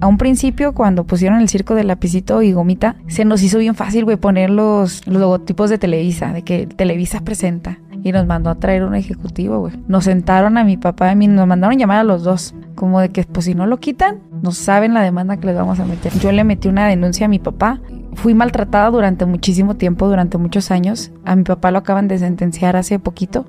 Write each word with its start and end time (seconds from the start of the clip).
A 0.00 0.06
un 0.06 0.18
principio, 0.18 0.72
cuando 0.74 1.04
pusieron 1.04 1.40
el 1.40 1.48
circo 1.48 1.74
de 1.74 1.84
lapicito 1.84 2.42
y 2.42 2.52
gomita, 2.52 2.96
se 3.06 3.24
nos 3.24 3.42
hizo 3.42 3.58
bien 3.58 3.74
fácil, 3.74 4.04
güey, 4.04 4.18
poner 4.18 4.50
los, 4.50 5.06
logotipos 5.06 5.70
de 5.70 5.78
Televisa, 5.78 6.32
de 6.32 6.42
que 6.42 6.66
Televisa 6.66 7.20
presenta. 7.20 7.78
Y 8.02 8.12
nos 8.12 8.26
mandó 8.26 8.50
a 8.50 8.56
traer 8.56 8.84
un 8.84 8.94
ejecutivo, 8.94 9.58
güey. 9.58 9.72
Nos 9.88 10.04
sentaron 10.04 10.58
a 10.58 10.64
mi 10.64 10.76
papá 10.76 11.08
y 11.08 11.10
a 11.12 11.14
mí, 11.14 11.26
nos 11.26 11.46
mandaron 11.46 11.78
llamar 11.78 11.98
a 11.98 12.04
los 12.04 12.22
dos. 12.22 12.54
Como 12.74 13.00
de 13.00 13.08
que, 13.08 13.24
pues 13.24 13.46
si 13.46 13.54
no 13.54 13.66
lo 13.66 13.78
quitan, 13.78 14.20
no 14.42 14.52
saben 14.52 14.94
la 14.94 15.02
demanda 15.02 15.38
que 15.38 15.46
les 15.46 15.56
vamos 15.56 15.80
a 15.80 15.86
meter. 15.86 16.12
Yo 16.20 16.30
le 16.30 16.44
metí 16.44 16.68
una 16.68 16.86
denuncia 16.86 17.26
a 17.26 17.28
mi 17.28 17.38
papá. 17.38 17.80
Fui 18.12 18.34
maltratada 18.34 18.90
durante 18.90 19.24
muchísimo 19.24 19.74
tiempo, 19.76 20.08
durante 20.08 20.38
muchos 20.38 20.70
años. 20.70 21.10
A 21.24 21.34
mi 21.34 21.42
papá 21.42 21.70
lo 21.70 21.78
acaban 21.78 22.06
de 22.06 22.18
sentenciar 22.18 22.76
hace 22.76 22.98
poquito. 22.98 23.46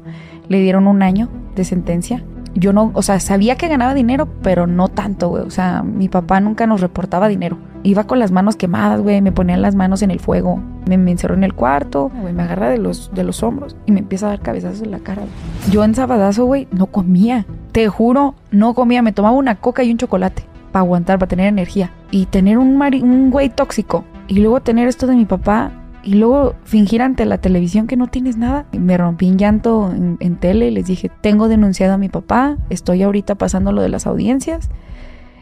Le 0.47 0.59
dieron 0.59 0.87
un 0.87 1.03
año 1.03 1.29
de 1.55 1.63
sentencia 1.65 2.23
yo 2.55 2.73
no, 2.73 2.91
o 2.93 3.01
sea, 3.01 3.19
sabía 3.19 3.55
que 3.55 3.67
ganaba 3.67 3.93
dinero, 3.93 4.27
pero 4.41 4.67
no 4.67 4.87
tanto, 4.87 5.29
güey. 5.29 5.43
O 5.43 5.49
sea, 5.49 5.83
mi 5.83 6.09
papá 6.09 6.39
nunca 6.39 6.67
nos 6.67 6.81
reportaba 6.81 7.27
dinero. 7.27 7.57
Iba 7.83 8.05
con 8.05 8.19
las 8.19 8.31
manos 8.31 8.55
quemadas, 8.55 9.01
güey, 9.01 9.21
me 9.21 9.31
ponían 9.31 9.61
las 9.61 9.75
manos 9.75 10.01
en 10.01 10.11
el 10.11 10.19
fuego. 10.19 10.61
Me, 10.87 10.95
encerró 10.95 11.35
en 11.35 11.43
el 11.43 11.53
cuarto, 11.53 12.11
güey, 12.21 12.33
me 12.33 12.43
agarra 12.43 12.69
de 12.69 12.77
los, 12.77 13.11
de 13.13 13.23
los 13.23 13.43
hombros 13.43 13.75
y 13.85 13.91
me 13.91 13.99
empieza 13.99 14.27
a 14.27 14.29
dar 14.29 14.41
cabezazos 14.41 14.81
en 14.81 14.91
la 14.91 14.99
cara. 14.99 15.23
Yo 15.71 15.83
en 15.83 15.95
sabadazo, 15.95 16.45
güey, 16.45 16.67
no 16.71 16.87
comía. 16.87 17.45
Te 17.71 17.87
juro, 17.87 18.35
no 18.51 18.73
comía. 18.73 19.01
Me 19.01 19.11
tomaba 19.11 19.35
una 19.35 19.55
coca 19.55 19.83
y 19.83 19.91
un 19.91 19.97
chocolate 19.97 20.43
para 20.71 20.83
aguantar, 20.83 21.19
para 21.19 21.29
tener 21.29 21.47
energía. 21.47 21.91
Y 22.11 22.25
tener 22.25 22.57
un, 22.57 22.81
un 22.81 23.31
güey 23.31 23.49
tóxico. 23.49 24.03
Y 24.27 24.39
luego 24.39 24.61
tener 24.61 24.87
esto 24.87 25.07
de 25.07 25.15
mi 25.15 25.25
papá, 25.25 25.71
y 26.07 26.13
luego 26.13 26.55
fingir 26.63 27.01
ante 27.01 27.25
la 27.25 27.39
televisión 27.39 27.85
que 27.85 27.97
no 27.97 28.07
tienes 28.07 28.37
nada. 28.37 28.65
Me 28.71 28.95
rompí 28.95 29.27
en 29.27 29.37
llanto 29.37 29.91
en, 29.91 30.37
tele, 30.37 30.71
les 30.71 30.85
dije, 30.85 31.11
tengo 31.19 31.49
denunciado 31.49 31.95
a 31.95 31.97
mi 31.97 32.07
papá, 32.07 32.57
estoy 32.69 33.03
ahorita 33.03 33.35
pasando 33.35 33.73
lo 33.73 33.81
de 33.81 33.89
las 33.89 34.07
audiencias 34.07 34.69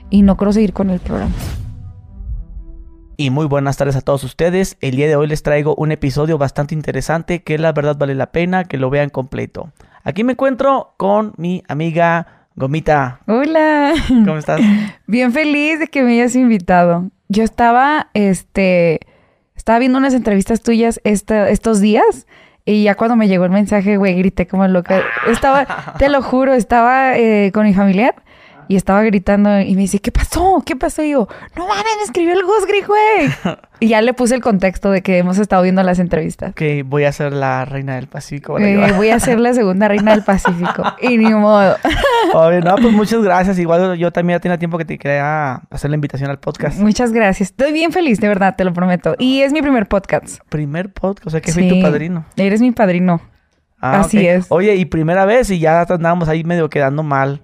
y 0.10 0.24
no 0.24 0.38
quiero 0.38 0.54
seguir 0.54 0.74
con 0.74 0.90
el 0.90 1.00
programa. 1.00 1.36
Y 3.16 3.30
muy 3.30 3.46
buenas 3.46 3.78
tardes 3.78 3.96
a 3.96 4.02
todos 4.02 4.24
ustedes. 4.24 4.76
El 4.82 4.96
día 4.96 5.08
de 5.08 5.16
hoy 5.16 5.28
les 5.28 5.44
traigo 5.44 5.76
un 5.76 5.92
episodio 5.92 6.40
bastante 6.40 6.74
interesante 6.74 7.44
que 7.44 7.60
la 7.60 7.72
verdad 7.72 7.96
vale 7.96 8.16
la 8.16 8.32
pena 8.32 8.64
que 8.64 8.80
lo 8.80 8.90
vean 8.90 9.12
completo. 9.12 9.70
Aquí 10.04 10.24
me 10.24 10.32
encuentro 10.32 10.96
con 10.98 11.34
mi 11.38 11.62
amiga 11.68 12.48
Gomita. 12.56 13.20
Hola. 13.28 13.94
¿Cómo 14.08 14.38
estás? 14.38 14.62
Bien 15.06 15.32
feliz 15.32 15.78
de 15.78 15.88
que 15.90 16.02
me 16.02 16.14
hayas 16.14 16.36
invitado. 16.36 17.12
Yo 17.28 17.44
estaba, 17.44 18.10
este, 18.16 19.02
estaba 19.66 19.80
viendo 19.80 19.98
unas 19.98 20.14
entrevistas 20.14 20.62
tuyas 20.62 21.02
estos 21.04 21.82
días 21.82 22.28
y 22.66 22.84
ya 22.84 22.94
cuando 22.94 23.16
me 23.16 23.28
llegó 23.28 23.46
el 23.46 23.50
mensaje, 23.50 23.98
güey, 23.98 24.14
grité 24.14 24.46
como 24.46 24.68
loca. 24.68 25.02
Estaba, 25.28 25.96
te 25.98 26.08
lo 26.08 26.22
juro, 26.22 26.54
estaba 26.54 27.18
eh, 27.18 27.50
con 27.52 27.66
mi 27.66 27.74
familiar 27.74 28.14
y 28.68 28.76
estaba 28.76 29.04
gritando 29.04 29.60
y 29.60 29.76
me 29.76 29.82
dice, 29.82 30.00
¿qué 30.00 30.12
pasó? 30.12 30.64
¿Qué 30.66 30.76
pasó? 30.76 31.04
Y 31.04 31.12
yo, 31.12 31.28
no 31.56 31.68
mames, 31.68 31.86
escribió 32.04 32.34
el 32.34 32.44
Gusgri, 32.44 32.82
güey. 32.82 33.56
y 33.80 33.88
ya 33.90 34.02
le 34.02 34.14
puse 34.14 34.36
el 34.36 34.42
contexto 34.42 34.92
de 34.92 35.02
que 35.02 35.18
hemos 35.18 35.38
estado 35.38 35.64
viendo 35.64 35.84
las 35.84 36.00
entrevistas. 36.00 36.54
Que 36.56 36.84
voy 36.84 37.04
a 37.04 37.12
ser 37.12 37.34
la 37.34 37.66
reina 37.66 37.96
del 37.96 38.08
Pacífico. 38.08 38.60
Eh, 38.60 38.94
voy 38.96 39.10
a 39.10 39.20
ser 39.20 39.40
la 39.40 39.54
segunda 39.56 39.88
reina 39.88 40.12
del 40.12 40.24
Pacífico. 40.24 40.84
y 41.02 41.18
ni 41.18 41.34
modo. 41.34 41.76
Oye, 42.34 42.62
no, 42.62 42.76
pues 42.76 42.94
muchas 42.94 43.22
gracias. 43.22 43.60
Igual 43.60 43.98
yo 43.98 44.12
también 44.12 44.38
ya 44.38 44.42
tenía 44.42 44.58
tiempo 44.58 44.78
que 44.78 44.86
te 44.86 44.98
quería 44.98 45.62
hacer 45.70 45.90
la 45.90 45.96
invitación 45.96 46.30
al 46.30 46.40
podcast. 46.40 46.80
Muchas 46.80 47.12
gracias. 47.12 47.50
Estoy 47.52 47.72
bien 47.74 47.92
feliz, 47.92 48.20
de 48.20 48.28
verdad, 48.28 48.56
te 48.56 48.64
lo 48.64 48.74
prometo. 48.74 49.16
Y 49.20 49.42
es 49.42 49.54
mi 49.54 49.62
primer 49.62 49.88
podcast. 49.88 50.40
Primer 50.50 50.92
podcast, 50.92 51.28
o 51.28 51.30
sea 51.30 51.42
que 51.42 51.52
fui 51.52 51.68
tu 51.70 51.82
padrino. 51.82 52.26
Eres 52.36 52.62
mi 52.62 52.72
padrino. 52.72 53.22
Ah, 53.80 54.00
Así 54.00 54.26
es. 54.26 54.48
Oye, 54.50 54.76
y 54.76 54.86
primera 54.86 55.26
vez 55.26 55.50
y 55.52 55.60
ya 55.60 55.82
andábamos 55.82 56.28
ahí 56.30 56.44
medio 56.44 56.70
quedando 56.70 57.04
mal. 57.04 57.42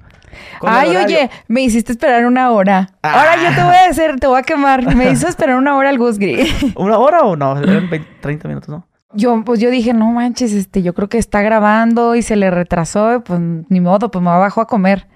Ay, 0.61 0.95
oye, 0.95 1.29
me 1.47 1.61
hiciste 1.61 1.91
esperar 1.91 2.25
una 2.25 2.51
hora. 2.51 2.89
Ahora 3.01 3.35
yo 3.37 3.55
te 3.55 3.63
voy 3.63 3.75
a 3.75 3.89
hacer, 3.89 4.19
te 4.19 4.27
voy 4.27 4.39
a 4.39 4.43
quemar. 4.43 4.95
Me 4.95 5.11
hizo 5.11 5.27
esperar 5.27 5.55
una 5.57 5.75
hora 5.75 5.89
el 5.89 5.97
Gus 5.97 6.17
¿Una 6.75 6.97
hora 6.97 7.21
o 7.21 7.35
no? 7.35 7.57
Eran 7.57 7.89
30 8.21 8.47
minutos, 8.47 8.69
¿no? 8.69 8.87
Yo, 9.13 9.43
pues 9.43 9.59
yo 9.59 9.69
dije, 9.69 9.93
no 9.93 10.09
manches, 10.11 10.53
este, 10.53 10.81
yo 10.83 10.93
creo 10.93 11.09
que 11.09 11.17
está 11.17 11.41
grabando 11.41 12.15
y 12.15 12.21
se 12.21 12.37
le 12.37 12.49
retrasó, 12.49 13.21
pues 13.25 13.39
ni 13.41 13.81
modo, 13.81 14.09
pues 14.09 14.23
me 14.23 14.29
bajo 14.29 14.61
a 14.61 14.67
comer. 14.67 15.07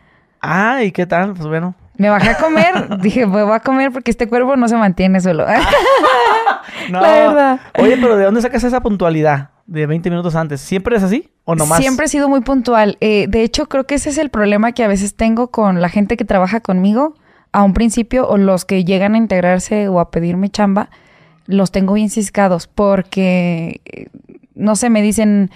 Ah, 0.41 0.83
¿y 0.83 0.91
qué 0.91 1.05
tal? 1.05 1.33
Pues 1.33 1.47
bueno. 1.47 1.75
Me 1.97 2.09
bajé 2.09 2.31
a 2.31 2.37
comer, 2.37 2.97
dije, 3.01 3.25
pues 3.25 3.45
voy 3.45 3.55
a 3.55 3.61
comer 3.61 3.91
porque 3.91 4.11
este 4.11 4.27
cuerpo 4.27 4.57
no 4.57 4.67
se 4.67 4.75
mantiene 4.75 5.21
solo. 5.21 5.45
no. 6.89 7.01
La 7.01 7.11
verdad. 7.11 7.59
Oye, 7.79 7.97
pero 7.97 8.17
¿de 8.17 8.25
dónde 8.25 8.41
sacas 8.41 8.63
esa 8.63 8.81
puntualidad? 8.81 9.51
De 9.65 9.87
20 9.87 10.09
minutos 10.09 10.35
antes. 10.35 10.61
¿Siempre 10.61 10.95
es 10.95 11.03
así? 11.03 11.31
¿O 11.43 11.55
no 11.55 11.65
más? 11.65 11.79
Siempre 11.79 12.05
he 12.05 12.09
sido 12.09 12.29
muy 12.29 12.41
puntual. 12.41 12.97
Eh, 13.01 13.25
de 13.27 13.41
hecho, 13.41 13.67
creo 13.67 13.87
que 13.87 13.95
ese 13.95 14.09
es 14.09 14.17
el 14.17 14.29
problema 14.29 14.73
que 14.73 14.83
a 14.83 14.87
veces 14.87 15.15
tengo 15.15 15.49
con 15.49 15.81
la 15.81 15.89
gente 15.89 16.17
que 16.17 16.25
trabaja 16.25 16.59
conmigo 16.59 17.15
a 17.51 17.63
un 17.63 17.73
principio 17.73 18.27
o 18.27 18.37
los 18.37 18.65
que 18.65 18.83
llegan 18.83 19.15
a 19.15 19.17
integrarse 19.17 19.87
o 19.87 20.01
a 20.01 20.11
pedirme 20.11 20.49
chamba, 20.49 20.89
los 21.45 21.71
tengo 21.71 21.93
bien 21.93 22.09
ciscados 22.09 22.67
porque, 22.67 23.79
eh, 23.85 24.07
no 24.55 24.75
sé, 24.75 24.89
me 24.89 25.01
dicen, 25.01 25.51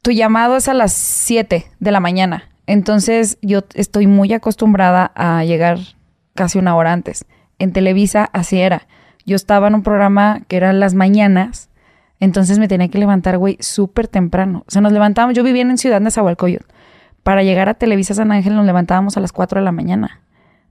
tu 0.00 0.12
llamado 0.12 0.56
es 0.56 0.68
a 0.68 0.74
las 0.74 0.92
7 0.92 1.66
de 1.78 1.90
la 1.92 2.00
mañana. 2.00 2.48
Entonces 2.66 3.36
yo 3.42 3.60
estoy 3.74 4.06
muy 4.06 4.32
acostumbrada 4.32 5.12
a 5.14 5.44
llegar 5.44 5.78
casi 6.34 6.58
una 6.58 6.74
hora 6.74 6.92
antes. 6.92 7.26
En 7.58 7.72
Televisa 7.72 8.30
así 8.32 8.58
era. 8.58 8.86
Yo 9.24 9.36
estaba 9.36 9.68
en 9.68 9.74
un 9.74 9.82
programa 9.82 10.42
que 10.48 10.56
era 10.56 10.72
las 10.72 10.94
mañanas 10.94 11.70
entonces 12.22 12.60
me 12.60 12.68
tenía 12.68 12.86
que 12.86 12.98
levantar, 12.98 13.36
güey, 13.36 13.56
súper 13.58 14.06
temprano. 14.06 14.62
O 14.68 14.70
sea, 14.70 14.80
nos 14.80 14.92
levantábamos, 14.92 15.36
yo 15.36 15.42
vivía 15.42 15.62
en 15.62 15.76
Ciudad 15.76 15.96
de 15.96 16.04
Nezahualcóyotl. 16.04 16.66
Para 17.24 17.42
llegar 17.42 17.68
a 17.68 17.74
Televisa 17.74 18.14
San 18.14 18.30
Ángel 18.30 18.54
nos 18.54 18.64
levantábamos 18.64 19.16
a 19.16 19.20
las 19.20 19.32
4 19.32 19.60
de 19.60 19.64
la 19.64 19.72
mañana. 19.72 20.20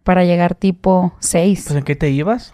Para 0.04 0.24
llegar 0.24 0.56
tipo 0.56 1.14
6. 1.20 1.66
¿Pues 1.68 1.78
en 1.78 1.84
qué 1.84 1.98
te 1.98 2.10
ibas? 2.10 2.54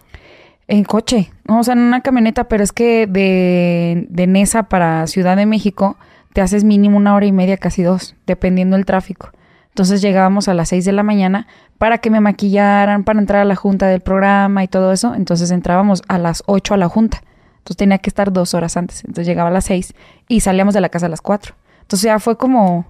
En 0.66 0.82
coche. 0.82 1.30
o 1.46 1.62
sea, 1.62 1.74
en 1.74 1.78
una 1.78 2.00
camioneta, 2.00 2.48
pero 2.48 2.64
es 2.64 2.72
que 2.72 3.06
de, 3.06 4.08
de 4.10 4.26
Nesa 4.26 4.64
para 4.64 5.06
Ciudad 5.06 5.36
de 5.36 5.46
México 5.46 5.96
te 6.32 6.40
haces 6.40 6.64
mínimo 6.64 6.96
una 6.96 7.14
hora 7.14 7.26
y 7.26 7.30
media, 7.30 7.56
casi 7.56 7.84
dos, 7.84 8.16
dependiendo 8.26 8.74
del 8.74 8.84
tráfico. 8.84 9.30
Entonces 9.78 10.02
llegábamos 10.02 10.48
a 10.48 10.54
las 10.54 10.70
6 10.70 10.84
de 10.86 10.90
la 10.90 11.04
mañana 11.04 11.46
para 11.78 11.98
que 11.98 12.10
me 12.10 12.18
maquillaran, 12.18 13.04
para 13.04 13.20
entrar 13.20 13.42
a 13.42 13.44
la 13.44 13.54
junta 13.54 13.86
del 13.86 14.00
programa 14.00 14.64
y 14.64 14.66
todo 14.66 14.92
eso. 14.92 15.14
Entonces 15.14 15.52
entrábamos 15.52 16.02
a 16.08 16.18
las 16.18 16.42
8 16.46 16.74
a 16.74 16.76
la 16.76 16.88
junta. 16.88 17.22
Entonces 17.58 17.76
tenía 17.76 17.98
que 17.98 18.10
estar 18.10 18.32
dos 18.32 18.54
horas 18.54 18.76
antes. 18.76 19.04
Entonces 19.04 19.28
llegaba 19.28 19.50
a 19.50 19.52
las 19.52 19.66
seis 19.66 19.94
y 20.26 20.40
salíamos 20.40 20.74
de 20.74 20.80
la 20.80 20.88
casa 20.88 21.06
a 21.06 21.08
las 21.08 21.20
cuatro. 21.20 21.54
Entonces 21.82 22.06
ya 22.06 22.18
fue 22.18 22.36
como, 22.36 22.86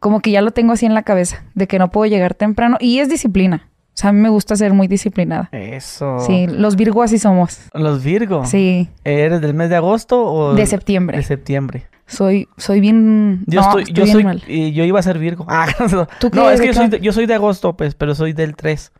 como 0.00 0.18
que 0.18 0.32
ya 0.32 0.42
lo 0.42 0.50
tengo 0.50 0.72
así 0.72 0.84
en 0.84 0.94
la 0.94 1.04
cabeza, 1.04 1.44
de 1.54 1.68
que 1.68 1.78
no 1.78 1.92
puedo 1.92 2.06
llegar 2.10 2.34
temprano. 2.34 2.76
Y 2.80 2.98
es 2.98 3.08
disciplina. 3.08 3.68
O 3.68 3.96
sea, 3.96 4.10
a 4.10 4.12
mí 4.12 4.18
me 4.18 4.28
gusta 4.28 4.56
ser 4.56 4.72
muy 4.72 4.88
disciplinada. 4.88 5.48
Eso. 5.52 6.18
Sí, 6.26 6.48
los 6.48 6.74
Virgo 6.74 7.04
así 7.04 7.20
somos. 7.20 7.60
¿Los 7.72 8.02
Virgo? 8.02 8.44
Sí. 8.46 8.90
¿Eres 9.04 9.40
del 9.40 9.54
mes 9.54 9.70
de 9.70 9.76
agosto 9.76 10.24
o...? 10.24 10.54
De 10.54 10.66
septiembre. 10.66 11.18
De 11.18 11.22
septiembre. 11.22 11.86
Soy, 12.06 12.48
soy 12.56 12.80
bien... 12.80 13.42
Yo 13.46 13.60
estoy, 13.60 13.84
yo 13.92 14.06
soy, 14.06 14.42
y 14.46 14.72
yo 14.72 14.84
iba 14.84 15.00
a 15.00 15.02
ser 15.02 15.18
Virgo. 15.18 15.46
Ah, 15.50 15.66
¿Tú 16.20 16.30
no, 16.32 16.50
es 16.50 16.60
que 16.60 16.68
yo 16.68 16.74
soy, 16.74 17.00
yo 17.00 17.12
soy 17.12 17.26
de 17.26 17.34
agosto, 17.34 17.76
pues, 17.76 17.94
pero 17.94 18.14
soy 18.14 18.32
del 18.32 18.54
3. 18.54 18.92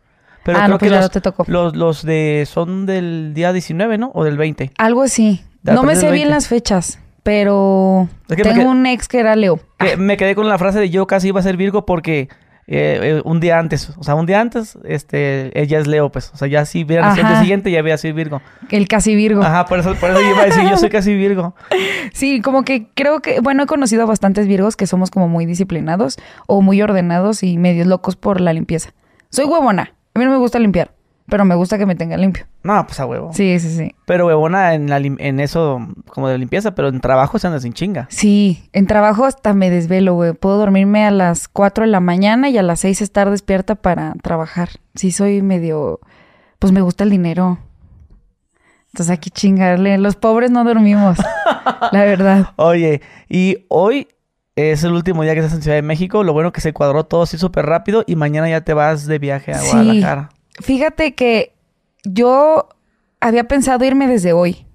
Pero 0.43 0.59
ah, 0.59 0.67
no, 0.67 0.77
pues 0.77 0.91
los, 0.91 1.11
te 1.11 1.19
tocó. 1.19 1.43
Los, 1.47 2.03
de 2.03 2.47
son 2.49 2.85
del 2.85 3.33
día 3.33 3.51
19, 3.51 3.97
¿no? 3.97 4.11
O 4.13 4.23
del 4.23 4.37
20. 4.37 4.71
Algo 4.77 5.03
así. 5.03 5.43
no 5.63 5.83
me 5.83 5.95
sé 5.97 6.09
bien 6.11 6.29
las 6.29 6.47
fechas, 6.47 6.99
pero 7.23 8.07
tengo 8.27 8.69
un 8.69 8.85
ex 8.85 9.09
que 9.09 9.19
era 9.19 9.35
Leo. 9.35 9.59
Me 9.97 10.15
quedé 10.15 10.35
con 10.35 10.47
la 10.47 10.57
frase 10.57 10.79
de 10.79 10.89
yo 10.89 11.05
casi 11.05 11.27
iba 11.27 11.41
a 11.41 11.43
ser 11.43 11.57
Virgo 11.57 11.85
porque 11.85 12.29
eh, 12.69 12.99
eh, 13.01 13.21
un 13.23 13.39
día 13.39 13.59
antes, 13.59 13.91
o 13.97 14.03
sea, 14.03 14.15
un 14.15 14.25
día 14.25 14.41
antes, 14.41 14.77
este, 14.83 15.57
ella 15.59 15.79
es 15.79 15.87
Leo, 15.87 16.11
pues. 16.11 16.31
O 16.33 16.37
sea, 16.37 16.49
ya 16.49 16.65
si 16.65 16.83
hubiera 16.83 17.09
el 17.09 17.15
día 17.15 17.39
siguiente 17.39 17.71
ya 17.71 17.79
había 17.79 17.97
sido 17.97 18.13
Virgo. 18.13 18.41
El 18.69 18.89
casi 18.89 19.15
Virgo. 19.15 19.41
Ajá, 19.41 19.65
por 19.65 19.79
eso, 19.79 19.95
por 19.95 20.09
eso 20.09 20.19
yo 20.19 20.29
iba 20.31 20.41
a 20.41 20.45
decir, 20.45 20.63
yo 20.69 20.77
soy 20.77 20.89
casi 20.89 21.15
Virgo. 21.15 21.55
Sí, 22.13 22.41
como 22.41 22.63
que 22.63 22.87
creo 22.93 23.21
que, 23.21 23.41
bueno, 23.41 23.63
he 23.63 23.65
conocido 23.67 24.03
a 24.03 24.05
bastantes 24.05 24.47
Virgos 24.47 24.75
que 24.75 24.87
somos 24.87 25.11
como 25.11 25.27
muy 25.27 25.45
disciplinados 25.45 26.17
o 26.47 26.61
muy 26.61 26.81
ordenados 26.81 27.43
y 27.43 27.57
medios 27.57 27.85
locos 27.85 28.15
por 28.15 28.41
la 28.41 28.53
limpieza. 28.53 28.93
Soy 29.29 29.45
huevona. 29.45 29.93
A 30.13 30.19
mí 30.19 30.25
no 30.25 30.31
me 30.31 30.37
gusta 30.37 30.57
limpiar, 30.57 30.91
pero 31.29 31.43
me 31.43 31.55
gusta 31.55 31.77
que 31.77 31.85
me 31.85 31.95
tenga 31.95 32.15
limpio. 32.15 32.45
No, 32.63 32.85
pues 32.85 32.99
a 32.99 33.05
huevo. 33.05 33.31
Sí, 33.33 33.59
sí, 33.59 33.75
sí. 33.75 33.95
Pero 34.05 34.27
huevona 34.27 34.73
en, 34.73 34.89
la 34.89 34.97
en 34.97 35.39
eso 35.39 35.85
como 36.09 36.29
de 36.29 36.37
limpieza, 36.37 36.73
pero 36.73 36.87
en 36.87 37.01
trabajo 37.01 37.37
se 37.37 37.47
anda 37.47 37.59
sin 37.59 37.73
chinga. 37.73 38.07
Sí, 38.09 38.69
en 38.71 38.87
trabajo 38.87 39.25
hasta 39.25 39.53
me 39.53 39.69
desvelo, 39.69 40.13
güey. 40.13 40.33
Puedo 40.33 40.57
dormirme 40.57 41.05
a 41.05 41.11
las 41.11 41.47
4 41.49 41.83
de 41.83 41.91
la 41.91 41.99
mañana 41.99 42.49
y 42.49 42.57
a 42.57 42.63
las 42.63 42.79
6 42.79 43.01
estar 43.01 43.29
despierta 43.29 43.75
para 43.75 44.13
trabajar. 44.23 44.69
Sí, 44.95 45.11
soy 45.11 45.41
medio... 45.41 45.99
Pues 46.59 46.73
me 46.73 46.81
gusta 46.81 47.03
el 47.03 47.11
dinero. 47.11 47.59
Entonces 48.87 49.13
aquí 49.13 49.29
chingarle. 49.29 49.97
Los 49.97 50.15
pobres 50.15 50.49
no 50.49 50.63
dormimos, 50.63 51.19
la 51.91 52.03
verdad. 52.03 52.47
Oye, 52.55 53.01
y 53.29 53.65
hoy 53.67 54.07
es 54.55 54.83
el 54.83 54.93
último 54.93 55.21
día 55.21 55.33
que 55.33 55.41
estás 55.41 55.53
en 55.53 55.61
Ciudad 55.61 55.77
de 55.77 55.83
México. 55.83 56.23
Lo 56.23 56.33
bueno 56.33 56.51
que 56.51 56.61
se 56.61 56.73
cuadró 56.73 57.03
todo 57.03 57.23
así 57.23 57.37
súper 57.37 57.67
rápido 57.67 58.03
y 58.07 58.15
mañana 58.15 58.49
ya 58.49 58.61
te 58.61 58.73
vas 58.73 59.05
de 59.05 59.19
viaje 59.19 59.53
a 59.53 59.61
Guadalajara. 59.61 60.29
Fíjate 60.57 61.13
que 61.15 61.53
yo 62.03 62.69
había 63.19 63.47
pensado 63.47 63.85
irme 63.85 64.07
desde 64.07 64.33
hoy, 64.33 64.65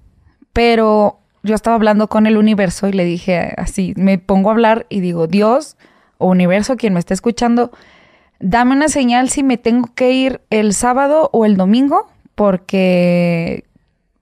pero 0.53 1.21
yo 1.43 1.55
estaba 1.55 1.77
hablando 1.77 2.09
con 2.09 2.27
el 2.27 2.37
universo 2.37 2.89
y 2.89 2.93
le 2.93 3.05
dije 3.05 3.55
así, 3.57 3.95
me 3.97 4.19
pongo 4.19 4.51
a 4.51 4.53
hablar 4.53 4.87
y 4.89 5.01
digo, 5.01 5.27
Dios 5.27 5.77
o 6.19 6.29
universo, 6.29 6.77
quien 6.77 6.95
me 6.95 7.01
está 7.01 7.15
escuchando, 7.15 7.73
dame 8.39 8.73
una 8.73 8.89
señal 8.89 9.29
si 9.29 9.43
me 9.43 9.57
tengo 9.57 9.89
que 9.95 10.13
ir 10.13 10.41
el 10.51 10.73
sábado 10.75 11.31
o 11.33 11.45
el 11.45 11.57
domingo, 11.57 12.09
porque 12.35 13.65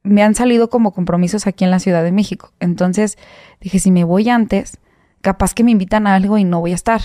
me 0.03 0.23
han 0.23 0.35
salido 0.35 0.71
como 0.71 0.93
compromisos 0.93 1.47
aquí 1.47 1.65
en 1.65 1.71
la 1.71 1.79
Ciudad 1.79 2.03
de 2.03 2.13
México. 2.13 2.53
Entonces 2.59 3.19
dije, 3.61 3.79
si 3.79 3.91
me 3.91 4.05
voy 4.05 4.29
antes, 4.29 4.79
capaz 5.21 5.55
que 5.55 5.65
me 5.65 5.71
invitan 5.71 6.07
a 6.07 6.15
algo 6.15 6.39
y 6.39 6.45
no 6.45 6.61
voy 6.61 6.73
a 6.73 6.77
estar. 6.77 7.01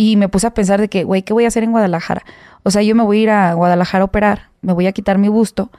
Y 0.00 0.16
me 0.16 0.28
puse 0.28 0.46
a 0.46 0.54
pensar 0.54 0.80
de 0.80 0.88
que, 0.88 1.02
güey, 1.02 1.22
¿qué 1.22 1.32
voy 1.32 1.44
a 1.44 1.48
hacer 1.48 1.64
en 1.64 1.72
Guadalajara? 1.72 2.22
O 2.62 2.70
sea, 2.70 2.82
yo 2.82 2.94
me 2.94 3.02
voy 3.02 3.18
a 3.18 3.22
ir 3.22 3.30
a 3.30 3.52
Guadalajara 3.52 4.02
a 4.02 4.04
operar, 4.06 4.42
me 4.62 4.72
voy 4.72 4.86
a 4.86 4.92
quitar 4.92 5.18
mi 5.18 5.28
busto 5.28 5.70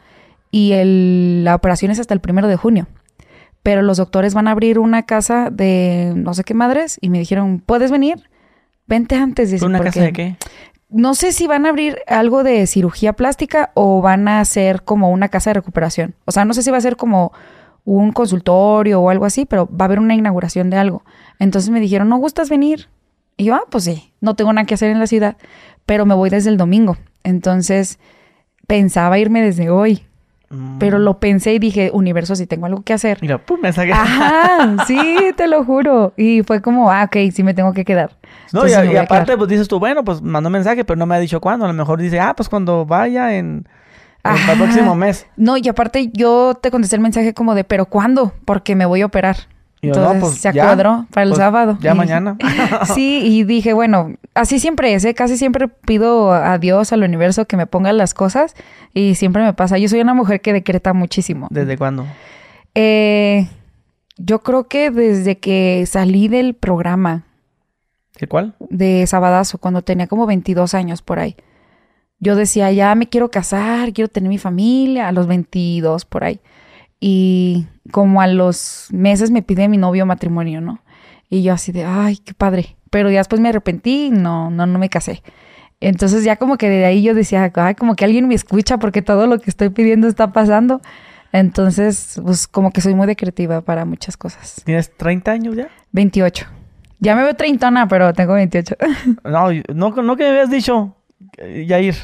y 0.52 0.74
el, 0.74 1.46
la 1.46 1.56
operación 1.56 1.90
es 1.90 2.00
hasta 2.00 2.14
el 2.14 2.20
primero 2.20 2.50
de 2.50 2.58
junio. 2.58 2.88
Pero 3.64 3.82
los 3.82 3.98
doctores 3.98 4.34
van 4.34 4.48
a 4.48 4.52
abrir 4.52 4.78
una 4.78 5.04
casa 5.04 5.50
de 5.50 6.14
no 6.16 6.34
sé 6.34 6.44
qué 6.44 6.54
madres 6.54 6.98
y 7.02 7.10
me 7.10 7.20
dijeron, 7.20 7.64
¿puedes 7.66 7.92
venir? 7.92 8.30
Vente 8.88 9.16
antes. 9.16 9.52
de 9.52 9.66
¿Una 9.66 9.80
casa 9.80 10.02
de 10.02 10.14
qué? 10.14 10.36
No 10.90 11.14
sé 11.14 11.32
si 11.32 11.48
van 11.48 11.66
a 11.66 11.70
abrir 11.70 12.00
algo 12.08 12.44
de 12.44 12.68
cirugía 12.68 13.14
plástica 13.14 13.72
o 13.74 14.02
van 14.02 14.28
a 14.28 14.44
ser 14.44 14.84
como 14.84 15.12
una 15.12 15.30
casa 15.30 15.52
de 15.52 15.56
recuperación. 15.56 16.16
O 16.26 16.32
sea, 16.32 16.44
no 16.44 16.54
sé 16.54 16.64
si 16.64 16.72
va 16.72 16.78
a 16.78 16.82
ser 16.82 16.98
como 16.98 17.32
un 17.86 18.12
consultorio 18.12 19.00
o 19.00 19.10
algo 19.10 19.26
así, 19.26 19.46
pero 19.46 19.68
va 19.68 19.84
a 19.84 19.88
haber 19.88 20.00
una 20.00 20.16
inauguración 20.16 20.70
de 20.70 20.78
algo. 20.78 21.04
Entonces 21.38 21.70
me 21.70 21.80
dijeron, 21.80 22.10
¿no 22.10 22.18
gustas 22.18 22.50
venir? 22.50 22.90
Y 23.40 23.46
yo, 23.46 23.56
ah, 23.56 23.64
pues 23.70 23.86
sí, 23.86 24.12
no 24.20 24.36
tengo 24.36 24.52
nada 24.52 24.68
que 24.68 24.74
hacer 24.74 24.92
en 24.92 25.00
la 25.00 25.08
ciudad, 25.08 25.38
pero 25.86 26.06
me 26.06 26.14
voy 26.14 26.30
desde 26.30 26.50
el 26.50 26.58
domingo. 26.58 26.98
Entonces 27.24 27.98
pensaba 28.68 29.18
irme 29.18 29.42
desde 29.42 29.70
hoy. 29.70 30.04
Pero 30.78 31.00
mm. 31.00 31.02
lo 31.04 31.20
pensé 31.20 31.54
y 31.54 31.60
dije, 31.60 31.90
universo, 31.94 32.36
si 32.36 32.48
tengo 32.48 32.66
algo 32.66 32.82
que 32.82 32.92
hacer. 32.92 33.20
Mira, 33.22 33.38
pum, 33.38 33.62
mensaje. 33.62 33.94
Ajá, 33.94 34.84
sí, 34.88 35.32
te 35.38 35.48
lo 35.48 35.64
juro. 35.64 36.12
Y 36.18 36.44
fue 36.44 36.62
como, 36.62 36.92
ah, 36.92 37.06
ok, 37.06 37.32
sí 37.32 37.44
me 37.44 37.54
tengo 37.54 37.72
que 37.72 37.86
quedar. 37.86 38.18
No, 38.52 38.68
y, 38.68 38.74
aparte, 38.74 39.38
pues 39.38 39.48
dices 39.48 39.70
tú, 39.70 39.80
bueno, 39.80 40.04
pues 40.04 40.22
mandó 40.22 40.50
mensaje, 40.50 40.84
pero 40.84 40.98
no 40.98 41.06
me 41.06 41.16
ha 41.16 41.20
dicho 41.20 41.40
cuándo. 41.40 41.64
A 41.64 41.70
lo 41.70 41.74
mejor 41.74 42.02
dice, 42.02 42.20
ah, 42.20 42.34
pues 42.36 42.50
cuando 42.50 42.86
vaya 42.86 43.38
en, 43.38 43.70
el 44.26 44.58
próximo 44.58 44.96
mes. 44.96 45.28
No, 45.38 45.56
y 45.56 45.66
aparte 45.70 46.10
yo 46.12 46.56
te 46.62 46.72
contesté 46.72 46.98
el 46.98 47.02
mensaje 47.04 47.34
como 47.34 47.56
de, 47.56 47.64
pero 47.64 47.86
¿cuándo? 47.86 48.34
Porque 48.44 48.76
me 48.76 48.86
voy 48.86 49.00
a 49.00 49.06
operar. 49.06 49.38
Entonces 49.82 50.22
pues, 50.22 50.34
se 50.36 50.54
cuadró 50.54 51.06
para 51.12 51.24
el 51.24 51.30
pues, 51.30 51.38
sábado. 51.38 51.78
Ya 51.82 51.94
mañana. 51.94 52.38
sí, 52.94 53.22
y 53.24 53.44
dije, 53.44 53.74
bueno, 53.74 54.14
así 54.34 54.60
siempre 54.60 54.94
es, 54.94 55.06
¿eh? 55.06 55.14
Casi 55.14 55.38
siempre 55.38 55.68
pido 55.68 56.34
a 56.34 56.58
Dios, 56.58 56.92
al 56.92 57.04
universo, 57.04 57.46
que 57.46 57.56
me 57.56 57.66
ponga 57.66 57.94
las 57.94 58.14
cosas 58.14 58.56
y 58.94 59.16
siempre 59.16 59.44
me 59.44 59.54
pasa. 59.54 59.78
Yo 59.78 59.88
soy 59.88 60.02
una 60.02 60.14
mujer 60.14 60.42
que 60.42 60.52
decreta 60.52 60.94
muchísimo. 60.94 61.48
¿Desde 61.50 61.78
cuándo? 61.78 62.06
Eh, 62.76 63.48
yo 64.18 64.40
creo 64.40 64.68
que 64.68 64.92
desde 64.92 65.38
que 65.38 65.86
salí 65.88 66.28
del 66.28 66.56
programa. 66.56 67.24
¿De 68.20 68.28
cuál? 68.28 68.56
De 68.70 69.08
Sabadazo, 69.08 69.60
cuando 69.60 69.82
tenía 69.82 70.08
como 70.08 70.26
22 70.26 70.74
años 70.74 71.02
por 71.02 71.20
ahí. 71.20 71.38
Yo 72.20 72.36
decía, 72.36 72.70
ya 72.74 72.94
me 72.96 73.08
quiero 73.08 73.32
casar, 73.32 73.94
quiero 73.94 74.10
tener 74.10 74.28
mi 74.28 74.38
familia, 74.38 75.08
a 75.08 75.14
los 75.14 75.26
22 75.26 76.04
por 76.04 76.26
ahí. 76.26 76.42
Y 77.00 77.68
como 77.92 78.22
a 78.22 78.28
los 78.28 78.88
meses 78.92 79.32
me 79.32 79.42
pide 79.42 79.68
mi 79.68 79.78
novio 79.78 80.06
matrimonio, 80.06 80.62
¿no? 80.62 80.82
Y 81.30 81.44
yo 81.44 81.54
así 81.54 81.72
de, 81.72 81.86
ay, 81.86 82.18
qué 82.18 82.34
padre. 82.34 82.76
Pero 82.90 83.10
ya 83.10 83.20
después 83.20 83.40
me 83.40 83.50
arrepentí 83.50 84.08
y 84.08 84.12
no, 84.12 84.50
no, 84.50 84.66
no 84.66 84.80
me 84.80 84.90
casé. 84.90 85.22
Entonces 85.80 86.24
ya 86.24 86.36
como 86.36 86.58
que 86.58 86.70
de 86.70 86.86
ahí 86.86 87.02
yo 87.04 87.14
decía, 87.14 87.52
ay, 87.56 87.76
como 87.76 87.96
que 87.96 88.04
alguien 88.04 88.28
me 88.28 88.36
escucha 88.36 88.78
porque 88.78 89.02
todo 89.02 89.28
lo 89.28 89.40
que 89.40 89.50
estoy 89.50 89.70
pidiendo 89.70 90.08
está 90.08 90.34
pasando. 90.34 90.82
Entonces, 91.32 92.20
pues 92.24 92.48
como 92.48 92.72
que 92.72 92.82
soy 92.82 92.96
muy 92.96 93.08
decretiva 93.08 93.62
para 93.62 93.86
muchas 93.86 94.18
cosas. 94.18 94.62
¿Tienes 94.66 94.96
30 94.98 95.32
años 95.32 95.56
ya? 95.56 95.70
28. 95.92 96.48
Ya 97.00 97.16
me 97.16 97.24
veo 97.24 97.36
treintona, 97.36 97.88
pero 97.88 98.14
tengo 98.14 98.34
28. 98.34 98.76
no, 99.24 99.52
no, 99.74 99.90
no 99.92 100.16
que 100.18 100.24
me 100.24 100.30
habías 100.30 100.50
dicho, 100.50 100.96
Yair. 101.38 101.96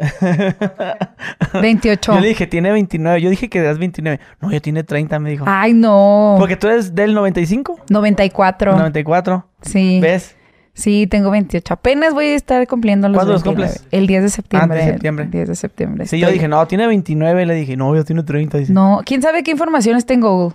28. 1.60 2.14
Yo 2.14 2.20
le 2.20 2.28
dije, 2.28 2.46
tiene 2.46 2.72
29. 2.72 3.20
Yo 3.20 3.30
dije 3.30 3.48
que 3.48 3.60
das 3.60 3.78
29. 3.78 4.20
No, 4.40 4.50
yo 4.50 4.60
tiene 4.60 4.84
30, 4.84 5.18
me 5.18 5.30
dijo. 5.30 5.44
Ay, 5.46 5.72
no. 5.74 6.36
Porque 6.38 6.56
tú 6.56 6.68
eres 6.68 6.94
del 6.94 7.14
95. 7.14 7.80
94. 7.88 8.72
94. 8.72 9.46
Sí. 9.62 10.00
¿Ves? 10.00 10.36
Sí, 10.72 11.06
tengo 11.06 11.30
28. 11.30 11.74
Apenas 11.74 12.14
voy 12.14 12.26
a 12.26 12.34
estar 12.34 12.66
cumpliendo 12.66 13.08
los 13.08 13.16
¿Cuándo 13.16 13.34
los 13.34 13.42
cumples? 13.42 13.86
El 13.90 14.06
10 14.06 14.22
de 14.22 14.28
septiembre. 14.30 14.78
De 14.78 14.84
septiembre. 14.92 15.24
El 15.26 15.30
10 15.30 15.48
de 15.48 15.54
septiembre. 15.54 16.06
Sí, 16.06 16.18
yo 16.18 16.30
dije, 16.30 16.48
no, 16.48 16.66
tiene 16.66 16.86
29. 16.86 17.46
Le 17.46 17.54
dije, 17.54 17.76
no, 17.76 17.94
yo 17.94 18.04
tiene 18.04 18.22
30. 18.22 18.58
No, 18.68 19.02
¿quién 19.04 19.20
sabe 19.20 19.42
qué 19.42 19.50
informaciones 19.50 20.06
tengo 20.06 20.54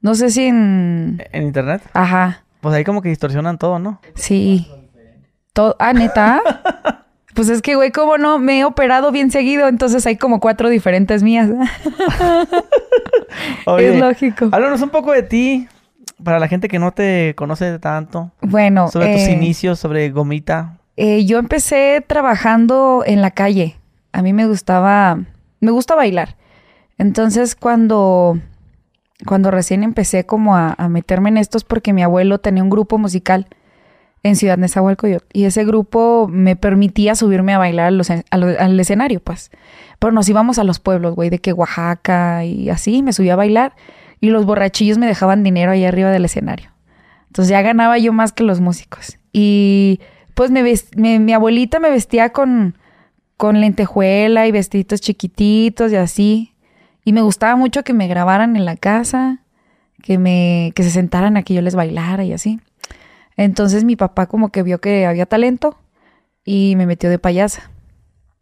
No 0.00 0.14
sé 0.14 0.30
si 0.30 0.46
en... 0.46 1.22
¿En 1.32 1.44
internet? 1.44 1.82
Ajá. 1.92 2.44
Pues 2.60 2.74
ahí 2.74 2.82
como 2.82 3.02
que 3.02 3.08
distorsionan 3.10 3.58
todo, 3.58 3.78
¿no? 3.78 4.00
Sí. 4.14 4.66
Todo... 5.52 5.76
Ah, 5.78 5.92
¿neta? 5.92 6.42
Pues 7.36 7.50
es 7.50 7.60
que, 7.60 7.74
güey, 7.74 7.92
como 7.92 8.16
no, 8.16 8.38
me 8.38 8.60
he 8.60 8.64
operado 8.64 9.12
bien 9.12 9.30
seguido, 9.30 9.68
entonces 9.68 10.06
hay 10.06 10.16
como 10.16 10.40
cuatro 10.40 10.70
diferentes 10.70 11.22
mías. 11.22 11.50
es 13.78 14.00
lógico. 14.00 14.48
Háblanos 14.52 14.80
un 14.80 14.88
poco 14.88 15.12
de 15.12 15.22
ti, 15.22 15.68
para 16.24 16.38
la 16.38 16.48
gente 16.48 16.68
que 16.68 16.78
no 16.78 16.92
te 16.92 17.34
conoce 17.36 17.78
tanto. 17.78 18.32
Bueno. 18.40 18.88
Sobre 18.88 19.12
tus 19.12 19.24
eh, 19.24 19.32
inicios, 19.32 19.78
sobre 19.78 20.08
Gomita. 20.08 20.78
Eh, 20.96 21.26
yo 21.26 21.38
empecé 21.38 22.02
trabajando 22.06 23.02
en 23.04 23.20
la 23.20 23.32
calle. 23.32 23.76
A 24.12 24.22
mí 24.22 24.32
me 24.32 24.46
gustaba, 24.46 25.18
me 25.60 25.70
gusta 25.72 25.94
bailar. 25.94 26.36
Entonces, 26.96 27.54
cuando, 27.54 28.38
cuando 29.26 29.50
recién 29.50 29.82
empecé 29.82 30.24
como 30.24 30.56
a, 30.56 30.74
a 30.78 30.88
meterme 30.88 31.28
en 31.28 31.36
estos, 31.36 31.64
porque 31.64 31.92
mi 31.92 32.02
abuelo 32.02 32.38
tenía 32.38 32.62
un 32.62 32.70
grupo 32.70 32.96
musical 32.96 33.46
en 34.28 34.36
Ciudad 34.36 34.58
Nezahualcóyotl. 34.58 35.26
Y 35.32 35.44
ese 35.44 35.64
grupo 35.64 36.28
me 36.30 36.56
permitía 36.56 37.14
subirme 37.14 37.54
a 37.54 37.58
bailar 37.58 37.92
al, 38.30 38.80
escenario, 38.80 39.20
pues. 39.20 39.50
Pero 39.98 40.12
nos 40.12 40.28
íbamos 40.28 40.58
a 40.58 40.64
los 40.64 40.80
pueblos, 40.80 41.14
güey, 41.14 41.30
de 41.30 41.38
que 41.38 41.52
Oaxaca 41.52 42.44
y 42.44 42.70
así, 42.70 43.02
me 43.02 43.12
subía 43.12 43.34
a 43.34 43.36
bailar 43.36 43.74
y 44.20 44.30
los 44.30 44.46
borrachillos 44.46 44.98
me 44.98 45.06
dejaban 45.06 45.42
dinero 45.42 45.72
ahí 45.72 45.84
arriba 45.84 46.10
del 46.10 46.24
escenario. 46.24 46.70
Entonces 47.28 47.50
ya 47.50 47.62
ganaba 47.62 47.98
yo 47.98 48.12
más 48.12 48.32
que 48.32 48.44
los 48.44 48.60
músicos. 48.60 49.18
Y 49.32 50.00
pues 50.34 50.50
me, 50.50 50.62
mi 51.18 51.32
abuelita 51.32 51.80
me 51.80 51.90
vestía 51.90 52.30
con, 52.30 52.76
con 53.36 53.60
lentejuela 53.60 54.46
y 54.46 54.52
vestiditos 54.52 55.00
chiquititos 55.00 55.92
y 55.92 55.96
así. 55.96 56.54
Y 57.04 57.12
me 57.12 57.22
gustaba 57.22 57.56
mucho 57.56 57.84
que 57.84 57.92
me 57.92 58.08
grabaran 58.08 58.56
en 58.56 58.64
la 58.64 58.76
casa, 58.76 59.40
que, 60.02 60.18
me, 60.18 60.72
que 60.74 60.82
se 60.82 60.90
sentaran 60.90 61.36
a 61.36 61.42
que 61.42 61.54
yo 61.54 61.62
les 61.62 61.74
bailara 61.74 62.24
y 62.24 62.32
así. 62.32 62.60
Entonces 63.36 63.84
mi 63.84 63.96
papá 63.96 64.26
como 64.26 64.50
que 64.50 64.62
vio 64.62 64.80
que 64.80 65.06
había 65.06 65.26
talento 65.26 65.78
y 66.44 66.74
me 66.76 66.86
metió 66.86 67.10
de 67.10 67.18
payasa. 67.18 67.70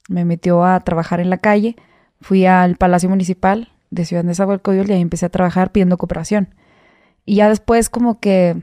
Me 0.08 0.24
metió 0.24 0.64
a 0.64 0.80
trabajar 0.80 1.20
en 1.20 1.30
la 1.30 1.38
calle. 1.38 1.76
Fui 2.20 2.46
al 2.46 2.76
Palacio 2.76 3.08
Municipal 3.08 3.72
de 3.90 4.04
Ciudad 4.04 4.24
de 4.24 4.34
Zahualcóyotl 4.34 4.90
y 4.90 4.94
ahí 4.94 5.00
empecé 5.00 5.26
a 5.26 5.30
trabajar 5.30 5.72
pidiendo 5.72 5.98
cooperación. 5.98 6.54
Y 7.24 7.36
ya 7.36 7.48
después 7.48 7.88
como 7.88 8.20
que 8.20 8.56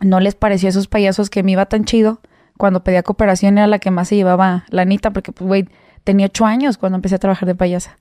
no 0.00 0.20
les 0.20 0.34
pareció 0.34 0.68
a 0.68 0.70
esos 0.70 0.86
payasos 0.86 1.30
que 1.30 1.42
me 1.42 1.52
iba 1.52 1.66
tan 1.66 1.84
chido. 1.84 2.20
Cuando 2.56 2.82
pedía 2.82 3.02
cooperación 3.02 3.58
era 3.58 3.66
la 3.66 3.78
que 3.78 3.90
más 3.90 4.08
se 4.08 4.16
llevaba 4.16 4.64
la 4.68 4.82
anita 4.82 5.12
porque 5.12 5.32
pues 5.32 5.46
güey, 5.46 5.68
tenía 6.04 6.26
ocho 6.26 6.44
años 6.44 6.76
cuando 6.76 6.96
empecé 6.96 7.14
a 7.14 7.18
trabajar 7.18 7.46
de 7.46 7.54
payasa. 7.54 7.98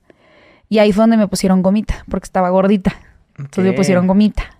Y 0.69 0.79
ahí 0.79 0.91
fue 0.91 1.03
donde 1.03 1.17
me 1.17 1.27
pusieron 1.27 1.61
gomita, 1.61 2.03
porque 2.09 2.25
estaba 2.25 2.49
gordita. 2.49 2.93
Entonces 3.37 3.63
me 3.63 3.73
pusieron 3.73 4.07
gomita. 4.07 4.56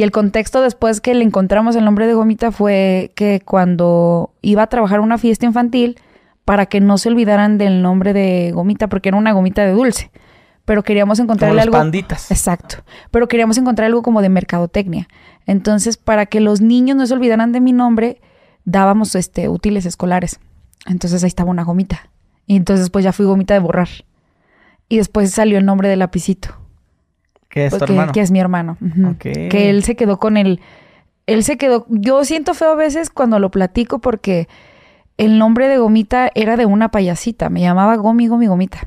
Y 0.00 0.02
el 0.02 0.12
contexto 0.12 0.62
después 0.62 1.02
que 1.02 1.12
le 1.12 1.22
encontramos 1.22 1.76
el 1.76 1.84
nombre 1.84 2.06
de 2.06 2.14
Gomita 2.14 2.52
fue 2.52 3.12
que 3.14 3.42
cuando 3.44 4.32
iba 4.40 4.62
a 4.62 4.66
trabajar 4.66 5.00
una 5.00 5.18
fiesta 5.18 5.44
infantil, 5.44 6.00
para 6.46 6.64
que 6.64 6.80
no 6.80 6.96
se 6.96 7.10
olvidaran 7.10 7.58
del 7.58 7.82
nombre 7.82 8.14
de 8.14 8.50
Gomita, 8.54 8.88
porque 8.88 9.10
era 9.10 9.18
una 9.18 9.32
gomita 9.32 9.62
de 9.62 9.72
dulce. 9.72 10.10
Pero 10.64 10.84
queríamos 10.84 11.18
encontrarle 11.18 11.60
algo. 11.60 11.76
panditas. 11.76 12.30
Exacto. 12.30 12.76
Pero 13.10 13.28
queríamos 13.28 13.58
encontrar 13.58 13.88
algo 13.88 14.00
como 14.00 14.22
de 14.22 14.30
mercadotecnia. 14.30 15.06
Entonces, 15.44 15.98
para 15.98 16.24
que 16.24 16.40
los 16.40 16.62
niños 16.62 16.96
no 16.96 17.06
se 17.06 17.12
olvidaran 17.12 17.52
de 17.52 17.60
mi 17.60 17.74
nombre, 17.74 18.22
dábamos 18.64 19.14
este 19.14 19.50
útiles 19.50 19.84
escolares. 19.84 20.40
Entonces 20.86 21.22
ahí 21.22 21.28
estaba 21.28 21.50
una 21.50 21.64
gomita. 21.64 22.08
Y 22.46 22.56
entonces 22.56 22.88
pues 22.88 23.04
ya 23.04 23.12
fui 23.12 23.26
gomita 23.26 23.52
de 23.52 23.60
borrar. 23.60 23.90
Y 24.88 24.96
después 24.96 25.30
salió 25.30 25.58
el 25.58 25.66
nombre 25.66 25.90
del 25.90 25.98
lapicito. 25.98 26.56
¿Qué 27.50 27.66
es 27.66 27.76
tu 27.76 27.84
hermano? 27.84 28.12
Que 28.12 28.20
es 28.20 28.30
mi 28.30 28.40
hermano. 28.40 28.78
Que 29.18 29.68
él 29.68 29.84
se 29.84 29.96
quedó 29.96 30.18
con 30.18 30.36
el... 30.36 30.60
Él 31.26 31.44
se 31.44 31.58
quedó... 31.58 31.84
Yo 31.90 32.24
siento 32.24 32.54
feo 32.54 32.70
a 32.70 32.76
veces 32.76 33.10
cuando 33.10 33.38
lo 33.38 33.50
platico 33.50 33.98
porque 33.98 34.48
el 35.18 35.38
nombre 35.38 35.68
de 35.68 35.76
Gomita 35.76 36.30
era 36.34 36.56
de 36.56 36.64
una 36.64 36.90
payasita. 36.90 37.50
Me 37.50 37.60
llamaba 37.60 37.96
Gomi, 37.96 38.28
Gomi, 38.28 38.46
Gomita. 38.46 38.86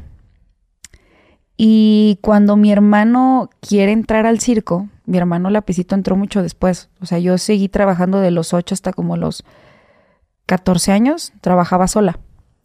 Y 1.57 2.17
cuando 2.21 2.55
mi 2.55 2.71
hermano 2.71 3.49
quiere 3.59 3.91
entrar 3.91 4.25
al 4.25 4.39
circo, 4.39 4.87
mi 5.05 5.17
hermano 5.17 5.49
Lapicito 5.49 5.93
entró 5.93 6.15
mucho 6.15 6.41
después. 6.41 6.89
O 7.01 7.05
sea, 7.05 7.19
yo 7.19 7.37
seguí 7.37 7.69
trabajando 7.69 8.19
de 8.19 8.31
los 8.31 8.53
8 8.53 8.73
hasta 8.73 8.93
como 8.93 9.17
los 9.17 9.43
14 10.45 10.93
años. 10.93 11.33
Trabajaba 11.41 11.87
sola, 11.87 12.19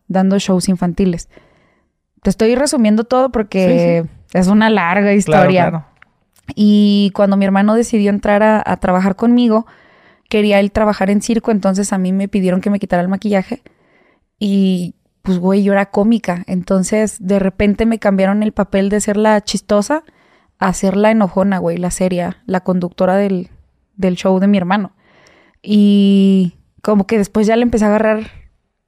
dando 0.06 0.38
shows 0.38 0.68
infantiles. 0.68 1.28
Te 2.22 2.30
estoy 2.30 2.54
resumiendo 2.54 3.04
todo 3.04 3.30
porque 3.30 4.04
es 4.32 4.48
una 4.48 4.70
larga 4.70 5.12
historia. 5.12 5.86
Y 6.54 7.12
cuando 7.14 7.36
mi 7.36 7.44
hermano 7.44 7.74
decidió 7.74 8.10
entrar 8.10 8.42
a, 8.42 8.76
trabajar 8.78 9.16
conmigo, 9.16 9.66
quería 10.28 10.60
él 10.60 10.72
trabajar 10.72 11.10
en 11.10 11.22
circo, 11.22 11.50
entonces 11.50 11.92
a 11.92 11.98
mí 11.98 12.12
me 12.12 12.28
pidieron 12.28 12.60
que 12.60 12.70
me 12.70 12.78
quitara 12.78 13.02
el 13.02 13.08
maquillaje 13.08 13.62
y 14.38 14.94
pues 15.22 15.38
güey, 15.38 15.62
yo 15.62 15.72
era 15.72 15.86
cómica, 15.86 16.44
entonces 16.46 17.18
de 17.20 17.38
repente 17.38 17.84
me 17.84 17.98
cambiaron 17.98 18.42
el 18.42 18.52
papel 18.52 18.88
de 18.88 19.00
ser 19.00 19.16
la 19.16 19.40
chistosa 19.42 20.04
a 20.58 20.72
ser 20.72 20.96
la 20.96 21.10
enojona, 21.10 21.58
güey, 21.58 21.76
la 21.76 21.90
seria, 21.90 22.38
la 22.46 22.60
conductora 22.60 23.16
del, 23.16 23.50
del 23.96 24.16
show 24.16 24.38
de 24.38 24.46
mi 24.46 24.56
hermano. 24.56 24.92
Y 25.62 26.54
como 26.82 27.06
que 27.06 27.18
después 27.18 27.46
ya 27.46 27.56
le 27.56 27.62
empecé 27.62 27.84
a 27.84 27.88
agarrar 27.88 28.30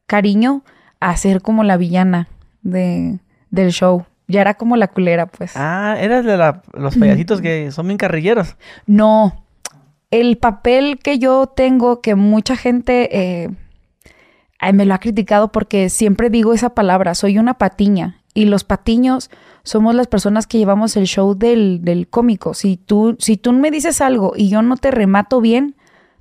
cariño 0.06 0.64
a 0.98 1.16
ser 1.16 1.42
como 1.42 1.62
la 1.62 1.76
villana 1.76 2.28
de, 2.62 3.18
del 3.50 3.70
show. 3.72 4.04
Ya 4.28 4.40
era 4.42 4.54
como 4.54 4.76
la 4.76 4.88
culera, 4.88 5.26
pues. 5.26 5.52
Ah, 5.56 5.96
eras 5.98 6.24
de 6.24 6.36
la- 6.36 6.62
los 6.72 6.96
payasitos 6.96 7.40
que 7.40 7.72
son 7.72 7.86
bien 7.88 7.98
carrilleros. 7.98 8.56
No. 8.86 9.44
El 10.12 10.38
papel 10.38 10.98
que 11.02 11.18
yo 11.18 11.46
tengo, 11.48 12.00
que 12.00 12.14
mucha 12.14 12.56
gente 12.56 13.42
eh, 13.42 13.50
me 14.72 14.84
lo 14.84 14.94
ha 14.94 14.98
criticado 14.98 15.50
porque 15.52 15.88
siempre 15.88 16.30
digo 16.30 16.52
esa 16.52 16.70
palabra, 16.74 17.14
soy 17.14 17.38
una 17.38 17.54
patiña. 17.54 18.16
Y 18.32 18.44
los 18.44 18.62
patiños 18.62 19.30
somos 19.64 19.94
las 19.96 20.06
personas 20.06 20.46
que 20.46 20.58
llevamos 20.58 20.96
el 20.96 21.06
show 21.06 21.34
del, 21.36 21.80
del 21.82 22.06
cómico. 22.08 22.54
Si 22.54 22.76
tú, 22.76 23.16
si 23.18 23.36
tú 23.36 23.52
me 23.52 23.72
dices 23.72 24.00
algo 24.00 24.34
y 24.36 24.48
yo 24.48 24.62
no 24.62 24.76
te 24.76 24.92
remato 24.92 25.40
bien, 25.40 25.74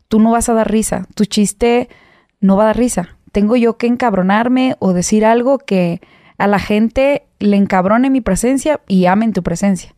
tú 0.07 0.19
no 0.19 0.31
vas 0.31 0.49
a 0.49 0.53
dar 0.55 0.71
risa. 0.71 1.05
Tu 1.13 1.25
chiste 1.25 1.89
no 2.41 2.57
va 2.57 2.63
a 2.63 2.67
dar 2.67 2.77
risa. 2.77 3.09
Tengo 3.31 3.55
yo 3.55 3.77
que 3.77 3.85
encabronarme 3.85 4.75
o 4.79 4.93
decir 4.93 5.23
algo 5.23 5.59
que 5.59 6.01
a 6.39 6.47
la 6.47 6.57
gente 6.57 7.27
le 7.39 7.57
encabrone 7.57 8.09
mi 8.09 8.21
presencia 8.21 8.79
y 8.87 9.05
amen 9.05 9.33
tu 9.33 9.43
presencia. 9.43 9.93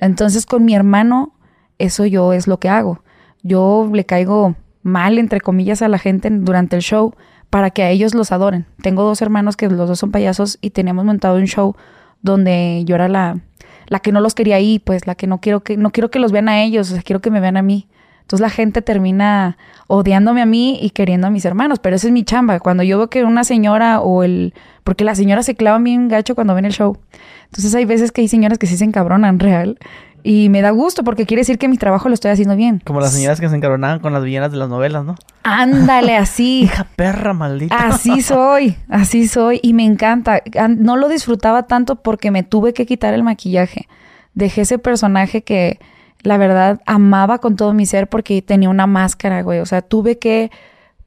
Entonces 0.00 0.46
con 0.46 0.64
mi 0.64 0.74
hermano, 0.74 1.34
eso 1.78 2.06
yo 2.06 2.32
es 2.32 2.46
lo 2.46 2.58
que 2.58 2.68
hago. 2.68 3.02
Yo 3.42 3.90
le 3.92 4.06
caigo 4.06 4.54
mal, 4.82 5.18
entre 5.18 5.40
comillas, 5.40 5.82
a 5.82 5.88
la 5.88 5.98
gente 5.98 6.30
durante 6.30 6.76
el 6.76 6.82
show 6.82 7.14
para 7.50 7.70
que 7.70 7.82
a 7.82 7.90
ellos 7.90 8.14
los 8.14 8.32
adoren. 8.32 8.66
Tengo 8.80 9.02
dos 9.02 9.20
hermanos 9.20 9.56
que 9.56 9.68
los 9.68 9.88
dos 9.88 9.98
son 9.98 10.12
payasos 10.12 10.58
y 10.60 10.70
teníamos 10.70 11.04
montado 11.04 11.36
un 11.36 11.46
show 11.46 11.74
donde 12.22 12.84
yo 12.86 12.94
era 12.94 13.08
la, 13.08 13.40
la 13.88 13.98
que 13.98 14.12
no 14.12 14.20
los 14.20 14.34
quería 14.34 14.56
ahí, 14.56 14.78
pues 14.78 15.06
la 15.06 15.16
que 15.16 15.26
no 15.26 15.40
quiero 15.40 15.60
que, 15.60 15.76
no 15.76 15.90
quiero 15.90 16.10
que 16.10 16.20
los 16.20 16.32
vean 16.32 16.48
a 16.48 16.62
ellos, 16.62 16.90
o 16.90 16.94
sea, 16.94 17.02
quiero 17.02 17.20
que 17.20 17.30
me 17.30 17.40
vean 17.40 17.56
a 17.56 17.62
mí. 17.62 17.88
Entonces 18.20 18.42
la 18.42 18.50
gente 18.50 18.80
termina 18.80 19.58
odiándome 19.88 20.40
a 20.40 20.46
mí 20.46 20.78
y 20.80 20.90
queriendo 20.90 21.26
a 21.26 21.30
mis 21.30 21.44
hermanos, 21.44 21.80
pero 21.80 21.96
esa 21.96 22.06
es 22.06 22.12
mi 22.12 22.22
chamba. 22.22 22.60
Cuando 22.60 22.84
yo 22.84 22.96
veo 22.96 23.10
que 23.10 23.24
una 23.24 23.42
señora 23.42 24.00
o 24.00 24.22
el... 24.22 24.54
Porque 24.84 25.04
la 25.04 25.14
señora 25.14 25.42
se 25.42 25.54
clava 25.54 25.78
bien 25.78 26.08
gacho 26.08 26.34
cuando 26.34 26.54
ven 26.54 26.64
el 26.64 26.72
show. 26.72 26.98
Entonces 27.46 27.74
hay 27.74 27.84
veces 27.84 28.12
que 28.12 28.20
hay 28.20 28.28
señoras 28.28 28.58
que 28.58 28.66
sí 28.66 28.76
se 28.76 28.84
encabronan 28.84 29.38
real. 29.38 29.78
Y 30.22 30.50
me 30.50 30.60
da 30.60 30.70
gusto 30.70 31.02
porque 31.02 31.24
quiere 31.24 31.40
decir 31.40 31.56
que 31.56 31.66
mi 31.66 31.78
trabajo 31.78 32.08
lo 32.08 32.14
estoy 32.14 32.30
haciendo 32.30 32.54
bien. 32.54 32.82
Como 32.84 33.00
las 33.00 33.12
señoras 33.14 33.40
que 33.40 33.48
se 33.48 33.56
encabronaban 33.56 34.00
con 34.00 34.12
las 34.12 34.22
villanas 34.22 34.52
de 34.52 34.58
las 34.58 34.68
novelas, 34.68 35.02
¿no? 35.04 35.14
Ándale, 35.44 36.16
así. 36.16 36.60
Hija 36.64 36.86
perra 36.96 37.32
maldita. 37.32 37.74
Así 37.88 38.20
soy, 38.22 38.76
así 38.90 39.28
soy 39.28 39.60
y 39.62 39.72
me 39.72 39.84
encanta. 39.84 40.42
An- 40.58 40.82
No 40.82 40.96
lo 40.96 41.08
disfrutaba 41.08 41.62
tanto 41.64 41.96
porque 41.96 42.30
me 42.30 42.42
tuve 42.42 42.74
que 42.74 42.84
quitar 42.86 43.14
el 43.14 43.22
maquillaje. 43.22 43.88
Dejé 44.34 44.62
ese 44.62 44.78
personaje 44.78 45.42
que 45.42 45.78
la 46.22 46.36
verdad 46.36 46.80
amaba 46.84 47.38
con 47.38 47.56
todo 47.56 47.72
mi 47.72 47.86
ser 47.86 48.06
porque 48.08 48.42
tenía 48.42 48.68
una 48.68 48.86
máscara, 48.86 49.40
güey. 49.42 49.60
O 49.60 49.66
sea, 49.66 49.80
tuve 49.80 50.18
que 50.18 50.50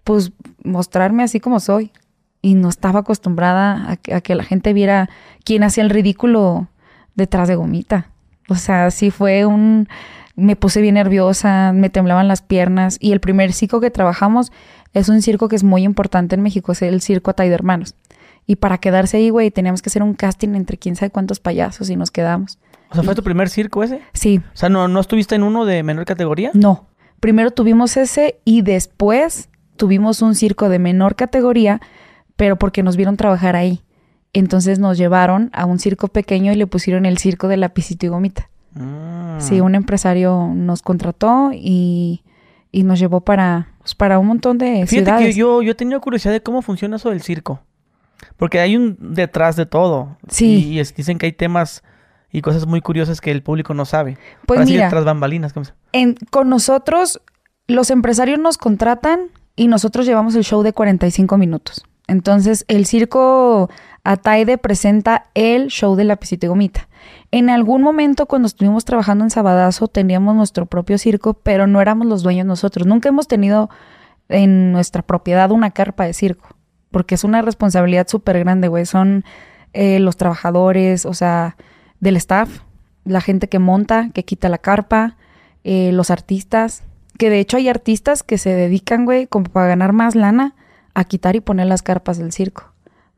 pues 0.03 0.31
mostrarme 0.63 1.21
así 1.23 1.39
como 1.39 1.59
soy 1.59 1.91
y 2.43 2.53
no 2.53 2.69
estaba 2.69 2.99
acostumbrada 2.99 3.89
a 3.89 3.95
que, 3.95 4.13
a 4.13 4.21
que 4.21 4.35
la 4.35 4.43
gente 4.43 4.73
viera 4.73 5.09
quién 5.43 5.63
hacía 5.63 5.83
el 5.83 5.89
ridículo 5.89 6.67
detrás 7.15 7.47
de 7.47 7.55
Gomita. 7.55 8.09
O 8.49 8.55
sea, 8.55 8.91
sí 8.91 9.09
fue 9.09 9.47
un... 9.47 9.87
Me 10.35 10.55
puse 10.55 10.81
bien 10.81 10.95
nerviosa, 10.95 11.71
me 11.73 11.89
temblaban 11.89 12.27
las 12.27 12.41
piernas 12.41 12.97
y 12.99 13.13
el 13.13 13.21
primer 13.21 13.53
circo 13.53 13.79
que 13.79 13.91
trabajamos 13.91 14.51
es 14.93 15.07
un 15.07 15.21
circo 15.21 15.47
que 15.47 15.55
es 15.55 15.63
muy 15.63 15.83
importante 15.83 16.35
en 16.35 16.41
México, 16.41 16.73
es 16.73 16.81
el 16.81 17.01
Circo 17.01 17.31
Atay 17.31 17.49
de 17.49 17.55
Hermanos. 17.55 17.95
Y 18.45 18.57
para 18.57 18.77
quedarse 18.77 19.17
ahí, 19.17 19.29
güey, 19.29 19.49
teníamos 19.49 19.81
que 19.81 19.89
hacer 19.89 20.03
un 20.03 20.13
casting 20.13 20.55
entre 20.55 20.77
quién 20.77 20.95
sabe 20.95 21.11
cuántos 21.11 21.39
payasos 21.39 21.89
y 21.89 21.95
nos 21.95 22.11
quedamos. 22.11 22.59
O 22.89 22.95
sea, 22.95 23.03
¿fue 23.03 23.15
tu 23.15 23.23
primer 23.23 23.49
circo 23.49 23.83
ese? 23.83 24.01
Sí, 24.13 24.41
O 24.53 24.57
sea, 24.57 24.69
¿no, 24.69 24.87
no 24.87 24.99
estuviste 24.99 25.35
en 25.35 25.43
uno 25.43 25.65
de 25.65 25.81
menor 25.83 26.05
categoría? 26.05 26.51
no. 26.53 26.87
Primero 27.19 27.51
tuvimos 27.51 27.95
ese 27.95 28.41
y 28.43 28.63
después 28.63 29.47
tuvimos 29.77 30.21
un 30.21 30.35
circo 30.35 30.67
de 30.67 30.77
menor 30.77 31.15
categoría, 31.15 31.79
pero 32.35 32.57
porque 32.57 32.83
nos 32.83 32.95
vieron 32.97 33.17
trabajar 33.17 33.55
ahí. 33.55 33.81
Entonces 34.33 34.79
nos 34.79 34.97
llevaron 34.97 35.49
a 35.53 35.65
un 35.65 35.77
circo 35.79 36.07
pequeño 36.07 36.51
y 36.51 36.55
le 36.55 36.65
pusieron 36.67 37.05
el 37.05 37.17
circo 37.19 37.47
de 37.47 37.57
lapicito 37.57 38.05
y 38.05 38.09
gomita. 38.09 38.49
Mm. 38.73 39.39
Sí, 39.39 39.61
un 39.61 39.75
empresario 39.75 40.49
nos 40.55 40.81
contrató 40.81 41.51
y, 41.53 42.23
y 42.71 42.83
nos 42.83 42.97
llevó 42.99 43.21
para, 43.21 43.67
pues, 43.79 43.93
para 43.93 44.17
un 44.17 44.27
montón 44.27 44.57
de 44.57 44.87
Fíjate 44.87 45.05
ciudades. 45.05 45.27
que 45.27 45.33
yo, 45.33 45.61
yo 45.61 45.75
tenido 45.75 46.01
curiosidad 46.01 46.33
de 46.33 46.41
cómo 46.41 46.61
funciona 46.63 46.95
eso 46.95 47.09
del 47.11 47.21
circo. 47.21 47.59
Porque 48.37 48.59
hay 48.59 48.75
un 48.77 48.97
detrás 48.99 49.55
de 49.55 49.65
todo. 49.67 50.17
Sí. 50.29 50.65
Y, 50.69 50.79
es- 50.79 50.95
dicen 50.95 51.17
que 51.19 51.27
hay 51.27 51.33
temas 51.33 51.83
y 52.31 52.41
cosas 52.41 52.65
muy 52.65 52.81
curiosas 52.81 53.21
que 53.21 53.29
el 53.29 53.43
público 53.43 53.75
no 53.75 53.85
sabe. 53.85 54.17
Pues 54.47 54.59
Ahora 54.59 54.67
sí 54.71 54.79
tras 54.89 55.05
bambalinas. 55.05 55.53
¿cómo 55.53 55.65
se- 55.65 55.73
en- 55.91 56.15
con 56.31 56.49
nosotros, 56.49 57.21
los 57.67 57.91
empresarios 57.91 58.39
nos 58.39 58.57
contratan 58.57 59.19
y 59.55 59.67
nosotros 59.67 60.07
llevamos 60.07 60.33
el 60.33 60.43
show 60.43 60.63
de 60.63 60.73
45 60.73 61.37
minutos. 61.37 61.85
Entonces, 62.07 62.65
el 62.67 62.85
circo 62.85 63.69
Ataide 64.03 64.57
presenta 64.57 65.27
el 65.33 65.67
show 65.67 65.95
de 65.95 66.03
Lapicito 66.03 66.45
y 66.45 66.49
Gomita. 66.49 66.89
En 67.31 67.49
algún 67.49 67.81
momento, 67.81 68.25
cuando 68.25 68.47
estuvimos 68.47 68.85
trabajando 68.85 69.23
en 69.23 69.29
Sabadazo, 69.29 69.87
teníamos 69.87 70.35
nuestro 70.35 70.65
propio 70.65 70.97
circo, 70.97 71.33
pero 71.33 71.67
no 71.67 71.81
éramos 71.81 72.07
los 72.07 72.21
dueños 72.21 72.45
nosotros. 72.45 72.85
Nunca 72.85 73.09
hemos 73.09 73.27
tenido 73.27 73.69
en 74.29 74.71
nuestra 74.71 75.01
propiedad 75.01 75.51
una 75.51 75.71
carpa 75.71 76.05
de 76.05 76.13
circo, 76.13 76.49
porque 76.91 77.15
es 77.15 77.23
una 77.23 77.41
responsabilidad 77.41 78.07
súper 78.07 78.39
grande, 78.39 78.67
güey. 78.67 78.85
Son 78.85 79.23
eh, 79.73 79.99
los 79.99 80.17
trabajadores, 80.17 81.05
o 81.05 81.13
sea, 81.13 81.55
del 81.99 82.17
staff, 82.17 82.61
la 83.05 83.21
gente 83.21 83.47
que 83.47 83.59
monta, 83.59 84.09
que 84.13 84.25
quita 84.25 84.49
la 84.49 84.57
carpa, 84.57 85.15
eh, 85.63 85.91
los 85.93 86.11
artistas, 86.11 86.83
que 87.17 87.29
de 87.29 87.39
hecho 87.39 87.57
hay 87.57 87.69
artistas 87.69 88.23
que 88.23 88.37
se 88.37 88.53
dedican, 88.53 89.05
güey, 89.05 89.27
como 89.27 89.45
para 89.45 89.67
ganar 89.67 89.93
más 89.93 90.15
lana, 90.15 90.55
a 90.93 91.03
quitar 91.05 91.35
y 91.35 91.41
poner 91.41 91.67
las 91.67 91.81
carpas 91.81 92.17
del 92.17 92.31
circo. 92.31 92.71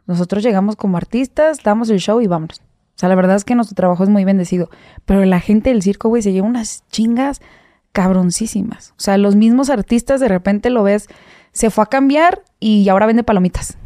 Nosotros 0.08 0.44
llegamos 0.44 0.76
como 0.76 0.98
artistas, 0.98 1.60
damos 1.64 1.90
el 1.90 2.00
show 2.00 2.22
y 2.22 2.28
vámonos. 2.28 2.60
O 2.60 2.98
sea, 2.98 3.10
la 3.10 3.16
verdad 3.16 3.36
es 3.36 3.44
que 3.44 3.56
nuestro 3.56 3.76
trabajo 3.76 4.04
es 4.04 4.10
muy 4.10 4.24
bendecido. 4.24 4.70
Pero 5.06 5.26
la 5.26 5.40
gente 5.40 5.72
del 5.72 5.82
circo, 5.82 6.08
güey, 6.10 6.22
se 6.22 6.32
lleva 6.32 6.48
unas 6.48 6.84
chingas 6.90 7.42
cabroncísimas. 7.92 8.92
O 8.92 9.02
sea, 9.02 9.18
los 9.18 9.36
mismos 9.36 9.70
artistas 9.70 10.20
de 10.20 10.28
repente 10.28 10.70
lo 10.70 10.84
ves, 10.84 11.08
se 11.52 11.70
fue 11.70 11.84
a 11.84 11.88
cambiar 11.88 12.44
y 12.60 12.88
ahora 12.90 13.06
vende 13.08 13.24
palomitas. 13.24 13.78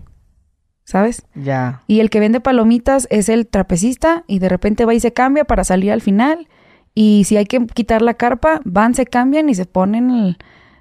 ¿Sabes? 0.83 1.23
Ya. 1.35 1.83
Y 1.85 1.99
el 1.99 2.09
que 2.09 2.19
vende 2.19 2.39
palomitas 2.41 3.07
es 3.11 3.29
el 3.29 3.45
trapecista 3.47 4.23
y 4.27 4.39
de 4.39 4.49
repente 4.49 4.85
va 4.85 4.93
y 4.95 4.99
se 4.99 5.13
cambia 5.13 5.45
para 5.45 5.63
salir 5.63 5.91
al 5.91 6.01
final. 6.01 6.47
Y 6.95 7.23
si 7.25 7.37
hay 7.37 7.45
que 7.45 7.65
quitar 7.67 8.01
la 8.01 8.15
carpa, 8.15 8.59
van, 8.65 8.95
se 8.95 9.05
cambian 9.05 9.49
y 9.49 9.55
se 9.55 9.65
ponen 9.65 10.09
el- 10.09 10.37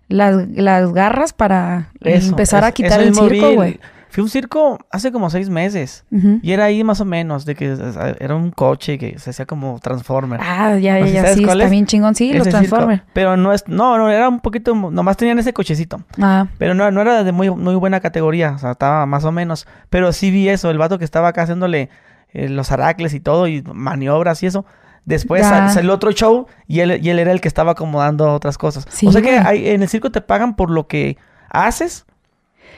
las, 0.09 0.49
las 0.49 0.93
garras 0.93 1.33
para 1.33 1.91
Eso, 2.01 2.31
empezar 2.31 2.65
a 2.65 2.73
quitar 2.73 3.01
el 3.01 3.15
circo, 3.15 3.53
güey. 3.55 3.79
Fui 4.11 4.23
a 4.23 4.25
un 4.25 4.31
circo 4.31 4.79
hace 4.91 5.13
como 5.13 5.29
seis 5.29 5.51
meses. 5.51 6.05
Y 6.43 6.53
era 6.53 6.65
ahí 6.65 6.83
más 6.83 7.01
o 7.03 7.05
menos, 7.05 7.45
de 7.45 7.55
que 7.55 7.77
era 8.19 8.35
un 8.35 8.51
coche 8.51 8.97
que 8.97 9.19
se 9.19 9.31
hacía 9.31 9.45
como 9.45 9.79
Transformer. 9.81 10.41
Ah, 10.43 10.77
ya, 10.79 10.99
No 10.99 11.07
ya, 11.07 11.35
sí, 11.35 11.45
está 11.45 11.63
es. 11.63 11.71
bien 11.71 11.85
chingón. 11.85 12.15
Sí, 12.15 12.33
los 12.33 12.45
circo. 12.45 12.59
Transformers. 12.59 13.03
Pero 13.13 13.37
no 13.37 13.53
es, 13.53 13.69
no, 13.69 13.99
no, 13.99 14.09
era 14.09 14.29
un 14.31 14.41
poquito, 14.41 14.75
nomás 14.75 15.19
tenían 15.19 15.39
ese 15.39 15.53
cochecito. 15.53 16.01
Ah, 16.21 16.47
Pero 16.57 16.73
no, 16.73 16.91
no 16.91 17.03
era 17.03 17.23
de 17.23 17.33
muy, 17.33 17.51
muy 17.51 17.75
buena 17.75 18.01
categoría, 18.01 18.53
o 18.53 18.59
sea, 18.59 18.71
estaba 18.73 19.05
más 19.05 19.25
o 19.25 19.31
menos. 19.33 19.67
Pero 19.91 20.11
sí 20.13 20.31
vi 20.31 20.49
eso, 20.49 20.71
el 20.71 20.79
vato 20.79 20.99
que 20.99 21.05
estaba 21.05 21.29
acá 21.29 21.43
haciéndole 21.43 21.91
eh, 22.33 22.49
los 22.49 22.73
aracles 22.73 23.13
y 23.13 23.21
todo, 23.21 23.47
y 23.47 23.63
maniobras 23.63 24.43
y 24.43 24.47
eso. 24.47 24.65
Después 25.09 25.47
sal- 25.47 25.71
salió 25.71 25.95
otro 25.95 26.13
show 26.13 26.47
y 26.67 26.81
él, 26.81 27.01
y 27.05 27.09
él 27.11 27.19
era 27.19 27.33
el 27.33 27.41
que 27.41 27.49
estaba 27.49 27.73
acomodando 27.73 28.33
otras 28.33 28.59
cosas. 28.59 28.85
Sí, 28.91 29.07
o 29.07 29.13
sea 29.13 29.23
que 29.23 29.39
hay- 29.39 29.69
en 29.69 29.83
el 29.83 29.89
circo 29.89 30.11
te 30.13 30.21
pagan 30.21 30.55
por 30.55 30.71
lo 30.71 30.87
que 30.87 31.17
haces 31.51 32.05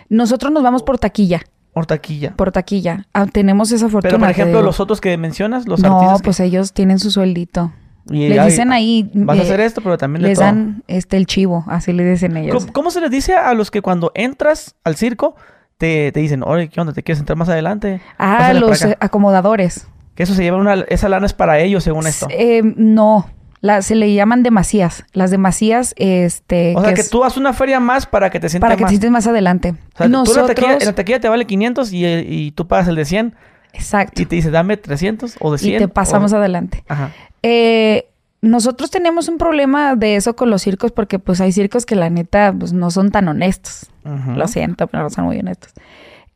nosotros 0.08 0.52
nos 0.52 0.62
vamos 0.62 0.82
por 0.82 0.98
taquilla, 0.98 1.42
o 1.72 1.84
taquilla. 1.84 2.34
por 2.36 2.52
taquilla. 2.52 3.06
Ah, 3.12 3.26
tenemos 3.26 3.70
esa 3.72 3.88
fortuna. 3.88 4.10
Pero 4.10 4.18
por 4.18 4.30
ejemplo, 4.30 4.62
los 4.62 4.80
otros 4.80 5.00
que 5.00 5.16
mencionas, 5.16 5.66
los 5.68 5.80
no, 5.80 5.94
artistas. 5.96 6.20
que- 6.20 6.24
pues 6.24 6.40
ellos 6.40 6.72
tienen 6.72 6.98
su 6.98 7.10
sueldito. 7.10 7.72
y 8.10 8.28
Les 8.28 8.44
dicen 8.46 8.72
ahí. 8.72 9.08
Vas 9.14 9.38
a 9.38 9.42
eh, 9.42 9.44
hacer 9.44 9.60
esto, 9.60 9.82
pero 9.82 9.96
también 9.98 10.22
les 10.22 10.38
dan 10.38 10.82
este 10.88 11.16
el 11.16 11.26
chivo, 11.26 11.64
así 11.68 11.92
le 11.92 12.04
dicen 12.10 12.36
ellos. 12.36 12.56
¿Cómo, 12.62 12.72
cómo 12.72 12.90
se 12.90 13.00
les 13.00 13.10
dice 13.10 13.34
a 13.34 13.52
los 13.54 13.70
que 13.70 13.82
cuando 13.82 14.10
entras 14.14 14.74
al 14.84 14.96
circo 14.96 15.36
te, 15.78 16.10
te 16.10 16.18
dicen, 16.20 16.42
oye, 16.42 16.68
¿qué 16.70 16.80
onda? 16.80 16.92
¿Te 16.92 17.02
quieres 17.02 17.20
entrar 17.20 17.36
más 17.36 17.48
adelante? 17.50 18.00
Ah, 18.18 18.36
Pásale 18.38 18.60
los 18.60 18.82
acá". 18.82 18.92
eh, 18.92 18.96
acomodadores. 19.00 19.86
Que 20.20 20.24
eso 20.24 20.34
se 20.34 20.42
lleva 20.42 20.58
una... 20.58 20.74
Esa 20.88 21.08
lana 21.08 21.24
es 21.24 21.32
para 21.32 21.58
ellos, 21.60 21.82
según 21.82 22.06
esto. 22.06 22.26
Eh, 22.28 22.60
no, 22.76 23.26
la- 23.62 23.80
se 23.80 23.94
le 23.94 24.12
llaman 24.12 24.42
demasías. 24.42 25.06
Las 25.14 25.30
demasías, 25.30 25.94
este, 25.96 26.74
O 26.76 26.82
sea, 26.84 26.92
que 26.92 27.00
es 27.00 27.08
tú 27.08 27.24
haces 27.24 27.38
una 27.38 27.54
feria 27.54 27.80
más 27.80 28.04
para 28.04 28.28
que 28.28 28.38
te 28.38 28.50
sientas 28.50 28.66
para 28.68 28.76
que 28.76 28.80
te 28.80 28.84
más. 28.84 28.90
sientes 28.90 29.10
más 29.10 29.26
adelante. 29.26 29.70
O 29.70 29.74
sea, 29.74 29.80
tú 29.96 30.04
en 30.04 30.12
la, 30.12 30.18
Nosotros, 30.18 30.46
taquilla, 30.48 30.76
en 30.78 30.84
la 30.84 30.94
taquilla 30.94 31.20
te 31.20 31.28
vale 31.30 31.46
500 31.46 31.90
y, 31.94 32.04
y 32.06 32.50
tú 32.52 32.68
pagas 32.68 32.86
el 32.88 32.96
de 32.96 33.06
100 33.06 33.34
exacto, 33.72 34.20
y 34.20 34.26
te 34.26 34.36
dice, 34.36 34.50
dame 34.50 34.76
300 34.76 35.36
o 35.40 35.52
de 35.52 35.56
100. 35.58 35.74
y 35.74 35.78
te 35.78 35.88
pasamos 35.88 36.34
o- 36.34 36.36
adelante. 36.36 36.84
Ajá. 36.86 37.12
Eh, 37.42 38.08
nosotros 38.42 38.90
tenemos 38.90 39.28
un 39.28 39.38
problema 39.38 39.96
de 39.96 40.16
eso 40.16 40.36
con 40.36 40.50
los 40.50 40.60
circos 40.60 40.92
porque 40.92 41.18
pues 41.18 41.40
hay 41.40 41.52
circos 41.52 41.86
que 41.86 41.94
la 41.96 42.10
neta 42.10 42.54
pues 42.58 42.74
no 42.74 42.90
son 42.90 43.10
tan 43.10 43.26
honestos. 43.28 43.86
Lo 44.04 44.46
siento, 44.48 44.86
pero 44.86 45.02
no 45.04 45.08
son 45.10 45.24
muy 45.24 45.38
honestos. 45.38 45.72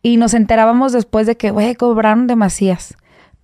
Y 0.02 0.16
nos 0.18 0.32
enterábamos 0.34 0.92
después 0.92 1.26
de 1.26 1.36
que, 1.36 1.50
güey, 1.50 1.74
cobraron 1.74 2.26
demasiadas. 2.26 2.94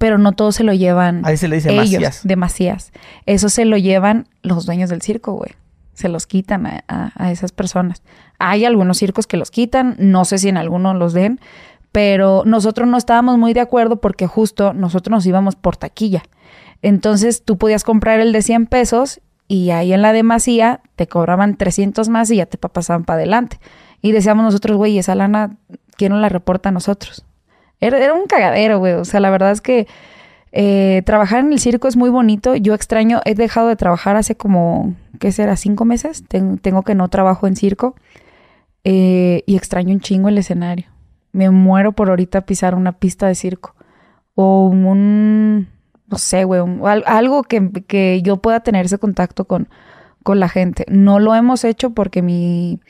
Pero 0.01 0.17
no 0.19 0.33
todos 0.33 0.55
se 0.57 0.65
lo 0.65 0.73
llevan 0.73 1.21
Ahí 1.27 1.37
se 1.37 1.47
le 1.47 1.57
dice 1.57 1.71
ellos, 1.71 1.85
Macías. 1.93 2.21
demasiadas. 2.25 2.91
Eso 3.27 3.49
se 3.51 3.65
lo 3.67 3.77
llevan 3.77 4.27
los 4.43 4.65
dueños 4.65 4.89
del 4.91 5.03
circo, 5.03 5.35
güey. 5.35 5.51
Se 5.93 6.09
los 6.09 6.27
quitan 6.27 6.67
a, 6.67 6.83
a- 6.89 7.13
a 7.15 7.31
esas 7.31 7.53
personas. 7.53 8.03
Hay 8.39 8.65
algunos 8.65 8.97
circos 8.97 9.27
que 9.27 9.37
los 9.37 9.51
quitan, 9.51 9.97
no 9.99 10.25
sé 10.25 10.39
si 10.39 10.49
en 10.49 10.57
algunos 10.57 10.97
los 10.97 11.13
den, 11.13 11.39
pero 11.93 12.45
nosotros 12.47 12.89
no 12.89 12.97
estábamos 12.97 13.37
muy 13.37 13.53
de 13.53 13.61
acuerdo 13.61 14.01
porque 14.01 14.27
justo 14.27 14.73
nosotros 14.73 15.11
nos 15.13 15.27
íbamos 15.27 15.55
por 15.57 15.77
taquilla. 15.77 16.23
Entonces 16.81 17.45
tú 17.45 17.59
podías 17.59 17.85
comprar 17.85 18.21
el 18.21 18.33
de 18.33 18.41
100 18.41 18.67
pesos 18.67 19.21
y 19.49 19.71
ahí 19.71 19.93
en 19.93 20.01
la 20.01 20.15
demasía 20.15 20.81
te 20.97 21.09
cobraban 21.09 21.57
300 21.57 22.09
más 22.09 22.31
y 22.31 22.37
ya 22.37 22.47
te 22.47 22.57
pa- 22.57 22.69
pasaban 22.69 23.05
para 23.05 23.19
adelante. 23.19 23.61
Y 24.01 24.13
decíamos 24.13 24.45
nosotros, 24.45 24.79
güey, 24.79 24.99
esa 24.99 25.15
lana, 25.15 25.59
¿quién 25.97 26.13
nos 26.13 26.23
la 26.23 26.31
reporta 26.31 26.71
a 26.71 26.73
nosotros? 26.73 27.27
Era, 27.81 28.13
un 28.15 28.27
cagadero, 28.27 28.79
güey. 28.79 28.95
O 28.95 29.05
sea, 29.05 29.21
la 29.21 29.31
verdad 29.31 29.53
es 29.53 29.61
que 29.61 29.87
eh, 30.53 31.03
trabajar 31.07 31.41
en 31.41 31.53
el 31.53 31.59
circo 31.61 31.89
es 31.89 31.97
muy 31.97 32.11
bonito. 32.11 32.55
Yo 32.57 32.75
extraño, 32.75 33.21
he 33.25 33.35
dejado 33.35 33.69
de 33.69 33.77
trabajar 33.77 34.17
hace 34.17 34.35
como, 34.37 34.95
¿qué 35.19 35.33
será? 35.33 35.57
¿Cinco 35.57 35.85
meses? 35.85 36.25
Ten- 36.29 36.59
tengo 36.59 36.83
que 36.83 36.95
no 36.95 37.09
trabajo 37.09 37.47
en 37.47 37.57
circo. 37.57 37.95
Eh, 38.85 39.43
y 39.47 39.57
extraño 39.57 39.93
un 39.95 40.01
chingo 40.01 40.29
el 40.29 40.39
escenario. 40.39 40.87
Me 41.33 41.51
muero 41.51 41.93
por 41.93 42.09
ahorita 42.11 42.43
pisar 42.43 42.75
una 42.75 42.93
pista 42.93 43.27
de 43.27 43.35
circo. 43.35 43.75
O 44.35 44.67
un, 44.67 45.69
no 46.07 46.19
sé, 46.19 46.45
güey, 46.45 46.63
algo 47.07 47.43
que, 47.43 47.71
que 47.87 48.21
yo 48.23 48.39
pueda 48.39 48.61
tener 48.61 48.87
ese 48.87 48.99
contacto 48.99 49.45
con, 49.45 49.69
con 50.23 50.41
la 50.41 50.49
gente. 50.49 50.87
No 50.89 51.19
lo 51.19 51.35
hemos 51.35 51.65
hecho 51.65 51.91
porque 51.91 52.23
mi, 52.23 52.81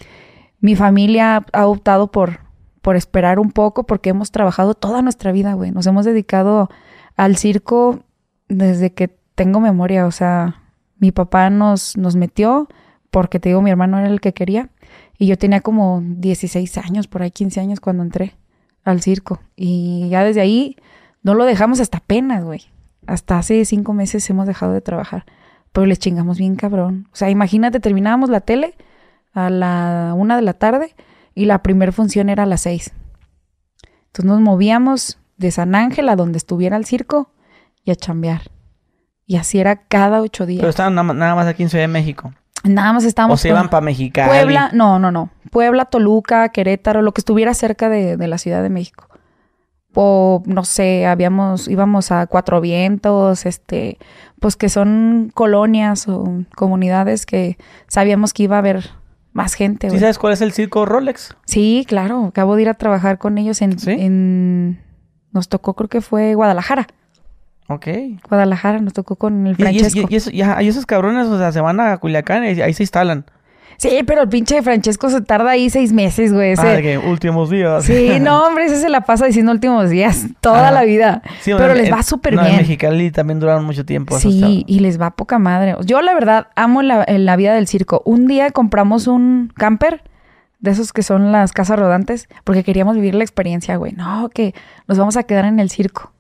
mi 0.60 0.76
familia 0.76 1.44
ha 1.52 1.66
optado 1.66 2.10
por, 2.10 2.40
por 2.82 2.96
esperar 2.96 3.38
un 3.38 3.52
poco 3.52 3.84
porque 3.84 4.10
hemos 4.10 4.30
trabajado 4.30 4.74
toda 4.74 5.02
nuestra 5.02 5.32
vida, 5.32 5.54
güey. 5.54 5.70
Nos 5.70 5.86
hemos 5.86 6.04
dedicado 6.04 6.70
al 7.16 7.36
circo 7.36 8.00
desde 8.48 8.92
que 8.92 9.08
tengo 9.34 9.60
memoria. 9.60 10.06
O 10.06 10.10
sea, 10.10 10.62
mi 10.98 11.12
papá 11.12 11.50
nos, 11.50 11.96
nos 11.96 12.16
metió 12.16 12.68
porque 13.10 13.40
te 13.40 13.50
digo, 13.50 13.62
mi 13.62 13.70
hermano 13.70 13.98
era 13.98 14.08
el 14.08 14.20
que 14.20 14.32
quería. 14.32 14.70
Y 15.18 15.26
yo 15.26 15.36
tenía 15.36 15.60
como 15.60 16.00
16 16.02 16.78
años, 16.78 17.06
por 17.06 17.22
ahí 17.22 17.30
15 17.30 17.60
años 17.60 17.80
cuando 17.80 18.02
entré 18.02 18.36
al 18.84 19.02
circo. 19.02 19.40
Y 19.56 20.08
ya 20.08 20.24
desde 20.24 20.40
ahí 20.40 20.76
no 21.22 21.34
lo 21.34 21.44
dejamos 21.44 21.80
hasta 21.80 21.98
apenas, 21.98 22.44
güey. 22.44 22.62
Hasta 23.06 23.38
hace 23.38 23.64
cinco 23.64 23.92
meses 23.92 24.28
hemos 24.30 24.46
dejado 24.46 24.72
de 24.72 24.80
trabajar. 24.80 25.26
Pero 25.72 25.86
les 25.86 25.98
chingamos 25.98 26.38
bien 26.38 26.56
cabrón. 26.56 27.08
O 27.12 27.16
sea, 27.16 27.28
imagínate, 27.28 27.80
terminábamos 27.80 28.30
la 28.30 28.40
tele 28.40 28.74
a 29.32 29.50
la 29.50 30.14
una 30.16 30.36
de 30.36 30.42
la 30.42 30.54
tarde 30.54 30.94
y 31.40 31.46
la 31.46 31.62
primera 31.62 31.90
función 31.92 32.28
era 32.28 32.42
a 32.42 32.46
las 32.46 32.60
seis. 32.62 32.92
Entonces 34.06 34.24
nos 34.24 34.40
movíamos 34.40 35.18
de 35.36 35.50
San 35.50 35.74
Ángel 35.74 36.08
a 36.08 36.16
donde 36.16 36.36
estuviera 36.36 36.76
el 36.76 36.84
circo 36.84 37.30
y 37.84 37.90
a 37.90 37.96
chambear. 37.96 38.42
Y 39.26 39.36
así 39.36 39.58
era 39.58 39.76
cada 39.76 40.20
ocho 40.20 40.44
días. 40.44 40.60
Pero 40.60 40.70
estaban 40.70 40.94
nada, 40.94 41.34
más 41.34 41.46
aquí 41.46 41.62
en 41.62 41.70
Ciudad 41.70 41.84
de 41.84 41.88
México. 41.88 42.32
Nada 42.64 42.92
más 42.92 43.04
O 43.04 43.08
estábamos... 43.08 43.40
se 43.40 43.48
con- 43.48 43.56
iban 43.56 43.70
para 43.70 43.80
Mexicali. 43.80 44.28
Puebla, 44.28 44.70
no, 44.74 44.98
no, 44.98 45.10
no. 45.10 45.30
Puebla, 45.50 45.86
Toluca, 45.86 46.50
Querétaro, 46.50 47.00
lo 47.00 47.12
que 47.12 47.20
estuviera 47.22 47.54
cerca 47.54 47.88
de, 47.88 48.16
de 48.18 48.28
la 48.28 48.36
Ciudad 48.36 48.62
de 48.62 48.68
México. 48.68 49.06
O 49.94 50.42
no 50.44 50.64
sé, 50.64 51.06
habíamos, 51.06 51.68
íbamos 51.68 52.12
a 52.12 52.26
Cuatro 52.26 52.60
Vientos, 52.60 53.46
este, 53.46 53.98
pues 54.40 54.56
que 54.56 54.68
son 54.68 55.30
colonias 55.32 56.06
o 56.06 56.44
comunidades 56.54 57.24
que 57.24 57.56
sabíamos 57.88 58.32
que 58.32 58.42
iba 58.44 58.56
a 58.56 58.60
haber 58.60 58.90
más 59.32 59.54
gente. 59.54 59.90
¿Sí 59.90 59.98
sabes 59.98 60.18
cuál 60.18 60.32
es 60.32 60.40
el 60.40 60.52
circo 60.52 60.86
Rolex? 60.86 61.36
Sí, 61.46 61.84
claro. 61.88 62.26
Acabo 62.26 62.56
de 62.56 62.62
ir 62.62 62.68
a 62.68 62.74
trabajar 62.74 63.18
con 63.18 63.38
ellos 63.38 63.62
en, 63.62 63.78
¿Sí? 63.78 63.90
en- 63.92 64.80
nos 65.32 65.48
tocó, 65.48 65.74
creo 65.74 65.88
que 65.88 66.00
fue 66.00 66.34
Guadalajara. 66.34 66.86
Ok. 67.68 67.86
Guadalajara, 68.28 68.80
nos 68.80 68.92
tocó 68.92 69.14
con 69.16 69.46
el 69.46 69.54
Francesco. 69.56 70.00
y- 70.10 70.14
y 70.14 70.16
eso- 70.16 70.30
y 70.32 70.42
ajá, 70.42 70.60
y 70.62 70.68
esos 70.68 70.86
cabrones, 70.86 71.28
o 71.28 71.38
sea, 71.38 71.52
se 71.52 71.60
van 71.60 71.78
a 71.78 71.96
Culiacán 71.98 72.42
y 72.44 72.60
ahí 72.60 72.74
se 72.74 72.82
instalan. 72.82 73.24
Sí, 73.80 74.02
pero 74.06 74.20
el 74.24 74.28
pinche 74.28 74.60
Francesco 74.60 75.08
se 75.08 75.22
tarda 75.22 75.52
ahí 75.52 75.70
seis 75.70 75.90
meses, 75.94 76.34
güey. 76.34 76.52
ese- 76.52 76.60
Ah, 76.60 76.72
de 76.74 76.82
que 76.82 76.98
últimos 76.98 77.48
días. 77.48 77.82
Sí, 77.82 78.18
no, 78.20 78.44
hombre, 78.46 78.66
ese 78.66 78.78
se 78.78 78.90
la 78.90 79.00
pasa 79.00 79.24
diciendo 79.24 79.52
últimos 79.52 79.88
días, 79.88 80.26
toda 80.42 80.70
la 80.70 80.82
vida. 80.84 81.22
Sí, 81.40 81.52
pero 81.56 81.72
en- 81.72 81.78
les 81.78 81.86
en- 81.88 81.94
va 81.94 82.02
súper 82.02 82.34
no, 82.34 82.42
En 82.42 82.46
bien. 82.48 82.58
Mexicali 82.58 83.10
también 83.10 83.40
duraron 83.40 83.64
mucho 83.64 83.86
tiempo. 83.86 84.18
Sí, 84.18 84.64
y 84.66 84.80
les 84.80 85.00
va 85.00 85.12
poca 85.12 85.38
madre. 85.38 85.76
Yo, 85.86 86.02
la 86.02 86.12
verdad, 86.12 86.48
amo 86.56 86.82
la, 86.82 87.02
en 87.08 87.24
la 87.24 87.36
vida 87.36 87.54
del 87.54 87.66
circo. 87.66 88.02
Un 88.04 88.26
día 88.26 88.50
compramos 88.50 89.06
un 89.06 89.50
camper, 89.56 90.02
de 90.58 90.72
esos 90.72 90.92
que 90.92 91.02
son 91.02 91.32
las 91.32 91.52
casas 91.52 91.78
rodantes, 91.78 92.28
porque 92.44 92.62
queríamos 92.64 92.96
vivir 92.96 93.14
la 93.14 93.24
experiencia, 93.24 93.76
güey. 93.76 93.92
No, 93.92 94.28
que 94.28 94.54
nos 94.88 94.98
vamos 94.98 95.16
a 95.16 95.22
quedar 95.22 95.46
en 95.46 95.58
el 95.58 95.70
circo. 95.70 96.12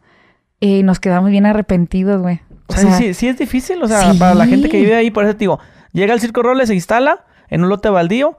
Y 0.60 0.82
nos 0.82 0.98
quedamos 0.98 1.30
bien 1.30 1.44
arrepentidos, 1.44 2.22
güey. 2.22 2.40
O 2.68 2.72
sea, 2.72 2.92
sí, 2.96 3.12
sí 3.12 3.28
es 3.28 3.36
difícil, 3.36 3.82
o 3.82 3.86
sea, 3.88 4.12
sí. 4.12 4.18
para 4.18 4.34
la 4.34 4.46
gente 4.46 4.70
que 4.70 4.78
vive 4.78 4.94
ahí, 4.94 5.10
por 5.10 5.24
eso 5.24 5.34
te 5.34 5.40
digo, 5.40 5.58
llega 5.92 6.14
el 6.14 6.20
circo 6.20 6.42
Rolex, 6.42 6.68
se 6.68 6.74
instala 6.74 7.24
en 7.50 7.62
un 7.62 7.68
lote 7.68 7.90
baldío 7.90 8.38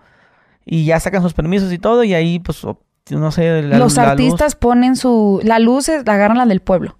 y 0.66 0.86
ya 0.86 1.00
sacan 1.00 1.22
sus 1.22 1.34
permisos 1.34 1.72
y 1.72 1.78
todo 1.78 2.04
y 2.04 2.14
ahí, 2.14 2.40
pues, 2.40 2.64
no 3.10 3.32
sé, 3.32 3.62
la, 3.62 3.78
los 3.78 3.96
la 3.96 4.04
luz. 4.04 4.12
artistas 4.12 4.56
ponen 4.56 4.96
su... 4.96 5.40
La 5.44 5.60
luz 5.60 5.90
es, 5.90 6.06
la 6.06 6.14
agarran 6.14 6.38
la 6.38 6.46
del 6.46 6.62
pueblo. 6.62 6.98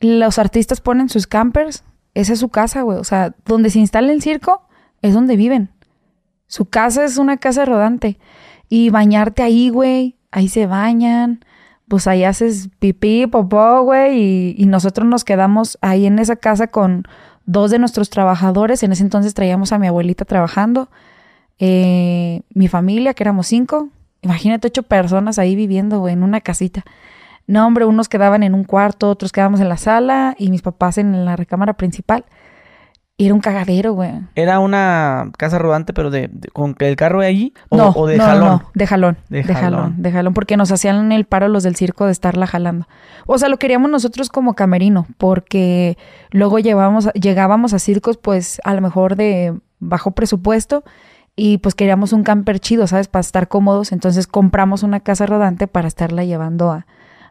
Los 0.00 0.38
artistas 0.38 0.80
ponen 0.80 1.08
sus 1.08 1.26
campers. 1.26 1.84
Esa 2.14 2.32
es 2.32 2.40
su 2.40 2.48
casa, 2.48 2.82
güey. 2.82 2.98
O 2.98 3.04
sea, 3.04 3.34
donde 3.44 3.70
se 3.70 3.78
instala 3.78 4.12
el 4.12 4.20
circo 4.20 4.66
es 5.02 5.14
donde 5.14 5.36
viven. 5.36 5.70
Su 6.46 6.66
casa 6.66 7.04
es 7.04 7.18
una 7.18 7.36
casa 7.36 7.64
rodante. 7.64 8.18
Y 8.68 8.90
bañarte 8.90 9.42
ahí, 9.42 9.68
güey. 9.68 10.16
Ahí 10.30 10.48
se 10.48 10.66
bañan. 10.66 11.44
Pues 11.88 12.06
ahí 12.06 12.24
haces 12.24 12.70
pipí, 12.78 13.26
popó, 13.26 13.82
güey. 13.82 14.18
Y, 14.18 14.54
y 14.58 14.66
nosotros 14.66 15.06
nos 15.06 15.24
quedamos 15.24 15.78
ahí 15.82 16.06
en 16.06 16.18
esa 16.18 16.36
casa 16.36 16.66
con 16.66 17.04
dos 17.46 17.70
de 17.70 17.78
nuestros 17.78 18.10
trabajadores. 18.10 18.82
En 18.82 18.92
ese 18.92 19.02
entonces 19.02 19.34
traíamos 19.34 19.72
a 19.72 19.78
mi 19.78 19.86
abuelita 19.86 20.24
trabajando. 20.24 20.88
Eh, 21.58 22.42
mi 22.52 22.68
familia, 22.68 23.14
que 23.14 23.22
éramos 23.22 23.46
cinco. 23.46 23.88
Imagínate 24.22 24.68
ocho 24.68 24.82
personas 24.82 25.38
ahí 25.38 25.54
viviendo, 25.54 25.98
güey, 26.00 26.14
en 26.14 26.22
una 26.22 26.40
casita. 26.40 26.82
No, 27.46 27.66
hombre, 27.66 27.84
unos 27.84 28.08
quedaban 28.08 28.42
en 28.42 28.54
un 28.54 28.64
cuarto, 28.64 29.10
otros 29.10 29.32
quedábamos 29.32 29.60
en 29.60 29.68
la 29.68 29.76
sala 29.76 30.34
y 30.38 30.50
mis 30.50 30.62
papás 30.62 30.96
en 30.98 31.24
la 31.24 31.36
recámara 31.36 31.74
principal. 31.74 32.24
Y 33.16 33.26
era 33.26 33.34
un 33.34 33.40
cagadero, 33.40 33.92
güey. 33.92 34.10
¿Era 34.34 34.58
una 34.58 35.30
casa 35.38 35.58
rodante, 35.58 35.92
pero 35.92 36.10
de, 36.10 36.28
de- 36.32 36.48
con 36.48 36.74
el 36.80 36.96
carro 36.96 37.20
de 37.20 37.28
allí? 37.28 37.54
¿O, 37.68 37.76
no, 37.76 37.90
o 37.90 38.06
de 38.08 38.16
no, 38.16 38.24
jalón? 38.24 38.48
no, 38.48 38.70
de 38.74 38.86
jalón. 38.88 39.18
De 39.28 39.42
De, 39.44 39.54
jalón. 39.54 39.60
jalón. 39.82 40.02
de 40.02 40.10
jalón, 40.10 40.34
porque 40.34 40.56
nos 40.56 40.72
hacían 40.72 41.12
el 41.12 41.24
paro 41.24 41.46
los 41.46 41.62
del 41.62 41.76
circo 41.76 42.06
de 42.06 42.12
estarla 42.12 42.48
jalando. 42.48 42.88
O 43.26 43.38
sea, 43.38 43.48
lo 43.48 43.58
queríamos 43.58 43.88
nosotros 43.88 44.30
como 44.30 44.54
camerino, 44.54 45.06
porque 45.16 45.96
luego 46.32 46.58
llevábamos, 46.58 47.08
llegábamos 47.12 47.72
a 47.72 47.78
circos, 47.78 48.16
pues, 48.16 48.60
a 48.64 48.74
lo 48.74 48.80
mejor 48.80 49.14
de 49.14 49.54
bajo 49.78 50.10
presupuesto, 50.10 50.82
y 51.36 51.58
pues 51.58 51.74
queríamos 51.74 52.12
un 52.12 52.22
camper 52.22 52.60
chido, 52.60 52.86
¿sabes? 52.86 53.08
Para 53.08 53.20
estar 53.20 53.48
cómodos. 53.48 53.92
Entonces 53.92 54.26
compramos 54.26 54.82
una 54.82 55.00
casa 55.00 55.26
rodante 55.26 55.66
para 55.66 55.88
estarla 55.88 56.24
llevando 56.24 56.70
a, 56.70 56.86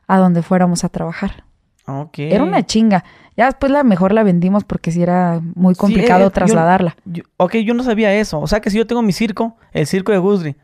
a 0.07 0.17
donde 0.17 0.41
fuéramos 0.41 0.83
a 0.83 0.89
trabajar. 0.89 1.43
Ok. 1.87 2.19
Era 2.19 2.43
una 2.43 2.65
chinga. 2.65 3.03
Ya 3.35 3.45
después 3.45 3.71
la 3.71 3.83
mejor 3.83 4.13
la 4.13 4.23
vendimos 4.23 4.63
porque 4.63 4.91
sí 4.91 5.01
era 5.01 5.41
muy 5.55 5.75
complicado 5.75 6.21
eh, 6.21 6.25
yo- 6.25 6.31
trasladarla. 6.31 6.95
Yo- 7.05 7.23
ok, 7.37 7.55
yo 7.57 7.73
no 7.73 7.83
sabía 7.83 8.13
eso. 8.13 8.39
O 8.39 8.47
sea 8.47 8.59
que 8.61 8.69
si 8.69 8.77
yo 8.77 8.85
tengo 8.87 9.01
mi 9.01 9.11
circo, 9.13 9.57
el 9.71 9.87
circo 9.87 10.11
de 10.11 10.17
Gusri. 10.19 10.55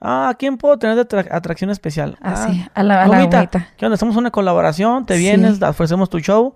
Ah, 0.00 0.30
¿a 0.30 0.34
quién 0.34 0.56
puedo 0.58 0.76
tener 0.78 0.96
de 0.96 1.02
atra- 1.02 1.28
atracción 1.30 1.70
especial? 1.70 2.18
Así, 2.20 2.64
Ah, 2.66 2.70
a 2.74 2.82
la, 2.82 3.02
a 3.04 3.06
la. 3.06 3.28
¿qué 3.76 3.86
onda? 3.86 3.94
Hacemos 3.94 4.16
una 4.16 4.32
colaboración, 4.32 5.06
te 5.06 5.14
Sí. 5.14 5.20
vienes, 5.20 5.62
ofrecemos 5.62 6.10
tu 6.10 6.18
show 6.18 6.54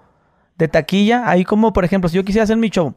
de 0.58 0.66
taquilla. 0.66 1.28
Ahí 1.30 1.44
como, 1.44 1.72
por 1.72 1.84
ejemplo, 1.84 2.08
si 2.08 2.16
yo 2.16 2.24
quisiera 2.24 2.42
hacer 2.42 2.56
mi 2.56 2.70
show, 2.70 2.94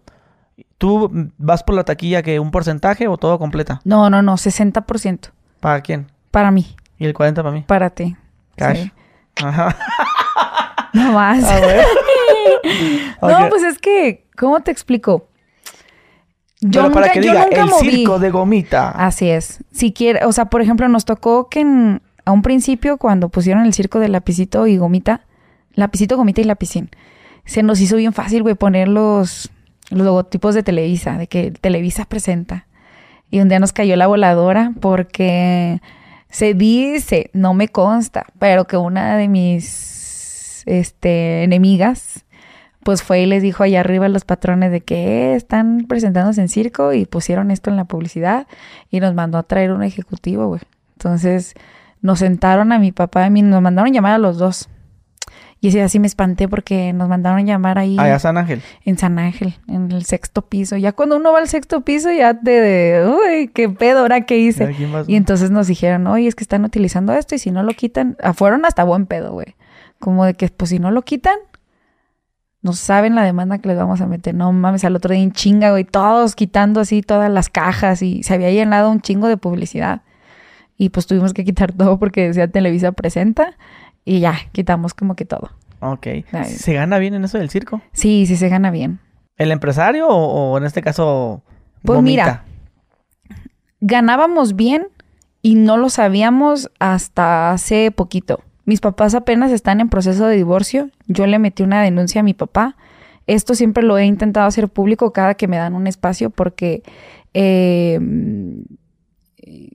¿tú 0.78 1.30
vas 1.38 1.64
por 1.64 1.76
la 1.76 1.84
taquilla 1.84 2.22
que 2.24 2.40
un 2.40 2.52
porcentaje 2.52 3.08
o 3.08 3.18
todo 3.18 3.38
completa? 3.40 3.82
No, 3.84 4.10
no, 4.10 4.22
no, 4.22 4.34
60% 4.34 5.30
¿Para 5.60 5.82
quién? 5.82 6.08
para 6.32 6.52
mí, 6.52 6.76
Y 6.98 7.06
el 7.06 7.14
40 7.14 7.42
para 7.44 7.54
mí. 7.54 7.64
para 7.68 7.90
ti. 7.90 8.16
Cash. 8.56 8.78
Sí. 8.84 8.92
Ajá. 9.44 9.76
No 10.94 11.12
más. 11.14 11.44
A 11.44 11.60
ver. 11.60 11.86
No, 13.22 13.48
pues 13.50 13.62
es 13.64 13.78
que, 13.78 14.26
¿cómo 14.38 14.60
te 14.62 14.72
explico? 14.72 15.28
Yo 16.62 16.70
Pero 16.72 16.84
nunca, 16.84 16.94
para 17.02 17.14
que 17.14 17.22
yo 17.24 17.32
diga, 17.32 17.46
nunca 17.46 17.62
el 17.62 17.70
moví. 17.70 17.90
circo 17.92 18.20
de 18.20 18.30
gomita. 18.32 18.90
Así 18.90 19.30
es. 19.30 19.64
Si 19.72 19.94
quiere, 19.94 20.26
o 20.26 20.32
sea, 20.32 20.46
por 20.46 20.62
ejemplo, 20.62 20.88
nos 20.90 21.06
tocó 21.06 21.48
que 21.48 21.62
en- 21.62 22.02
a 22.26 22.32
un 22.32 22.42
principio, 22.42 22.98
cuando 22.98 23.30
pusieron 23.30 23.66
el 23.66 23.74
circo 23.74 24.00
de 24.00 24.10
lapicito 24.10 24.68
y 24.68 24.78
gomita, 24.78 25.22
lapicito, 25.74 26.18
gomita 26.18 26.42
y 26.42 26.46
lapicín, 26.46 26.90
se 27.46 27.64
nos 27.64 27.80
hizo 27.80 27.96
bien 27.96 28.12
fácil, 28.14 28.42
güey, 28.44 28.56
poner 28.56 28.88
los, 28.88 29.52
los 29.90 30.06
logotipos 30.06 30.56
de 30.56 30.64
Televisa, 30.64 31.18
de 31.18 31.28
que 31.28 31.52
Televisa 31.52 32.06
presenta. 32.06 32.68
Y 33.32 33.40
un 33.42 33.50
día 33.50 33.60
nos 33.60 33.74
cayó 33.74 33.96
la 33.96 34.08
voladora 34.08 34.74
porque 34.80 35.82
se 36.30 36.54
dice, 36.54 37.30
no 37.34 37.54
me 37.54 37.68
consta, 37.68 38.26
pero 38.40 38.66
que 38.66 38.78
una 38.78 39.18
de 39.18 39.28
mis 39.28 40.64
este, 40.66 41.44
enemigas 41.44 42.26
pues 42.84 43.04
fue 43.04 43.22
y 43.22 43.26
les 43.26 43.44
dijo 43.44 43.64
allá 43.64 43.82
arriba 43.82 44.06
a 44.06 44.10
los 44.10 44.24
patrones 44.26 44.72
de 44.72 44.82
que 44.82 45.34
"Eh, 45.34 45.36
están 45.36 45.86
presentándose 45.88 46.42
en 46.42 46.48
circo 46.48 46.94
y 46.94 47.06
pusieron 47.06 47.52
esto 47.52 47.70
en 47.70 47.76
la 47.76 47.86
publicidad 47.86 48.48
y 48.90 49.00
nos 49.00 49.14
mandó 49.14 49.38
a 49.38 49.44
traer 49.44 49.72
un 49.74 49.84
ejecutivo, 49.84 50.48
güey. 50.48 50.62
Entonces 50.94 51.54
nos 52.02 52.20
sentaron 52.20 52.72
a 52.72 52.80
mi 52.80 52.92
papá 52.92 53.24
y 53.24 53.26
a 53.26 53.30
mí, 53.30 53.42
nos 53.42 53.62
mandaron 53.62 53.94
llamar 53.94 54.14
a 54.14 54.18
los 54.18 54.38
dos. 54.38 54.70
Y 55.62 55.68
ese 55.68 55.80
día 55.80 55.90
sí 55.90 56.00
me 56.00 56.08
espanté 56.08 56.48
porque 56.48 56.94
nos 56.94 57.10
mandaron 57.10 57.46
llamar 57.46 57.78
ahí 57.78 57.98
Allá 58.00 58.18
San 58.18 58.38
Ángel. 58.38 58.62
en 58.86 58.98
San 58.98 59.20
Ángel, 59.20 59.56
en 59.68 59.92
el 59.92 60.06
sexto 60.06 60.44
piso. 60.44 60.78
Ya 60.78 60.94
cuando 60.94 61.18
uno 61.18 61.34
va 61.34 61.40
al 61.40 61.50
sexto 61.50 61.82
piso 61.82 62.12
ya 62.12 62.34
te 62.34 62.52
de, 62.52 63.06
uy, 63.06 63.50
qué 63.50 63.68
pedo, 63.68 64.00
ahora 64.00 64.22
qué 64.22 64.38
hice. 64.38 64.64
¿A? 64.64 65.04
Y 65.06 65.16
entonces 65.16 65.52
nos 65.52 65.68
dijeron, 65.68 66.08
oye, 66.08 66.28
es 66.28 66.36
que 66.36 66.46
están 66.46 66.64
utilizando 66.64 67.14
esto 67.14 67.36
y 67.36 67.40
si 67.40 67.52
no 67.52 67.64
lo 67.64 67.74
quitan, 67.74 68.16
ah, 68.24 68.34
fueron 68.34 68.64
hasta 68.66 68.86
buen 68.86 69.06
pedo, 69.06 69.34
güey. 69.34 69.56
Como 70.00 70.24
de 70.24 70.34
que, 70.34 70.48
pues 70.48 70.70
si 70.70 70.80
no 70.80 70.92
lo 70.92 71.02
quitan, 71.02 71.36
no 72.62 72.72
saben 72.72 73.16
la 73.16 73.24
demanda 73.24 73.58
que 73.58 73.68
les 73.68 73.78
vamos 73.78 74.00
a 74.00 74.08
meter. 74.08 74.36
No 74.36 74.54
mames, 74.54 74.86
al 74.86 74.96
otro 74.96 75.14
día 75.14 75.24
en 75.24 75.34
chinga, 75.34 75.72
güey, 75.72 75.84
todos 75.84 76.36
quitando 76.36 76.80
así 76.80 77.02
todas 77.02 77.30
las 77.30 77.50
cajas 77.50 78.02
y 78.02 78.24
se 78.24 78.34
había 78.34 78.50
llenado 78.52 78.90
un 78.90 79.02
chingo 79.02 79.28
de 79.28 79.36
publicidad. 79.36 80.04
Y 80.78 80.90
pues 80.90 81.06
tuvimos 81.06 81.34
que 81.34 81.44
quitar 81.44 81.74
todo 81.78 82.00
porque 82.00 82.28
decía 82.28 82.48
Televisa 82.50 82.94
presenta 82.94 83.58
y 84.10 84.22
ya, 84.22 84.36
quitamos 84.54 84.96
como 84.96 85.16
que 85.16 85.24
todo. 85.24 85.52
Ok. 85.82 86.08
Ay. 86.32 86.46
¿Se 86.46 86.74
gana 86.74 86.98
bien 86.98 87.14
en 87.14 87.24
eso 87.24 87.38
del 87.38 87.52
circo? 87.52 87.80
Sí, 87.92 88.26
sí 88.26 88.38
se 88.38 88.50
gana 88.50 88.72
bien. 88.72 89.00
¿El 89.38 89.52
empresario 89.52 90.08
o, 90.08 90.52
o 90.54 90.58
en 90.58 90.64
este 90.64 90.82
caso... 90.82 91.44
Pues 91.84 92.02
mira, 92.02 92.44
ganábamos 93.80 94.56
bien 94.56 94.88
y 95.44 95.54
no 95.54 95.78
lo 95.78 95.92
sabíamos 95.92 96.72
hasta 96.80 97.52
hace 97.52 97.92
poquito. 97.92 98.44
Mis 98.66 98.82
papás 98.82 99.14
apenas 99.14 99.52
están 99.52 99.80
en 99.80 99.90
proceso 99.90 100.26
de 100.26 100.36
divorcio. 100.36 100.90
Yo 101.06 101.28
le 101.28 101.38
metí 101.38 101.62
una 101.62 101.84
denuncia 101.84 102.22
a 102.22 102.24
mi 102.24 102.34
papá. 102.34 102.78
Esto 103.28 103.54
siempre 103.54 103.84
lo 103.84 104.00
he 104.00 104.06
intentado 104.06 104.48
hacer 104.48 104.70
público 104.70 105.14
cada 105.14 105.36
que 105.36 105.48
me 105.48 105.58
dan 105.58 105.76
un 105.76 105.86
espacio 105.86 106.32
porque 106.32 106.82
eh, 107.36 108.00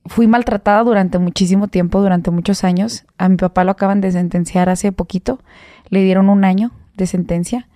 fui 0.07 0.27
maltratada 0.27 0.83
durante 0.85 1.19
muchísimo 1.19 1.69
tiempo, 1.69 2.01
durante 2.01 2.31
muchos 2.31 2.65
años. 2.65 3.05
A 3.19 3.29
mi 3.29 3.37
papá 3.37 3.65
lo 3.65 3.73
acaban 3.73 4.01
de 4.01 4.13
sentenciar 4.13 4.69
hace 4.69 4.93
poquito. 4.93 5.41
Le 5.89 6.03
dieron 6.03 6.29
un 6.29 6.45
año 6.45 6.73
de 6.97 7.07
sentencia. 7.07 7.69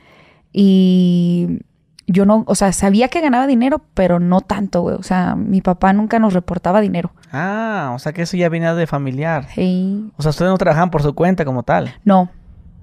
Y 0.52 1.60
yo 2.06 2.24
no, 2.24 2.44
o 2.46 2.54
sea, 2.54 2.72
sabía 2.72 3.08
que 3.08 3.20
ganaba 3.20 3.46
dinero, 3.46 3.82
pero 3.94 4.18
no 4.18 4.40
tanto, 4.40 4.82
güey. 4.82 4.96
O 4.96 5.02
sea, 5.02 5.36
mi 5.36 5.60
papá 5.60 5.92
nunca 5.92 6.18
nos 6.18 6.32
reportaba 6.32 6.80
dinero. 6.80 7.12
Ah, 7.32 7.92
o 7.94 7.98
sea 7.98 8.12
que 8.12 8.22
eso 8.22 8.36
ya 8.36 8.48
venía 8.48 8.74
de 8.74 8.86
familiar. 8.86 9.46
Sí. 9.54 10.10
O 10.16 10.22
sea, 10.22 10.30
ustedes 10.30 10.50
no 10.50 10.58
trabajaban 10.58 10.90
por 10.90 11.02
su 11.02 11.14
cuenta 11.14 11.44
como 11.44 11.62
tal. 11.62 11.94
No. 12.04 12.30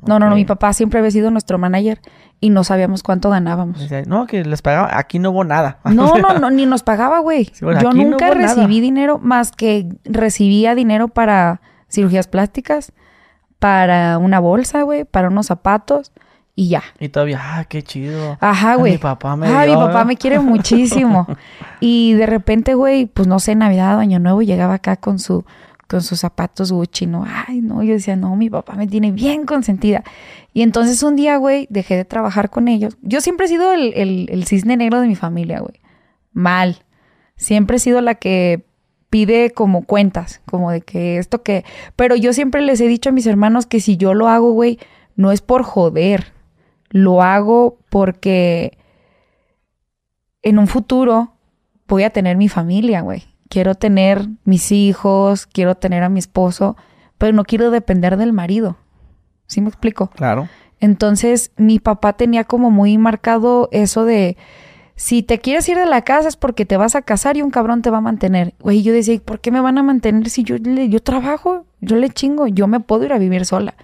No, 0.07 0.19
no, 0.19 0.29
no, 0.29 0.35
mi 0.35 0.45
papá 0.45 0.73
siempre 0.73 0.99
había 0.99 1.11
sido 1.11 1.31
nuestro 1.31 1.57
manager 1.57 2.01
y 2.39 2.49
no 2.49 2.63
sabíamos 2.63 3.01
cuánto 3.03 3.29
ganábamos. 3.29 3.89
No, 4.07 4.27
que 4.27 4.43
les 4.43 4.61
pagaba. 4.61 4.97
Aquí 4.97 5.19
no 5.19 5.31
hubo 5.31 5.43
nada. 5.43 5.79
No, 5.85 6.17
no, 6.17 6.37
no, 6.39 6.49
ni 6.51 6.65
nos 6.65 6.83
pagaba, 6.83 7.19
güey. 7.19 7.45
Sí, 7.53 7.65
bueno, 7.65 7.81
Yo 7.81 7.91
no 7.91 8.03
nunca 8.03 8.29
nada. 8.29 8.35
recibí 8.35 8.79
dinero 8.81 9.19
más 9.19 9.51
que 9.51 9.87
recibía 10.03 10.75
dinero 10.75 11.07
para 11.07 11.61
cirugías 11.89 12.27
plásticas, 12.27 12.91
para 13.59 14.17
una 14.17 14.39
bolsa, 14.39 14.81
güey, 14.83 15.05
para 15.05 15.29
unos 15.29 15.47
zapatos 15.47 16.11
y 16.55 16.69
ya. 16.69 16.83
Y 16.99 17.09
todavía, 17.09 17.39
ah, 17.41 17.65
qué 17.65 17.83
chido. 17.83 18.37
Ajá, 18.41 18.75
güey. 18.75 18.93
mi 18.93 18.97
papá 18.97 19.35
me 19.35 19.47
Ah, 19.47 19.65
mi 19.65 19.73
papá 19.73 20.01
¿eh? 20.01 20.05
me 20.05 20.17
quiere 20.17 20.39
muchísimo. 20.39 21.27
y 21.79 22.13
de 22.13 22.25
repente, 22.25 22.73
güey, 22.75 23.05
pues 23.07 23.27
no 23.27 23.39
sé, 23.39 23.55
Navidad 23.55 23.99
Año 23.99 24.19
Nuevo 24.19 24.41
llegaba 24.41 24.75
acá 24.75 24.97
con 24.97 25.19
su 25.19 25.45
con 25.87 26.01
sus 26.01 26.19
zapatos 26.19 26.71
Gucci, 26.71 27.05
¿no? 27.05 27.25
Ay, 27.27 27.61
no, 27.61 27.83
yo 27.83 27.93
decía, 27.93 28.15
no, 28.15 28.35
mi 28.35 28.49
papá 28.49 28.73
me 28.75 28.87
tiene 28.87 29.11
bien 29.11 29.45
consentida. 29.45 30.03
Y 30.53 30.61
entonces 30.61 31.03
un 31.03 31.15
día, 31.15 31.37
güey, 31.37 31.67
dejé 31.69 31.95
de 31.95 32.05
trabajar 32.05 32.49
con 32.49 32.67
ellos. 32.67 32.97
Yo 33.01 33.21
siempre 33.21 33.45
he 33.45 33.49
sido 33.49 33.71
el, 33.71 33.93
el, 33.95 34.27
el 34.31 34.45
cisne 34.45 34.77
negro 34.77 34.99
de 35.01 35.07
mi 35.07 35.15
familia, 35.15 35.59
güey. 35.59 35.79
Mal. 36.33 36.83
Siempre 37.35 37.77
he 37.77 37.79
sido 37.79 38.01
la 38.01 38.15
que 38.15 38.65
pide 39.09 39.51
como 39.51 39.85
cuentas, 39.85 40.41
como 40.45 40.71
de 40.71 40.81
que 40.81 41.17
esto 41.17 41.43
que... 41.43 41.63
Pero 41.95 42.15
yo 42.15 42.33
siempre 42.33 42.61
les 42.61 42.81
he 42.81 42.87
dicho 42.87 43.09
a 43.09 43.13
mis 43.13 43.27
hermanos 43.27 43.65
que 43.65 43.79
si 43.79 43.97
yo 43.97 44.13
lo 44.13 44.27
hago, 44.27 44.51
güey, 44.51 44.79
no 45.15 45.31
es 45.31 45.41
por 45.41 45.63
joder. 45.63 46.33
Lo 46.89 47.21
hago 47.21 47.77
porque 47.89 48.77
en 50.41 50.59
un 50.59 50.67
futuro 50.67 51.33
voy 51.87 52.03
a 52.03 52.09
tener 52.09 52.37
mi 52.37 52.49
familia, 52.49 53.01
güey. 53.01 53.23
Quiero 53.49 53.75
tener 53.75 54.27
mis 54.43 54.71
hijos, 54.71 55.45
quiero 55.45 55.75
tener 55.75 56.03
a 56.03 56.09
mi 56.09 56.19
esposo, 56.19 56.75
pero 57.17 57.33
no 57.33 57.43
quiero 57.43 57.71
depender 57.71 58.17
del 58.17 58.33
marido. 58.33 58.77
¿Sí 59.47 59.61
me 59.61 59.69
explico? 59.69 60.09
Claro. 60.09 60.49
Entonces, 60.79 61.51
mi 61.57 61.79
papá 61.79 62.13
tenía 62.13 62.43
como 62.43 62.71
muy 62.71 62.97
marcado 62.97 63.69
eso 63.71 64.05
de 64.05 64.37
si 64.95 65.23
te 65.23 65.39
quieres 65.39 65.67
ir 65.67 65.77
de 65.77 65.85
la 65.85 66.03
casa 66.03 66.27
es 66.27 66.37
porque 66.37 66.65
te 66.65 66.77
vas 66.77 66.95
a 66.95 67.01
casar 67.01 67.37
y 67.37 67.41
un 67.41 67.51
cabrón 67.51 67.81
te 67.81 67.89
va 67.89 67.97
a 67.97 68.01
mantener. 68.01 68.53
Güey, 68.61 68.81
yo 68.81 68.93
decía, 68.93 69.13
¿y 69.13 69.19
¿por 69.19 69.39
qué 69.39 69.51
me 69.51 69.61
van 69.61 69.77
a 69.77 69.83
mantener 69.83 70.29
si 70.29 70.43
yo 70.43 70.57
le, 70.57 70.89
yo 70.89 71.01
trabajo, 71.01 71.65
yo 71.81 71.97
le 71.97 72.09
chingo, 72.09 72.47
yo 72.47 72.67
me 72.67 72.79
puedo 72.79 73.03
ir 73.03 73.13
a 73.13 73.17
vivir 73.17 73.45
sola? 73.45 73.75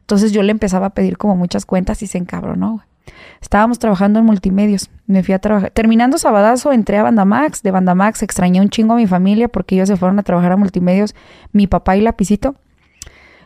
Entonces 0.00 0.32
yo 0.32 0.42
le 0.42 0.50
empezaba 0.50 0.86
a 0.86 0.94
pedir 0.94 1.18
como 1.18 1.36
muchas 1.36 1.66
cuentas 1.66 2.02
y 2.02 2.06
se 2.06 2.18
encabronó, 2.18 2.72
güey. 2.72 2.93
Estábamos 3.40 3.78
trabajando 3.78 4.18
en 4.18 4.24
multimedios. 4.24 4.90
Me 5.06 5.22
fui 5.22 5.34
a 5.34 5.38
trabajar. 5.38 5.70
Terminando 5.70 6.18
Sabadazo, 6.18 6.72
entré 6.72 6.98
a 6.98 7.02
Bandamax. 7.02 7.62
De 7.62 7.70
Bandamax 7.70 8.22
extrañé 8.22 8.60
un 8.60 8.70
chingo 8.70 8.94
a 8.94 8.96
mi 8.96 9.06
familia 9.06 9.48
porque 9.48 9.74
ellos 9.74 9.88
se 9.88 9.96
fueron 9.96 10.18
a 10.18 10.22
trabajar 10.22 10.52
a 10.52 10.56
multimedios. 10.56 11.14
Mi 11.52 11.66
papá 11.66 11.96
y 11.96 12.00
Lapicito 12.00 12.56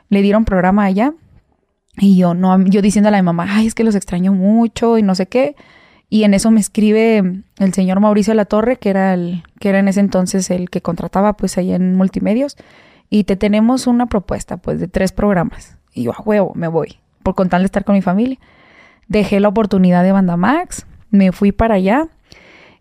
le 0.09 0.23
dieron 0.23 0.44
programa 0.44 0.85
allá. 0.85 1.14
Y 1.97 2.16
yo, 2.16 2.35
no, 2.35 2.61
yo 2.64 2.81
diciéndole 2.81 3.16
a 3.16 3.23
mi 3.23 3.27
mamá, 3.27 3.47
ay, 3.49 3.66
es 3.66 3.75
que 3.75 3.85
los 3.85 3.94
extraño 3.94 4.33
mucho 4.33 4.99
y 4.99 5.03
no 5.03 5.14
sé 5.14 5.27
qué. 5.27 5.57
Y 6.09 6.25
en 6.25 6.33
eso 6.33 6.51
me 6.51 6.61
escribe 6.61 7.42
el 7.59 7.75
señor 7.75 8.01
Mauricio 8.01 8.33
La 8.35 8.47
Torre, 8.47 8.77
que 8.77 8.90
era 8.90 9.12
el, 9.14 9.42
que 9.59 9.68
era 9.68 9.81
en 9.81 9.88
ese 9.88 10.01
entonces 10.01 10.51
el 10.51 10.71
que 10.71 10.81
contrataba 10.81 11.37
pues 11.37 11.59
ahí 11.59 11.73
en 11.73 11.97
multimedios. 11.97 12.57
Y 13.11 13.25
te 13.25 13.37
tenemos 13.37 13.87
una 13.87 14.07
propuesta 14.07 14.57
pues 14.59 14.81
de 14.81 14.88
tres 14.88 15.12
programas. 15.12 15.77
Y 15.92 16.05
yo, 16.05 16.12
a 16.12 16.23
huevo, 16.23 16.53
me 16.55 16.68
voy. 16.68 16.99
Por 17.23 17.35
contarle 17.35 17.66
estar 17.66 17.85
con 17.85 17.94
mi 17.94 18.03
familia. 18.03 18.38
Dejé 19.09 19.40
la 19.40 19.49
oportunidad 19.49 20.03
de 20.03 20.12
Bandamax, 20.12 20.87
me 21.11 21.33
fui 21.33 21.53
para 21.53 21.77
allá 21.77 22.09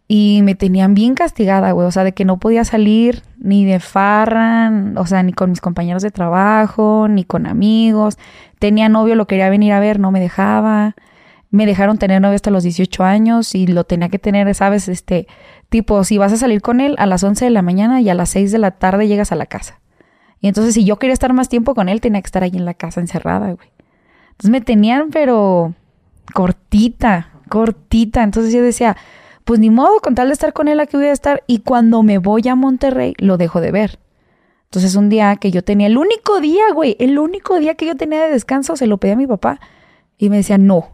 y 0.08 0.42
me 0.44 0.56
tenían 0.56 0.94
bien 0.94 1.16
castigada, 1.16 1.72
güey. 1.72 1.88
O 1.88 1.92
sea, 1.92 2.04
de 2.04 2.14
que 2.14 2.26
no 2.26 2.38
podía 2.38 2.64
salir 2.64 3.24
ni 3.40 3.66
de 3.66 3.80
farra, 3.80 4.72
o 4.96 5.06
sea, 5.06 5.24
ni 5.24 5.34
con 5.34 5.50
mis 5.50 5.62
compañeros 5.62 6.02
de 6.02 6.12
trabajo, 6.12 7.08
ni 7.10 7.26
con 7.26 7.46
amigos. 7.46 8.18
Tenía 8.60 8.88
novio, 8.88 9.16
lo 9.16 9.28
quería 9.28 9.50
venir 9.50 9.74
a 9.74 9.80
ver, 9.80 10.00
no 10.00 10.12
me 10.12 10.20
dejaba. 10.20 10.96
Me 11.50 11.66
dejaron 11.66 11.98
tener 11.98 12.22
novio 12.22 12.36
hasta 12.36 12.52
los 12.52 12.64
18 12.64 13.04
años 13.04 13.56
y 13.56 13.68
lo 13.68 13.84
tenía 13.84 14.10
que 14.10 14.20
tener, 14.20 14.54
¿sabes? 14.56 14.88
Este, 14.88 15.28
tipo, 15.70 16.04
si 16.04 16.18
vas 16.18 16.34
a 16.34 16.38
salir 16.38 16.62
con 16.62 16.82
él 16.82 16.96
a 17.00 17.06
las 17.06 17.24
11 17.24 17.46
de 17.46 17.52
la 17.52 17.62
mañana 17.62 18.02
y 18.02 18.10
a 18.10 18.14
las 18.14 18.30
6 18.30 18.52
de 18.52 18.58
la 18.60 18.72
tarde 18.72 19.08
llegas 19.08 19.32
a 19.32 19.36
la 19.36 19.46
casa. 19.46 19.80
Y 20.40 20.48
entonces, 20.48 20.74
si 20.74 20.86
yo 20.86 21.00
quería 21.00 21.14
estar 21.14 21.34
más 21.34 21.50
tiempo 21.50 21.74
con 21.74 21.90
él, 21.90 22.00
tenía 22.00 22.22
que 22.22 22.28
estar 22.28 22.44
ahí 22.44 22.52
en 22.54 22.66
la 22.66 22.74
casa 22.74 23.02
encerrada, 23.02 23.54
güey. 23.54 23.70
Entonces 24.32 24.52
me 24.52 24.62
tenían, 24.62 25.10
pero 25.10 25.74
cortita, 26.34 27.32
cortita. 27.50 28.24
Entonces 28.24 28.54
yo 28.54 28.62
decía, 28.62 28.98
pues 29.44 29.60
ni 29.60 29.70
modo, 29.70 30.00
con 30.02 30.16
tal 30.16 30.28
de 30.28 30.34
estar 30.34 30.54
con 30.54 30.68
él, 30.68 30.80
aquí 30.80 30.98
voy 30.98 31.08
a 31.08 31.12
estar. 31.12 31.44
Y 31.48 31.60
cuando 31.60 32.04
me 32.04 32.18
voy 32.18 32.48
a 32.48 32.56
Monterrey, 32.56 33.14
lo 33.18 33.38
dejo 33.38 33.62
de 33.62 33.72
ver. 33.72 34.00
Entonces 34.66 34.96
un 34.96 35.10
día 35.10 35.38
que 35.38 35.52
yo 35.52 35.64
tenía, 35.64 35.88
el 35.88 35.98
único 35.98 36.42
día, 36.42 36.64
güey, 36.74 36.98
el 37.00 37.18
único 37.18 37.58
día 37.58 37.76
que 37.76 37.86
yo 37.86 37.96
tenía 37.96 38.24
de 38.24 38.32
descanso, 38.32 38.76
se 38.76 38.88
lo 38.88 38.98
pedí 38.98 39.12
a 39.12 39.16
mi 39.16 39.28
papá. 39.28 39.60
Y 40.18 40.30
me 40.30 40.38
decía, 40.38 40.58
no, 40.58 40.90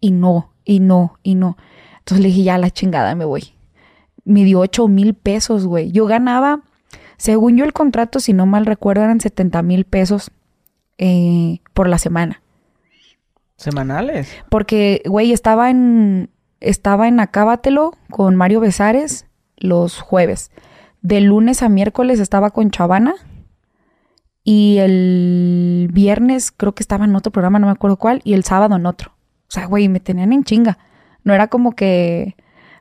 y 0.00 0.12
no, 0.12 0.52
y 0.64 0.80
no, 0.80 1.18
y 1.22 1.34
no. 1.34 1.58
Entonces 1.98 2.22
le 2.22 2.28
dije, 2.28 2.44
ya 2.44 2.56
la 2.56 2.70
chingada, 2.70 3.14
me 3.14 3.24
voy. 3.24 3.52
Me 4.24 4.44
dio 4.44 4.60
ocho 4.60 4.88
mil 4.88 5.14
pesos, 5.14 5.66
güey. 5.66 5.92
Yo 5.92 6.06
ganaba, 6.06 6.62
según 7.18 7.56
yo 7.58 7.64
el 7.64 7.74
contrato, 7.74 8.20
si 8.20 8.32
no 8.32 8.46
mal 8.46 8.64
recuerdo, 8.64 9.04
eran 9.04 9.20
70 9.20 9.62
mil 9.62 9.84
pesos 9.84 10.30
eh, 10.96 11.60
por 11.74 11.88
la 11.88 11.98
semana. 11.98 12.42
¿Semanales? 13.60 14.32
Porque, 14.48 15.02
güey, 15.04 15.32
estaba 15.32 15.68
en. 15.68 16.30
Estaba 16.60 17.08
en 17.08 17.20
Acábatelo 17.20 17.92
con 18.10 18.34
Mario 18.34 18.60
Besares 18.60 19.26
los 19.58 20.00
jueves. 20.00 20.50
De 21.02 21.20
lunes 21.20 21.62
a 21.62 21.68
miércoles 21.68 22.20
estaba 22.20 22.50
con 22.50 22.70
Chavana. 22.70 23.14
Y 24.44 24.78
el 24.78 25.90
viernes 25.92 26.52
creo 26.52 26.74
que 26.74 26.82
estaba 26.82 27.04
en 27.04 27.14
otro 27.14 27.32
programa, 27.32 27.58
no 27.58 27.66
me 27.66 27.72
acuerdo 27.72 27.98
cuál. 27.98 28.22
Y 28.24 28.32
el 28.32 28.44
sábado 28.44 28.76
en 28.76 28.86
otro. 28.86 29.12
O 29.42 29.50
sea, 29.50 29.66
güey, 29.66 29.90
me 29.90 30.00
tenían 30.00 30.32
en 30.32 30.44
chinga. 30.44 30.78
No 31.22 31.34
era 31.34 31.48
como 31.48 31.72
que. 31.72 32.36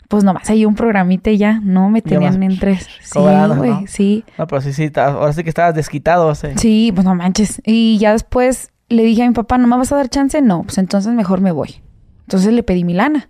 Pues 0.07 0.23
nomás 0.23 0.49
hay 0.49 0.65
un 0.65 0.75
programita 0.75 1.29
y 1.29 1.37
ya. 1.37 1.59
No, 1.61 1.89
me 1.89 2.01
tenían 2.01 2.41
en 2.41 2.57
tres. 2.57 2.87
Sí, 3.01 3.19
güey, 3.19 3.35
¿no? 3.35 3.83
sí. 3.85 4.23
No, 4.37 4.47
pero 4.47 4.61
sí, 4.61 4.71
sí, 4.71 4.89
ahora 4.95 5.33
sí 5.33 5.43
que 5.43 5.49
estabas 5.49 5.75
desquitado. 5.75 6.33
sí. 6.35 6.47
Sí, 6.55 6.91
pues 6.95 7.03
no 7.03 7.15
manches. 7.15 7.61
Y 7.65 7.97
ya 7.97 8.13
después 8.13 8.71
le 8.89 9.03
dije 9.03 9.23
a 9.23 9.27
mi 9.27 9.33
papá, 9.33 9.57
¿no 9.57 9.67
me 9.67 9.77
vas 9.77 9.91
a 9.91 9.95
dar 9.95 10.09
chance? 10.09 10.41
No, 10.41 10.63
pues 10.63 10.77
entonces 10.77 11.13
mejor 11.13 11.41
me 11.41 11.51
voy. 11.51 11.81
Entonces 12.21 12.53
le 12.53 12.63
pedí 12.63 12.83
mi 12.83 12.93
lana. 12.93 13.29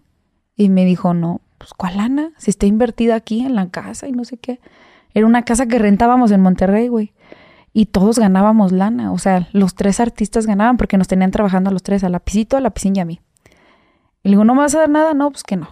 Y 0.56 0.70
me 0.70 0.86
dijo, 0.86 1.14
no, 1.14 1.42
pues 1.58 1.74
¿cuál 1.74 1.98
lana? 1.98 2.32
Si 2.38 2.50
está 2.50 2.66
invertida 2.66 3.16
aquí 3.16 3.42
en 3.42 3.56
la 3.56 3.70
casa 3.70 4.08
y 4.08 4.12
no 4.12 4.26
sé 4.26 4.38
qué. 4.38 4.60
Era 5.14 5.26
una 5.26 5.44
casa 5.44 5.68
que 5.68 5.80
rentábamos 5.80 6.32
en 6.32 6.42
Monterrey, 6.42 6.88
güey. 6.88 7.14
Y 7.74 7.88
todos 7.88 8.20
ganábamos 8.20 8.72
lana. 8.72 9.12
O 9.12 9.18
sea, 9.18 9.48
los 9.54 9.76
tres 9.76 10.00
artistas 10.00 10.48
ganaban 10.48 10.78
porque 10.78 10.98
nos 10.98 11.08
tenían 11.08 11.32
trabajando 11.32 11.70
a 11.70 11.74
los 11.74 11.84
tres, 11.84 12.04
a 12.04 12.10
Lapicito, 12.10 12.58
a 12.58 12.62
Lapicín 12.62 12.96
y 12.96 13.00
a 13.00 13.06
mí. 13.06 13.22
Y 14.24 14.30
le 14.30 14.32
digo, 14.32 14.44
¿no 14.44 14.56
me 14.56 14.62
vas 14.62 14.76
a 14.76 14.80
dar 14.80 14.90
nada? 14.90 15.14
No, 15.14 15.30
pues 15.32 15.44
que 15.44 15.56
no. 15.56 15.70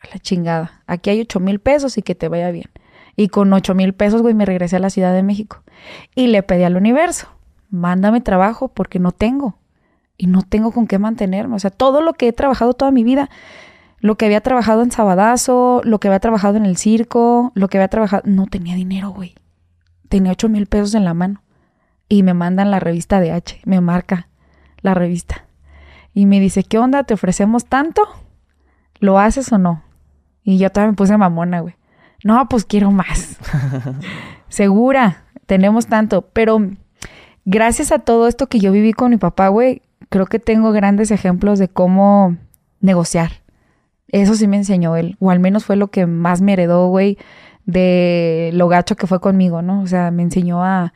A 0.00 0.08
la 0.12 0.18
chingada. 0.18 0.82
Aquí 0.86 1.10
hay 1.10 1.20
ocho 1.20 1.40
mil 1.40 1.60
pesos 1.60 1.98
y 1.98 2.02
que 2.02 2.14
te 2.14 2.28
vaya 2.28 2.50
bien. 2.50 2.70
Y 3.16 3.28
con 3.28 3.52
ocho 3.52 3.74
mil 3.74 3.94
pesos, 3.94 4.22
güey, 4.22 4.34
me 4.34 4.46
regresé 4.46 4.76
a 4.76 4.80
la 4.80 4.90
Ciudad 4.90 5.14
de 5.14 5.22
México. 5.22 5.62
Y 6.14 6.28
le 6.28 6.42
pedí 6.42 6.62
al 6.64 6.76
universo, 6.76 7.28
mándame 7.72 8.20
trabajo 8.20 8.68
porque 8.68 9.00
no 9.00 9.10
tengo. 9.10 9.58
Y 10.16 10.28
no 10.28 10.42
tengo 10.42 10.70
con 10.70 10.86
qué 10.86 11.00
mantenerme. 11.00 11.56
O 11.56 11.58
sea, 11.58 11.70
todo 11.70 12.00
lo 12.00 12.12
que 12.12 12.28
he 12.28 12.32
trabajado 12.32 12.74
toda 12.74 12.92
mi 12.92 13.02
vida, 13.02 13.28
lo 13.98 14.16
que 14.16 14.26
había 14.26 14.40
trabajado 14.40 14.82
en 14.82 14.92
Sabadazo, 14.92 15.80
lo 15.84 15.98
que 15.98 16.08
había 16.08 16.20
trabajado 16.20 16.56
en 16.56 16.66
el 16.66 16.76
circo, 16.76 17.50
lo 17.54 17.68
que 17.68 17.78
había 17.78 17.88
trabajado, 17.88 18.22
no 18.26 18.46
tenía 18.46 18.76
dinero, 18.76 19.10
güey. 19.10 19.34
Tenía 20.08 20.32
ocho 20.32 20.48
mil 20.48 20.66
pesos 20.66 20.94
en 20.94 21.04
la 21.04 21.14
mano. 21.14 21.42
Y 22.08 22.22
me 22.22 22.34
mandan 22.34 22.70
la 22.70 22.78
revista 22.78 23.20
de 23.20 23.32
H, 23.32 23.60
me 23.64 23.80
marca 23.80 24.28
la 24.82 24.94
revista. 24.94 25.46
Y 26.12 26.26
me 26.26 26.40
dice, 26.40 26.62
¿qué 26.62 26.78
onda? 26.78 27.04
¿Te 27.04 27.14
ofrecemos 27.14 27.64
tanto? 27.64 28.02
¿Lo 29.00 29.18
haces 29.18 29.50
o 29.50 29.58
no? 29.58 29.82
Y 30.44 30.58
yo 30.58 30.70
también 30.70 30.90
me 30.90 30.96
puse 30.96 31.16
mamona, 31.16 31.60
güey. 31.60 31.74
No, 32.22 32.48
pues 32.48 32.64
quiero 32.64 32.90
más. 32.90 33.38
Segura, 34.48 35.24
tenemos 35.46 35.86
tanto. 35.86 36.28
Pero 36.32 36.58
gracias 37.44 37.92
a 37.92 37.98
todo 37.98 38.28
esto 38.28 38.48
que 38.48 38.58
yo 38.58 38.72
viví 38.72 38.92
con 38.92 39.10
mi 39.10 39.16
papá, 39.16 39.48
güey, 39.48 39.82
creo 40.08 40.26
que 40.26 40.38
tengo 40.38 40.72
grandes 40.72 41.10
ejemplos 41.10 41.58
de 41.58 41.68
cómo 41.68 42.36
negociar. 42.80 43.42
Eso 44.08 44.34
sí 44.34 44.46
me 44.46 44.56
enseñó 44.56 44.96
él, 44.96 45.16
o 45.20 45.30
al 45.30 45.40
menos 45.40 45.64
fue 45.64 45.76
lo 45.76 45.88
que 45.88 46.06
más 46.06 46.42
me 46.42 46.52
heredó, 46.52 46.88
güey, 46.88 47.16
de 47.64 48.50
lo 48.52 48.68
gacho 48.68 48.96
que 48.96 49.06
fue 49.06 49.20
conmigo, 49.20 49.62
¿no? 49.62 49.80
O 49.80 49.86
sea, 49.86 50.10
me 50.10 50.22
enseñó 50.22 50.62
a, 50.62 50.92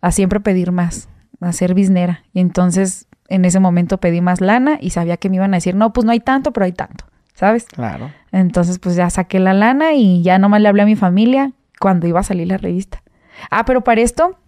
a 0.00 0.12
siempre 0.12 0.40
pedir 0.40 0.72
más, 0.72 1.08
a 1.40 1.52
ser 1.52 1.74
biznera. 1.74 2.24
Y 2.32 2.40
entonces 2.40 3.06
en 3.28 3.44
ese 3.44 3.60
momento 3.60 3.98
pedí 3.98 4.20
más 4.20 4.40
lana 4.40 4.78
y 4.80 4.90
sabía 4.90 5.16
que 5.16 5.28
me 5.30 5.36
iban 5.36 5.54
a 5.54 5.58
decir, 5.58 5.74
no, 5.74 5.92
pues 5.92 6.04
no 6.04 6.12
hay 6.12 6.20
tanto, 6.20 6.52
pero 6.52 6.64
hay 6.64 6.72
tanto, 6.72 7.04
¿sabes? 7.34 7.66
Claro. 7.66 8.10
Entonces, 8.32 8.78
pues 8.78 8.96
ya 8.96 9.08
saqué 9.10 9.40
la 9.40 9.54
lana 9.54 9.94
y 9.94 10.22
ya 10.22 10.38
nomás 10.38 10.60
le 10.60 10.68
hablé 10.68 10.82
a 10.82 10.86
mi 10.86 10.96
familia 10.96 11.52
cuando 11.80 12.06
iba 12.06 12.20
a 12.20 12.24
salir 12.24 12.48
la 12.48 12.58
revista. 12.58 13.02
Ah, 13.50 13.64
pero 13.64 13.82
para 13.82 14.00
esto, 14.00 14.38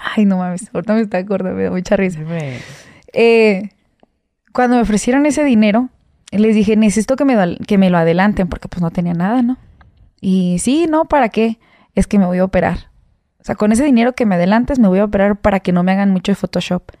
ay, 0.00 0.24
no 0.24 0.38
mames, 0.38 0.70
ahorita 0.72 0.94
me 0.94 1.00
está 1.00 1.18
acordando, 1.18 1.56
me 1.56 1.64
da 1.64 1.70
mucha 1.70 1.96
risa. 1.96 2.20
Eh, 3.12 3.70
cuando 4.52 4.76
me 4.76 4.82
ofrecieron 4.82 5.26
ese 5.26 5.44
dinero, 5.44 5.88
les 6.30 6.54
dije, 6.54 6.76
necesito 6.76 7.16
que 7.16 7.24
me, 7.24 7.56
que 7.66 7.78
me 7.78 7.90
lo 7.90 7.98
adelanten 7.98 8.48
porque 8.48 8.68
pues 8.68 8.82
no 8.82 8.90
tenía 8.90 9.14
nada, 9.14 9.42
¿no? 9.42 9.58
Y 10.20 10.58
sí, 10.60 10.86
no, 10.88 11.06
¿para 11.06 11.28
qué? 11.28 11.58
Es 11.94 12.06
que 12.06 12.18
me 12.18 12.26
voy 12.26 12.38
a 12.38 12.44
operar. 12.44 12.90
O 13.40 13.44
sea, 13.44 13.56
con 13.56 13.72
ese 13.72 13.84
dinero 13.84 14.14
que 14.14 14.24
me 14.24 14.36
adelantes 14.36 14.78
me 14.78 14.88
voy 14.88 15.00
a 15.00 15.04
operar 15.04 15.40
para 15.40 15.60
que 15.60 15.72
no 15.72 15.82
me 15.82 15.92
hagan 15.92 16.10
mucho 16.10 16.32
de 16.32 16.36
Photoshop. 16.36 16.92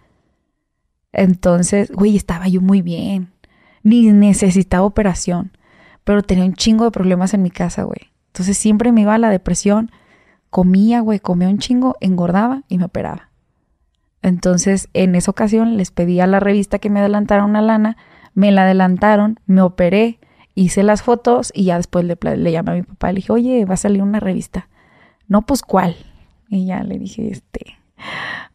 Entonces, 1.12 1.90
güey, 1.92 2.16
estaba 2.16 2.48
yo 2.48 2.60
muy 2.60 2.82
bien. 2.82 3.32
Ni 3.84 4.10
necesitaba 4.10 4.84
operación. 4.84 5.56
Pero 6.04 6.22
tenía 6.22 6.44
un 6.44 6.54
chingo 6.54 6.84
de 6.84 6.90
problemas 6.90 7.32
en 7.32 7.42
mi 7.42 7.50
casa, 7.50 7.84
güey. 7.84 8.10
Entonces 8.26 8.58
siempre 8.58 8.90
me 8.90 9.02
iba 9.02 9.14
a 9.14 9.18
la 9.18 9.30
depresión. 9.30 9.92
Comía, 10.52 11.00
güey, 11.00 11.18
comía 11.18 11.48
un 11.48 11.56
chingo, 11.56 11.96
engordaba 12.00 12.60
y 12.68 12.76
me 12.76 12.84
operaba. 12.84 13.30
Entonces, 14.20 14.88
en 14.92 15.14
esa 15.14 15.30
ocasión 15.30 15.76
les 15.78 15.90
pedí 15.90 16.20
a 16.20 16.26
la 16.26 16.40
revista 16.40 16.78
que 16.78 16.90
me 16.90 17.00
adelantara 17.00 17.44
una 17.44 17.62
lana, 17.62 17.96
me 18.34 18.52
la 18.52 18.64
adelantaron, 18.64 19.40
me 19.46 19.62
operé, 19.62 20.18
hice 20.54 20.82
las 20.82 21.02
fotos 21.02 21.52
y 21.54 21.64
ya 21.64 21.78
después 21.78 22.04
le, 22.04 22.16
le 22.36 22.52
llamé 22.52 22.70
a 22.70 22.74
mi 22.74 22.82
papá 22.82 23.10
y 23.10 23.14
le 23.14 23.16
dije, 23.16 23.32
oye, 23.32 23.64
va 23.64 23.74
a 23.74 23.78
salir 23.78 24.02
una 24.02 24.20
revista. 24.20 24.68
No, 25.26 25.40
pues, 25.42 25.62
¿cuál? 25.62 25.96
Y 26.48 26.66
ya 26.66 26.82
le 26.82 26.98
dije, 26.98 27.30
este, 27.30 27.78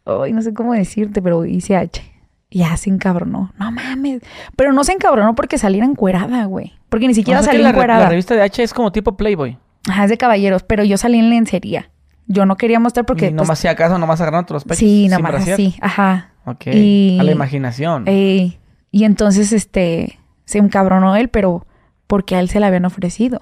ay, 0.06 0.32
no 0.32 0.40
sé 0.40 0.54
cómo 0.54 0.74
decirte, 0.74 1.20
pero 1.20 1.44
hice 1.44 1.76
H. 1.76 2.00
Y 2.48 2.60
ya 2.60 2.76
se 2.76 2.88
encabronó. 2.90 3.52
No 3.58 3.72
mames. 3.72 4.22
Pero 4.56 4.72
no 4.72 4.84
se 4.84 4.92
encabronó 4.92 5.34
porque 5.34 5.58
saliera 5.58 5.84
encuerada, 5.84 6.44
güey. 6.46 6.72
Porque 6.88 7.08
ni 7.08 7.14
siquiera 7.14 7.40
O 7.40 7.42
sea 7.42 7.50
que 7.50 7.56
salí 7.58 7.64
la, 7.64 7.72
re- 7.72 7.76
encuerada. 7.76 8.04
la 8.04 8.08
revista 8.08 8.34
de 8.34 8.42
H 8.42 8.62
es 8.62 8.72
como 8.72 8.90
tipo 8.92 9.16
Playboy. 9.16 9.58
Ajá, 9.88 10.04
es 10.04 10.10
de 10.10 10.18
caballeros, 10.18 10.62
pero 10.62 10.84
yo 10.84 10.96
salí 10.98 11.18
en 11.18 11.30
lencería. 11.30 11.90
Yo 12.26 12.44
no 12.46 12.56
quería 12.56 12.78
mostrar 12.78 13.06
porque... 13.06 13.26
y 13.26 13.28
pues, 13.30 13.36
nomás 13.36 13.58
si 13.58 13.68
acaso, 13.68 13.98
nomás 13.98 14.20
agarrando 14.20 14.52
los 14.54 14.64
pechos. 14.64 14.78
sí, 14.78 15.08
nomás 15.08 15.48
así. 15.48 15.74
Ajá. 15.80 16.32
Ok. 16.44 16.66
Y- 16.72 17.18
A 17.20 17.22
la 17.24 17.32
imaginación. 17.32 18.04
Eh, 18.06 18.58
y 18.90 19.04
entonces, 19.04 19.52
este, 19.52 20.18
se 20.44 20.58
encabronó 20.58 21.16
él, 21.16 21.28
pero 21.28 21.66
porque 22.06 22.36
a 22.36 22.40
él 22.40 22.48
se 22.50 22.60
le 22.60 22.66
habían 22.66 22.84
ofrecido. 22.84 23.40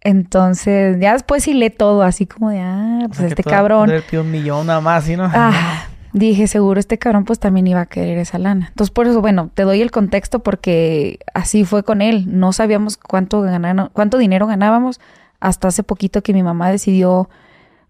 Entonces, 0.00 0.98
ya 1.00 1.12
después 1.14 1.42
sí 1.42 1.54
lee 1.54 1.70
todo, 1.70 2.02
así 2.02 2.26
como 2.26 2.50
de, 2.50 2.60
ah, 2.60 3.00
O 3.04 3.08
pues 3.08 3.18
sea, 3.18 3.26
este 3.28 3.42
cabrón. 3.42 3.90
pidió 4.08 4.20
un 4.22 4.30
millón 4.30 4.66
nada 4.66 4.80
más, 4.80 5.04
¿sí, 5.04 5.16
no? 5.16 5.28
Ah, 5.32 5.87
dije, 6.12 6.46
seguro 6.46 6.80
este 6.80 6.98
cabrón 6.98 7.24
pues 7.24 7.38
también 7.38 7.66
iba 7.66 7.80
a 7.80 7.86
querer 7.86 8.18
esa 8.18 8.38
lana. 8.38 8.68
Entonces, 8.68 8.90
por 8.92 9.06
eso, 9.06 9.20
bueno, 9.20 9.50
te 9.54 9.62
doy 9.62 9.80
el 9.82 9.90
contexto 9.90 10.40
porque 10.40 11.20
así 11.34 11.64
fue 11.64 11.82
con 11.82 12.02
él. 12.02 12.24
No 12.38 12.52
sabíamos 12.52 12.96
cuánto 12.96 13.42
ganano- 13.42 13.90
cuánto 13.92 14.18
dinero 14.18 14.46
ganábamos 14.46 15.00
hasta 15.40 15.68
hace 15.68 15.82
poquito 15.82 16.22
que 16.22 16.32
mi 16.32 16.42
mamá 16.42 16.70
decidió 16.70 17.28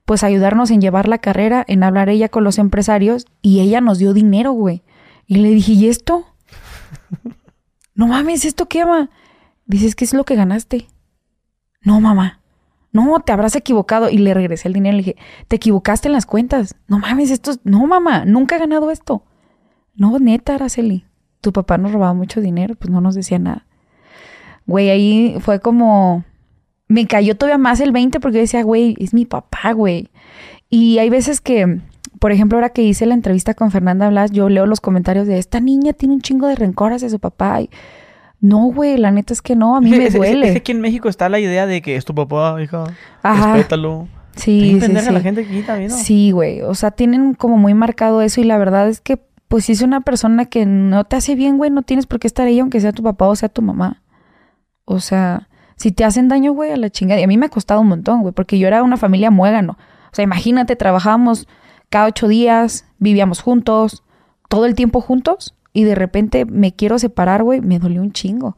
pues 0.04 0.24
ayudarnos 0.24 0.70
en 0.70 0.80
llevar 0.80 1.06
la 1.06 1.18
carrera, 1.18 1.64
en 1.68 1.82
hablar 1.82 2.08
ella 2.08 2.28
con 2.30 2.42
los 2.44 2.58
empresarios 2.58 3.26
y 3.42 3.60
ella 3.60 3.80
nos 3.80 3.98
dio 3.98 4.14
dinero, 4.14 4.52
güey. 4.52 4.82
Y 5.26 5.36
le 5.36 5.50
dije, 5.50 5.72
¿y 5.72 5.88
esto? 5.88 6.26
No 7.94 8.06
mames, 8.06 8.44
¿esto 8.44 8.66
qué, 8.68 8.84
ma? 8.86 9.10
Dices, 9.66 9.96
¿qué 9.96 10.04
es 10.04 10.14
lo 10.14 10.24
que 10.24 10.36
ganaste? 10.36 10.86
No, 11.82 12.00
mamá. 12.00 12.40
No, 12.92 13.20
te 13.20 13.32
habrás 13.32 13.54
equivocado. 13.56 14.10
Y 14.10 14.18
le 14.18 14.34
regresé 14.34 14.68
el 14.68 14.74
dinero 14.74 14.94
y 14.94 15.00
le 15.00 15.04
dije, 15.04 15.16
te 15.48 15.56
equivocaste 15.56 16.08
en 16.08 16.12
las 16.12 16.26
cuentas. 16.26 16.76
No 16.86 16.98
mames, 16.98 17.30
esto 17.30 17.50
es... 17.52 17.60
No, 17.64 17.86
mamá, 17.86 18.24
nunca 18.24 18.56
he 18.56 18.58
ganado 18.58 18.90
esto. 18.90 19.22
No, 19.94 20.18
neta, 20.18 20.54
Araceli. 20.54 21.04
Tu 21.40 21.52
papá 21.52 21.78
nos 21.78 21.92
robaba 21.92 22.14
mucho 22.14 22.40
dinero, 22.40 22.74
pues 22.74 22.90
no 22.90 23.00
nos 23.00 23.14
decía 23.14 23.38
nada. 23.38 23.66
Güey, 24.66 24.90
ahí 24.90 25.36
fue 25.40 25.60
como... 25.60 26.24
Me 26.88 27.06
cayó 27.06 27.36
todavía 27.36 27.58
más 27.58 27.80
el 27.80 27.92
20 27.92 28.18
porque 28.18 28.36
yo 28.36 28.40
decía, 28.42 28.62
güey, 28.62 28.96
es 28.98 29.12
mi 29.12 29.26
papá, 29.26 29.72
güey. 29.72 30.10
Y 30.70 30.98
hay 30.98 31.10
veces 31.10 31.40
que, 31.40 31.80
por 32.18 32.32
ejemplo, 32.32 32.56
ahora 32.56 32.70
que 32.70 32.82
hice 32.82 33.04
la 33.04 33.14
entrevista 33.14 33.54
con 33.54 33.70
Fernanda 33.70 34.08
Blas, 34.08 34.30
yo 34.30 34.48
leo 34.48 34.66
los 34.66 34.80
comentarios 34.80 35.26
de 35.26 35.38
esta 35.38 35.60
niña 35.60 35.92
tiene 35.92 36.14
un 36.14 36.22
chingo 36.22 36.46
de 36.46 36.54
rencor 36.54 36.92
hacia 36.94 37.10
su 37.10 37.18
papá. 37.18 37.60
No, 38.40 38.66
güey, 38.66 38.96
la 38.98 39.10
neta 39.10 39.32
es 39.32 39.42
que 39.42 39.56
no, 39.56 39.76
a 39.76 39.80
mí 39.80 39.92
Es 39.92 39.98
me 39.98 40.04
es- 40.04 40.14
es- 40.14 40.14
duele. 40.14 40.46
Es 40.46 40.52
que 40.52 40.58
aquí 40.58 40.72
en 40.72 40.80
México 40.80 41.08
está 41.08 41.28
la 41.28 41.40
idea 41.40 41.66
de 41.66 41.82
que 41.82 41.96
es 41.96 42.04
tu 42.04 42.14
papá, 42.14 42.60
hija. 42.62 42.84
Ajá. 43.22 43.54
Respétalo. 43.54 44.08
Sí, 44.36 44.78
sí, 44.80 44.86
sí. 44.86 44.92
la 45.12 45.20
gente 45.20 45.40
aquí 45.40 45.62
también, 45.62 45.90
¿no? 45.90 45.96
Sí, 45.96 46.30
güey. 46.30 46.62
O 46.62 46.74
sea, 46.76 46.92
tienen 46.92 47.34
como 47.34 47.56
muy 47.58 47.74
marcado 47.74 48.22
eso 48.22 48.40
y 48.40 48.44
la 48.44 48.56
verdad 48.56 48.88
es 48.88 49.00
que, 49.00 49.20
pues, 49.48 49.64
si 49.64 49.72
es 49.72 49.82
una 49.82 50.02
persona 50.02 50.44
que 50.44 50.64
no 50.66 51.02
te 51.04 51.16
hace 51.16 51.34
bien, 51.34 51.56
güey, 51.58 51.70
no 51.70 51.82
tienes 51.82 52.06
por 52.06 52.20
qué 52.20 52.28
estar 52.28 52.46
ahí 52.46 52.60
aunque 52.60 52.80
sea 52.80 52.92
tu 52.92 53.02
papá 53.02 53.26
o 53.26 53.34
sea 53.34 53.48
tu 53.48 53.62
mamá. 53.62 54.02
O 54.84 55.00
sea, 55.00 55.48
si 55.74 55.90
te 55.90 56.04
hacen 56.04 56.28
daño, 56.28 56.52
güey, 56.52 56.70
a 56.70 56.76
la 56.76 56.88
chingada. 56.90 57.20
Y 57.20 57.24
a 57.24 57.26
mí 57.26 57.36
me 57.36 57.46
ha 57.46 57.48
costado 57.48 57.80
un 57.80 57.88
montón, 57.88 58.22
güey, 58.22 58.32
porque 58.32 58.58
yo 58.60 58.68
era 58.68 58.84
una 58.84 58.96
familia 58.96 59.32
muégano. 59.32 59.76
O 60.12 60.14
sea, 60.14 60.22
imagínate, 60.22 60.76
trabajábamos 60.76 61.48
cada 61.90 62.06
ocho 62.06 62.28
días, 62.28 62.84
vivíamos 62.98 63.40
juntos, 63.40 64.04
todo 64.48 64.66
el 64.66 64.74
tiempo 64.76 65.00
juntos 65.00 65.54
y 65.72 65.84
de 65.84 65.94
repente 65.94 66.44
me 66.44 66.74
quiero 66.74 66.98
separar, 66.98 67.42
güey, 67.42 67.60
me 67.60 67.78
dolió 67.78 68.02
un 68.02 68.12
chingo. 68.12 68.56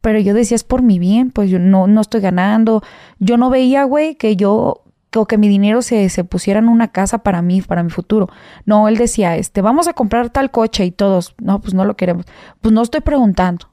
Pero 0.00 0.18
yo 0.20 0.34
decía, 0.34 0.54
es 0.54 0.64
por 0.64 0.82
mi 0.82 0.98
bien, 0.98 1.30
pues 1.30 1.50
yo 1.50 1.58
no, 1.58 1.86
no 1.86 2.00
estoy 2.00 2.20
ganando. 2.20 2.82
Yo 3.18 3.36
no 3.36 3.50
veía, 3.50 3.84
güey, 3.84 4.14
que 4.14 4.36
yo, 4.36 4.84
o 5.16 5.26
que 5.26 5.38
mi 5.38 5.48
dinero 5.48 5.82
se, 5.82 6.08
se 6.08 6.24
pusiera 6.24 6.60
en 6.60 6.68
una 6.68 6.88
casa 6.88 7.18
para 7.18 7.42
mí, 7.42 7.62
para 7.62 7.82
mi 7.82 7.90
futuro. 7.90 8.28
No, 8.64 8.88
él 8.88 8.96
decía, 8.96 9.36
este, 9.36 9.60
vamos 9.60 9.88
a 9.88 9.94
comprar 9.94 10.30
tal 10.30 10.50
coche 10.50 10.84
y 10.84 10.90
todos, 10.92 11.34
no, 11.40 11.60
pues 11.60 11.74
no 11.74 11.84
lo 11.84 11.96
queremos. 11.96 12.26
Pues 12.60 12.72
no 12.72 12.82
estoy 12.82 13.00
preguntando. 13.00 13.70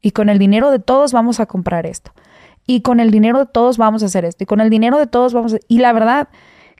Y 0.00 0.12
con 0.12 0.28
el 0.28 0.38
dinero 0.38 0.70
de 0.70 0.78
todos 0.78 1.12
vamos 1.12 1.40
a 1.40 1.46
comprar 1.46 1.84
esto. 1.84 2.12
Y 2.66 2.80
con 2.80 3.00
el 3.00 3.10
dinero 3.10 3.38
de 3.38 3.46
todos 3.46 3.78
vamos 3.78 4.02
a 4.02 4.06
hacer 4.06 4.24
esto. 4.24 4.44
Y 4.44 4.46
con 4.46 4.60
el 4.60 4.70
dinero 4.70 4.98
de 4.98 5.06
todos 5.06 5.34
vamos 5.34 5.54
a... 5.54 5.58
Y 5.68 5.78
la 5.78 5.92
verdad 5.92 6.28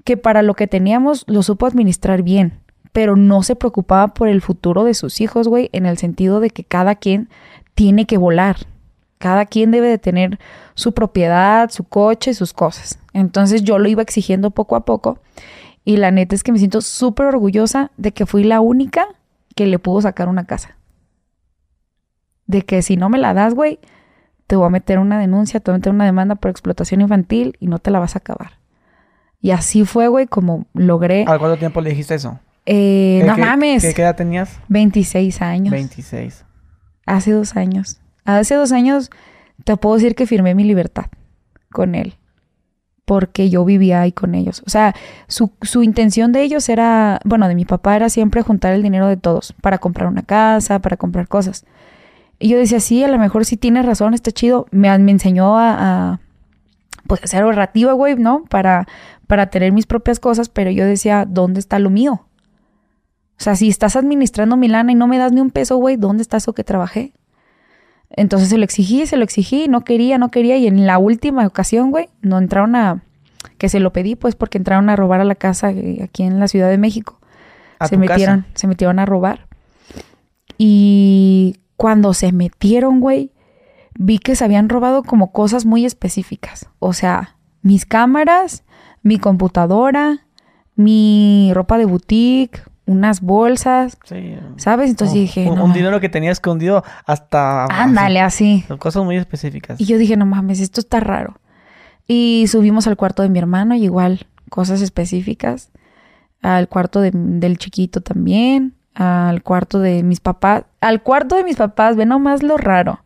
que 0.04 0.16
para 0.16 0.42
lo 0.42 0.54
que 0.54 0.66
teníamos 0.66 1.24
lo 1.26 1.42
supo 1.42 1.66
administrar 1.66 2.22
bien. 2.22 2.60
Pero 2.96 3.14
no 3.14 3.42
se 3.42 3.56
preocupaba 3.56 4.14
por 4.14 4.26
el 4.26 4.40
futuro 4.40 4.82
de 4.82 4.94
sus 4.94 5.20
hijos, 5.20 5.48
güey, 5.48 5.68
en 5.74 5.84
el 5.84 5.98
sentido 5.98 6.40
de 6.40 6.48
que 6.48 6.64
cada 6.64 6.94
quien 6.94 7.28
tiene 7.74 8.06
que 8.06 8.16
volar. 8.16 8.56
Cada 9.18 9.44
quien 9.44 9.70
debe 9.70 9.86
de 9.86 9.98
tener 9.98 10.38
su 10.72 10.94
propiedad, 10.94 11.68
su 11.68 11.84
coche, 11.84 12.32
sus 12.32 12.54
cosas. 12.54 12.98
Entonces 13.12 13.64
yo 13.64 13.78
lo 13.78 13.86
iba 13.86 14.00
exigiendo 14.00 14.50
poco 14.50 14.76
a 14.76 14.86
poco. 14.86 15.18
Y 15.84 15.98
la 15.98 16.10
neta 16.10 16.34
es 16.34 16.42
que 16.42 16.52
me 16.52 16.58
siento 16.58 16.80
súper 16.80 17.26
orgullosa 17.26 17.90
de 17.98 18.12
que 18.12 18.24
fui 18.24 18.44
la 18.44 18.62
única 18.62 19.04
que 19.54 19.66
le 19.66 19.78
pudo 19.78 20.00
sacar 20.00 20.30
una 20.30 20.46
casa. 20.46 20.78
De 22.46 22.62
que 22.62 22.80
si 22.80 22.96
no 22.96 23.10
me 23.10 23.18
la 23.18 23.34
das, 23.34 23.52
güey, 23.52 23.78
te 24.46 24.56
voy 24.56 24.68
a 24.68 24.70
meter 24.70 25.00
una 25.00 25.18
denuncia, 25.18 25.60
te 25.60 25.70
voy 25.70 25.74
a 25.74 25.78
meter 25.80 25.92
una 25.92 26.06
demanda 26.06 26.36
por 26.36 26.50
explotación 26.50 27.02
infantil 27.02 27.58
y 27.60 27.66
no 27.66 27.78
te 27.78 27.90
la 27.90 27.98
vas 27.98 28.16
a 28.16 28.20
acabar. 28.20 28.52
Y 29.42 29.50
así 29.50 29.84
fue, 29.84 30.08
güey, 30.08 30.26
como 30.26 30.64
logré... 30.72 31.26
¿Al 31.28 31.38
cuánto 31.38 31.58
tiempo 31.58 31.82
le 31.82 31.90
dijiste 31.90 32.14
eso? 32.14 32.40
Eh, 32.66 33.20
¿Qué- 33.22 33.26
no 33.28 33.34
qué- 33.36 33.40
mames. 33.40 33.82
¿Qué, 33.84 33.94
qué 33.94 34.02
edad 34.02 34.16
tenías? 34.16 34.58
26 34.68 35.40
años. 35.42 35.70
26. 35.72 36.44
Hace 37.06 37.32
dos 37.32 37.56
años. 37.56 38.00
Hace 38.24 38.54
dos 38.56 38.72
años 38.72 39.10
te 39.64 39.76
puedo 39.76 39.94
decir 39.94 40.14
que 40.14 40.26
firmé 40.26 40.54
mi 40.54 40.64
libertad 40.64 41.06
con 41.70 41.94
él. 41.94 42.14
porque 43.04 43.50
yo 43.50 43.64
vivía 43.64 44.00
ahí 44.00 44.10
con 44.10 44.34
ellos. 44.34 44.64
O 44.66 44.70
sea, 44.70 44.92
su, 45.28 45.52
su, 45.62 45.84
intención 45.84 46.32
de 46.32 46.42
ellos 46.42 46.68
era, 46.68 47.20
bueno, 47.24 47.46
de 47.46 47.54
mi 47.54 47.64
papá 47.64 47.94
era 47.94 48.08
siempre 48.08 48.42
juntar 48.42 48.72
el 48.72 48.82
dinero 48.82 49.06
de 49.06 49.16
todos 49.16 49.54
para 49.62 49.78
comprar 49.78 50.08
una 50.08 50.22
casa, 50.22 50.80
para 50.80 50.96
comprar 50.96 51.28
cosas. 51.28 51.64
Y 52.40 52.48
yo 52.48 52.58
decía, 52.58 52.80
sí, 52.80 53.04
a 53.04 53.08
lo 53.08 53.16
mejor 53.20 53.44
sí 53.44 53.56
tienes 53.56 53.86
razón, 53.86 54.12
está 54.12 54.32
chido. 54.32 54.66
Me, 54.72 54.98
me 54.98 55.12
enseñó 55.12 55.56
a, 55.56 55.76
a, 56.14 56.20
pues, 57.06 57.22
a 57.22 57.28
ser 57.28 57.44
ahorrativa, 57.44 57.92
güey, 57.92 58.16
¿no? 58.16 58.42
Para, 58.50 58.88
para 59.28 59.50
tener 59.50 59.70
mis 59.70 59.86
propias 59.86 60.18
cosas, 60.18 60.48
pero 60.48 60.72
yo 60.72 60.84
decía, 60.84 61.26
¿dónde 61.28 61.60
está 61.60 61.78
lo 61.78 61.90
mío? 61.90 62.26
O 63.38 63.42
sea, 63.42 63.54
si 63.56 63.68
estás 63.68 63.96
administrando 63.96 64.56
mi 64.56 64.68
lana 64.68 64.92
y 64.92 64.94
no 64.94 65.06
me 65.06 65.18
das 65.18 65.32
ni 65.32 65.40
un 65.40 65.50
peso, 65.50 65.76
güey, 65.76 65.96
¿dónde 65.96 66.22
está 66.22 66.38
eso 66.38 66.54
que 66.54 66.64
trabajé? 66.64 67.12
Entonces 68.10 68.48
se 68.48 68.56
lo 68.58 68.64
exigí, 68.64 69.06
se 69.06 69.16
lo 69.16 69.24
exigí, 69.24 69.68
no 69.68 69.82
quería, 69.82 70.18
no 70.18 70.30
quería. 70.30 70.56
Y 70.56 70.66
en 70.66 70.86
la 70.86 70.98
última 70.98 71.46
ocasión, 71.46 71.90
güey, 71.90 72.08
no 72.22 72.38
entraron 72.38 72.76
a. 72.76 73.02
que 73.58 73.68
se 73.68 73.80
lo 73.80 73.92
pedí, 73.92 74.16
pues, 74.16 74.34
porque 74.36 74.58
entraron 74.58 74.88
a 74.88 74.96
robar 74.96 75.20
a 75.20 75.24
la 75.24 75.34
casa 75.34 75.70
eh, 75.70 76.00
aquí 76.02 76.22
en 76.22 76.40
la 76.40 76.48
Ciudad 76.48 76.70
de 76.70 76.78
México. 76.78 77.20
¿A 77.78 77.88
se 77.88 77.96
tu 77.96 78.00
metieron, 78.00 78.42
casa? 78.42 78.52
se 78.54 78.66
metieron 78.66 78.98
a 78.98 79.06
robar. 79.06 79.46
Y 80.56 81.56
cuando 81.76 82.14
se 82.14 82.32
metieron, 82.32 83.00
güey, 83.00 83.32
vi 83.98 84.18
que 84.18 84.34
se 84.36 84.44
habían 84.44 84.68
robado 84.68 85.02
como 85.02 85.32
cosas 85.32 85.66
muy 85.66 85.84
específicas. 85.84 86.68
O 86.78 86.92
sea, 86.94 87.36
mis 87.62 87.84
cámaras, 87.84 88.64
mi 89.02 89.18
computadora, 89.18 90.26
mi 90.74 91.50
ropa 91.54 91.76
de 91.76 91.84
boutique, 91.84 92.62
unas 92.86 93.20
bolsas, 93.20 93.98
Sí. 94.04 94.36
¿sabes? 94.56 94.90
Entonces 94.90 95.14
Un- 95.16 95.20
dije, 95.22 95.48
un, 95.50 95.56
no. 95.56 95.64
un 95.64 95.72
dinero 95.72 96.00
que 96.00 96.08
tenía 96.08 96.30
escondido 96.30 96.84
hasta... 97.04 97.64
Ándale, 97.66 98.20
así. 98.20 98.64
Son 98.68 98.78
cosas 98.78 99.04
muy 99.04 99.16
específicas. 99.16 99.80
Y 99.80 99.84
yo 99.86 99.98
dije, 99.98 100.16
no 100.16 100.24
mames, 100.26 100.60
esto 100.60 100.80
está 100.80 101.00
raro. 101.00 101.38
Y 102.06 102.46
subimos 102.48 102.86
al 102.86 102.96
cuarto 102.96 103.22
de 103.22 103.28
mi 103.28 103.38
hermano, 103.40 103.74
y 103.74 103.82
igual, 103.84 104.26
cosas 104.50 104.80
específicas. 104.82 105.70
Al 106.42 106.68
cuarto 106.68 107.00
de- 107.00 107.10
del 107.12 107.58
chiquito 107.58 108.00
también. 108.00 108.74
Al 108.94 109.42
cuarto 109.42 109.80
de 109.80 110.02
mis 110.04 110.20
papás. 110.20 110.64
Al 110.80 111.02
cuarto 111.02 111.34
de 111.36 111.42
mis 111.44 111.56
papás, 111.56 111.96
ve 111.96 112.06
nomás 112.06 112.42
lo 112.44 112.56
raro. 112.56 113.00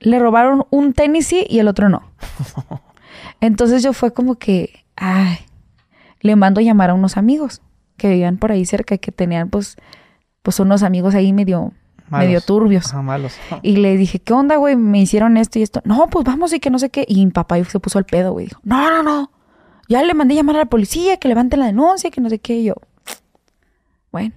Le 0.00 0.18
robaron 0.18 0.64
un 0.70 0.94
tenis 0.94 1.26
sí 1.26 1.46
y 1.48 1.58
el 1.58 1.68
otro 1.68 1.88
no. 1.90 2.02
Entonces 3.40 3.82
yo 3.82 3.92
fue 3.92 4.12
como 4.12 4.36
que, 4.36 4.84
ay, 4.96 5.36
le 6.20 6.36
mando 6.36 6.60
a 6.60 6.64
llamar 6.64 6.90
a 6.90 6.94
unos 6.94 7.16
amigos 7.16 7.60
que 8.02 8.08
vivían 8.08 8.36
por 8.36 8.50
ahí 8.50 8.66
cerca 8.66 8.96
y 8.96 8.98
que 8.98 9.12
tenían 9.12 9.48
pues, 9.48 9.76
pues 10.42 10.58
unos 10.58 10.82
amigos 10.82 11.14
ahí 11.14 11.32
medio, 11.32 11.72
Malos. 12.08 12.26
medio 12.26 12.40
turbios. 12.40 12.86
Ajá, 12.86 13.00
malos. 13.00 13.36
Y 13.62 13.76
le 13.76 13.96
dije, 13.96 14.18
¿qué 14.18 14.32
onda, 14.32 14.56
güey? 14.56 14.74
Me 14.74 15.00
hicieron 15.00 15.36
esto 15.36 15.60
y 15.60 15.62
esto. 15.62 15.82
No, 15.84 16.08
pues 16.08 16.24
vamos 16.24 16.52
y 16.52 16.58
que 16.58 16.68
no 16.68 16.80
sé 16.80 16.90
qué. 16.90 17.04
Y 17.06 17.24
mi 17.24 17.30
papá 17.30 17.62
se 17.62 17.78
puso 17.78 17.98
al 17.98 18.04
pedo, 18.04 18.32
güey. 18.32 18.46
Dijo, 18.46 18.60
no, 18.64 18.90
no, 18.90 19.04
no. 19.04 19.30
Ya 19.88 20.02
le 20.02 20.14
mandé 20.14 20.34
llamar 20.34 20.56
a 20.56 20.60
la 20.60 20.64
policía, 20.64 21.16
que 21.18 21.28
levanten 21.28 21.60
la 21.60 21.66
denuncia, 21.66 22.10
que 22.10 22.20
no 22.20 22.28
sé 22.28 22.40
qué. 22.40 22.56
Y 22.56 22.64
yo, 22.64 22.74
bueno, 24.10 24.34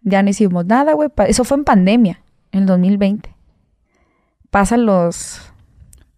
ya 0.00 0.22
no 0.22 0.30
hicimos 0.30 0.64
nada, 0.64 0.94
güey. 0.94 1.10
Eso 1.28 1.44
fue 1.44 1.58
en 1.58 1.64
pandemia, 1.64 2.22
en 2.52 2.60
el 2.60 2.66
2020. 2.66 3.34
Pasan 4.50 4.86
los, 4.86 5.52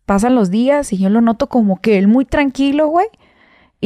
pasan 0.06 0.36
los 0.36 0.50
días 0.50 0.92
y 0.92 0.98
yo 0.98 1.08
lo 1.08 1.20
noto 1.20 1.48
como 1.48 1.80
que 1.80 1.98
él 1.98 2.06
muy 2.06 2.24
tranquilo, 2.24 2.86
güey. 2.86 3.08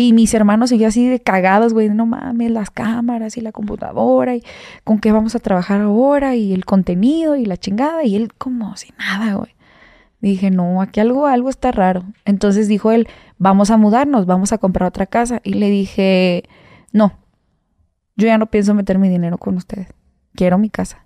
Y 0.00 0.12
mis 0.12 0.32
hermanos 0.32 0.70
seguían 0.70 0.90
así 0.90 1.08
de 1.08 1.18
cagados, 1.18 1.74
güey. 1.74 1.88
No 1.88 2.06
mames, 2.06 2.52
las 2.52 2.70
cámaras 2.70 3.36
y 3.36 3.40
la 3.40 3.50
computadora 3.50 4.36
y 4.36 4.44
con 4.84 5.00
qué 5.00 5.10
vamos 5.10 5.34
a 5.34 5.40
trabajar 5.40 5.80
ahora 5.80 6.36
y 6.36 6.52
el 6.52 6.64
contenido 6.64 7.34
y 7.34 7.44
la 7.44 7.56
chingada. 7.56 8.04
Y 8.04 8.14
él 8.14 8.32
como 8.32 8.76
sin 8.76 8.94
nada, 8.96 9.34
güey. 9.34 9.56
Dije, 10.20 10.52
no, 10.52 10.82
aquí 10.82 11.00
algo, 11.00 11.26
algo 11.26 11.50
está 11.50 11.72
raro. 11.72 12.04
Entonces 12.24 12.68
dijo 12.68 12.92
él, 12.92 13.08
vamos 13.38 13.72
a 13.72 13.76
mudarnos, 13.76 14.24
vamos 14.24 14.52
a 14.52 14.58
comprar 14.58 14.86
otra 14.86 15.06
casa. 15.06 15.40
Y 15.42 15.54
le 15.54 15.68
dije, 15.68 16.44
no, 16.92 17.14
yo 18.14 18.28
ya 18.28 18.38
no 18.38 18.46
pienso 18.46 18.74
meter 18.74 19.00
mi 19.00 19.08
dinero 19.08 19.36
con 19.36 19.56
ustedes. 19.56 19.88
Quiero 20.36 20.58
mi 20.58 20.70
casa. 20.70 21.04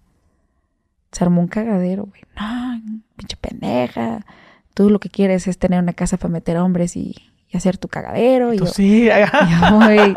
Se 1.13 1.25
armó 1.25 1.41
un 1.41 1.49
cagadero, 1.49 2.05
güey. 2.05 2.21
No, 2.39 2.79
pinche 3.17 3.39
pendeja. 3.39 4.27
Tú 4.75 4.91
lo 4.91 5.01
que 5.01 5.09
quieres 5.09 5.49
es 5.49 5.57
tener 5.57 5.83
una 5.83 5.95
casa 5.95 6.19
para 6.19 6.31
meter 6.31 6.59
hombres 6.59 6.95
y, 6.95 7.32
y 7.53 7.57
hacer 7.57 7.77
tu 7.79 7.89
cagadero. 7.89 8.55
Y 8.55 8.59
yo, 8.59 8.67
sí. 8.67 9.09
yo, 9.71 9.77
güey, 9.77 10.15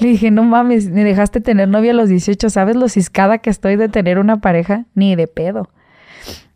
le 0.00 0.08
dije, 0.08 0.30
no 0.30 0.42
mames, 0.42 0.88
me 0.90 1.04
dejaste 1.04 1.40
tener 1.40 1.68
novia 1.68 1.90
a 1.90 1.94
los 1.94 2.08
18. 2.08 2.48
¿Sabes 2.50 2.76
lo 2.76 2.88
ciscada 2.88 3.38
que 3.38 3.50
estoy 3.50 3.76
de 3.76 3.88
tener 3.88 4.18
una 4.18 4.40
pareja? 4.40 4.84
Ni 4.94 5.14
de 5.16 5.26
pedo. 5.26 5.68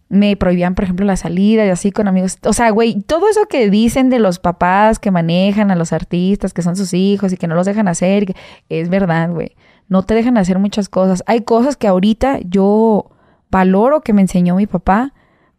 Me 0.08 0.36
prohibían, 0.36 0.74
por 0.74 0.84
ejemplo, 0.84 1.06
la 1.06 1.16
salida 1.16 1.64
y 1.64 1.70
así 1.70 1.90
con 1.90 2.06
amigos. 2.06 2.38
O 2.44 2.52
sea, 2.52 2.70
güey, 2.70 3.00
todo 3.00 3.28
eso 3.30 3.46
que 3.48 3.70
dicen 3.70 4.10
de 4.10 4.18
los 4.18 4.38
papás 4.38 4.98
que 4.98 5.10
manejan 5.10 5.70
a 5.70 5.74
los 5.74 5.92
artistas, 5.94 6.52
que 6.52 6.60
son 6.60 6.76
sus 6.76 6.92
hijos 6.92 7.32
y 7.32 7.36
que 7.38 7.46
no 7.46 7.54
los 7.54 7.64
dejan 7.66 7.88
hacer, 7.88 8.26
que- 8.26 8.34
es 8.68 8.90
verdad, 8.90 9.30
güey. 9.30 9.52
No 9.88 10.02
te 10.02 10.14
dejan 10.14 10.36
hacer 10.36 10.58
muchas 10.58 10.88
cosas. 10.90 11.22
Hay 11.26 11.42
cosas 11.42 11.76
que 11.76 11.86
ahorita 11.88 12.40
yo 12.44 13.10
valoro 13.50 14.02
que 14.02 14.12
me 14.12 14.20
enseñó 14.22 14.54
mi 14.56 14.66
papá, 14.66 15.12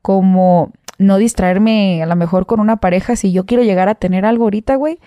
como 0.03 0.71
no 0.97 1.17
distraerme 1.17 2.01
a 2.03 2.05
lo 2.05 2.15
mejor 2.15 2.45
con 2.45 2.59
una 2.59 2.77
pareja. 2.77 3.15
Si 3.15 3.31
yo 3.31 3.45
quiero 3.45 3.63
llegar 3.63 3.89
a 3.89 3.95
tener 3.95 4.25
algo 4.25 4.45
ahorita, 4.45 4.75
güey, 4.75 4.99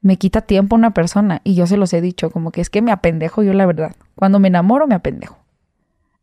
me 0.00 0.16
quita 0.16 0.40
tiempo 0.40 0.76
una 0.76 0.92
persona. 0.92 1.40
Y 1.44 1.54
yo 1.54 1.66
se 1.66 1.76
los 1.76 1.92
he 1.92 2.00
dicho, 2.00 2.30
como 2.30 2.50
que 2.50 2.60
es 2.60 2.70
que 2.70 2.82
me 2.82 2.92
apendejo 2.92 3.42
yo, 3.42 3.52
la 3.52 3.66
verdad. 3.66 3.94
Cuando 4.14 4.38
me 4.38 4.48
enamoro, 4.48 4.86
me 4.86 4.94
apendejo. 4.94 5.38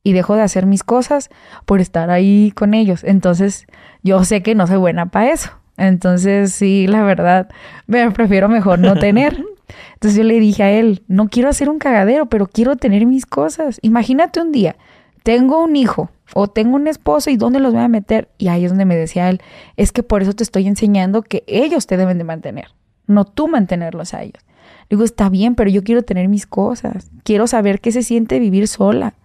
Y 0.04 0.14
dejo 0.14 0.36
de 0.36 0.42
hacer 0.42 0.66
mis 0.66 0.84
cosas 0.84 1.30
por 1.66 1.80
estar 1.80 2.10
ahí 2.10 2.52
con 2.56 2.74
ellos. 2.74 3.04
Entonces, 3.04 3.68
yo 4.02 4.24
sé 4.26 4.44
que 4.44 4.56
no 4.56 4.68
soy 4.68 4.78
buena 4.78 5.06
para 5.08 5.32
eso. 5.32 5.52
Entonces, 5.78 6.54
sí, 6.54 6.88
la 6.88 7.04
verdad, 7.04 7.50
me 7.88 8.12
prefiero 8.12 8.50
mejor 8.50 8.80
no 8.80 8.96
tener. 8.96 9.44
Entonces 9.94 10.18
yo 10.18 10.24
le 10.24 10.40
dije 10.40 10.64
a 10.64 10.72
él, 10.72 11.04
no 11.08 11.30
quiero 11.30 11.50
hacer 11.50 11.70
un 11.70 11.80
cagadero, 11.80 12.28
pero 12.28 12.48
quiero 12.48 12.76
tener 12.76 13.06
mis 13.06 13.26
cosas. 13.26 13.80
Imagínate 13.82 14.42
un 14.42 14.52
día, 14.52 14.76
tengo 15.24 15.64
un 15.64 15.76
hijo 15.76 16.12
o 16.34 16.48
tengo 16.48 16.76
un 16.76 16.88
esposo 16.88 17.30
y 17.30 17.38
¿dónde 17.38 17.60
los 17.60 17.74
voy 17.74 17.84
a 17.84 17.88
meter? 17.88 18.30
Y 18.38 18.48
ahí 18.48 18.66
es 18.66 18.72
donde 18.72 18.86
me 18.86 18.96
decía 18.96 19.30
él, 19.30 19.42
es 19.78 19.92
que 19.92 20.04
por 20.04 20.22
eso 20.22 20.34
te 20.34 20.44
estoy 20.44 20.68
enseñando 20.68 21.22
que 21.22 21.44
ellos 21.48 21.88
te 21.88 21.98
deben 21.98 22.18
de 22.18 22.24
mantener, 22.24 22.68
no 23.08 23.26
tú 23.26 23.48
mantenerlos 23.48 24.14
a 24.14 24.24
ellos. 24.24 24.44
Digo, 24.90 25.04
está 25.04 25.30
bien, 25.30 25.56
pero 25.56 25.70
yo 25.70 25.84
quiero 25.84 26.04
tener 26.04 26.28
mis 26.28 26.46
cosas. 26.46 27.10
Quiero 27.24 27.48
saber 27.48 27.82
qué 27.82 27.92
se 27.92 28.04
siente 28.04 28.40
vivir 28.40 28.68
sola 28.68 29.16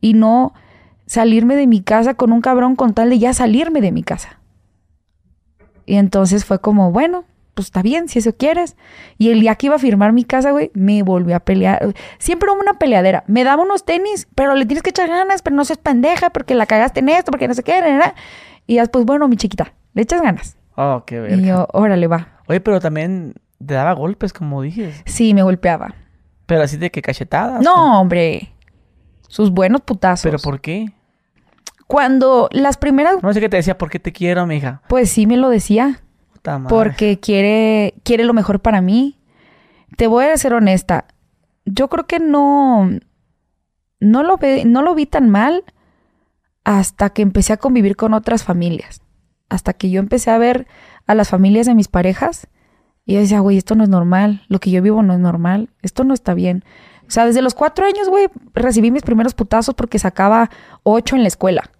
y 0.00 0.14
no 0.14 0.52
salirme 1.06 1.56
de 1.56 1.66
mi 1.66 1.80
casa 1.80 2.14
con 2.14 2.32
un 2.32 2.40
cabrón 2.40 2.76
con 2.76 2.94
tal 2.94 3.10
de 3.10 3.18
ya 3.18 3.32
salirme 3.32 3.80
de 3.80 3.92
mi 3.92 4.02
casa. 4.02 4.40
Y 5.84 5.94
entonces 5.94 6.44
fue 6.44 6.60
como, 6.60 6.90
bueno, 6.90 7.24
pues 7.56 7.68
está 7.68 7.80
bien, 7.80 8.06
si 8.08 8.18
eso 8.18 8.36
quieres. 8.36 8.76
Y 9.16 9.30
el 9.30 9.40
día 9.40 9.54
que 9.54 9.66
iba 9.66 9.76
a 9.76 9.78
firmar 9.78 10.12
mi 10.12 10.24
casa, 10.24 10.50
güey, 10.50 10.70
me 10.74 11.02
volvió 11.02 11.34
a 11.34 11.40
pelear. 11.40 11.94
Siempre 12.18 12.50
hubo 12.50 12.60
una 12.60 12.74
peleadera. 12.74 13.24
Me 13.26 13.44
daba 13.44 13.62
unos 13.62 13.86
tenis, 13.86 14.28
pero 14.34 14.54
le 14.54 14.66
tienes 14.66 14.82
que 14.82 14.90
echar 14.90 15.08
ganas, 15.08 15.40
pero 15.40 15.56
no 15.56 15.64
seas 15.64 15.78
pendeja, 15.78 16.28
porque 16.28 16.54
la 16.54 16.66
cagaste 16.66 17.00
en 17.00 17.08
esto, 17.08 17.30
porque 17.30 17.48
no 17.48 17.54
sé 17.54 17.62
qué, 17.62 17.80
¿verdad? 17.80 18.14
Y 18.66 18.76
después, 18.76 19.06
bueno, 19.06 19.26
mi 19.26 19.36
chiquita, 19.36 19.72
le 19.94 20.02
echas 20.02 20.20
ganas. 20.20 20.58
Oh, 20.76 21.04
qué 21.06 21.18
verga. 21.18 21.36
Y 21.36 21.46
yo, 21.46 21.66
órale, 21.72 22.06
va. 22.06 22.42
Oye, 22.46 22.60
pero 22.60 22.78
también 22.78 23.32
te 23.64 23.72
daba 23.72 23.94
golpes, 23.94 24.34
como 24.34 24.60
dices. 24.60 25.02
Sí, 25.06 25.32
me 25.32 25.42
golpeaba. 25.42 25.94
Pero 26.44 26.62
así 26.62 26.76
de 26.76 26.90
que 26.90 27.00
cachetadas. 27.00 27.60
¿o? 27.60 27.62
No, 27.62 28.00
hombre. 28.02 28.52
Sus 29.28 29.50
buenos 29.50 29.80
putazos. 29.80 30.22
¿Pero 30.24 30.38
por 30.38 30.60
qué? 30.60 30.92
Cuando 31.86 32.48
las 32.52 32.76
primeras, 32.76 33.22
No 33.22 33.32
sé 33.32 33.40
qué 33.40 33.48
te 33.48 33.56
decía, 33.56 33.78
¿por 33.78 33.88
qué 33.90 33.98
te 33.98 34.12
quiero, 34.12 34.46
mija? 34.46 34.82
pues 34.88 35.10
sí 35.10 35.26
me 35.26 35.36
lo 35.38 35.48
decía. 35.48 36.02
Porque 36.68 37.18
quiere, 37.20 37.94
quiere 38.04 38.24
lo 38.24 38.34
mejor 38.34 38.60
para 38.60 38.80
mí. 38.80 39.18
Te 39.96 40.06
voy 40.06 40.26
a 40.26 40.36
ser 40.36 40.54
honesta. 40.54 41.06
Yo 41.64 41.88
creo 41.88 42.06
que 42.06 42.18
no, 42.18 42.90
no 44.00 44.22
lo, 44.22 44.36
ve, 44.36 44.64
no 44.64 44.82
lo 44.82 44.94
vi 44.94 45.06
tan 45.06 45.28
mal 45.28 45.64
hasta 46.64 47.10
que 47.10 47.22
empecé 47.22 47.52
a 47.52 47.56
convivir 47.58 47.96
con 47.96 48.14
otras 48.14 48.44
familias. 48.44 49.00
Hasta 49.48 49.72
que 49.72 49.90
yo 49.90 50.00
empecé 50.00 50.30
a 50.30 50.38
ver 50.38 50.66
a 51.06 51.14
las 51.14 51.28
familias 51.28 51.66
de 51.66 51.74
mis 51.74 51.88
parejas 51.88 52.48
y 53.04 53.14
yo 53.14 53.20
decía, 53.20 53.38
güey, 53.38 53.56
esto 53.56 53.76
no 53.76 53.84
es 53.84 53.88
normal. 53.88 54.42
Lo 54.48 54.58
que 54.58 54.72
yo 54.72 54.82
vivo 54.82 55.02
no 55.02 55.14
es 55.14 55.20
normal. 55.20 55.70
Esto 55.80 56.02
no 56.02 56.12
está 56.12 56.34
bien. 56.34 56.64
O 57.06 57.10
sea, 57.10 57.24
desde 57.24 57.40
los 57.40 57.54
cuatro 57.54 57.86
años, 57.86 58.08
güey, 58.08 58.26
recibí 58.52 58.90
mis 58.90 59.04
primeros 59.04 59.34
putazos 59.34 59.76
porque 59.76 60.00
sacaba 60.00 60.50
ocho 60.82 61.14
en 61.14 61.22
la 61.22 61.28
escuela. 61.28 61.70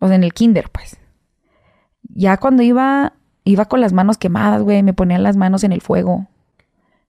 O 0.00 0.08
en 0.08 0.24
el 0.24 0.34
kinder, 0.34 0.68
pues. 0.70 0.98
Ya 2.02 2.36
cuando 2.38 2.64
iba, 2.64 3.12
iba 3.44 3.64
con 3.66 3.80
las 3.80 3.92
manos 3.92 4.18
quemadas, 4.18 4.62
güey, 4.62 4.82
me 4.82 4.92
ponían 4.94 5.22
las 5.22 5.36
manos 5.36 5.64
en 5.64 5.72
el 5.72 5.80
fuego, 5.80 6.26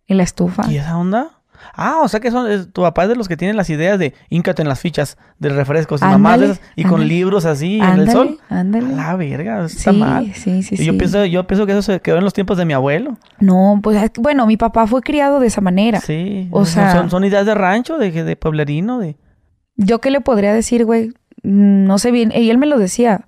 en 0.08 0.18
la 0.18 0.24
estufa. 0.24 0.70
¿Y 0.72 0.78
esa 0.78 0.98
onda? 0.98 1.40
Ah, 1.76 2.00
o 2.04 2.10
sea 2.10 2.20
que 2.20 2.30
son, 2.30 2.52
es- 2.52 2.74
tu 2.74 2.82
papá 2.82 3.04
es 3.04 3.10
de 3.10 3.16
los 3.16 3.30
que 3.30 3.38
tienen 3.38 3.56
las 3.56 3.70
ideas 3.70 3.98
de 3.98 4.14
íncate 4.30 4.62
en 4.62 4.68
las 4.68 4.82
fichas 4.82 5.18
de 5.40 5.48
refrescos 5.48 6.02
y 6.02 6.04
esas, 6.06 6.60
y 6.76 6.84
con 6.84 6.96
ándale. 6.96 7.06
libros 7.06 7.46
así 7.46 7.78
en 7.78 7.84
el 7.84 7.90
Ándale, 7.92 8.12
sol. 8.12 8.38
A 8.50 8.60
ándale. 8.60 8.94
la 8.96 9.16
verga, 9.16 9.64
está 9.66 9.94
Sí, 9.94 9.98
mal. 9.98 10.34
sí, 10.34 10.62
sí, 10.62 10.76
y 10.78 10.84
yo 10.86 10.92
sí. 10.92 10.98
pienso, 10.98 11.24
yo 11.26 11.48
pienso 11.48 11.66
que 11.66 11.72
eso 11.72 11.82
se 11.82 12.02
quedó 12.02 12.18
en 12.18 12.26
los 12.26 12.34
tiempos 12.34 12.58
de 12.58 12.66
mi 12.66 12.74
abuelo. 12.74 13.18
No, 13.40 13.80
pues 13.82 13.98
bueno, 14.20 14.46
mi 14.46 14.58
papá 14.58 14.88
fue 14.88 15.02
criado 15.02 15.40
de 15.40 15.48
esa 15.48 15.62
manera. 15.62 16.02
Sí. 16.02 16.50
O 16.52 16.66
sea- 16.66 16.92
son, 16.92 17.10
son 17.10 17.24
ideas 17.24 17.46
de 17.46 17.54
rancho, 17.56 17.98
de, 17.98 18.12
de 18.12 18.36
pueblerino, 18.36 19.00
de. 19.00 19.16
Yo 19.78 20.02
qué 20.02 20.12
le 20.12 20.20
podría 20.20 20.52
decir, 20.54 20.84
güey, 20.84 21.14
no 21.44 21.98
sé 21.98 22.12
bien. 22.12 22.34
Y 22.36 22.50
él 22.50 22.58
me 22.58 22.66
lo 22.66 22.78
decía. 22.78 23.24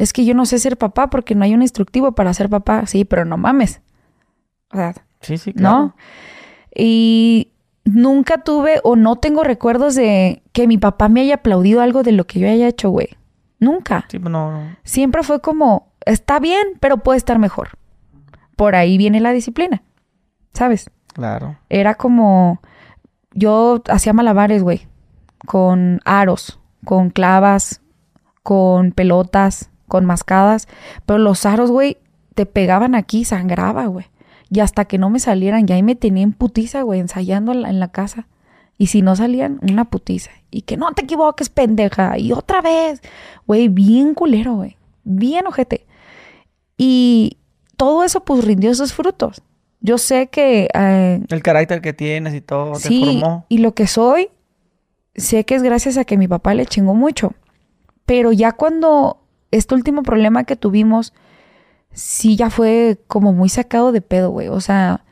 Es 0.00 0.14
que 0.14 0.24
yo 0.24 0.34
no 0.34 0.46
sé 0.46 0.58
ser 0.58 0.78
papá 0.78 1.10
porque 1.10 1.34
no 1.34 1.44
hay 1.44 1.52
un 1.52 1.60
instructivo 1.60 2.12
para 2.12 2.32
ser 2.32 2.48
papá. 2.48 2.86
Sí, 2.86 3.04
pero 3.04 3.26
no 3.26 3.36
mames. 3.36 3.82
O 4.72 4.76
sea, 4.76 4.94
Sí, 5.20 5.36
sí, 5.36 5.52
claro. 5.52 5.78
¿no? 5.78 5.96
Y 6.74 7.52
nunca 7.84 8.38
tuve 8.38 8.80
o 8.82 8.96
no 8.96 9.16
tengo 9.16 9.44
recuerdos 9.44 9.94
de 9.94 10.42
que 10.52 10.66
mi 10.66 10.78
papá 10.78 11.10
me 11.10 11.20
haya 11.20 11.36
aplaudido 11.36 11.82
algo 11.82 12.02
de 12.02 12.12
lo 12.12 12.26
que 12.26 12.40
yo 12.40 12.48
haya 12.48 12.68
hecho, 12.68 12.88
güey. 12.88 13.08
Nunca. 13.58 14.06
Sí, 14.08 14.18
pues 14.18 14.32
no, 14.32 14.50
no. 14.50 14.76
Siempre 14.84 15.22
fue 15.22 15.40
como, 15.40 15.92
está 16.06 16.38
bien, 16.40 16.66
pero 16.80 16.98
puede 16.98 17.18
estar 17.18 17.38
mejor. 17.38 17.70
Por 18.56 18.74
ahí 18.74 18.96
viene 18.96 19.20
la 19.20 19.32
disciplina, 19.32 19.82
¿sabes? 20.54 20.90
Claro. 21.12 21.58
Era 21.68 21.96
como, 21.96 22.62
yo 23.34 23.82
hacía 23.88 24.14
malabares, 24.14 24.62
güey, 24.62 24.86
con 25.46 26.00
aros, 26.06 26.58
con 26.84 27.10
clavas, 27.10 27.82
con 28.42 28.92
pelotas, 28.92 29.69
con 29.90 30.06
mascadas, 30.06 30.66
pero 31.04 31.18
los 31.18 31.44
aros, 31.44 31.70
güey, 31.70 31.98
te 32.34 32.46
pegaban 32.46 32.94
aquí, 32.94 33.26
sangraba, 33.26 33.84
güey. 33.84 34.06
Y 34.50 34.60
hasta 34.60 34.86
que 34.86 34.96
no 34.96 35.10
me 35.10 35.20
salieran, 35.20 35.66
ya 35.66 35.74
ahí 35.74 35.82
me 35.82 35.94
tenía 35.94 36.22
en 36.24 36.32
putiza, 36.32 36.80
güey, 36.82 37.00
ensayando 37.00 37.52
en 37.52 37.60
la, 37.62 37.68
en 37.68 37.78
la 37.78 37.88
casa. 37.92 38.26
Y 38.78 38.86
si 38.86 39.02
no 39.02 39.14
salían, 39.14 39.60
una 39.70 39.84
putiza. 39.84 40.30
Y 40.50 40.62
que 40.62 40.78
no 40.78 40.90
te 40.92 41.02
equivoques, 41.02 41.50
pendeja. 41.50 42.16
Y 42.18 42.32
otra 42.32 42.62
vez. 42.62 43.02
Güey, 43.46 43.68
bien 43.68 44.14
culero, 44.14 44.54
güey. 44.54 44.78
Bien 45.04 45.46
ojete. 45.46 45.86
Y 46.78 47.36
todo 47.76 48.04
eso, 48.04 48.24
pues, 48.24 48.42
rindió 48.44 48.74
sus 48.74 48.92
frutos. 48.94 49.42
Yo 49.80 49.98
sé 49.98 50.28
que... 50.28 50.68
eh, 50.74 51.22
El 51.28 51.42
carácter 51.42 51.80
que 51.82 51.92
tienes 51.92 52.34
y 52.34 52.40
todo 52.40 52.72
te 52.72 52.80
sí, 52.80 53.04
formó. 53.20 53.44
y 53.48 53.58
lo 53.58 53.74
que 53.74 53.86
soy, 53.86 54.28
sé 55.14 55.44
que 55.44 55.54
es 55.54 55.62
gracias 55.62 55.96
a 55.96 56.04
que 56.04 56.16
mi 56.16 56.26
papá 56.26 56.54
le 56.54 56.66
chingó 56.66 56.94
mucho. 56.94 57.34
Pero 58.06 58.32
ya 58.32 58.52
cuando 58.52 59.19
este 59.50 59.74
último 59.74 60.02
problema 60.02 60.44
que 60.44 60.56
tuvimos, 60.56 61.12
sí 61.92 62.36
ya 62.36 62.50
fue 62.50 62.98
como 63.06 63.32
muy 63.32 63.48
sacado 63.48 63.92
de 63.92 64.00
pedo, 64.00 64.30
güey. 64.30 64.48
O 64.48 64.60
sea, 64.60 65.04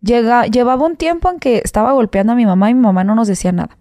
llega, 0.00 0.46
llevaba 0.46 0.86
un 0.86 0.96
tiempo 0.96 1.30
en 1.30 1.38
que 1.38 1.60
estaba 1.64 1.92
golpeando 1.92 2.32
a 2.32 2.36
mi 2.36 2.46
mamá 2.46 2.70
y 2.70 2.74
mi 2.74 2.80
mamá 2.80 3.04
no 3.04 3.14
nos 3.14 3.28
decía 3.28 3.52
nada. 3.52 3.76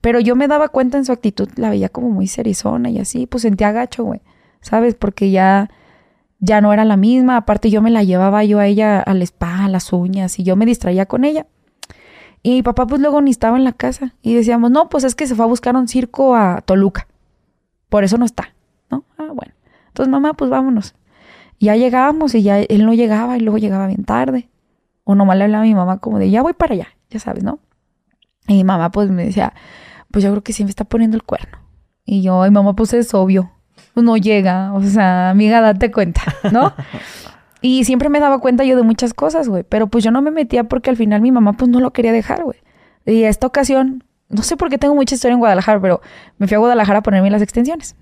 Pero 0.00 0.20
yo 0.20 0.36
me 0.36 0.48
daba 0.48 0.68
cuenta 0.68 0.98
en 0.98 1.04
su 1.04 1.12
actitud, 1.12 1.48
la 1.56 1.70
veía 1.70 1.88
como 1.88 2.10
muy 2.10 2.26
serizona 2.26 2.90
y 2.90 2.98
así, 2.98 3.26
pues 3.26 3.42
sentía 3.42 3.72
gacho, 3.72 4.04
güey. 4.04 4.20
¿Sabes? 4.60 4.94
Porque 4.94 5.30
ya, 5.30 5.70
ya 6.40 6.60
no 6.60 6.72
era 6.72 6.84
la 6.84 6.96
misma. 6.96 7.36
Aparte 7.36 7.70
yo 7.70 7.82
me 7.82 7.90
la 7.90 8.02
llevaba 8.02 8.44
yo 8.44 8.58
a 8.58 8.66
ella 8.66 9.00
al 9.00 9.22
spa, 9.22 9.64
a 9.64 9.68
las 9.68 9.92
uñas 9.92 10.38
y 10.38 10.42
yo 10.42 10.56
me 10.56 10.66
distraía 10.66 11.06
con 11.06 11.24
ella. 11.24 11.46
Y 12.42 12.50
mi 12.50 12.62
papá 12.62 12.86
pues 12.86 13.00
luego 13.00 13.22
ni 13.22 13.30
estaba 13.30 13.56
en 13.56 13.64
la 13.64 13.72
casa. 13.72 14.14
Y 14.20 14.34
decíamos, 14.34 14.70
no, 14.70 14.90
pues 14.90 15.04
es 15.04 15.14
que 15.14 15.26
se 15.26 15.34
fue 15.34 15.46
a 15.46 15.48
buscar 15.48 15.74
un 15.76 15.88
circo 15.88 16.36
a 16.36 16.60
Toluca. 16.62 17.06
Por 17.88 18.04
eso 18.04 18.18
no 18.18 18.26
está, 18.26 18.53
Ah, 19.18 19.30
bueno. 19.34 19.52
Entonces, 19.88 20.10
mamá, 20.10 20.34
pues 20.34 20.50
vámonos. 20.50 20.94
Ya 21.60 21.76
llegábamos 21.76 22.34
y 22.34 22.42
ya 22.42 22.60
él 22.60 22.84
no 22.84 22.94
llegaba 22.94 23.36
y 23.36 23.40
luego 23.40 23.58
llegaba 23.58 23.86
bien 23.86 24.04
tarde. 24.04 24.48
O 25.04 25.14
nomás 25.14 25.36
le 25.36 25.44
hablaba 25.44 25.62
a 25.62 25.66
mi 25.66 25.74
mamá 25.74 25.98
como 25.98 26.18
de, 26.18 26.30
ya 26.30 26.42
voy 26.42 26.54
para 26.54 26.74
allá, 26.74 26.88
ya 27.10 27.20
sabes, 27.20 27.44
¿no? 27.44 27.58
Y 28.48 28.54
mi 28.54 28.64
mamá 28.64 28.90
pues 28.90 29.10
me 29.10 29.24
decía, 29.24 29.52
pues 30.10 30.24
yo 30.24 30.30
creo 30.30 30.42
que 30.42 30.52
sí 30.52 30.64
me 30.64 30.70
está 30.70 30.84
poniendo 30.84 31.16
el 31.16 31.22
cuerno. 31.22 31.58
Y 32.04 32.22
yo, 32.22 32.42
ay 32.42 32.50
mamá, 32.50 32.74
pues 32.74 32.92
es 32.94 33.12
obvio. 33.14 33.50
Pues 33.92 34.04
no 34.04 34.16
llega, 34.16 34.72
o 34.72 34.82
sea, 34.82 35.30
amiga, 35.30 35.60
date 35.60 35.90
cuenta, 35.90 36.22
¿no? 36.52 36.72
Y 37.60 37.84
siempre 37.84 38.08
me 38.08 38.20
daba 38.20 38.40
cuenta 38.40 38.64
yo 38.64 38.76
de 38.76 38.82
muchas 38.82 39.14
cosas, 39.14 39.48
güey. 39.48 39.62
Pero 39.62 39.86
pues 39.86 40.04
yo 40.04 40.10
no 40.10 40.20
me 40.20 40.30
metía 40.30 40.64
porque 40.64 40.90
al 40.90 40.96
final 40.96 41.22
mi 41.22 41.32
mamá 41.32 41.54
pues 41.54 41.70
no 41.70 41.80
lo 41.80 41.92
quería 41.92 42.12
dejar, 42.12 42.44
güey. 42.44 42.58
Y 43.06 43.24
esta 43.24 43.46
ocasión, 43.46 44.04
no 44.28 44.42
sé 44.42 44.56
por 44.56 44.68
qué 44.68 44.78
tengo 44.78 44.94
mucha 44.94 45.14
historia 45.14 45.32
en 45.32 45.38
Guadalajara, 45.38 45.80
pero 45.80 46.00
me 46.38 46.46
fui 46.46 46.56
a 46.56 46.58
Guadalajara 46.58 46.98
a 46.98 47.02
ponerme 47.02 47.30
las 47.30 47.42
extensiones. 47.42 47.96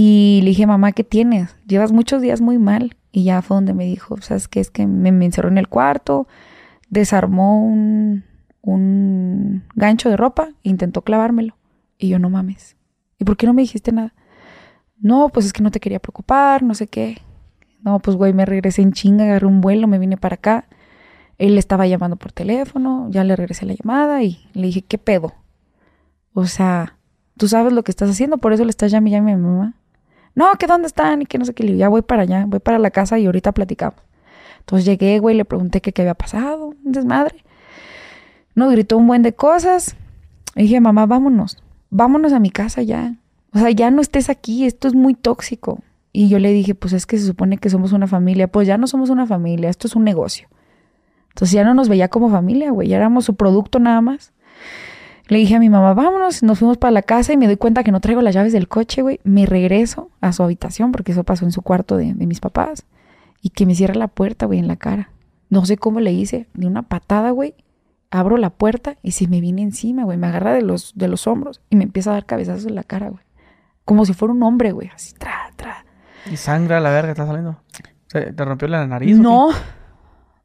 Y 0.00 0.38
le 0.44 0.50
dije, 0.50 0.64
mamá, 0.64 0.92
¿qué 0.92 1.02
tienes? 1.02 1.56
Llevas 1.66 1.90
muchos 1.90 2.22
días 2.22 2.40
muy 2.40 2.56
mal. 2.56 2.94
Y 3.10 3.24
ya 3.24 3.42
fue 3.42 3.56
donde 3.56 3.74
me 3.74 3.84
dijo, 3.84 4.16
¿sabes 4.20 4.46
qué? 4.46 4.60
Es 4.60 4.70
que 4.70 4.86
me, 4.86 5.10
me 5.10 5.24
encerró 5.24 5.48
en 5.48 5.58
el 5.58 5.66
cuarto, 5.66 6.28
desarmó 6.88 7.66
un, 7.66 8.22
un 8.62 9.64
gancho 9.74 10.08
de 10.08 10.16
ropa 10.16 10.50
e 10.62 10.68
intentó 10.68 11.02
clavármelo. 11.02 11.56
Y 11.98 12.10
yo, 12.10 12.20
no 12.20 12.30
mames. 12.30 12.76
¿Y 13.18 13.24
por 13.24 13.36
qué 13.36 13.48
no 13.48 13.54
me 13.54 13.62
dijiste 13.62 13.90
nada? 13.90 14.14
No, 15.00 15.30
pues 15.30 15.46
es 15.46 15.52
que 15.52 15.64
no 15.64 15.72
te 15.72 15.80
quería 15.80 15.98
preocupar, 15.98 16.62
no 16.62 16.74
sé 16.74 16.86
qué. 16.86 17.18
No, 17.80 17.98
pues 17.98 18.16
güey, 18.16 18.32
me 18.32 18.46
regresé 18.46 18.82
en 18.82 18.92
chinga, 18.92 19.24
agarré 19.24 19.46
un 19.46 19.60
vuelo, 19.60 19.88
me 19.88 19.98
vine 19.98 20.16
para 20.16 20.34
acá. 20.34 20.68
Él 21.38 21.54
le 21.54 21.58
estaba 21.58 21.88
llamando 21.88 22.14
por 22.14 22.30
teléfono, 22.30 23.08
ya 23.10 23.24
le 23.24 23.34
regresé 23.34 23.66
la 23.66 23.74
llamada 23.74 24.22
y 24.22 24.48
le 24.52 24.68
dije, 24.68 24.82
¿qué 24.82 24.96
pedo? 24.96 25.34
O 26.34 26.46
sea, 26.46 26.98
tú 27.36 27.48
sabes 27.48 27.72
lo 27.72 27.82
que 27.82 27.90
estás 27.90 28.08
haciendo, 28.08 28.38
por 28.38 28.52
eso 28.52 28.62
le 28.62 28.70
estás 28.70 28.92
llamando 28.92 29.16
a 29.16 29.22
mi 29.22 29.34
mamá. 29.34 29.74
No, 30.38 30.54
que 30.56 30.68
dónde 30.68 30.86
están 30.86 31.22
y 31.22 31.26
que 31.26 31.36
no 31.36 31.44
sé 31.44 31.52
qué. 31.52 31.64
Le 31.64 31.70
digo, 31.70 31.80
ya 31.80 31.88
voy 31.88 32.02
para 32.02 32.22
allá, 32.22 32.44
voy 32.46 32.60
para 32.60 32.78
la 32.78 32.92
casa 32.92 33.18
y 33.18 33.26
ahorita 33.26 33.50
platicamos. 33.50 33.98
Entonces 34.60 34.86
llegué, 34.86 35.18
güey, 35.18 35.36
le 35.36 35.44
pregunté 35.44 35.80
qué 35.80 35.92
había 36.00 36.14
pasado, 36.14 36.66
un 36.84 36.92
desmadre. 36.92 37.42
Nos 38.54 38.70
gritó 38.70 38.96
un 38.98 39.08
buen 39.08 39.24
de 39.24 39.34
cosas. 39.34 39.96
Y 40.54 40.62
dije, 40.62 40.78
mamá, 40.80 41.06
vámonos, 41.06 41.60
vámonos 41.90 42.32
a 42.32 42.38
mi 42.38 42.50
casa 42.50 42.82
ya. 42.82 43.16
O 43.52 43.58
sea, 43.58 43.72
ya 43.72 43.90
no 43.90 44.00
estés 44.00 44.30
aquí, 44.30 44.64
esto 44.64 44.86
es 44.86 44.94
muy 44.94 45.14
tóxico. 45.14 45.80
Y 46.12 46.28
yo 46.28 46.38
le 46.38 46.52
dije, 46.52 46.76
pues 46.76 46.92
es 46.92 47.04
que 47.04 47.18
se 47.18 47.26
supone 47.26 47.58
que 47.58 47.68
somos 47.68 47.92
una 47.92 48.06
familia. 48.06 48.46
Pues 48.46 48.68
ya 48.68 48.78
no 48.78 48.86
somos 48.86 49.10
una 49.10 49.26
familia, 49.26 49.68
esto 49.70 49.88
es 49.88 49.96
un 49.96 50.04
negocio. 50.04 50.46
Entonces 51.30 51.50
ya 51.50 51.64
no 51.64 51.74
nos 51.74 51.88
veía 51.88 52.06
como 52.06 52.30
familia, 52.30 52.70
güey, 52.70 52.86
ya 52.86 52.96
éramos 52.98 53.24
su 53.24 53.34
producto 53.34 53.80
nada 53.80 54.00
más. 54.02 54.32
Le 55.28 55.38
dije 55.38 55.56
a 55.56 55.58
mi 55.60 55.68
mamá, 55.68 55.92
vámonos, 55.94 56.42
nos 56.42 56.58
fuimos 56.58 56.78
para 56.78 56.90
la 56.90 57.02
casa 57.02 57.32
y 57.32 57.36
me 57.36 57.46
doy 57.46 57.56
cuenta 57.56 57.84
que 57.84 57.92
no 57.92 58.00
traigo 58.00 58.22
las 58.22 58.34
llaves 58.34 58.52
del 58.52 58.66
coche, 58.68 59.02
güey. 59.02 59.20
Me 59.24 59.44
regreso 59.46 60.10
a 60.20 60.32
su 60.32 60.42
habitación, 60.42 60.90
porque 60.90 61.12
eso 61.12 61.22
pasó 61.24 61.44
en 61.44 61.52
su 61.52 61.60
cuarto 61.62 61.96
de, 61.96 62.14
de 62.14 62.26
mis 62.26 62.40
papás. 62.40 62.86
Y 63.42 63.50
que 63.50 63.66
me 63.66 63.74
cierra 63.74 63.94
la 63.94 64.08
puerta, 64.08 64.46
güey, 64.46 64.58
en 64.58 64.66
la 64.68 64.76
cara. 64.76 65.10
No 65.50 65.64
sé 65.66 65.76
cómo 65.76 66.00
le 66.00 66.12
hice, 66.12 66.48
ni 66.54 66.66
una 66.66 66.82
patada, 66.82 67.30
güey. 67.30 67.54
Abro 68.10 68.38
la 68.38 68.48
puerta 68.50 68.96
y 69.02 69.10
se 69.12 69.28
me 69.28 69.40
viene 69.42 69.60
encima, 69.62 70.04
güey. 70.04 70.16
Me 70.16 70.26
agarra 70.28 70.54
de 70.54 70.62
los, 70.62 70.92
de 70.96 71.08
los 71.08 71.26
hombros 71.26 71.60
y 71.68 71.76
me 71.76 71.84
empieza 71.84 72.10
a 72.10 72.14
dar 72.14 72.24
cabezazos 72.26 72.64
en 72.66 72.74
la 72.74 72.82
cara, 72.82 73.10
güey. 73.10 73.22
Como 73.84 74.06
si 74.06 74.14
fuera 74.14 74.32
un 74.32 74.42
hombre, 74.42 74.72
güey. 74.72 74.88
Así, 74.94 75.12
tra, 75.14 75.52
tra. 75.56 75.84
Y 76.32 76.36
sangra 76.38 76.80
la 76.80 76.90
verga 76.90 77.10
está 77.12 77.26
saliendo. 77.26 77.60
¿Se- 78.06 78.32
¿Te 78.32 78.44
rompió 78.46 78.66
la 78.68 78.86
nariz? 78.86 79.18
No, 79.18 79.50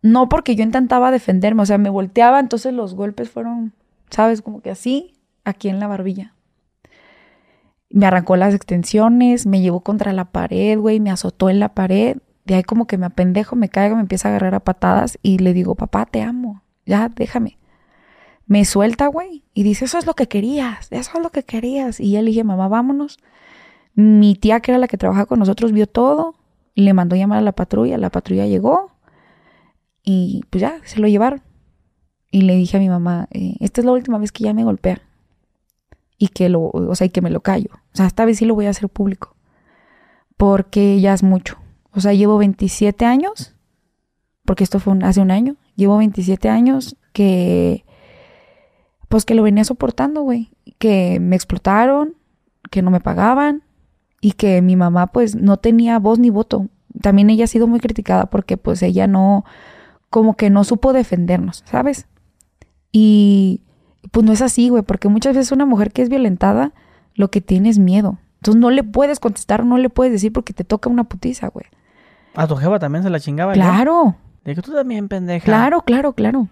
no 0.02 0.28
porque 0.28 0.56
yo 0.58 0.64
intentaba 0.64 1.10
defenderme, 1.12 1.62
o 1.62 1.66
sea, 1.66 1.78
me 1.78 1.90
volteaba, 1.90 2.40
entonces 2.42 2.74
los 2.74 2.96
golpes 2.96 3.30
fueron, 3.30 3.74
¿sabes? 4.14 4.42
Como 4.42 4.62
que 4.62 4.70
así, 4.70 5.14
aquí 5.44 5.70
en 5.70 5.80
la 5.80 5.88
barbilla. 5.88 6.36
Me 7.90 8.06
arrancó 8.06 8.36
las 8.36 8.54
extensiones, 8.54 9.46
me 9.46 9.62
llevó 9.62 9.82
contra 9.82 10.14
la 10.14 10.26
pared, 10.26 10.80
güey, 10.80 11.00
me 11.00 11.12
azotó 11.12 11.50
en 11.50 11.60
la 11.60 11.74
pared. 11.74 12.18
De 12.46 12.56
ahí 12.56 12.64
como 12.64 12.88
que 12.88 12.98
me 12.98 13.06
apendejo, 13.06 13.56
me 13.56 13.70
caigo, 13.70 13.96
me 13.96 14.02
empieza 14.02 14.28
a 14.28 14.32
agarrar 14.32 14.56
a 14.56 14.60
patadas 14.60 15.18
y 15.22 15.40
le 15.40 15.54
digo, 15.54 15.76
papá, 15.76 16.06
te 16.06 16.22
amo, 16.22 16.64
ya, 16.86 17.10
déjame. 17.10 17.58
Me 18.46 18.66
suelta, 18.66 19.08
güey, 19.08 19.44
y 19.54 19.64
dice, 19.64 19.86
eso 19.86 19.98
es 19.98 20.06
lo 20.06 20.14
que 20.16 20.28
querías, 20.28 20.88
eso 20.92 21.12
es 21.16 21.24
lo 21.24 21.30
que 21.32 21.44
querías. 21.44 22.00
Y 22.00 22.18
él 22.18 22.26
le 22.26 22.32
dije, 22.32 22.44
mamá, 22.44 22.68
vámonos. 22.68 23.20
Mi 23.96 24.36
tía, 24.36 24.60
que 24.60 24.72
era 24.72 24.80
la 24.80 24.88
que 24.88 24.98
trabajaba 24.98 25.26
con 25.28 25.40
nosotros, 25.40 25.72
vio 25.72 25.88
todo, 25.88 26.36
le 26.76 26.94
mandó 26.94 27.16
llamar 27.16 27.40
a 27.40 27.42
la 27.42 27.54
patrulla, 27.54 27.98
la 27.98 28.10
patrulla 28.10 28.46
llegó 28.46 28.92
y 30.04 30.44
pues 30.50 30.62
ya, 30.62 30.80
se 30.84 31.00
lo 31.00 31.08
llevaron. 31.08 31.42
Y 32.34 32.42
le 32.42 32.56
dije 32.56 32.78
a 32.78 32.80
mi 32.80 32.90
mamá, 32.90 33.28
eh, 33.30 33.58
esta 33.60 33.80
es 33.80 33.86
la 33.86 33.92
última 33.92 34.18
vez 34.18 34.32
que 34.32 34.44
ya 34.44 34.56
me 34.56 34.64
golpea. 34.64 35.00
Y 36.18 36.30
que 36.30 36.50
lo, 36.50 36.72
o 36.72 36.96
sea, 36.96 37.06
y 37.06 37.12
que 37.12 37.22
me 37.22 37.30
lo 37.30 37.42
callo. 37.42 37.70
O 37.94 37.96
sea, 37.96 38.08
esta 38.08 38.26
vez 38.26 38.40
sí 38.40 38.46
lo 38.46 38.56
voy 38.56 38.66
a 38.66 38.72
hacer 38.72 38.90
público. 38.90 39.36
Porque 40.36 41.00
ya 41.00 41.14
es 41.14 41.22
mucho. 41.22 41.60
O 41.92 42.00
sea, 42.00 42.12
llevo 42.14 42.40
27 42.40 43.06
años, 43.06 43.54
porque 44.46 44.64
esto 44.64 44.80
fue 44.80 44.98
hace 45.04 45.22
un 45.22 45.30
año, 45.30 45.58
llevo 45.76 46.00
27 46.00 46.50
años 46.50 46.96
que, 47.14 47.86
pues 49.10 49.26
que 49.26 49.36
lo 49.36 49.44
venía 49.44 49.64
soportando, 49.64 50.24
güey. 50.24 50.50
Que 50.80 51.20
me 51.20 51.36
explotaron, 51.36 52.16
que 52.72 52.82
no 52.82 52.90
me 52.90 53.00
pagaban 53.00 53.62
y 54.22 54.32
que 54.32 54.64
mi 54.64 54.76
mamá 54.76 55.06
pues 55.06 55.36
no 55.36 55.58
tenía 55.58 56.00
voz 56.00 56.18
ni 56.18 56.32
voto. 56.32 56.68
También 57.00 57.30
ella 57.30 57.44
ha 57.44 57.48
sido 57.48 57.68
muy 57.68 57.80
criticada 57.80 58.26
porque 58.26 58.58
pues 58.58 58.82
ella 58.82 59.06
no, 59.06 59.46
como 60.10 60.36
que 60.36 60.50
no 60.50 60.64
supo 60.64 60.94
defendernos, 60.94 61.62
¿sabes? 61.68 62.08
Y 62.94 63.60
pues 64.12 64.26
no 64.26 64.32
es 64.32 64.42
así, 64.42 64.70
güey, 64.70 64.84
porque 64.84 65.10
muchas 65.10 65.36
veces 65.36 65.52
una 65.52 65.66
mujer 65.66 65.92
que 65.92 66.04
es 66.04 66.10
violentada 66.10 66.72
lo 67.16 67.30
que 67.30 67.42
tiene 67.42 67.68
es 67.70 67.80
miedo. 67.80 68.20
Entonces 68.38 68.62
no 68.62 68.70
le 68.70 68.84
puedes 68.84 69.20
contestar, 69.20 69.66
no 69.66 69.78
le 69.78 69.90
puedes 69.90 70.14
decir 70.14 70.32
porque 70.32 70.54
te 70.54 70.64
toca 70.64 70.90
una 70.90 71.04
putiza, 71.06 71.48
güey. 71.48 71.66
A 72.36 72.48
tu 72.48 72.56
jefa 72.56 72.80
también 72.80 73.04
se 73.04 73.10
la 73.10 73.20
chingaba. 73.20 73.54
Claro, 73.54 74.16
Le 74.46 74.52
dije, 74.52 74.62
tú 74.62 74.74
también, 74.74 75.08
pendeja. 75.08 75.44
claro, 75.46 75.82
claro, 75.82 76.14
claro. 76.14 76.42
O 76.42 76.50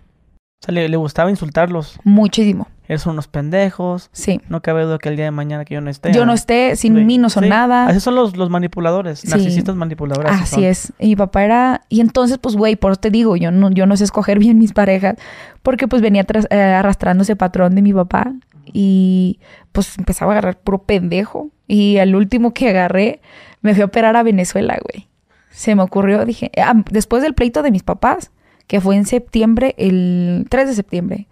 sea, 0.66 0.74
le, 0.74 0.88
le 0.90 0.98
gustaba 0.98 1.30
insultarlos. 1.30 2.00
Muchísimo, 2.04 2.68
Eres 2.92 3.06
unos 3.06 3.30
pendejos. 3.30 4.10
sí. 4.12 4.42
No 4.50 4.62
cabe 4.62 4.84
duda 4.84 4.98
que 4.98 5.08
el 5.08 5.16
día 5.16 5.24
de 5.24 5.32
mañana 5.32 5.64
que 5.64 5.76
yo 5.76 5.80
no 5.80 5.90
esté. 5.90 6.12
Yo 6.12 6.26
no 6.26 6.34
ah, 6.34 6.36
esté, 6.36 6.76
sin 6.76 6.94
sí, 6.98 7.04
mí 7.06 7.18
no 7.18 7.30
son 7.30 7.46
sí. 7.46 7.50
nada. 7.50 7.86
Así 7.88 8.02
son 8.02 8.16
los, 8.16 8.36
los 8.36 8.50
manipuladores. 8.50 9.20
Sí. 9.20 9.30
Narcisistas 9.30 9.78
manipuladores. 9.78 10.30
Así 10.30 10.66
es. 10.66 10.92
Y 11.00 11.08
mi 11.08 11.16
papá 11.16 11.46
era... 11.46 11.82
Y 11.88 12.02
entonces, 12.02 12.38
pues, 12.38 12.58
güey, 12.58 12.76
por 12.76 12.92
eso 12.92 13.00
te 13.00 13.10
digo, 13.10 13.38
yo 13.38 13.50
no, 13.50 13.72
yo 13.72 13.86
no 13.86 13.96
sé 13.96 14.04
escoger 14.04 14.40
bien 14.46 14.60
mis 14.60 14.74
parejas. 14.74 15.16
Porque, 15.64 15.88
pues, 15.88 16.02
venía 16.02 16.26
tras- 16.26 16.48
eh, 16.50 16.62
arrastrando 16.62 17.24
ese 17.24 17.38
patrón 17.38 17.76
de 17.76 17.82
mi 17.82 17.94
papá. 17.94 18.34
Y, 18.66 19.40
pues, 19.72 19.98
empezaba 19.98 20.34
a 20.34 20.34
agarrar 20.34 20.60
puro 20.60 20.80
pendejo. 20.84 21.50
Y 21.70 21.98
al 21.98 22.14
último 22.14 22.54
que 22.54 22.68
agarré, 22.72 23.22
me 23.62 23.74
fui 23.74 23.84
a 23.84 23.86
operar 23.86 24.18
a 24.18 24.24
Venezuela, 24.24 24.78
güey. 24.84 25.08
se 25.50 25.76
me 25.76 25.84
ocurrió, 25.84 26.26
dije, 26.26 26.52
ah, 26.58 26.74
después 26.92 27.24
del 27.24 27.36
pleito 27.36 27.64
de 27.64 27.72
mis 27.72 27.84
papás, 27.84 28.32
que 28.68 28.82
fue 28.82 28.98
en 28.98 29.06
septiembre, 29.06 29.76
el 29.78 30.46
3 30.50 30.68
de 30.68 30.74
septiembre, 30.76 31.28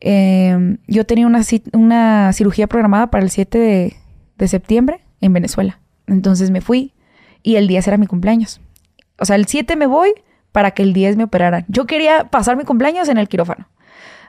em, 0.00 0.78
yo 0.86 1.04
tenía 1.04 1.26
una, 1.26 1.42
una, 1.72 2.32
cirugía 2.32 2.66
programada 2.66 3.10
para 3.10 3.24
el 3.24 3.30
7 3.30 3.58
de, 3.58 3.96
de 4.38 4.48
septiembre 4.48 5.00
en 5.20 5.32
Venezuela. 5.32 5.80
Entonces 6.06 6.50
me 6.50 6.60
fui 6.60 6.92
y 7.42 7.56
el 7.56 7.68
10 7.68 7.88
era 7.88 7.96
mi 7.96 8.06
cumpleaños. 8.06 8.60
O 9.18 9.24
sea, 9.24 9.36
el 9.36 9.46
7 9.46 9.76
me 9.76 9.86
voy 9.86 10.12
para 10.52 10.70
que 10.72 10.82
el 10.82 10.92
10 10.92 11.16
me 11.16 11.24
operaran. 11.24 11.64
Yo 11.68 11.86
quería 11.86 12.30
pasar 12.30 12.56
mi 12.56 12.64
cumpleaños 12.64 13.08
en 13.08 13.18
el 13.18 13.28
quirófano. 13.28 13.68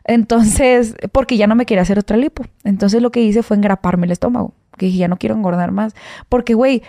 Entonces, 0.03 0.95
porque 1.11 1.37
ya 1.37 1.47
no 1.47 1.55
me 1.55 1.65
quería 1.65 1.81
hacer 1.81 1.99
otra 1.99 2.17
lipo. 2.17 2.43
Entonces 2.63 3.01
lo 3.01 3.11
que 3.11 3.21
hice 3.21 3.43
fue 3.43 3.57
engraparme 3.57 4.05
el 4.05 4.11
estómago. 4.11 4.53
Que 4.77 4.87
dije, 4.87 4.99
ya 4.99 5.07
no 5.07 5.17
quiero 5.17 5.35
engordar 5.35 5.71
más. 5.71 5.95
Porque, 6.29 6.53
güey, 6.53 6.81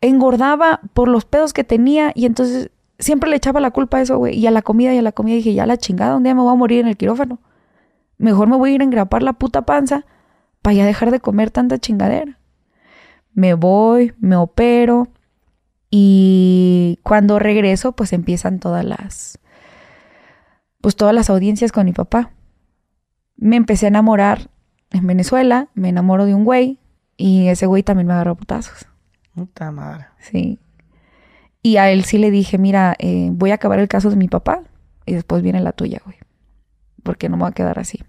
engordaba 0.00 0.80
por 0.94 1.08
los 1.08 1.24
pedos 1.24 1.52
que 1.52 1.64
tenía 1.64 2.12
y 2.14 2.26
entonces 2.26 2.70
siempre 2.98 3.28
le 3.28 3.36
echaba 3.36 3.60
la 3.60 3.70
culpa 3.70 3.98
a 3.98 4.02
eso, 4.02 4.18
güey. 4.18 4.38
Y 4.38 4.46
a 4.46 4.50
la 4.50 4.62
comida 4.62 4.94
y 4.94 4.98
a 4.98 5.02
la 5.02 5.12
comida 5.12 5.36
dije, 5.36 5.54
ya 5.54 5.66
la 5.66 5.76
chingada, 5.76 6.16
un 6.16 6.22
día 6.22 6.34
me 6.34 6.40
voy 6.40 6.52
a 6.52 6.56
morir 6.56 6.80
en 6.80 6.88
el 6.88 6.96
quirófano. 6.96 7.40
Mejor 8.18 8.48
me 8.48 8.56
voy 8.56 8.70
a 8.70 8.74
ir 8.74 8.80
a 8.80 8.84
engrapar 8.84 9.22
la 9.22 9.34
puta 9.34 9.62
panza 9.62 10.04
para 10.62 10.74
ya 10.74 10.86
dejar 10.86 11.10
de 11.10 11.20
comer 11.20 11.50
tanta 11.50 11.78
chingadera. 11.78 12.38
Me 13.34 13.54
voy, 13.54 14.14
me 14.18 14.36
opero 14.36 15.08
y 15.90 16.98
cuando 17.02 17.38
regreso 17.38 17.92
pues 17.92 18.12
empiezan 18.12 18.58
todas 18.58 18.84
las 18.84 19.38
pues 20.80 20.96
todas 20.96 21.14
las 21.14 21.30
audiencias 21.30 21.72
con 21.72 21.84
mi 21.84 21.92
papá 21.92 22.32
me 23.36 23.56
empecé 23.56 23.86
a 23.86 23.88
enamorar 23.88 24.50
en 24.90 25.06
Venezuela, 25.06 25.68
me 25.74 25.88
enamoro 25.88 26.24
de 26.26 26.34
un 26.34 26.44
güey 26.44 26.78
y 27.16 27.48
ese 27.48 27.66
güey 27.66 27.82
también 27.82 28.06
me 28.06 28.14
agarró 28.14 28.34
putazos. 28.34 28.86
Puta 29.34 29.70
madre. 29.70 30.06
Sí. 30.18 30.58
Y 31.62 31.76
a 31.76 31.90
él 31.90 32.04
sí 32.04 32.18
le 32.18 32.30
dije, 32.30 32.58
mira, 32.58 32.94
eh, 32.98 33.28
voy 33.32 33.50
a 33.50 33.54
acabar 33.54 33.78
el 33.78 33.88
caso 33.88 34.10
de 34.10 34.16
mi 34.16 34.28
papá 34.28 34.62
y 35.04 35.14
después 35.14 35.42
viene 35.42 35.60
la 35.60 35.72
tuya, 35.72 36.00
güey. 36.04 36.16
Porque 37.06 37.30
no 37.30 37.38
me 37.38 37.44
va 37.44 37.48
a 37.48 37.52
quedar 37.52 37.78
así. 37.78 38.04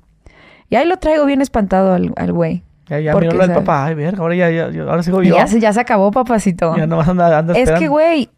Y 0.70 0.76
ahí 0.76 0.86
lo 0.86 0.98
traigo 0.98 1.26
bien 1.26 1.42
espantado 1.42 1.94
al, 1.94 2.34
güey. 2.34 2.64
Ya, 2.88 3.00
ya 3.00 3.16
miró 3.16 3.42
el 3.42 3.54
papá. 3.54 3.86
Ay, 3.86 3.96
verga, 3.96 4.22
ahora 4.22 4.36
ya, 4.36 4.50
ya, 4.50 4.84
ahora 4.84 5.04
sigo 5.04 5.24
yo. 5.24 5.36
Ya 5.36 5.48
se, 5.48 5.60
ya 5.60 5.72
se 5.72 5.80
acabó, 5.80 6.12
papacito. 6.12 6.76
Ya 6.76 6.88
no 6.88 6.98
vas 6.98 7.08
a 7.08 7.12
andar, 7.12 7.56
Es 7.56 7.72
que, 7.72 7.88
güey, 7.88 8.30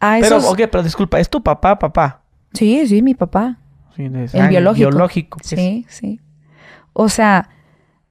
a 0.00 0.18
Pero, 0.20 0.38
ok, 0.38 0.60
pero 0.70 0.82
disculpa, 0.82 1.18
¿es 1.20 1.28
tu 1.28 1.42
papá, 1.42 1.78
papá? 1.78 2.22
Sí, 2.52 2.86
sí, 2.86 3.02
mi 3.02 3.14
papá. 3.14 3.58
el 3.96 4.10
biológico. 4.48 4.90
biológico. 4.90 5.38
Sí, 5.42 5.84
sí. 5.88 6.20
O 6.92 7.08
sea, 7.08 7.50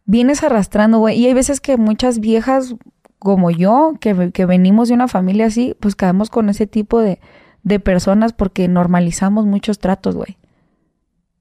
vienes 0.05 0.43
arrastrando, 0.43 0.99
güey. 0.99 1.17
Y 1.17 1.27
hay 1.27 1.33
veces 1.33 1.61
que 1.61 1.77
muchas 1.77 2.19
viejas 2.19 2.75
como 3.19 3.49
yo, 3.49 3.93
que, 3.99 4.13
venimos 4.45 4.89
de 4.89 4.93
una 4.93 5.07
familia 5.07 5.47
así, 5.47 5.75
pues 5.79 5.95
caemos 5.95 6.29
con 6.29 6.49
ese 6.49 6.67
tipo 6.67 6.99
de, 6.99 7.19
de 7.63 7.79
personas 7.79 8.33
porque 8.33 8.67
normalizamos 8.67 9.45
muchos 9.47 9.79
tratos, 9.79 10.15
güey. 10.15 10.37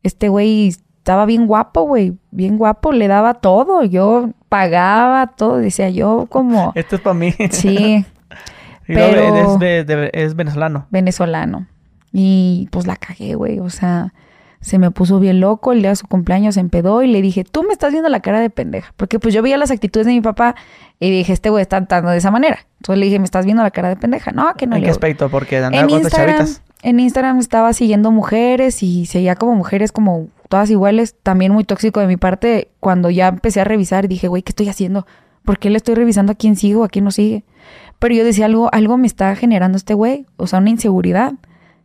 Este 0.05 0.29
güey 0.29 0.69
estaba 0.69 1.27
bien 1.27 1.47
guapo, 1.47 1.83
güey, 1.83 2.15
bien 2.31 2.57
guapo, 2.57 2.93
le 2.93 3.09
daba 3.09 3.35
todo, 3.35 3.83
yo 3.83 4.31
pagaba 4.49 5.27
todo, 5.27 5.57
decía 5.57 5.91
yo 5.91 6.27
como... 6.31 6.73
Esto 6.77 6.97
es 6.97 7.03
para 7.03 7.15
mí. 7.15 7.35
Sí. 7.51 8.07
pero... 8.87 9.61
Es, 9.61 9.87
es 10.13 10.37
venezolano. 10.37 10.87
Venezolano. 10.91 11.67
Y 12.13 12.69
pues 12.71 12.87
la 12.87 12.95
cagué, 12.95 13.35
güey, 13.35 13.59
o 13.59 13.71
sea, 13.71 14.15
se 14.65 14.79
me 14.79 14.91
puso 14.91 15.21
bien 15.21 15.41
loco, 15.41 15.73
el 15.73 15.81
día 15.81 15.91
de 15.91 15.97
su 15.97 16.07
cumpleaños 16.07 16.55
se 16.55 16.61
empedó 16.61 17.03
y 17.03 17.07
le 17.07 17.21
dije, 17.21 17.45
tú 17.45 17.65
me 17.65 17.75
estás 17.75 17.93
viendo 17.93 18.09
la 18.09 18.21
cara 18.21 18.41
de 18.41 18.49
pendeja. 18.49 18.95
Porque 18.97 19.19
pues 19.19 19.35
yo 19.35 19.43
veía 19.43 19.59
las 19.59 19.71
actitudes 19.71 20.07
de 20.07 20.13
mi 20.13 20.23
papá 20.23 20.55
y 20.99 21.11
dije, 21.11 21.35
este 21.35 21.51
güey 21.51 21.61
está 21.61 21.77
andando 21.77 22.11
de 22.11 22.17
esa 22.17 22.31
manera. 22.31 22.61
Entonces 22.79 22.99
le 22.99 23.05
dije, 23.05 23.19
me 23.19 23.27
estás 23.27 23.45
viendo 23.45 23.63
la 23.63 23.71
cara 23.71 23.91
de 23.91 23.97
pendeja. 23.97 24.33
No, 24.33 24.55
que 24.55 24.67
no. 24.67 24.77
¿En 24.77 24.85
qué 24.85 24.89
aspecto? 24.89 25.29
Porque 25.29 25.59
en 25.59 25.91
Instagram, 25.91 26.47
En 26.85 27.01
Instagram 27.01 27.39
estaba 27.39 27.73
siguiendo 27.73 28.11
mujeres 28.11 28.83
y 28.83 29.07
seguía 29.07 29.37
como 29.37 29.55
mujeres 29.55 29.91
como 29.91 30.29
todas 30.51 30.69
iguales. 30.69 31.17
También 31.23 31.51
muy 31.51 31.65
tóxico 31.65 31.99
de 32.01 32.07
mi 32.07 32.19
parte 32.19 32.69
cuando 32.79 33.09
ya 33.09 33.29
empecé 33.29 33.63
a 33.63 33.65
revisar 33.65 34.07
dije, 34.07 34.29
güey, 34.29 34.43
¿qué 34.43 34.51
estoy 34.51 34.69
haciendo? 34.69 35.07
¿Por 35.47 35.59
qué 35.59 35.71
le 35.71 35.79
estoy 35.79 35.95
revisando 35.95 36.33
a 36.33 36.35
quién 36.35 36.57
sigo, 36.57 36.85
a 36.85 36.91
quién 36.91 37.07
no 37.07 37.11
sigue? 37.11 37.47
Pero 37.99 38.15
yo 38.15 38.23
decía, 38.23 38.45
algo, 38.45 38.69
algo 38.71 38.99
me 38.99 39.07
está 39.07 39.35
generando 39.35 39.79
este 39.79 39.95
güey. 39.95 40.27
O 40.37 40.47
sea, 40.47 40.59
una 40.59 40.69
inseguridad 40.69 41.33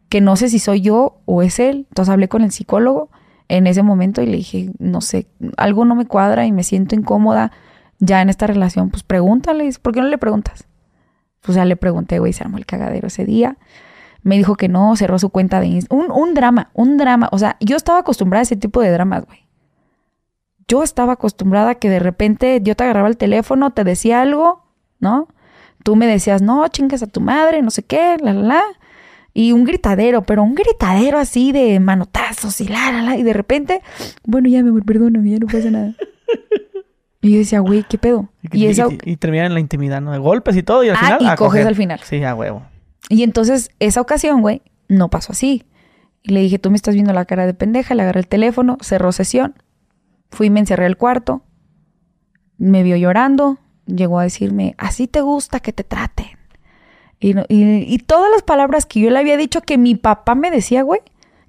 que 0.09 0.19
no 0.19 0.35
sé 0.35 0.49
si 0.49 0.59
soy 0.59 0.81
yo 0.81 1.21
o 1.23 1.43
es 1.43 1.59
él. 1.59 1.85
Entonces 1.91 2.11
hablé 2.11 2.27
con 2.27 2.41
el 2.41 2.51
psicólogo 2.51 3.09
en 3.47 3.67
ese 3.67 3.83
momento 3.83 4.21
y 4.21 4.25
le 4.25 4.35
dije, 4.35 4.69
no 4.79 4.99
sé, 4.99 5.27
algo 5.55 5.85
no 5.85 5.95
me 5.95 6.07
cuadra 6.07 6.45
y 6.45 6.51
me 6.51 6.63
siento 6.63 6.95
incómoda 6.95 7.53
ya 7.99 8.21
en 8.21 8.27
esta 8.27 8.47
relación. 8.47 8.89
Pues 8.89 9.03
pregúntale, 9.03 9.69
¿por 9.81 9.93
qué 9.93 10.01
no 10.01 10.07
le 10.07 10.17
preguntas? 10.17 10.67
Pues 11.39 11.55
ya 11.55 11.63
le 11.63 11.77
pregunté, 11.77 12.19
güey, 12.19 12.33
se 12.33 12.43
armó 12.43 12.57
el 12.57 12.65
cagadero 12.65 13.07
ese 13.07 13.23
día. 13.23 13.57
Me 14.24 14.38
dijo 14.38 14.55
que 14.55 14.67
no, 14.67 14.95
cerró 14.95 15.17
su 15.20 15.30
cuenta 15.30 15.59
de 15.59 15.67
Instagram. 15.67 16.11
Un, 16.11 16.11
un 16.11 16.34
drama, 16.34 16.70
un 16.74 16.97
drama. 16.97 17.30
O 17.32 17.38
sea, 17.38 17.57
yo 17.59 17.78
estaba 17.78 17.99
acostumbrada 17.99 18.41
a 18.41 18.43
ese 18.43 18.55
tipo 18.55 18.82
de 18.82 18.91
dramas, 18.91 19.26
güey. 19.26 19.47
Yo 20.67 20.84
estaba 20.84 21.13
acostumbrada 21.13 21.72
a 21.72 21.76
que 21.76 21.89
de 21.89 21.99
repente 21.99 22.59
yo 22.61 22.76
te 22.76 22.84
agarraba 22.84 23.07
el 23.07 23.17
teléfono, 23.17 23.72
te 23.72 23.84
decía 23.84 24.22
algo, 24.22 24.65
¿no? 24.99 25.28
Tú 25.84 25.95
me 25.95 26.05
decías, 26.05 26.41
no, 26.41 26.67
chingas 26.67 27.01
a 27.01 27.07
tu 27.07 27.22
madre, 27.22 27.61
no 27.61 27.72
sé 27.72 27.84
qué, 27.84 28.17
la, 28.22 28.34
la, 28.34 28.41
la 28.41 28.63
y 29.34 29.51
un 29.51 29.63
gritadero, 29.63 30.24
pero 30.24 30.43
un 30.43 30.55
gritadero 30.55 31.17
así 31.17 31.51
de 31.51 31.80
manotazos 31.80 32.59
y 32.61 32.67
la, 32.67 32.91
la, 32.91 33.01
la. 33.01 33.17
Y 33.17 33.24
de 33.24 33.34
repente, 33.34 33.82
bueno, 34.26 34.49
ya 34.49 34.61
me 34.63 34.82
perdóname, 34.82 35.30
ya 35.30 35.39
no 35.39 35.47
pasa 35.47 35.70
nada. 35.72 35.95
Y 37.22 37.34
yo 37.34 37.39
decía, 37.39 37.59
güey, 37.59 37.84
¿qué 37.84 37.97
pedo? 37.97 38.30
Y, 38.49 38.65
y, 38.65 39.15
terminar 39.17 39.47
en 39.47 39.53
la 39.53 39.59
intimidad, 39.59 39.99
¿no? 39.99 40.13
De 40.13 40.20
golpes 40.20 40.55
y 40.55 40.63
todo, 40.63 40.86
y 40.86 40.89
al 40.89 40.95
ah, 40.95 41.17
final. 41.17 41.34
Y 41.34 41.36
coges 41.36 41.65
al 41.65 41.76
final. 41.76 41.99
Sí, 42.01 42.24
a 42.24 42.34
huevo. 42.34 42.63
Y 43.07 43.23
entonces, 43.23 43.71
esa 43.79 44.01
ocasión, 44.01 44.41
güey, 44.41 44.61
no 44.87 45.09
pasó 45.09 45.31
así. 45.31 45.65
Y 46.21 46.33
le 46.33 46.41
dije, 46.41 46.59
tú 46.59 46.69
me 46.69 46.75
estás 46.75 46.95
viendo 46.95 47.13
la 47.13 47.25
cara 47.25 47.45
de 47.45 47.53
pendeja, 47.53 47.95
le 47.95 48.03
agarré 48.03 48.19
el 48.19 48.27
teléfono, 48.27 48.77
cerró 48.81 49.11
sesión. 49.11 49.55
Fui, 50.31 50.49
me 50.49 50.59
encerré 50.59 50.85
al 50.85 50.97
cuarto. 50.97 51.43
Me 52.57 52.83
vio 52.83 52.97
llorando. 52.97 53.57
Llegó 53.85 54.19
a 54.19 54.23
decirme, 54.23 54.75
así 54.77 55.07
te 55.07 55.21
gusta 55.21 55.59
que 55.59 55.73
te 55.73 55.83
traten. 55.83 56.27
Y, 57.19 57.97
todas 57.99 58.31
las 58.31 58.43
palabras 58.43 58.85
que 58.85 59.01
yo 59.01 59.09
le 59.09 59.19
había 59.19 59.35
dicho 59.35 59.61
que 59.61 59.77
mi 59.77 59.95
papá 59.95 60.35
me 60.35 60.51
decía, 60.51 60.83
güey, 60.83 61.01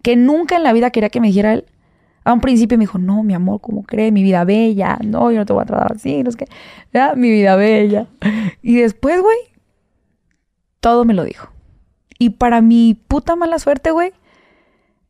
que 0.02 0.16
nunca 0.16 0.56
en 0.56 0.64
la 0.64 0.72
vida 0.72 0.90
quería 0.90 1.10
que 1.10 1.20
me 1.20 1.28
dijera 1.28 1.52
él. 1.52 1.64
A 2.24 2.32
un 2.32 2.40
principio 2.40 2.76
me 2.76 2.82
dijo, 2.82 2.98
no, 2.98 3.22
mi 3.22 3.34
amor, 3.34 3.60
¿cómo 3.60 3.82
cree? 3.84 4.10
Mi 4.10 4.22
vida 4.22 4.44
bella. 4.44 4.98
No, 5.04 5.30
yo 5.30 5.38
no 5.38 5.46
te 5.46 5.52
voy 5.52 5.62
a 5.62 5.66
tratar 5.66 5.92
así, 5.94 6.22
no 6.22 6.30
es 6.30 6.36
que. 6.36 6.46
Mi 7.16 7.30
vida 7.30 7.56
bella. 7.56 8.06
Y 8.62 8.76
después, 8.76 9.20
güey, 9.20 9.36
todo 10.80 11.04
me 11.04 11.14
lo 11.14 11.24
dijo. 11.24 11.50
Y 12.18 12.30
para 12.30 12.60
mi 12.60 12.94
puta 13.08 13.36
mala 13.36 13.58
suerte, 13.58 13.90
güey, 13.90 14.12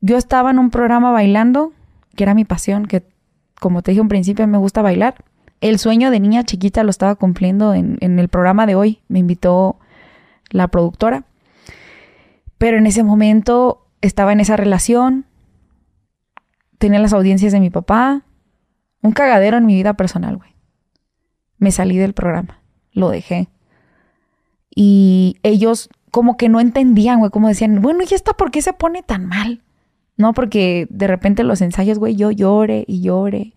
yo 0.00 0.16
estaba 0.16 0.50
en 0.50 0.58
un 0.58 0.70
programa 0.70 1.12
bailando, 1.12 1.72
que 2.16 2.24
era 2.24 2.34
mi 2.34 2.44
pasión, 2.44 2.86
que 2.86 3.04
como 3.60 3.82
te 3.82 3.90
dije 3.90 4.00
un 4.00 4.08
principio, 4.08 4.46
me 4.46 4.58
gusta 4.58 4.82
bailar. 4.82 5.24
El 5.60 5.78
sueño 5.78 6.10
de 6.10 6.20
niña 6.20 6.44
chiquita 6.44 6.82
lo 6.82 6.90
estaba 6.90 7.14
cumpliendo 7.16 7.74
en, 7.74 7.98
en 8.00 8.18
el 8.18 8.28
programa 8.28 8.66
de 8.66 8.74
hoy. 8.74 9.00
Me 9.08 9.18
invitó 9.18 9.78
la 10.50 10.68
productora. 10.68 11.24
Pero 12.58 12.78
en 12.78 12.86
ese 12.86 13.02
momento 13.02 13.86
estaba 14.00 14.32
en 14.32 14.40
esa 14.40 14.56
relación, 14.56 15.26
tenía 16.78 16.98
las 16.98 17.12
audiencias 17.12 17.52
de 17.52 17.60
mi 17.60 17.70
papá, 17.70 18.22
un 19.02 19.12
cagadero 19.12 19.56
en 19.56 19.66
mi 19.66 19.74
vida 19.74 19.94
personal, 19.94 20.36
güey. 20.36 20.50
Me 21.58 21.72
salí 21.72 21.96
del 21.96 22.14
programa, 22.14 22.60
lo 22.92 23.10
dejé. 23.10 23.48
Y 24.82 25.36
ellos 25.42 25.90
como 26.10 26.38
que 26.38 26.48
no 26.48 26.58
entendían, 26.58 27.18
güey, 27.18 27.30
como 27.30 27.48
decían, 27.48 27.82
bueno, 27.82 28.00
¿y 28.02 28.14
esta 28.14 28.32
por 28.32 28.50
qué 28.50 28.62
se 28.62 28.72
pone 28.72 29.02
tan 29.02 29.26
mal? 29.26 29.60
No, 30.16 30.32
porque 30.32 30.86
de 30.88 31.06
repente 31.06 31.44
los 31.44 31.60
ensayos, 31.60 31.98
güey, 31.98 32.16
yo 32.16 32.30
lloré 32.30 32.86
y 32.88 33.02
lloré. 33.02 33.52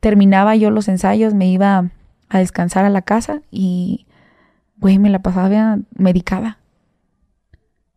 Terminaba 0.00 0.54
yo 0.54 0.70
los 0.70 0.88
ensayos, 0.88 1.32
me 1.32 1.48
iba 1.48 1.90
a 2.28 2.38
descansar 2.38 2.84
a 2.84 2.90
la 2.90 3.00
casa 3.00 3.40
y 3.50 4.04
güey, 4.76 4.98
me 4.98 5.08
la 5.08 5.20
pasaba 5.20 5.78
medicada. 5.96 6.58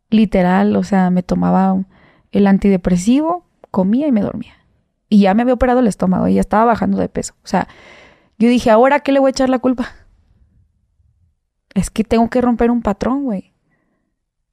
Literal, 0.09 0.73
o 0.77 0.85
sea, 0.85 1.09
me 1.09 1.23
tomaba 1.23 1.83
el 2.31 2.47
antidepresivo, 2.47 3.43
comía 3.71 4.07
y 4.07 4.13
me 4.13 4.21
dormía. 4.21 4.53
Y 5.09 5.19
ya 5.19 5.33
me 5.33 5.41
había 5.41 5.55
operado 5.55 5.81
el 5.81 5.87
estómago 5.87 6.29
y 6.29 6.35
ya 6.35 6.39
estaba 6.39 6.63
bajando 6.63 6.97
de 6.97 7.09
peso. 7.09 7.33
O 7.43 7.47
sea, 7.47 7.67
yo 8.39 8.47
dije, 8.47 8.71
¿ahora 8.71 9.01
qué 9.01 9.11
le 9.11 9.19
voy 9.19 9.27
a 9.27 9.31
echar 9.31 9.49
la 9.49 9.59
culpa? 9.59 10.06
Es 11.77 11.89
que 11.89 12.03
tengo 12.03 12.29
que 12.29 12.41
romper 12.41 12.71
un 12.71 12.81
patrón, 12.81 13.23
güey. 13.23 13.53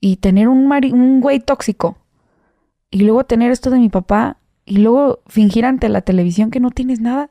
Y 0.01 0.17
tener 0.17 0.49
un, 0.49 0.71
un 0.71 1.21
güey 1.21 1.41
tóxico. 1.41 1.97
Y 2.91 3.01
luego 3.05 3.25
tener 3.25 3.51
esto 3.51 3.71
de 3.71 3.79
mi 3.79 3.89
papá. 3.89 4.39
Y 4.65 4.79
luego 4.79 5.21
fingir 5.27 5.65
ante 5.65 5.89
la 5.89 6.03
televisión 6.03 6.51
que 6.51 6.61
no 6.61 6.71
tienes 6.71 7.01
nada 7.01 7.31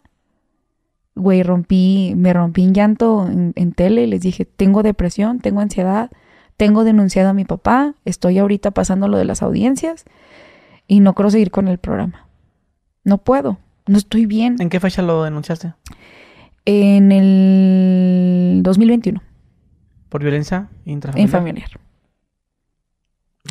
güey, 1.16 1.44
rompí, 1.44 2.14
me 2.16 2.34
rompí 2.34 2.64
en 2.64 2.74
llanto 2.74 3.28
en, 3.28 3.54
en 3.56 3.72
tele, 3.74 4.08
les 4.08 4.22
dije, 4.22 4.46
tengo 4.46 4.84
depresión, 4.84 5.40
tengo 5.40 5.62
ansiedad, 5.62 6.10
tengo 6.58 6.84
denunciado 6.84 7.30
a 7.30 7.34
mi 7.34 7.46
papá, 7.46 7.96
estoy 8.06 8.40
ahorita 8.40 8.72
pasando 8.72 9.08
lo 9.08 9.18
de 9.18 9.26
las 9.26 9.42
audiencias 9.42 10.06
y 10.88 11.00
no 11.00 11.14
quiero 11.14 11.30
seguir 11.30 11.52
con 11.52 11.68
el 11.68 11.78
programa. 11.78 12.28
No 13.04 13.20
puedo, 13.20 13.60
no 13.86 13.98
estoy 13.98 14.26
bien. 14.26 14.56
¿En 14.60 14.70
qué 14.70 14.80
fecha 14.80 15.02
lo 15.02 15.24
denunciaste? 15.24 15.74
En 16.66 17.12
el 17.12 18.62
2021. 18.64 19.22
¿Por 20.14 20.22
violencia 20.22 20.68
intrafamiliar? 20.86 21.28
Infamiliar. 21.28 21.70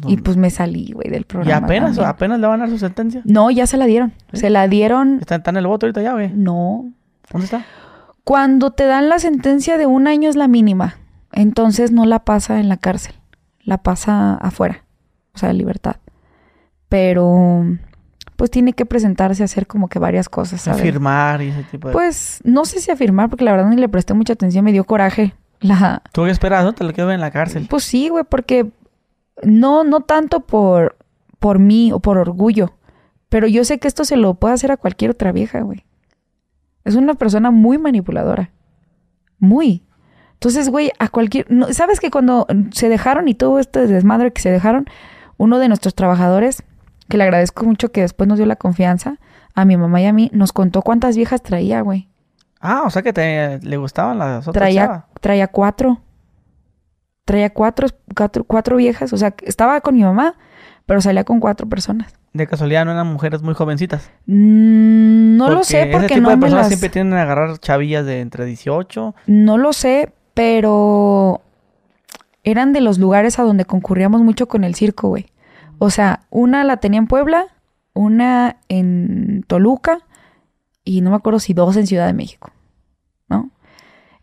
Y 0.07 0.19
pues 0.19 0.37
me 0.37 0.49
salí, 0.49 0.93
güey, 0.93 1.11
del 1.11 1.23
¿Y 1.23 1.25
programa. 1.25 1.67
apenas, 1.67 1.97
también. 1.97 2.09
apenas 2.09 2.39
le 2.39 2.47
van 2.47 2.61
a 2.61 2.67
dar 2.67 2.71
su 2.71 2.79
sentencia? 2.79 3.21
No, 3.25 3.51
ya 3.51 3.67
se 3.67 3.77
la 3.77 3.87
dieron. 3.87 4.13
¿Sí? 4.33 4.43
Se 4.43 4.49
la 4.49 4.69
dieron. 4.69 5.19
Está, 5.19 5.35
está 5.35 5.51
en 5.51 5.57
el 5.57 5.67
voto 5.67 5.87
ahorita 5.87 6.03
ya, 6.03 6.13
güey. 6.13 6.31
No. 6.33 6.93
¿Dónde 7.33 7.47
está? 7.47 7.67
Cuando 8.23 8.71
te 8.71 8.85
dan 8.85 9.09
la 9.09 9.19
sentencia 9.19 9.77
de 9.77 9.87
un 9.87 10.07
año 10.07 10.31
es 10.31 10.37
la 10.37 10.47
mínima. 10.47 10.99
Entonces 11.33 11.91
no 11.91 12.07
la 12.07 12.21
pasa 12.21 12.61
en 12.61 12.69
la 12.69 12.77
cárcel. 12.77 13.17
La 13.65 13.79
pasa 13.79 14.35
afuera. 14.37 14.85
O 15.35 15.39
sea, 15.39 15.53
libertad. 15.53 15.97
Pero 16.89 17.65
pues 18.37 18.53
tiene 18.53 18.73
que 18.73 18.87
presentarse 18.87 19.43
a 19.43 19.47
hacer 19.47 19.67
como 19.67 19.89
que 19.89 19.99
varias 19.99 20.29
cosas, 20.29 20.61
¿sabes? 20.61 20.81
Firmar 20.81 21.43
y 21.43 21.49
ese 21.49 21.65
tipo 21.65 21.89
de... 21.89 21.93
Pues 21.93 22.41
no 22.45 22.65
sé 22.67 22.79
si 22.79 22.93
afirmar, 22.93 23.31
porque 23.31 23.45
la 23.45 23.51
verdad 23.51 23.69
ni 23.69 23.77
le 23.77 23.89
presté 23.89 24.15
mucha 24.15 24.35
atención, 24.35 24.65
me 24.65 24.71
dio 24.71 24.85
coraje. 24.85 25.35
La, 25.63 26.03
¿Tú 26.13 26.25
qué 26.25 26.31
esperas, 26.31 26.65
no? 26.65 26.75
Te 26.75 26.85
lo 26.85 26.93
quedo 26.93 27.13
en 27.13 27.21
la 27.21 27.31
cárcel. 27.31 27.67
Pues 27.71 27.85
sí, 27.85 28.09
güey, 28.09 28.25
porque 28.29 28.71
no, 29.43 29.85
no 29.85 30.01
tanto 30.01 30.41
por, 30.41 30.97
por 31.39 31.59
mí 31.59 31.93
o 31.93 32.01
por 32.01 32.19
orgullo, 32.19 32.75
pero 33.29 33.47
yo 33.47 33.65
sé 33.65 33.79
que 33.79 33.89
esto 33.89 34.05
se 34.05 34.17
lo 34.17 34.35
puede 34.35 34.55
hacer 34.55 34.73
a 34.73 34.77
cualquier 34.77 35.13
otra 35.13 35.33
vieja, 35.33 35.61
güey. 35.61 35.85
Es 36.85 36.97
una 36.97 37.15
persona 37.15 37.51
muy 37.51 37.79
manipuladora. 37.79 38.51
Muy. 39.39 39.85
Entonces, 40.35 40.69
güey, 40.69 40.91
a 40.99 41.09
cualquier... 41.09 41.47
no, 41.51 41.73
¿Sabes 41.73 42.01
que 42.01 42.11
cuando 42.11 42.47
se 42.73 42.89
dejaron 42.89 43.29
y 43.29 43.35
todo 43.35 43.59
este 43.59 43.87
desmadre 43.87 44.33
que 44.33 44.43
se 44.43 44.51
dejaron, 44.51 44.87
uno 45.37 45.59
de 45.59 45.69
nuestros 45.69 45.95
trabajadores, 45.95 46.65
que 47.09 47.17
le 47.17 47.25
agradezco 47.25 47.65
mucho 47.65 47.93
que 47.93 48.01
después 48.01 48.29
nos 48.29 48.39
dio 48.39 48.47
la 48.47 48.57
confianza, 48.57 49.19
a 49.55 49.65
mi 49.65 49.77
mamá 49.77 50.01
y 50.01 50.07
a 50.07 50.13
mí, 50.13 50.31
nos 50.33 50.53
contó 50.53 50.83
cuántas 50.83 51.17
viejas 51.17 51.43
traía, 51.43 51.81
güey. 51.83 52.09
Ah, 52.63 52.85
o 52.87 52.91
sea 52.91 53.03
que 53.03 53.13
te, 53.13 53.59
le 53.59 53.77
gustaban 53.77 54.19
las 54.19 54.47
otras 54.47 54.63
Traía, 54.63 55.07
traía 55.21 55.49
cuatro. 55.49 56.01
Traía 57.25 57.51
cuatro, 57.51 57.89
cuatro, 58.17 58.45
cuatro 58.45 58.77
viejas. 58.77 59.13
O 59.13 59.17
sea, 59.17 59.35
estaba 59.43 59.81
con 59.81 59.97
mi 59.97 60.05
mamá, 60.05 60.37
pero 60.87 61.01
salía 61.01 61.25
con 61.25 61.41
cuatro 61.41 61.69
personas. 61.69 62.15
De 62.33 62.47
casualidad 62.47 62.85
no 62.85 62.93
eran 62.93 63.09
mujeres 63.09 63.43
muy 63.43 63.55
jovencitas. 63.55 64.11
Mm, 64.27 65.37
no 65.37 65.51
lo 65.51 65.65
sé 65.65 65.83
ese 65.83 65.93
porque 65.93 66.15
tipo 66.15 66.21
no 66.21 66.31
de 66.31 66.37
me 66.37 66.41
personas 66.43 66.63
las... 66.63 66.69
siempre 66.69 66.89
tienden 66.89 67.19
a 67.19 67.23
agarrar 67.23 67.59
chavillas 67.59 68.07
de 68.07 68.21
entre 68.21 68.45
18. 68.45 69.15
No 69.27 69.59
lo 69.59 69.73
sé, 69.73 70.13
pero 70.33 71.43
eran 72.45 72.73
de 72.73 72.81
los 72.81 72.99
lugares 72.99 73.41
a 73.41 73.43
donde 73.43 73.65
concurríamos 73.65 74.23
mucho 74.23 74.47
con 74.47 74.63
el 74.63 74.77
circo, 74.77 75.09
güey. 75.09 75.27
O 75.79 75.91
sea, 75.91 76.21
una 76.31 76.63
la 76.63 76.77
tenía 76.77 76.99
en 76.99 77.09
Puebla, 77.09 77.47
una 77.93 78.57
en 78.69 79.45
Toluca 79.49 79.99
y 80.85 81.01
no 81.01 81.11
me 81.11 81.17
acuerdo 81.17 81.39
si 81.41 81.55
dos 81.55 81.77
en 81.77 81.87
Ciudad 81.87 82.07
de 82.07 82.13
México, 82.13 82.51
¿no? 83.29 83.51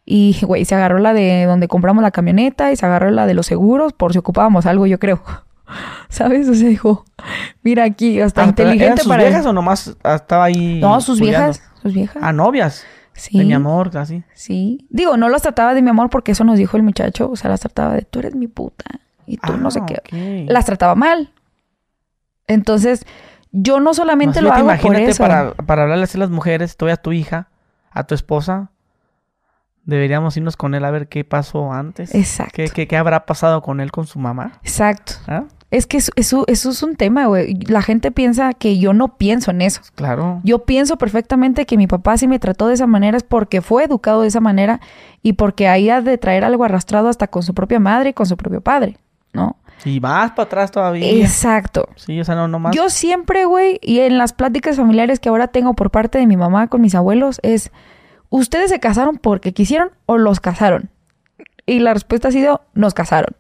Y, 0.05 0.37
güey, 0.43 0.65
se 0.65 0.73
agarró 0.75 0.97
la 0.99 1.13
de 1.13 1.45
donde 1.45 1.67
compramos 1.67 2.01
la 2.01 2.11
camioneta 2.11 2.71
y 2.71 2.75
se 2.75 2.85
agarró 2.85 3.11
la 3.11 3.27
de 3.27 3.33
los 3.35 3.45
seguros 3.45 3.93
por 3.93 4.11
si 4.13 4.19
ocupábamos 4.19 4.65
algo, 4.65 4.87
yo 4.87 4.97
creo. 4.99 5.21
¿Sabes? 6.09 6.49
O 6.49 6.55
sea, 6.55 6.67
dijo, 6.67 7.05
mira 7.61 7.83
aquí, 7.83 8.19
hasta 8.19 8.43
Ah, 8.43 8.53
pero 8.55 8.69
¿Eran 8.69 8.73
inteligente 8.75 9.03
sus 9.03 9.09
para... 9.09 9.23
viejas 9.23 9.45
o 9.45 9.53
nomás 9.53 9.95
estaba 10.03 10.45
ahí? 10.45 10.79
No, 10.81 10.99
sus 11.01 11.19
viejas, 11.19 11.61
sus 11.83 11.93
viejas. 11.93 12.17
Ah, 12.25 12.33
novias. 12.33 12.83
sí. 13.13 13.37
De 13.37 13.45
mi 13.45 13.53
amor, 13.53 13.91
casi. 13.91 14.23
Sí. 14.33 14.87
Digo, 14.89 15.15
no 15.15 15.29
las 15.29 15.43
trataba 15.43 15.75
de 15.75 15.83
mi 15.83 15.89
amor 15.91 16.09
porque 16.09 16.31
eso 16.31 16.43
nos 16.43 16.57
dijo 16.57 16.75
el 16.75 16.81
muchacho. 16.83 17.29
O 17.29 17.35
sea, 17.35 17.51
las 17.51 17.59
trataba 17.59 17.93
de 17.93 18.01
tú 18.01 18.17
eres 18.19 18.33
mi 18.33 18.47
puta. 18.47 18.85
Y 19.27 19.37
tú 19.37 19.57
no 19.57 19.69
sé 19.69 19.79
Ah, 19.83 19.85
qué. 19.85 20.45
Las 20.49 20.65
trataba 20.65 20.95
mal. 20.95 21.31
Entonces, 22.47 23.05
yo 23.51 23.79
no 23.79 23.93
solamente 23.93 24.41
No, 24.41 24.47
lo 24.49 24.53
hago 24.53 24.65
por 24.67 24.73
imagínate 24.75 25.11
eso. 25.11 25.23
para, 25.23 25.53
para 25.53 25.83
hablarle 25.83 26.03
así 26.03 26.17
a 26.17 26.21
las 26.21 26.29
mujeres, 26.29 26.77
todavía 26.77 26.95
a 26.95 27.01
tu 27.01 27.11
hija, 27.11 27.47
a 27.91 28.03
tu 28.05 28.15
esposa. 28.15 28.71
Deberíamos 29.85 30.37
irnos 30.37 30.55
con 30.55 30.75
él 30.75 30.85
a 30.85 30.91
ver 30.91 31.07
qué 31.07 31.23
pasó 31.23 31.71
antes. 31.73 32.13
Exacto. 32.13 32.53
¿Qué, 32.55 32.69
qué, 32.69 32.87
qué 32.87 32.97
habrá 32.97 33.25
pasado 33.25 33.61
con 33.61 33.79
él, 33.79 33.91
con 33.91 34.05
su 34.05 34.19
mamá? 34.19 34.59
Exacto. 34.61 35.13
¿Ah? 35.27 35.45
Es 35.71 35.85
que 35.85 35.97
eso, 35.97 36.11
eso, 36.15 36.43
eso 36.47 36.69
es 36.71 36.81
un 36.83 36.95
tema, 36.95 37.25
güey. 37.27 37.53
La 37.67 37.81
gente 37.81 38.11
piensa 38.11 38.53
que 38.53 38.79
yo 38.79 38.93
no 38.93 39.17
pienso 39.17 39.51
en 39.51 39.61
eso. 39.61 39.81
Claro. 39.95 40.41
Yo 40.43 40.65
pienso 40.65 40.97
perfectamente 40.97 41.65
que 41.65 41.77
mi 41.77 41.85
papá 41.87 42.17
si 42.17 42.27
me 42.27 42.39
trató 42.39 42.67
de 42.67 42.73
esa 42.73 42.87
manera 42.87 43.17
es 43.17 43.23
porque 43.23 43.61
fue 43.61 43.83
educado 43.83 44.21
de 44.21 44.27
esa 44.27 44.39
manera 44.41 44.79
y 45.21 45.33
porque 45.33 45.67
ahí 45.67 45.89
ha 45.89 46.01
de 46.01 46.17
traer 46.17 46.43
algo 46.43 46.63
arrastrado 46.63 47.07
hasta 47.07 47.27
con 47.27 47.43
su 47.43 47.53
propia 47.53 47.79
madre 47.79 48.09
y 48.09 48.13
con 48.13 48.25
su 48.25 48.35
propio 48.35 48.61
padre, 48.61 48.97
¿no? 49.31 49.57
Y 49.85 49.99
más 49.99 50.31
para 50.31 50.43
atrás 50.45 50.71
todavía. 50.71 51.09
Exacto. 51.09 51.87
Sí, 51.95 52.19
o 52.19 52.25
sea, 52.25 52.35
no, 52.35 52.47
no 52.47 52.59
más. 52.59 52.75
Yo 52.75 52.89
siempre, 52.89 53.45
güey, 53.45 53.79
y 53.81 53.99
en 54.01 54.17
las 54.17 54.33
pláticas 54.33 54.75
familiares 54.77 55.19
que 55.19 55.29
ahora 55.29 55.47
tengo 55.47 55.73
por 55.73 55.89
parte 55.91 56.17
de 56.17 56.27
mi 56.27 56.35
mamá 56.37 56.67
con 56.67 56.81
mis 56.81 56.95
abuelos 56.95 57.39
es, 57.43 57.71
¿ustedes 58.29 58.69
se 58.69 58.79
casaron 58.79 59.17
porque 59.17 59.53
quisieron 59.53 59.91
o 60.05 60.17
los 60.17 60.39
casaron? 60.39 60.89
Y 61.65 61.79
la 61.79 61.93
respuesta 61.93 62.27
ha 62.27 62.31
sido, 62.31 62.61
nos 62.73 62.93
casaron. 62.93 63.35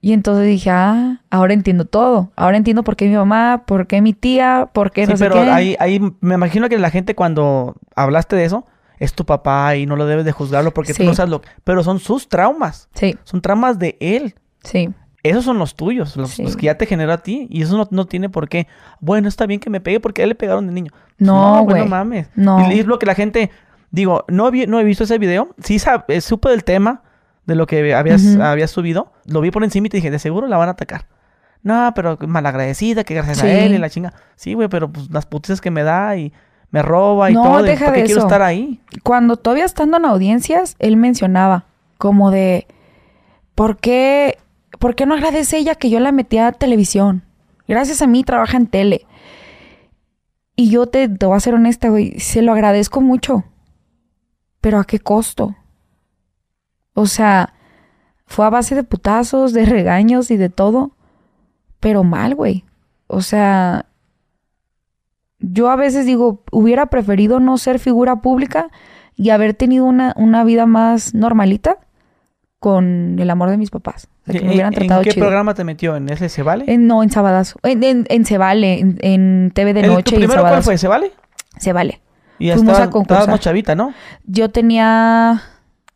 Y 0.00 0.12
entonces 0.12 0.46
dije, 0.46 0.68
ah, 0.70 1.22
ahora 1.30 1.54
entiendo 1.54 1.86
todo. 1.86 2.30
Ahora 2.36 2.58
entiendo 2.58 2.84
por 2.84 2.94
qué 2.94 3.08
mi 3.08 3.16
mamá, 3.16 3.62
por 3.66 3.86
qué 3.86 4.02
mi 4.02 4.12
tía, 4.12 4.68
por 4.74 4.90
qué 4.90 5.06
Sí, 5.06 5.12
no 5.12 5.16
sé 5.16 5.24
pero 5.24 5.36
qué. 5.42 5.50
ahí, 5.50 5.76
ahí 5.80 5.98
me 6.20 6.34
imagino 6.34 6.68
que 6.68 6.78
la 6.78 6.90
gente 6.90 7.14
cuando 7.14 7.74
hablaste 7.96 8.36
de 8.36 8.44
eso, 8.44 8.66
es 8.98 9.14
tu 9.14 9.24
papá 9.24 9.76
y 9.76 9.86
no 9.86 9.96
lo 9.96 10.04
debes 10.06 10.26
de 10.26 10.32
juzgarlo 10.32 10.74
porque 10.74 10.92
Sí. 10.92 11.02
tú 11.02 11.08
no 11.08 11.14
sabes 11.14 11.30
lo... 11.30 11.40
Pero 11.64 11.82
son 11.82 11.98
sus 12.00 12.28
traumas. 12.28 12.88
Sí, 12.94 13.16
Son 13.24 13.40
traumas 13.40 13.78
de 13.78 13.96
él. 14.00 14.34
sí. 14.62 14.90
Esos 15.24 15.44
son 15.44 15.58
los 15.58 15.74
tuyos, 15.74 16.16
los, 16.16 16.30
Sí. 16.30 16.44
los 16.44 16.56
que 16.56 16.66
ya 16.66 16.76
te 16.78 16.86
generó 16.86 17.12
a 17.12 17.18
ti. 17.18 17.48
Y 17.50 17.62
eso 17.62 17.76
no, 17.76 17.88
no 17.90 18.04
tiene 18.06 18.28
por 18.28 18.48
qué. 18.48 18.68
Bueno, 19.00 19.26
está 19.26 19.46
bien 19.46 19.58
que 19.58 19.70
me 19.70 19.80
pegue 19.80 19.98
porque 19.98 20.22
a 20.22 20.24
él 20.24 20.28
le 20.28 20.34
pegaron 20.36 20.66
de 20.68 20.72
niño. 20.72 20.92
No, 21.18 21.54
güey, 21.62 21.64
güey. 21.64 21.82
no 21.82 21.86
mames. 21.88 22.28
No. 22.36 22.70
Y 22.70 22.78
es 22.78 22.86
lo 22.86 22.98
que 23.00 23.06
la 23.06 23.14
gente... 23.16 23.50
Digo, 23.90 24.24
no, 24.28 24.50
vi- 24.50 24.66
no 24.66 24.78
he 24.80 24.84
visto 24.84 25.04
ese 25.04 25.18
video. 25.18 25.48
Sí 25.62 25.78
eh, 26.08 26.20
supe 26.20 26.48
del 26.50 26.62
tema 26.64 27.02
de 27.46 27.54
lo 27.54 27.66
que 27.66 27.94
habías, 27.94 28.36
habías 28.36 28.70
subido. 28.70 29.12
Lo 29.26 29.40
vi 29.40 29.50
por 29.50 29.64
encima 29.64 29.86
y 29.86 29.90
te 29.90 29.96
dije, 29.98 30.10
de 30.10 30.18
seguro 30.18 30.46
la 30.46 30.56
van 30.56 30.68
a 30.68 30.72
atacar. 30.72 31.06
No, 31.62 31.92
pero 31.94 32.18
malagradecida, 32.26 33.04
que 33.04 33.14
gracias 33.14 33.38
Sí. 33.38 33.46
a 33.46 33.64
él 33.64 33.72
y 33.74 33.78
la 33.78 33.88
chinga. 33.88 34.12
Sí, 34.36 34.52
güey, 34.54 34.68
pero 34.68 34.90
pues 34.92 35.10
las 35.10 35.24
putizas 35.26 35.60
que 35.62 35.70
me 35.70 35.82
da 35.84 36.16
y 36.16 36.32
me 36.70 36.82
roba 36.82 37.30
y 37.30 37.34
No, 37.34 37.44
todo. 37.44 37.62
deja 37.62 37.86
¿Por 37.86 37.94
qué 37.94 38.00
de 38.00 38.06
quiero 38.06 38.18
eso. 38.20 38.26
estar 38.26 38.42
ahí? 38.42 38.80
Cuando 39.04 39.36
todavía 39.36 39.64
estando 39.64 39.96
en 39.96 40.04
audiencias, 40.04 40.74
él 40.80 40.96
mencionaba 40.98 41.64
como 41.96 42.30
de, 42.32 42.66
¿por 43.54 43.76
qué, 43.78 44.38
¿por 44.78 44.94
qué 44.94 45.06
no 45.06 45.14
agradece 45.14 45.58
ella 45.58 45.74
que 45.74 45.90
yo 45.90 46.00
la 46.00 46.12
metí 46.12 46.38
a 46.38 46.52
televisión? 46.52 47.24
Gracias 47.66 48.02
a 48.02 48.06
mí 48.06 48.24
trabaja 48.24 48.56
en 48.56 48.66
tele. 48.66 49.06
Y 50.56 50.70
yo 50.70 50.86
te, 50.86 51.08
te 51.08 51.26
voy 51.26 51.36
a 51.36 51.40
ser 51.40 51.54
honesta, 51.54 51.88
güey, 51.88 52.18
se 52.20 52.42
lo 52.42 52.52
agradezco 52.52 53.00
mucho. 53.00 53.44
Pero 54.60 54.78
¿a 54.78 54.84
qué 54.84 54.98
costo? 55.00 55.56
O 56.94 57.06
sea, 57.06 57.54
fue 58.26 58.46
a 58.46 58.50
base 58.50 58.74
de 58.74 58.84
putazos, 58.84 59.52
de 59.52 59.66
regaños 59.66 60.30
y 60.30 60.36
de 60.36 60.48
todo. 60.48 60.92
Pero 61.80 62.04
mal, 62.04 62.34
güey. 62.34 62.64
O 63.06 63.20
sea, 63.20 63.86
yo 65.38 65.68
a 65.70 65.76
veces 65.76 66.06
digo, 66.06 66.42
hubiera 66.52 66.86
preferido 66.86 67.40
no 67.40 67.58
ser 67.58 67.78
figura 67.78 68.22
pública 68.22 68.70
y 69.16 69.30
haber 69.30 69.54
tenido 69.54 69.84
una, 69.84 70.14
una 70.16 70.44
vida 70.44 70.66
más 70.66 71.14
normalita 71.14 71.78
con 72.64 73.18
el 73.18 73.28
amor 73.28 73.50
de 73.50 73.58
mis 73.58 73.68
papás. 73.70 74.08
O 74.26 74.32
sea, 74.32 74.32
que 74.32 74.40
me 74.40 74.46
¿En, 74.46 74.52
hubieran 74.52 74.72
en 74.72 74.78
tratado 74.78 75.02
qué 75.02 75.10
chido. 75.10 75.26
programa 75.26 75.52
te 75.52 75.64
metió? 75.64 75.96
¿En 75.96 76.08
ese 76.08 76.30
se 76.30 76.42
vale? 76.42 76.64
En- 76.66 76.86
no, 76.86 77.02
en 77.02 77.10
Sabadazo. 77.10 77.58
En, 77.62 77.84
en, 77.84 78.06
en 78.08 78.24
Se 78.24 78.38
Vale, 78.38 78.80
en, 78.80 78.98
en 79.02 79.50
TV 79.54 79.74
de 79.74 79.80
¿El- 79.80 79.88
Noche 79.88 80.02
¿Tu 80.16 80.20
y 80.20 80.24
en 80.24 80.30
primero 80.30 80.40
cuál 80.48 80.62
fue? 80.62 80.78
¿Se 80.78 80.88
vale? 80.88 81.12
Se 81.58 81.74
Vale. 81.74 82.00
Y 82.38 82.50
Fuimos 82.52 82.68
a 82.68 82.72
estabas, 82.72 82.88
concursar. 82.88 83.20
estabas 83.24 83.40
chavita, 83.40 83.74
¿no? 83.74 83.92
Yo 84.24 84.48
tenía 84.50 85.42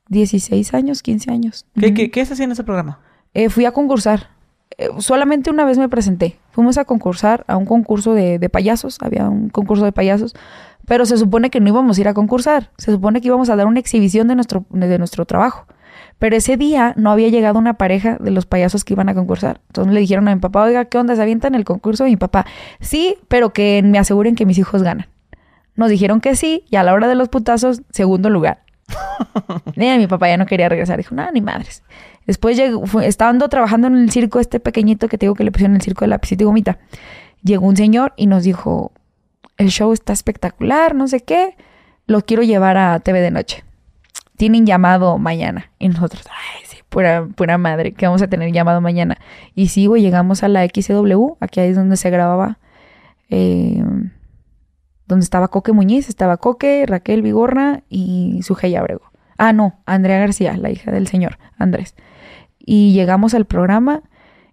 16 0.09 0.75
años, 0.75 1.03
15 1.03 1.31
años. 1.31 1.65
¿Qué, 1.81 1.95
qué, 1.95 2.11
qué 2.11 2.25
se 2.27 2.35
hacía 2.35 2.45
en 2.45 2.53
ese 2.53 2.65
programa? 2.65 3.01
Eh, 3.35 3.49
fui 3.49 3.65
a 3.65 3.73
concursar. 3.73 4.29
Eh, 4.77 4.89
solamente 4.99 5.51
una 5.51 5.65
vez 5.65 5.79
me 5.79 5.89
presenté. 5.89 6.39
Fuimos 6.51 6.77
a 6.79 6.85
concursar 6.85 7.45
a 7.49 7.57
un 7.57 7.65
concurso 7.67 8.13
de, 8.15 8.39
de 8.39 8.49
payasos. 8.51 8.99
Había 9.01 9.29
un 9.29 9.49
concurso 9.49 9.85
de 9.85 9.93
payasos. 9.93 10.35
Pero 10.87 11.07
se 11.07 11.17
supone 11.17 11.51
que 11.51 11.61
no 11.61 11.69
íbamos 11.69 11.99
a 11.99 12.01
ir 12.03 12.09
a 12.09 12.15
concursar. 12.15 12.71
Se 12.79 12.93
supone 12.93 13.21
que 13.21 13.29
íbamos 13.29 13.51
a 13.51 13.57
dar 13.57 13.67
una 13.67 13.81
exhibición 13.81 14.29
de 14.29 14.35
nuestro, 14.37 14.65
de 14.71 14.99
nuestro 14.99 15.25
trabajo. 15.27 15.67
Pero 16.19 16.37
ese 16.37 16.57
día 16.57 16.95
no 16.97 17.11
había 17.13 17.29
llegado 17.29 17.59
una 17.59 17.75
pareja 17.75 18.17
de 18.19 18.31
los 18.33 18.45
payasos 18.47 18.85
que 18.85 18.95
iban 18.95 19.09
a 19.09 19.15
concursar. 19.15 19.61
Entonces 19.69 19.95
le 19.95 20.01
dijeron 20.01 20.27
a 20.29 20.35
mi 20.35 20.41
papá, 20.41 20.65
oiga, 20.65 20.85
¿qué 20.87 20.99
onda? 20.99 21.15
¿Se 21.15 21.23
avientan 21.23 21.55
el 21.55 21.65
concurso? 21.65 22.07
Y 22.07 22.11
mi 22.11 22.17
papá, 22.17 22.45
sí, 22.81 23.17
pero 23.29 23.53
que 23.53 23.83
me 23.85 23.99
aseguren 23.99 24.35
que 24.35 24.45
mis 24.47 24.59
hijos 24.59 24.83
ganan. 24.83 25.07
Nos 25.77 25.91
dijeron 25.91 26.21
que 26.21 26.35
sí, 26.35 26.65
y 26.71 26.77
a 26.77 26.83
la 26.83 26.93
hora 26.93 27.07
de 27.07 27.15
los 27.15 27.29
putazos, 27.29 27.83
segundo 27.91 28.31
lugar. 28.31 28.63
Y 29.77 29.81
mi 29.99 30.07
papá 30.09 30.29
ya 30.29 30.37
no 30.37 30.47
quería 30.47 30.69
regresar. 30.69 30.97
Dijo, 30.99 31.15
no, 31.15 31.31
ni 31.31 31.41
madres. 31.41 31.83
Después 32.27 32.57
llegó, 32.57 32.85
fue- 32.87 33.07
estando 33.07 33.49
trabajando 33.49 33.87
en 33.87 33.97
el 33.97 34.11
circo, 34.11 34.41
este 34.41 34.59
pequeñito 34.61 35.09
que 35.09 35.19
te 35.19 35.27
digo 35.27 35.35
que 35.35 35.45
le 35.45 35.53
pusieron 35.53 35.77
el 35.77 35.83
circo 35.83 36.01
de 36.05 36.09
lapicito 36.09 36.43
y 36.43 36.47
gomita, 36.47 36.79
llegó 37.43 37.67
un 37.67 37.77
señor 37.77 38.13
y 38.17 38.27
nos 38.27 38.43
dijo, 38.43 38.93
el 39.57 39.69
show 39.71 39.93
está 39.93 40.13
espectacular, 40.13 40.95
no 40.95 41.07
sé 41.09 41.21
qué, 41.21 41.57
lo 42.07 42.23
quiero 42.23 42.43
llevar 42.43 42.77
a 42.77 42.99
TV 43.01 43.21
de 43.21 43.31
noche. 43.31 43.65
Tienen 44.39 44.65
llamado 44.65 45.19
mañana. 45.19 45.71
Y 45.79 45.89
nosotros, 45.89 46.25
ay, 46.31 46.63
sí, 46.65 46.79
pura, 46.89 47.27
pura 47.35 47.59
madre, 47.59 47.93
que 47.93 48.07
vamos 48.07 48.23
a 48.23 48.29
tener 48.29 48.53
llamado 48.53 48.81
mañana. 48.81 49.19
Y 49.55 49.69
sí, 49.69 49.87
güey, 49.87 50.01
llegamos 50.01 50.43
a 50.43 50.49
la 50.49 50.65
XW, 50.65 51.35
aquí 51.41 51.61
es 51.61 51.77
donde 51.77 51.97
se 51.99 52.09
grababa, 52.09 52.59
eh, 53.29 53.83
donde 55.07 55.25
estaba 55.25 55.49
Coque 55.49 55.73
Muñiz, 55.73 56.09
estaba 56.09 56.37
Coque, 56.37 56.85
Raquel 56.87 57.21
Vigorra 57.21 57.83
y 57.91 58.41
Sujei 58.43 58.77
Abrego. 58.77 59.03
Ah, 59.39 59.53
no, 59.53 59.81
Andrea 59.87 60.19
García, 60.19 60.57
la 60.57 60.71
hija 60.71 60.91
del 60.91 61.09
señor 61.09 61.39
Andrés. 61.59 61.95
Y 62.59 62.93
llegamos 62.93 63.35
al 63.35 63.45
programa 63.47 64.03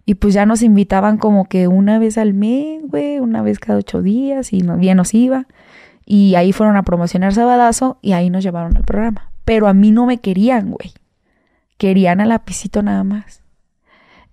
Y 0.08 0.14
pues 0.14 0.34
ya 0.34 0.46
nos 0.46 0.62
invitaban 0.62 1.18
como 1.18 1.46
que 1.46 1.68
una 1.68 1.98
vez 1.98 2.16
al 2.18 2.32
mes, 2.34 2.82
güey, 2.86 3.18
una 3.18 3.42
vez 3.42 3.58
cada 3.58 3.78
ocho 3.78 4.02
días 4.02 4.52
y 4.52 4.62
bien 4.62 4.96
nos 4.96 5.14
iba. 5.14 5.46
Y 6.04 6.36
ahí 6.36 6.52
fueron 6.52 6.76
a 6.76 6.84
promocionar 6.84 7.34
Sabadazo 7.34 7.98
y 8.02 8.12
ahí 8.12 8.30
nos 8.30 8.44
llevaron 8.44 8.76
al 8.76 8.84
programa. 8.84 9.30
Pero 9.46 9.68
a 9.68 9.72
mí 9.72 9.92
no 9.92 10.04
me 10.04 10.18
querían, 10.18 10.72
güey. 10.72 10.92
Querían 11.78 12.20
al 12.20 12.28
lapicito 12.28 12.82
nada 12.82 13.04
más. 13.04 13.42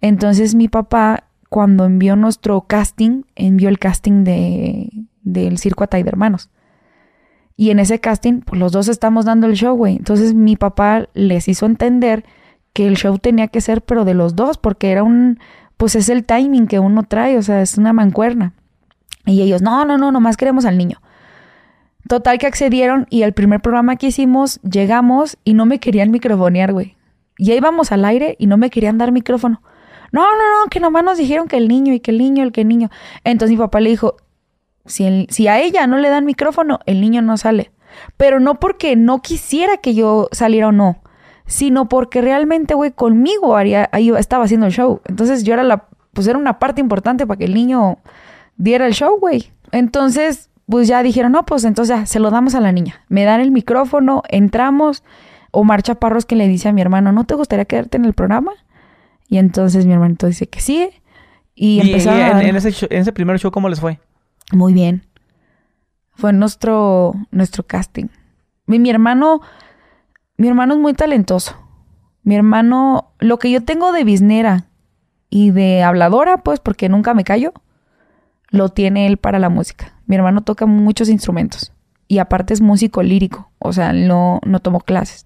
Entonces 0.01 0.55
mi 0.55 0.67
papá, 0.67 1.25
cuando 1.47 1.85
envió 1.85 2.17
nuestro 2.17 2.61
casting, 2.61 3.23
envió 3.35 3.69
el 3.69 3.79
casting 3.79 4.25
de, 4.25 4.89
del 5.21 5.59
Circo 5.59 5.85
Atay 5.85 6.03
de 6.03 6.09
Hermanos. 6.09 6.49
Y 7.55 7.69
en 7.69 7.79
ese 7.79 7.99
casting, 7.99 8.41
pues 8.41 8.59
los 8.59 8.71
dos 8.71 8.87
estamos 8.87 9.25
dando 9.25 9.47
el 9.47 9.53
show, 9.53 9.77
güey. 9.77 9.95
Entonces 9.95 10.33
mi 10.33 10.55
papá 10.57 11.07
les 11.13 11.47
hizo 11.47 11.67
entender 11.67 12.25
que 12.73 12.87
el 12.87 12.97
show 12.97 13.19
tenía 13.19 13.47
que 13.49 13.61
ser, 13.61 13.83
pero 13.83 14.05
de 14.05 14.15
los 14.15 14.35
dos, 14.35 14.57
porque 14.57 14.91
era 14.91 15.03
un, 15.03 15.39
pues 15.77 15.95
es 15.95 16.09
el 16.09 16.25
timing 16.25 16.65
que 16.65 16.79
uno 16.79 17.03
trae, 17.03 17.37
o 17.37 17.41
sea, 17.43 17.61
es 17.61 17.77
una 17.77 17.93
mancuerna. 17.93 18.53
Y 19.25 19.43
ellos, 19.43 19.61
no, 19.61 19.85
no, 19.85 19.97
no, 19.99 20.11
nomás 20.11 20.37
queremos 20.37 20.65
al 20.65 20.77
niño. 20.77 21.01
Total 22.07 22.37
que 22.37 22.47
accedieron 22.47 23.07
y 23.09 23.23
el 23.23 23.33
primer 23.33 23.61
programa 23.61 23.95
que 23.95 24.07
hicimos, 24.07 24.59
llegamos 24.61 25.37
y 25.43 25.53
no 25.53 25.65
me 25.65 25.79
querían 25.79 26.11
microfonear, 26.11 26.73
güey. 26.73 26.97
Ya 27.39 27.55
íbamos 27.55 27.91
al 27.91 28.05
aire 28.05 28.35
y 28.39 28.47
no 28.47 28.57
me 28.57 28.69
querían 28.69 28.97
dar 28.97 29.11
micrófono. 29.11 29.61
No, 30.11 30.21
no, 30.21 30.37
no, 30.37 30.69
que 30.69 30.79
nomás 30.79 31.03
nos 31.03 31.17
dijeron 31.17 31.47
que 31.47 31.57
el 31.57 31.67
niño 31.67 31.93
y 31.93 31.99
que 31.99 32.11
el 32.11 32.19
niño, 32.19 32.43
el 32.43 32.51
que 32.51 32.61
el 32.61 32.67
niño. 32.67 32.89
Entonces 33.23 33.57
mi 33.57 33.57
papá 33.57 33.79
le 33.79 33.89
dijo, 33.89 34.17
si, 34.85 35.47
a 35.47 35.59
ella 35.59 35.87
no 35.87 35.97
le 35.97 36.09
dan 36.09 36.25
micrófono, 36.25 36.79
el 36.85 37.01
niño 37.01 37.21
no 37.21 37.37
sale. 37.37 37.71
Pero 38.17 38.39
no 38.39 38.59
porque 38.59 38.95
no 38.95 39.21
quisiera 39.21 39.77
que 39.77 39.93
yo 39.93 40.27
saliera 40.31 40.67
o 40.67 40.71
no, 40.71 41.01
sino 41.45 41.87
porque 41.89 42.21
realmente, 42.21 42.73
güey, 42.73 42.91
conmigo 42.91 43.55
haría, 43.55 43.89
estaba 44.17 44.45
haciendo 44.45 44.65
el 44.65 44.71
show. 44.71 45.01
Entonces 45.05 45.43
yo 45.43 45.53
era 45.53 45.63
la, 45.63 45.87
pues 46.13 46.27
era 46.27 46.37
una 46.37 46.59
parte 46.59 46.81
importante 46.81 47.25
para 47.25 47.37
que 47.37 47.45
el 47.45 47.53
niño 47.53 47.97
diera 48.57 48.85
el 48.87 48.93
show, 48.93 49.19
güey. 49.19 49.51
Entonces, 49.71 50.49
pues 50.73 50.87
ya 50.87 51.03
dijeron, 51.03 51.33
no, 51.33 51.45
pues 51.45 51.65
entonces 51.65 51.95
ya, 51.95 52.07
se 52.07 52.19
lo 52.19 52.31
damos 52.31 52.55
a 52.55 52.59
la 52.59 52.71
niña. 52.71 53.03
Me 53.07 53.25
dan 53.25 53.41
el 53.41 53.51
micrófono, 53.51 54.23
entramos. 54.27 55.03
Omar 55.51 55.83
Chaparros 55.83 56.25
que 56.25 56.35
le 56.35 56.47
dice 56.47 56.67
a 56.67 56.73
mi 56.73 56.81
hermano, 56.81 57.11
¿no 57.11 57.25
te 57.25 57.35
gustaría 57.35 57.65
quedarte 57.65 57.97
en 57.97 58.05
el 58.05 58.13
programa? 58.13 58.53
Y 59.27 59.37
entonces 59.37 59.85
mi 59.85 59.93
hermanito 59.93 60.25
dice 60.25 60.47
que 60.47 60.61
sí. 60.61 60.89
Y, 61.53 61.79
empezó 61.79 62.11
en, 62.11 62.41
en, 62.41 62.55
ese 62.55 62.87
en 62.89 63.01
ese 63.01 63.13
primer 63.13 63.37
show, 63.37 63.51
¿cómo 63.51 63.69
les 63.69 63.81
fue? 63.81 63.99
Muy 64.51 64.73
bien. 64.73 65.05
Fue 66.15 66.33
nuestro, 66.33 67.13
nuestro 67.29 67.67
casting. 67.67 68.07
Mi, 68.65 68.79
mi 68.79 68.89
hermano, 68.89 69.41
mi 70.37 70.47
hermano 70.47 70.73
es 70.73 70.79
muy 70.79 70.95
talentoso. 70.95 71.55
Mi 72.23 72.33
hermano, 72.33 73.13
lo 73.19 73.37
que 73.37 73.51
yo 73.51 73.63
tengo 73.63 73.91
de 73.91 74.05
biznera 74.05 74.65
y 75.29 75.51
de 75.51 75.83
habladora, 75.83 76.37
pues, 76.37 76.59
porque 76.59 76.89
nunca 76.89 77.13
me 77.13 77.23
callo, 77.23 77.53
lo 78.53 78.69
tiene 78.69 79.07
él 79.07 79.17
para 79.17 79.39
la 79.39 79.49
música. 79.49 79.93
Mi 80.05 80.15
hermano 80.15 80.41
toca 80.41 80.67
muchos 80.67 81.09
instrumentos 81.09 81.73
y 82.07 82.19
aparte 82.19 82.53
es 82.53 82.61
músico 82.61 83.01
lírico, 83.01 83.49
o 83.57 83.73
sea, 83.73 83.93
no, 83.93 84.39
no 84.45 84.59
tomó 84.59 84.79
clases. 84.79 85.25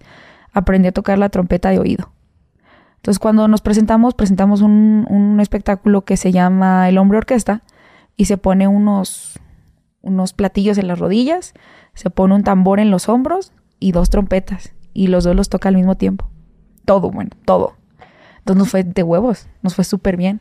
Aprendí 0.54 0.88
a 0.88 0.92
tocar 0.92 1.18
la 1.18 1.28
trompeta 1.28 1.68
de 1.68 1.78
oído. 1.78 2.10
Entonces, 2.96 3.18
cuando 3.18 3.46
nos 3.46 3.60
presentamos, 3.60 4.14
presentamos 4.14 4.62
un, 4.62 5.06
un 5.10 5.40
espectáculo 5.40 6.06
que 6.06 6.16
se 6.16 6.32
llama 6.32 6.88
El 6.88 6.96
Hombre 6.96 7.18
Orquesta 7.18 7.62
y 8.16 8.24
se 8.24 8.38
pone 8.38 8.66
unos, 8.66 9.38
unos 10.00 10.32
platillos 10.32 10.78
en 10.78 10.88
las 10.88 10.98
rodillas, 10.98 11.52
se 11.92 12.08
pone 12.08 12.34
un 12.34 12.44
tambor 12.44 12.80
en 12.80 12.90
los 12.90 13.10
hombros 13.10 13.52
y 13.78 13.92
dos 13.92 14.08
trompetas. 14.08 14.72
Y 14.94 15.08
los 15.08 15.24
dos 15.24 15.36
los 15.36 15.50
toca 15.50 15.68
al 15.68 15.76
mismo 15.76 15.96
tiempo. 15.96 16.30
Todo, 16.86 17.10
bueno, 17.10 17.30
todo. 17.44 17.74
Entonces 18.38 18.58
nos 18.58 18.70
fue 18.70 18.84
de 18.84 19.02
huevos, 19.02 19.48
nos 19.60 19.74
fue 19.74 19.84
súper 19.84 20.16
bien. 20.16 20.40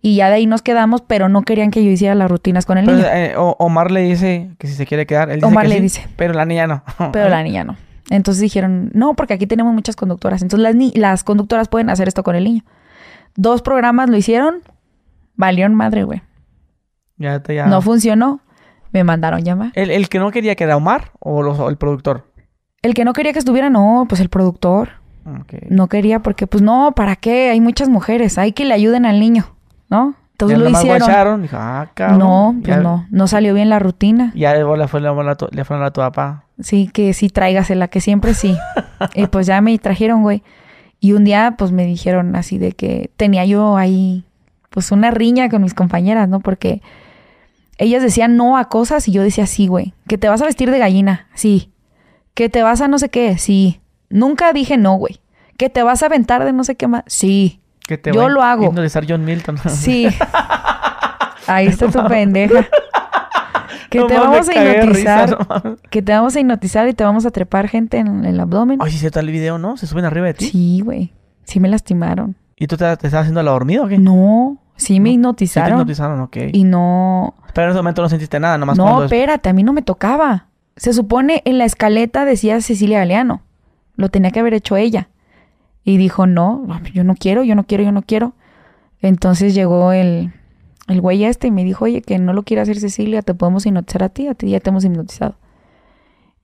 Y 0.00 0.16
ya 0.16 0.28
de 0.28 0.36
ahí 0.36 0.46
nos 0.46 0.62
quedamos, 0.62 1.02
pero 1.02 1.28
no 1.28 1.42
querían 1.42 1.70
que 1.70 1.84
yo 1.84 1.90
hiciera 1.90 2.14
las 2.14 2.30
rutinas 2.30 2.66
con 2.66 2.78
el 2.78 2.86
niño. 2.86 3.04
Eh, 3.12 3.34
Omar 3.36 3.90
le 3.90 4.02
dice 4.02 4.50
que 4.58 4.66
si 4.68 4.74
se 4.74 4.86
quiere 4.86 5.06
quedar, 5.06 5.28
él 5.30 5.36
dice 5.36 5.46
Omar 5.46 5.64
que 5.64 5.68
le 5.70 5.74
sí, 5.76 5.80
dice. 5.82 6.06
Pero 6.16 6.34
la 6.34 6.44
niña 6.44 6.66
no. 6.68 6.82
Pero 7.12 7.28
la 7.28 7.42
niña 7.42 7.64
no. 7.64 7.76
Entonces 8.10 8.40
dijeron, 8.40 8.90
no, 8.94 9.14
porque 9.14 9.34
aquí 9.34 9.46
tenemos 9.46 9.74
muchas 9.74 9.96
conductoras. 9.96 10.40
Entonces 10.42 10.62
las, 10.62 10.74
ni 10.76 10.92
las 10.92 11.24
conductoras 11.24 11.68
pueden 11.68 11.90
hacer 11.90 12.06
esto 12.08 12.22
con 12.22 12.36
el 12.36 12.44
niño. 12.44 12.62
Dos 13.34 13.60
programas 13.60 14.08
lo 14.08 14.16
hicieron, 14.16 14.62
valieron 15.34 15.74
madre, 15.74 16.04
güey. 16.04 16.22
Ya 17.16 17.42
te 17.42 17.56
ya. 17.56 17.66
No 17.66 17.82
funcionó, 17.82 18.40
me 18.92 19.02
mandaron 19.04 19.42
llamar. 19.42 19.72
¿El, 19.74 19.90
el 19.90 20.08
que 20.08 20.18
no 20.20 20.30
quería 20.30 20.54
que 20.54 20.64
era 20.64 20.76
Omar 20.76 21.10
o, 21.18 21.42
los- 21.42 21.58
o 21.58 21.68
el 21.68 21.76
productor? 21.76 22.30
El 22.82 22.94
que 22.94 23.04
no 23.04 23.12
quería 23.12 23.32
que 23.32 23.40
estuviera, 23.40 23.68
no, 23.70 24.06
pues 24.08 24.20
el 24.20 24.28
productor. 24.28 24.90
Ok. 25.26 25.54
No 25.68 25.88
quería 25.88 26.20
porque, 26.20 26.46
pues 26.46 26.62
no, 26.62 26.92
¿para 26.92 27.16
qué? 27.16 27.50
Hay 27.50 27.60
muchas 27.60 27.88
mujeres, 27.88 28.38
hay 28.38 28.52
que 28.52 28.64
le 28.64 28.72
ayuden 28.72 29.04
al 29.04 29.18
niño, 29.20 29.56
¿no? 29.88 30.14
Entonces 30.32 30.58
Ya 30.58 30.64
lo 30.64 30.70
hicieron. 30.70 30.98
guacharon, 30.98 31.42
dijo, 31.42 31.56
ah, 31.58 31.90
cabrón. 31.94 32.18
No, 32.20 32.54
pues 32.62 32.76
Ya- 32.76 32.82
no, 32.82 33.06
no 33.10 33.26
salió 33.26 33.54
bien 33.54 33.68
la 33.68 33.80
rutina. 33.80 34.32
Ya 34.36 34.54
le 34.54 34.64
fue, 34.86 35.00
le 35.00 35.08
le 35.08 35.64
fueron 35.64 35.84
a 35.84 35.90
tu 35.90 36.00
papá. 36.00 36.44
Sí, 36.60 36.88
que 36.92 37.12
sí, 37.12 37.28
tráigasela, 37.28 37.88
que 37.88 38.00
siempre 38.00 38.34
sí. 38.34 38.56
y 39.14 39.26
pues 39.26 39.46
ya 39.48 39.60
me 39.60 39.76
trajeron, 39.78 40.22
güey. 40.22 40.42
Y 41.00 41.12
un 41.12 41.24
día, 41.24 41.54
pues 41.58 41.72
me 41.72 41.86
dijeron 41.86 42.36
así 42.36 42.58
de 42.58 42.72
que 42.72 43.10
tenía 43.16 43.44
yo 43.46 43.76
ahí, 43.76 44.24
pues 44.70 44.92
una 44.92 45.10
riña 45.10 45.48
con 45.48 45.62
mis 45.62 45.74
compañeras, 45.74 46.28
¿no? 46.28 46.40
Porque 46.40 46.82
ellas 47.78 48.02
decían 48.02 48.36
no 48.36 48.56
a 48.56 48.68
cosas 48.68 49.08
y 49.08 49.12
yo 49.12 49.22
decía 49.22 49.46
sí, 49.46 49.66
güey. 49.66 49.94
Que 50.06 50.18
te 50.18 50.28
vas 50.28 50.42
a 50.42 50.46
vestir 50.46 50.70
de 50.70 50.78
gallina, 50.78 51.26
sí. 51.34 51.72
Que 52.34 52.48
te 52.48 52.62
vas 52.62 52.80
a 52.80 52.88
no 52.88 52.98
sé 52.98 53.08
qué, 53.08 53.38
sí. 53.38 53.80
Nunca 54.08 54.52
dije 54.52 54.76
no, 54.76 54.94
güey. 54.94 55.20
Que 55.56 55.68
te 55.68 55.82
vas 55.82 56.02
a 56.02 56.06
aventar 56.06 56.44
de 56.44 56.52
no 56.52 56.62
sé 56.64 56.76
qué 56.76 56.86
más, 56.86 57.02
sí. 57.06 57.60
Que 57.88 57.98
te 57.98 58.12
Yo 58.12 58.22
va 58.22 58.28
lo 58.28 58.42
hago. 58.42 58.66
hipnotizar 58.66 59.04
John 59.08 59.24
Milton. 59.24 59.56
Sí. 59.68 60.06
Ahí 61.48 61.66
está 61.68 61.88
tu 61.90 62.06
pendeja. 62.06 62.64
Que 63.90 64.00
No 64.00 64.06
te 64.06 64.18
mames, 64.18 64.46
vamos 64.46 64.48
a 64.50 64.52
hipnotizar. 64.52 65.28
risa, 65.30 65.36
no 65.38 65.38
mames. 65.48 65.80
que 65.88 66.02
te 66.02 66.12
vamos 66.12 66.36
a 66.36 66.40
hipnotizar 66.40 66.88
y 66.88 66.92
te 66.92 67.04
vamos 67.04 67.24
a 67.24 67.30
trepar 67.30 67.68
gente 67.68 67.96
en 67.96 68.26
el 68.26 68.38
abdomen. 68.38 68.78
Ay, 68.82 68.92
sí, 68.92 69.06
está 69.06 69.20
el 69.20 69.30
video, 69.30 69.56
¿no? 69.56 69.78
Se 69.78 69.86
suben 69.86 70.04
arriba 70.04 70.26
de 70.26 70.34
ti. 70.34 70.50
Sí, 70.50 70.82
güey. 70.84 71.14
Sí 71.44 71.58
me 71.58 71.68
lastimaron. 71.68 72.36
¿Y 72.58 72.66
tú 72.66 72.76
te, 72.76 72.84
te 72.84 73.06
estás 73.06 73.14
haciendo 73.22 73.42
la 73.42 73.50
dormida 73.52 73.82
o 73.84 73.88
qué? 73.88 73.96
No, 73.96 74.58
sí 74.76 75.00
me 75.00 75.16
No. 75.16 75.30
Sí 75.30 75.46
te 75.46 75.50
hipnotizaron. 75.54 75.70
hipnotizaron, 75.80 76.20
ok. 76.20 76.36
y 76.52 76.64
no... 76.64 77.34
Pero 77.54 77.68
en 77.68 77.70
ese 77.70 77.78
momento 77.78 78.02
no 78.02 78.10
sentiste 78.10 78.38
nada, 78.38 78.58
nomás 78.58 78.76
No, 78.76 79.04
espérate, 79.04 79.48
a 79.48 79.52
mí 79.54 79.62
no 79.62 79.72
me 79.72 79.80
tocaba. 79.80 80.48
Se 80.76 80.92
supone 80.92 81.40
en 81.46 81.56
la 81.56 81.64
escaleta 81.64 82.26
decía 82.26 82.60
Cecilia 82.60 82.98
Galeano. 82.98 83.40
Lo 83.96 84.10
tenía 84.10 84.30
que 84.32 84.40
haber 84.40 84.52
hecho 84.52 84.76
ella. 84.76 85.08
Y 85.88 85.96
dijo, 85.96 86.26
no, 86.26 86.66
yo 86.92 87.02
no 87.02 87.14
quiero, 87.14 87.44
yo 87.44 87.54
no 87.54 87.64
quiero, 87.64 87.82
yo 87.82 87.92
no 87.92 88.02
quiero. 88.02 88.34
Entonces 89.00 89.54
llegó 89.54 89.92
el, 89.92 90.34
el 90.86 91.00
güey 91.00 91.24
este 91.24 91.46
y 91.46 91.50
me 91.50 91.64
dijo, 91.64 91.86
oye, 91.86 92.02
que 92.02 92.18
no 92.18 92.34
lo 92.34 92.42
quiere 92.42 92.60
hacer 92.60 92.78
Cecilia, 92.78 93.22
te 93.22 93.32
podemos 93.32 93.64
hipnotizar 93.64 94.02
a 94.02 94.10
ti, 94.10 94.28
a 94.28 94.34
ti 94.34 94.50
ya 94.50 94.60
te 94.60 94.68
hemos 94.68 94.84
hipnotizado. 94.84 95.36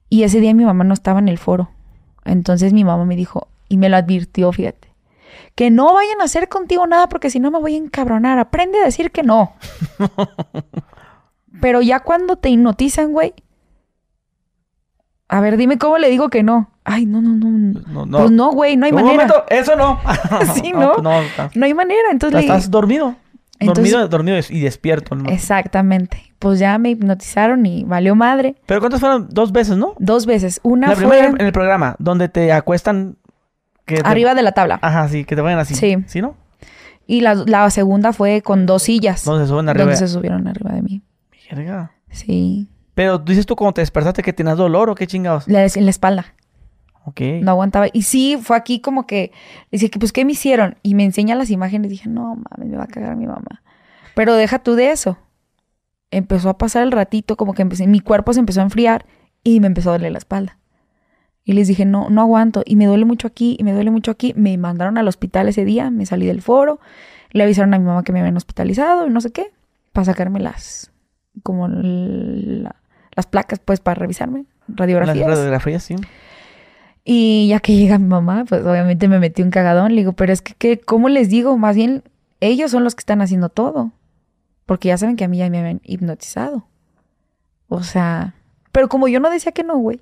Y 0.09 0.23
ese 0.23 0.39
día 0.39 0.55
mi 0.55 0.65
mamá 0.65 0.83
no 0.83 0.95
estaba 0.95 1.19
en 1.19 1.27
el 1.27 1.37
foro. 1.37 1.69
Entonces 2.23 2.73
mi 2.73 2.83
mamá 2.83 3.05
me 3.05 3.15
dijo, 3.15 3.47
y 3.69 3.77
me 3.77 3.87
lo 3.87 3.97
advirtió, 3.97 4.51
fíjate, 4.51 4.87
que 5.53 5.69
no 5.69 5.93
vayan 5.93 6.21
a 6.21 6.23
hacer 6.23 6.49
contigo 6.49 6.87
nada 6.87 7.07
porque 7.07 7.29
si 7.29 7.39
no 7.39 7.51
me 7.51 7.59
voy 7.59 7.75
a 7.75 7.77
encabronar. 7.77 8.39
Aprende 8.39 8.79
a 8.79 8.85
decir 8.85 9.11
que 9.11 9.21
no. 9.21 9.53
Pero 11.61 11.83
ya 11.83 11.99
cuando 11.99 12.37
te 12.37 12.49
hipnotizan, 12.49 13.11
güey. 13.11 13.35
A 15.27 15.41
ver, 15.41 15.57
dime 15.57 15.77
cómo 15.77 15.97
le 15.97 16.09
digo 16.09 16.29
que 16.29 16.43
no. 16.43 16.69
Ay, 16.83 17.05
no, 17.07 17.19
no, 17.21 17.31
no. 17.33 17.49
No, 17.91 18.05
no. 18.05 18.17
Pues 18.19 18.31
no, 18.31 18.51
güey, 18.51 18.77
no 18.77 18.85
hay 18.85 18.91
Un 18.91 18.97
manera. 18.97 19.13
momento, 19.13 19.43
eso 19.49 19.75
no. 19.75 19.99
Sí, 20.53 20.71
¿no? 20.75 20.93
pues 20.93 21.03
no, 21.55 21.65
hay 21.65 21.73
manera. 21.73 22.09
Entonces 22.11 22.35
le 22.35 22.41
estás 22.41 22.69
dormido. 22.69 23.15
Entonces- 23.59 23.91
dormido, 23.91 24.07
dormido 24.09 24.37
y 24.49 24.59
despierto. 24.61 25.15
¿no? 25.15 25.29
Exactamente. 25.29 26.21
Pues 26.37 26.59
ya 26.59 26.77
me 26.77 26.89
hipnotizaron 26.91 27.65
y 27.65 27.83
valió 27.85 28.13
madre. 28.15 28.55
Pero 28.67 28.81
¿cuántas 28.81 28.99
fueron? 28.99 29.27
Dos 29.31 29.51
veces, 29.51 29.77
¿no? 29.77 29.95
Dos 29.97 30.25
veces. 30.27 30.59
Una 30.61 30.89
la 30.89 30.95
fue 30.95 31.07
primera 31.07 31.27
en 31.39 31.45
el 31.45 31.51
programa, 31.53 31.95
donde 31.99 32.29
te 32.29 32.51
acuestan... 32.51 33.15
Que 33.85 33.95
te- 34.01 34.07
arriba 34.07 34.35
de 34.35 34.41
la 34.43 34.51
tabla. 34.51 34.77
Ajá, 34.81 35.07
sí, 35.07 35.25
que 35.25 35.35
te 35.35 35.41
vayan 35.41 35.59
así. 35.59 35.73
Sí. 35.73 35.95
¿Sí, 36.07 36.21
no? 36.21 36.35
Y 37.07 37.21
la, 37.21 37.33
la 37.35 37.69
segunda 37.69 38.13
fue 38.13 38.41
con 38.41 38.65
dos 38.65 38.83
sillas. 38.83 39.23
Donde 39.25 39.45
se 39.45 39.49
suben 39.49 39.69
arriba. 39.69 39.85
Donde 39.85 39.97
se 39.97 40.07
subieron 40.07 40.47
arriba 40.47 40.71
de 40.71 40.81
mí. 40.81 41.01
Verga. 41.51 41.91
Sí. 42.09 42.67
Pero 42.95 43.19
dices 43.19 43.45
tú 43.45 43.55
cuando 43.55 43.73
te 43.75 43.81
despertaste 43.81 44.23
que 44.23 44.33
tenías 44.33 44.57
dolor 44.57 44.89
o 44.89 44.95
qué 44.95 45.05
chingados. 45.05 45.47
La, 45.47 45.63
en 45.65 45.83
la 45.85 45.89
espalda. 45.91 46.33
Ok. 47.05 47.21
No 47.41 47.51
aguantaba. 47.51 47.87
Y 47.93 48.01
sí, 48.01 48.39
fue 48.41 48.57
aquí 48.57 48.79
como 48.79 49.05
que... 49.05 49.31
Dice 49.71 49.89
que, 49.91 49.99
pues, 49.99 50.11
¿qué 50.11 50.25
me 50.25 50.31
hicieron? 50.31 50.77
Y 50.81 50.95
me 50.95 51.03
enseña 51.03 51.35
las 51.35 51.51
imágenes. 51.51 51.91
Dije, 51.91 52.09
no, 52.09 52.35
mames, 52.49 52.69
me 52.71 52.77
va 52.77 52.85
a 52.85 52.87
cagar 52.87 53.15
mi 53.15 53.27
mamá. 53.27 53.61
Pero 54.15 54.33
deja 54.33 54.59
tú 54.59 54.73
de 54.75 54.89
eso. 54.91 55.17
Empezó 56.09 56.49
a 56.49 56.57
pasar 56.57 56.83
el 56.83 56.91
ratito, 56.91 57.35
como 57.35 57.53
que 57.53 57.61
empecé, 57.61 57.85
mi 57.85 57.99
cuerpo 57.99 58.31
se 58.33 58.39
empezó 58.39 58.61
a 58.61 58.63
enfriar 58.63 59.05
y 59.43 59.59
me 59.59 59.67
empezó 59.67 59.89
a 59.89 59.93
doler 59.93 60.13
la 60.13 60.17
espalda. 60.17 60.57
Y 61.43 61.53
les 61.53 61.67
dije, 61.67 61.85
no, 61.85 62.09
no 62.09 62.21
aguanto. 62.21 62.63
Y 62.65 62.75
me 62.75 62.85
duele 62.85 63.05
mucho 63.05 63.27
aquí, 63.27 63.55
y 63.59 63.63
me 63.63 63.73
duele 63.73 63.91
mucho 63.91 64.09
aquí. 64.11 64.33
Me 64.35 64.57
mandaron 64.57 64.97
al 64.97 65.07
hospital 65.07 65.47
ese 65.49 65.65
día, 65.65 65.91
me 65.91 66.05
salí 66.05 66.25
del 66.25 66.41
foro. 66.41 66.79
Le 67.31 67.43
avisaron 67.43 67.73
a 67.73 67.77
mi 67.77 67.83
mamá 67.85 68.03
que 68.03 68.13
me 68.13 68.19
habían 68.21 68.37
hospitalizado 68.37 69.05
y 69.05 69.09
no 69.09 69.19
sé 69.21 69.31
qué. 69.31 69.51
Para 69.91 70.05
sacarme 70.05 70.39
las, 70.39 70.91
como 71.43 71.67
la- 71.67 72.75
las 73.15 73.25
placas, 73.27 73.59
pues, 73.59 73.79
para 73.79 73.95
revisarme. 73.99 74.45
Las 74.67 74.77
Radiografías. 74.79 75.27
radiografías, 75.27 75.83
sí. 75.83 75.95
Y 77.03 77.47
ya 77.49 77.59
que 77.59 77.75
llega 77.75 77.99
mi 77.99 78.07
mamá, 78.07 78.45
pues 78.47 78.65
obviamente 78.65 79.07
me 79.07 79.19
metí 79.19 79.43
un 79.43 79.51
cagadón. 79.51 79.93
Le 79.93 80.01
digo, 80.01 80.13
pero 80.13 80.33
es 80.33 80.41
que, 80.41 80.53
¿qué- 80.55 80.79
¿cómo 80.79 81.07
les 81.09 81.29
digo? 81.29 81.57
Más 81.57 81.75
bien, 81.75 82.03
Ellos 82.41 82.69
son 82.69 82.83
los 82.83 82.95
que 82.95 82.99
están 82.99 83.21
haciendo 83.21 83.47
todo. 83.49 83.91
Porque 84.65 84.89
ya 84.89 84.97
saben 84.97 85.15
que 85.15 85.23
a 85.23 85.27
mí 85.29 85.37
ya 85.37 85.49
me 85.49 85.59
habían 85.59 85.79
hipnotizado. 85.83 86.67
O 87.69 87.81
sea, 87.81 88.35
pero 88.73 88.89
como 88.89 89.07
yo 89.07 89.19
no 89.19 89.29
decía 89.29 89.51
que 89.53 89.63
no, 89.63 89.77
güey. 89.77 90.01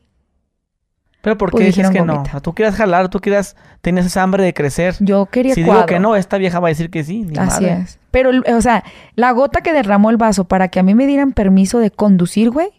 Pero 1.22 1.38
¿por 1.38 1.49
qué 1.51 1.57
Pues 1.57 1.66
dices 1.68 1.78
dijeron 1.89 1.93
que 1.93 2.01
no? 2.11 2.16
gomita. 2.18 2.41
Tú 2.41 2.53
quieras 2.53 2.76
jalar, 2.76 3.07
tú 3.09 3.20
quieras, 3.20 3.55
tienes 3.82 4.05
esa 4.07 4.24
hambre 4.24 4.43
de 4.43 4.53
crecer. 4.53 4.95
Yo 4.99 5.28
quería 5.28 5.53
Si 5.53 5.64
cuadro. 5.64 5.82
digo 5.82 5.86
que 5.86 5.99
no, 5.99 6.16
esta 6.16 6.38
vieja 6.38 6.59
va 6.59 6.68
a 6.68 6.70
decir 6.70 6.89
que 6.89 7.03
sí. 7.03 7.22
Ni 7.24 7.38
Así 7.38 7.64
madre. 7.64 7.82
es. 7.84 7.99
Pero, 8.11 8.32
o 8.57 8.61
sea, 8.61 8.84
la 9.16 9.32
gota 9.32 9.61
que 9.61 9.72
derramó 9.72 10.09
el 10.09 10.18
vaso 10.18 10.45
para 10.45 10.68
que 10.70 10.80
a 10.80 10.84
mí 10.84 10.95
me 10.95 11.05
dieran 11.07 11.34
permiso 11.34 11.80
de 11.80 11.91
conducir, 11.91 12.49
güey. 12.49 12.70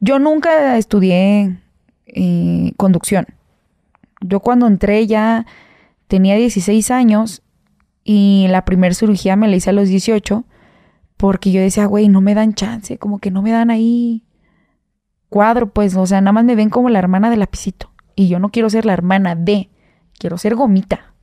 Yo 0.00 0.18
nunca 0.18 0.76
estudié 0.76 1.58
eh, 2.06 2.72
conducción. 2.76 3.26
Yo 4.20 4.40
cuando 4.40 4.66
entré 4.66 5.06
ya 5.06 5.46
tenía 6.06 6.36
16 6.36 6.90
años 6.90 7.42
y 8.04 8.46
la 8.48 8.64
primera 8.64 8.94
cirugía 8.94 9.36
me 9.36 9.48
la 9.48 9.56
hice 9.56 9.70
a 9.70 9.74
los 9.74 9.88
18 9.88 10.44
porque 11.16 11.50
yo 11.50 11.60
decía, 11.60 11.86
güey, 11.86 12.08
no 12.08 12.20
me 12.20 12.34
dan 12.34 12.54
chance, 12.54 12.96
como 12.98 13.18
que 13.18 13.30
no 13.30 13.42
me 13.42 13.50
dan 13.50 13.70
ahí 13.70 14.24
cuadro, 15.28 15.70
pues, 15.70 15.96
o 15.96 16.06
sea, 16.06 16.20
nada 16.20 16.32
más 16.32 16.44
me 16.44 16.54
ven 16.54 16.70
como 16.70 16.88
la 16.88 16.98
hermana 16.98 17.28
de 17.28 17.36
lapicito. 17.36 17.90
Y 18.14 18.28
yo 18.28 18.38
no 18.38 18.50
quiero 18.50 18.70
ser 18.70 18.84
la 18.84 18.92
hermana 18.92 19.34
de, 19.34 19.68
quiero 20.18 20.38
ser 20.38 20.54
gomita. 20.54 21.14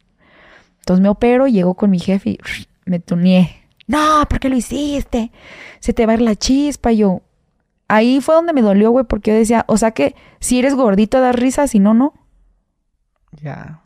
Entonces 0.80 1.02
me 1.02 1.10
opero, 1.10 1.48
llego 1.48 1.74
con 1.74 1.90
mi 1.90 2.00
jefe 2.00 2.32
y 2.32 2.40
me 2.86 3.00
tuneé. 3.00 3.64
No, 3.88 4.26
¿por 4.30 4.40
qué 4.40 4.50
lo 4.50 4.56
hiciste? 4.56 5.32
Se 5.80 5.94
te 5.94 6.06
va 6.06 6.14
a 6.14 6.16
ir 6.16 6.22
la 6.22 6.36
chispa. 6.36 6.92
Yo, 6.92 7.22
ahí 7.88 8.22
fue 8.22 8.36
donde 8.36 8.54
me 8.54 8.62
dolió, 8.62 8.92
güey, 8.92 9.06
porque 9.06 9.32
yo 9.32 9.38
decía, 9.38 9.66
o 9.68 9.78
sea 9.78 9.92
que 9.92 10.16
si 10.40 10.60
eres 10.60 10.76
gordito 10.76 11.22
das 11.22 11.36
risa, 11.36 11.68
si 11.68 11.80
no, 11.80 11.94
no. 11.94 12.14
Ya. 13.32 13.82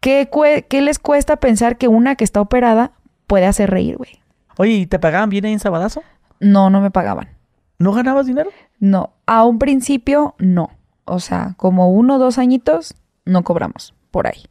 ¿Qué, 0.00 0.28
qué 0.68 0.80
les 0.82 0.98
cuesta 0.98 1.36
pensar 1.36 1.78
que 1.78 1.88
una 1.88 2.16
que 2.16 2.24
está 2.24 2.40
operada 2.40 2.92
puede 3.26 3.46
hacer 3.46 3.70
reír, 3.70 3.96
güey? 3.96 4.22
Oye, 4.58 4.72
¿y 4.72 4.86
te 4.86 4.98
pagaban 4.98 5.30
bien 5.30 5.44
ahí 5.44 5.52
en 5.52 5.60
Sabadazo? 5.60 6.02
No, 6.40 6.70
no 6.70 6.80
me 6.80 6.90
pagaban. 6.90 7.30
¿No 7.78 7.92
ganabas 7.92 8.26
dinero? 8.26 8.50
No, 8.78 9.14
a 9.26 9.44
un 9.44 9.58
principio 9.58 10.34
no. 10.38 10.70
O 11.04 11.20
sea, 11.20 11.54
como 11.56 11.90
uno 11.90 12.16
o 12.16 12.18
dos 12.18 12.38
añitos, 12.38 12.94
no 13.24 13.42
cobramos 13.42 13.94
por 14.10 14.26
ahí. 14.26 14.44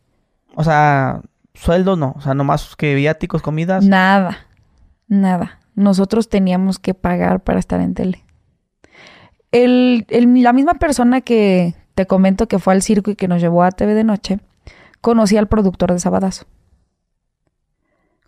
O 0.56 0.64
sea, 0.64 1.22
sueldo 1.54 1.96
no. 1.96 2.14
O 2.18 2.22
sea, 2.22 2.34
nomás 2.34 2.76
que 2.76 2.96
viáticos, 2.96 3.42
comidas. 3.42 3.84
Nada, 3.86 4.46
nada. 5.08 5.60
Nosotros 5.76 6.30
teníamos 6.30 6.80
que 6.80 6.94
pagar 6.94 7.44
para 7.44 7.60
estar 7.60 7.82
en 7.82 7.94
tele. 7.94 8.24
El, 9.52 10.06
el- 10.10 10.42
la 10.44 10.54
misma 10.54 10.76
persona 10.76 11.22
que 11.22 11.76
te 11.96 12.06
comento 12.08 12.48
que 12.48 12.60
fue 12.60 12.74
al 12.74 12.82
circo 12.82 13.12
y 13.12 13.16
que 13.16 13.28
nos 13.28 13.42
llevó 13.42 13.64
a 13.64 13.72
TV 13.72 13.94
de 13.94 14.04
noche, 14.04 14.40
conocía 15.02 15.40
al 15.40 15.48
productor 15.48 15.92
de 15.94 16.00
Sabadazo. 16.00 16.46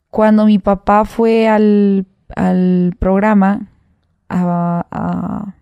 Cuando 0.10 0.46
mi 0.46 0.58
papá 0.60 1.04
fue 1.06 1.48
al, 1.50 2.06
al 2.36 2.96
programa 3.00 3.68
a, 4.30 4.86
a- 4.92 5.54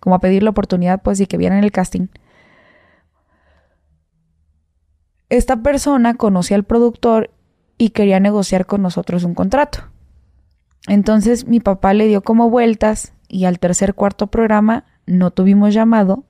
como 0.00 0.14
a 0.14 0.20
pedir 0.20 0.42
la 0.44 0.50
oportunidad, 0.50 1.02
pues, 1.02 1.18
y 1.20 1.26
que 1.26 1.36
vieran 1.36 1.64
el 1.64 1.72
casting, 1.72 2.06
esta 5.28 5.56
persona 5.62 6.14
conocía 6.14 6.56
al 6.56 6.64
productor 6.64 7.30
y 7.78 7.90
quería 7.90 8.20
negociar 8.20 8.66
con 8.66 8.82
nosotros 8.82 9.24
un 9.24 9.34
contrato. 9.34 9.80
Entonces 10.86 11.46
mi 11.46 11.60
papá 11.60 11.94
le 11.94 12.06
dio 12.06 12.22
como 12.22 12.50
vueltas 12.50 13.12
y 13.28 13.44
al 13.44 13.58
tercer 13.58 13.94
cuarto 13.94 14.28
programa 14.28 14.84
no 15.06 15.30
tuvimos 15.30 15.74
llamado 15.74 16.24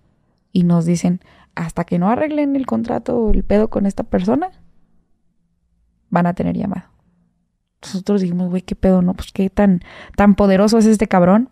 y 0.53 0.65
nos 0.65 0.85
dicen, 0.85 1.21
hasta 1.55 1.85
que 1.85 1.99
no 1.99 2.09
arreglen 2.09 2.57
el 2.57 2.67
contrato 2.67 3.19
o 3.19 3.31
el 3.31 3.45
pedo 3.45 3.69
con 3.69 3.87
esta 3.87 4.05
persona, 4.05 4.51
van 6.11 6.27
a 6.27 6.35
tener 6.35 6.57
llamado. 6.57 6.89
Nosotros 7.83 8.21
dijimos, 8.21 8.51
güey, 8.51 8.63
qué 8.63 8.75
pedo, 8.75 9.03
¿no? 9.03 9.15
Pues 9.15 9.33
qué 9.33 9.51
tan, 9.51 9.83
tan 10.17 10.35
poderoso 10.35 10.79
es 10.79 10.87
este 10.87 11.07
cabrón. 11.07 11.51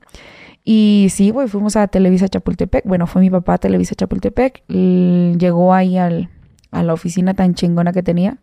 Y 0.64 1.08
sí, 1.10 1.30
güey, 1.30 1.48
fuimos 1.48 1.76
a 1.76 1.86
Televisa 1.88 2.28
Chapultepec. 2.28 2.86
Bueno, 2.86 3.06
fue 3.06 3.20
mi 3.20 3.30
papá 3.30 3.54
a 3.54 3.58
Televisa 3.58 3.94
Chapultepec. 3.94 4.64
Llegó 4.68 5.74
ahí 5.74 5.98
al, 5.98 6.30
a 6.70 6.82
la 6.82 6.94
oficina 6.94 7.34
tan 7.34 7.54
chingona 7.54 7.92
que 7.92 8.02
tenía. 8.02 8.38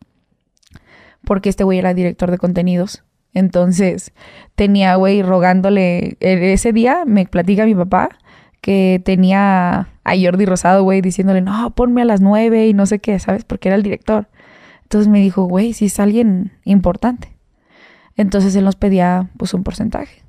Porque 1.25 1.49
este 1.49 1.63
güey 1.63 1.79
era 1.79 1.93
director 1.93 2.29
de 2.29 2.37
contenidos. 2.37 3.03
Entonces 3.33 4.11
tenía, 4.55 4.95
güey, 4.95 5.21
rogándole. 5.21 6.17
e- 6.19 6.53
Ese 6.53 6.73
día 6.73 7.03
me 7.05 7.25
platica 7.25 7.65
mi 7.65 7.75
papá 7.75 8.09
que 8.61 9.01
tenía 9.03 9.87
a 10.03 10.13
Jordi 10.21 10.45
Rosado, 10.45 10.83
güey, 10.83 11.01
diciéndole, 11.01 11.41
no, 11.41 11.71
ponme 11.71 12.01
a 12.03 12.05
las 12.05 12.21
nueve 12.21 12.67
y 12.67 12.73
no 12.73 12.85
sé 12.85 12.99
qué, 12.99 13.17
¿sabes? 13.19 13.43
Porque 13.43 13.69
era 13.69 13.75
el 13.75 13.83
director. 13.83 14.27
Entonces 14.83 15.07
me 15.07 15.19
dijo, 15.19 15.45
güey, 15.45 15.73
si 15.73 15.85
es 15.85 15.99
alguien 15.99 16.51
importante. 16.63 17.35
Entonces 18.17 18.55
él 18.55 18.65
nos 18.65 18.75
pedía, 18.75 19.29
pues, 19.37 19.53
un 19.53 19.63
porcentaje. 19.63 20.21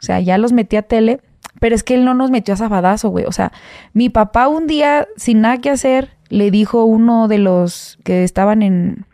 O 0.00 0.02
sea, 0.02 0.20
ya 0.20 0.36
los 0.38 0.52
metí 0.52 0.76
a 0.76 0.82
tele, 0.82 1.20
pero 1.60 1.74
es 1.74 1.82
que 1.82 1.94
él 1.94 2.04
no 2.04 2.14
nos 2.14 2.30
metió 2.30 2.54
a 2.54 2.56
sabadazo, 2.56 3.08
güey. 3.10 3.24
O 3.24 3.32
sea, 3.32 3.52
mi 3.92 4.10
papá 4.10 4.48
un 4.48 4.66
día, 4.66 5.06
sin 5.16 5.40
nada 5.40 5.58
que 5.58 5.70
hacer, 5.70 6.10
le 6.28 6.50
dijo 6.50 6.80
a 6.80 6.84
uno 6.84 7.28
de 7.28 7.38
los 7.38 7.98
que 8.04 8.24
estaban 8.24 8.62
en, 8.62 9.06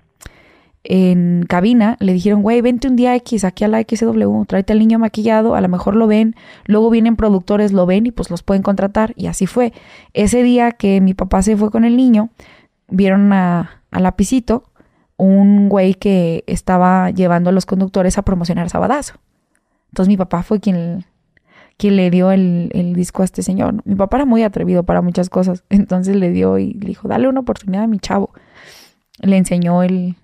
en 0.84 1.46
cabina, 1.48 1.96
le 1.98 2.12
dijeron, 2.12 2.42
güey, 2.42 2.60
vente 2.60 2.88
un 2.88 2.96
día 2.96 3.16
X 3.16 3.44
aquí 3.44 3.64
a 3.64 3.68
la 3.68 3.80
XW, 3.80 4.44
tráete 4.46 4.74
al 4.74 4.78
niño 4.78 4.98
maquillado, 4.98 5.54
a 5.54 5.60
lo 5.62 5.68
mejor 5.68 5.96
lo 5.96 6.06
ven, 6.06 6.36
luego 6.66 6.90
vienen 6.90 7.16
productores, 7.16 7.72
lo 7.72 7.86
ven 7.86 8.06
y 8.06 8.12
pues 8.12 8.30
los 8.30 8.42
pueden 8.42 8.62
contratar. 8.62 9.14
Y 9.16 9.26
así 9.26 9.46
fue. 9.46 9.72
Ese 10.12 10.42
día 10.42 10.72
que 10.72 11.00
mi 11.00 11.14
papá 11.14 11.40
se 11.42 11.56
fue 11.56 11.70
con 11.70 11.84
el 11.86 11.96
niño, 11.96 12.28
vieron 12.88 13.32
a, 13.32 13.82
a 13.90 14.00
Lapicito, 14.00 14.64
un 15.16 15.70
güey 15.70 15.94
que 15.94 16.44
estaba 16.46 17.10
llevando 17.10 17.48
a 17.48 17.52
los 17.52 17.64
conductores 17.64 18.18
a 18.18 18.22
promocionar 18.22 18.68
Sabadazo. 18.68 19.14
Entonces 19.88 20.08
mi 20.08 20.18
papá 20.18 20.42
fue 20.42 20.60
quien, 20.60 21.06
quien 21.78 21.96
le 21.96 22.10
dio 22.10 22.30
el, 22.30 22.70
el 22.74 22.94
disco 22.94 23.22
a 23.22 23.24
este 23.24 23.42
señor. 23.42 23.80
Mi 23.86 23.94
papá 23.94 24.18
era 24.18 24.26
muy 24.26 24.42
atrevido 24.42 24.82
para 24.82 25.00
muchas 25.00 25.30
cosas. 25.30 25.64
Entonces 25.70 26.14
le 26.16 26.30
dio 26.30 26.58
y 26.58 26.74
le 26.74 26.88
dijo, 26.88 27.08
dale 27.08 27.26
una 27.26 27.40
oportunidad 27.40 27.84
a 27.84 27.86
mi 27.86 28.00
chavo. 28.00 28.34
Le 29.22 29.38
enseñó 29.38 29.82
el, 29.82 30.16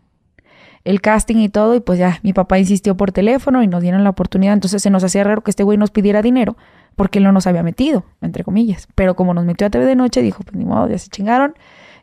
el 0.85 1.01
casting 1.01 1.37
y 1.37 1.49
todo. 1.49 1.75
Y 1.75 1.81
pues 1.81 1.99
ya, 1.99 2.19
mi 2.23 2.33
papá 2.33 2.59
insistió 2.59 2.97
por 2.97 3.13
teléfono 3.13 3.63
y 3.63 3.67
nos 3.67 3.83
dieron 3.83 4.05
la 4.05 4.11
oportunidad. 4.11 4.55
Entonces 4.55 4.83
se 4.83 4.91
nos 4.91 5.05
hacía 5.05 5.25
raro 5.25 5.43
que 5.43 5.51
este 5.51 5.63
güey 5.63 5.79
nos 5.79 5.91
pidiera 5.91 6.23
dinero 6.23 6.57
porque 6.97 7.19
él 7.19 7.25
no 7.25 7.33
nos 7.33 7.47
había 7.47 7.63
metido, 7.63 8.05
entre 8.21 8.45
comillas. 8.45 8.89
Pero 8.95 9.15
como 9.17 9.35
nos 9.35 9.45
metió 9.45 9.67
a 9.67 9.71
TV 9.71 9.87
de 9.87 9.97
noche, 9.97 10.23
dijo, 10.23 10.43
pues 10.43 10.57
ni 10.57 10.65
modo, 10.65 10.89
ya 10.89 10.99
se 10.99 11.09
chingaron. 11.09 11.55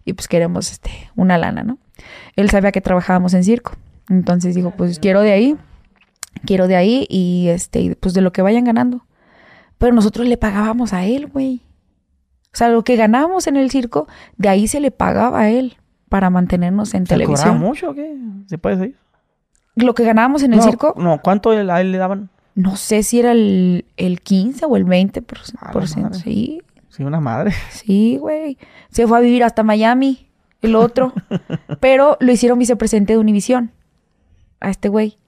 Y 0.05 0.13
pues 0.13 0.27
queremos 0.27 0.71
este, 0.71 0.91
una 1.15 1.37
lana, 1.37 1.63
¿no? 1.63 1.77
Él 2.35 2.49
sabía 2.49 2.71
que 2.71 2.81
trabajábamos 2.81 3.33
en 3.33 3.43
circo. 3.43 3.73
Entonces 4.09 4.55
dijo, 4.55 4.71
pues 4.71 4.99
quiero 4.99 5.21
de 5.21 5.33
ahí 5.33 5.57
quiero 6.45 6.67
de 6.67 6.75
ahí 6.75 7.05
y 7.09 7.47
este, 7.49 7.95
pues 7.99 8.13
de 8.13 8.21
lo 8.21 8.31
que 8.31 8.41
vayan 8.41 8.63
ganando. 8.63 9.05
Pero 9.77 9.93
nosotros 9.93 10.27
le 10.27 10.37
pagábamos 10.37 10.93
a 10.93 11.05
él, 11.05 11.27
güey. 11.27 11.61
O 12.53 12.57
sea, 12.57 12.69
lo 12.69 12.83
que 12.83 12.95
ganábamos 12.95 13.47
en 13.47 13.57
el 13.57 13.69
circo, 13.69 14.07
de 14.37 14.49
ahí 14.49 14.67
se 14.67 14.79
le 14.79 14.91
pagaba 14.91 15.41
a 15.41 15.49
él 15.49 15.77
para 16.09 16.29
mantenernos 16.29 16.93
en 16.93 17.05
¿Se 17.05 17.13
televisión. 17.15 17.59
mucho 17.59 17.91
o 17.91 17.93
qué? 17.93 18.15
¿Se 18.47 18.57
puede 18.57 18.77
decir? 18.77 18.95
Lo 19.75 19.93
que 19.93 20.03
ganábamos 20.03 20.41
en 20.43 20.53
el 20.53 20.61
circo, 20.61 20.93
No, 20.97 21.21
¿cuánto 21.21 21.51
a 21.51 21.81
él 21.81 21.91
le 21.91 21.97
daban? 21.97 22.29
no 22.55 22.75
sé 22.75 23.03
si 23.03 23.19
era 23.19 23.31
el, 23.33 23.85
el 23.97 24.21
15 24.21 24.65
o 24.65 24.75
el 24.77 24.85
20%. 24.85 25.21
Por, 25.23 25.71
por 25.71 25.87
ciento. 25.87 26.17
Sí, 26.17 26.61
Sí, 26.89 27.03
una 27.03 27.19
madre. 27.19 27.53
sí, 27.69 28.17
güey. 28.19 28.57
Se 28.89 29.05
fue 29.05 29.17
a 29.19 29.21
vivir 29.21 29.43
hasta 29.43 29.61
Miami, 29.61 30.27
el 30.63 30.75
otro. 30.75 31.13
Pero 31.79 32.17
lo 32.19 32.31
hicieron 32.31 32.57
vicepresidente 32.57 33.13
de 33.13 33.19
Univisión. 33.19 33.71
A 34.59 34.71
este 34.71 34.89
güey. 34.89 35.19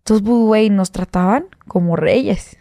Entonces, 0.00 0.26
pues, 0.26 0.38
güey, 0.38 0.68
nos 0.68 0.92
trataban 0.92 1.46
como 1.66 1.96
reyes. 1.96 2.58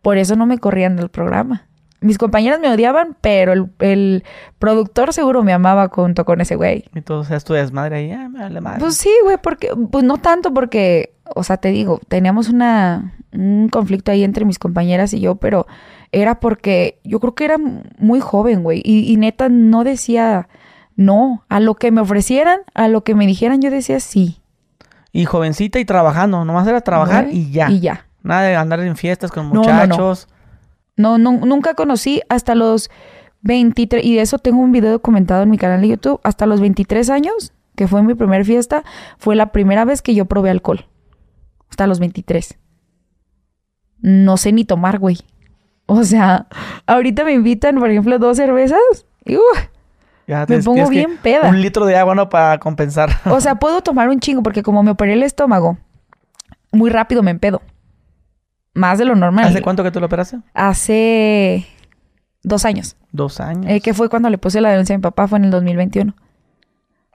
Por 0.00 0.16
eso 0.16 0.36
no 0.36 0.46
me 0.46 0.56
corrían 0.58 0.96
del 0.96 1.10
programa. 1.10 1.66
Mis 2.04 2.18
compañeras 2.18 2.60
me 2.60 2.68
odiaban, 2.68 3.16
pero 3.20 3.52
el, 3.52 3.70
el 3.80 4.24
productor 4.58 5.12
seguro 5.12 5.42
me 5.42 5.52
amaba 5.52 5.88
junto 5.88 6.24
con 6.24 6.40
ese 6.40 6.56
güey. 6.56 6.84
Y 6.94 7.00
todo 7.00 7.24
seas 7.24 7.44
tu 7.44 7.54
desmadre 7.54 7.96
ahí. 7.96 8.12
Ah, 8.12 8.28
me 8.28 8.40
vale 8.40 8.60
madre. 8.60 8.80
Pues 8.80 8.96
sí, 8.96 9.10
güey, 9.22 9.38
porque, 9.42 9.70
pues 9.90 10.04
no 10.04 10.18
tanto 10.18 10.52
porque, 10.52 11.14
o 11.34 11.42
sea, 11.42 11.56
te 11.56 11.68
digo, 11.68 12.00
teníamos 12.08 12.48
una, 12.48 13.14
un 13.32 13.68
conflicto 13.68 14.12
ahí 14.12 14.22
entre 14.22 14.44
mis 14.44 14.58
compañeras 14.58 15.14
y 15.14 15.20
yo, 15.20 15.36
pero 15.36 15.66
era 16.12 16.40
porque 16.40 17.00
yo 17.04 17.20
creo 17.20 17.34
que 17.34 17.44
era 17.44 17.56
muy 17.98 18.20
joven, 18.20 18.62
güey, 18.62 18.82
y, 18.84 19.10
y 19.12 19.16
neta 19.16 19.48
no 19.48 19.82
decía 19.82 20.48
no, 20.96 21.44
a 21.48 21.60
lo 21.60 21.74
que 21.74 21.90
me 21.90 22.00
ofrecieran, 22.00 22.60
a 22.74 22.88
lo 22.88 23.02
que 23.02 23.14
me 23.14 23.26
dijeran, 23.26 23.60
yo 23.60 23.70
decía 23.70 24.00
sí. 24.00 24.40
Y 25.12 25.24
jovencita 25.24 25.78
y 25.78 25.84
trabajando. 25.84 26.44
Nomás 26.44 26.66
era 26.66 26.80
trabajar 26.80 27.24
güey, 27.26 27.38
y 27.38 27.50
ya. 27.52 27.70
Y 27.70 27.80
ya. 27.80 28.06
Nada 28.22 28.42
de 28.42 28.56
andar 28.56 28.80
en 28.80 28.96
fiestas 28.96 29.30
con 29.30 29.52
No, 29.52 29.62
no, 29.62 29.86
no. 29.86 30.14
No, 30.96 31.18
no, 31.18 31.32
nunca 31.32 31.74
conocí 31.74 32.22
hasta 32.28 32.54
los 32.54 32.90
23, 33.42 34.04
y 34.04 34.16
de 34.16 34.22
eso 34.22 34.38
tengo 34.38 34.60
un 34.60 34.72
video 34.72 34.92
documentado 34.92 35.42
en 35.42 35.50
mi 35.50 35.58
canal 35.58 35.80
de 35.82 35.88
YouTube, 35.88 36.20
hasta 36.24 36.46
los 36.46 36.60
23 36.60 37.10
años, 37.10 37.52
que 37.76 37.88
fue 37.88 38.02
mi 38.02 38.14
primera 38.14 38.44
fiesta, 38.44 38.84
fue 39.18 39.36
la 39.36 39.52
primera 39.52 39.84
vez 39.84 40.02
que 40.02 40.14
yo 40.14 40.24
probé 40.26 40.50
alcohol. 40.50 40.86
Hasta 41.68 41.86
los 41.86 41.98
23. 41.98 42.58
No 44.00 44.36
sé 44.36 44.52
ni 44.52 44.64
tomar, 44.64 44.98
güey. 44.98 45.18
O 45.86 46.04
sea, 46.04 46.46
ahorita 46.86 47.24
me 47.24 47.32
invitan, 47.32 47.78
por 47.78 47.90
ejemplo, 47.90 48.18
dos 48.18 48.36
cervezas 48.36 48.78
y 49.24 49.36
uh, 49.36 49.40
Ya 50.26 50.46
Me 50.48 50.62
pongo 50.62 50.88
bien 50.88 51.18
peda. 51.22 51.48
Un 51.48 51.60
litro 51.60 51.84
de 51.84 51.96
agua, 51.96 52.14
¿no? 52.14 52.28
Para 52.28 52.58
compensar. 52.58 53.10
O 53.26 53.40
sea, 53.40 53.56
puedo 53.56 53.82
tomar 53.82 54.08
un 54.08 54.20
chingo 54.20 54.42
porque 54.42 54.62
como 54.62 54.82
me 54.82 54.92
operé 54.92 55.14
el 55.14 55.22
estómago, 55.22 55.76
muy 56.72 56.90
rápido 56.90 57.22
me 57.22 57.30
empedo. 57.30 57.60
Más 58.74 58.98
de 58.98 59.04
lo 59.04 59.14
normal. 59.14 59.46
¿Hace 59.46 59.62
cuánto 59.62 59.82
que 59.82 59.90
tú 59.90 60.00
lo 60.00 60.06
operaste? 60.06 60.38
Hace 60.52 61.66
dos 62.42 62.64
años. 62.64 62.96
Dos 63.12 63.40
años. 63.40 63.66
Eh, 63.70 63.80
que 63.80 63.94
fue 63.94 64.08
cuando 64.08 64.28
le 64.30 64.38
puse 64.38 64.60
la 64.60 64.70
denuncia 64.70 64.94
a 64.94 64.98
mi 64.98 65.02
papá, 65.02 65.28
fue 65.28 65.38
en 65.38 65.44
el 65.46 65.50
2021. 65.52 66.14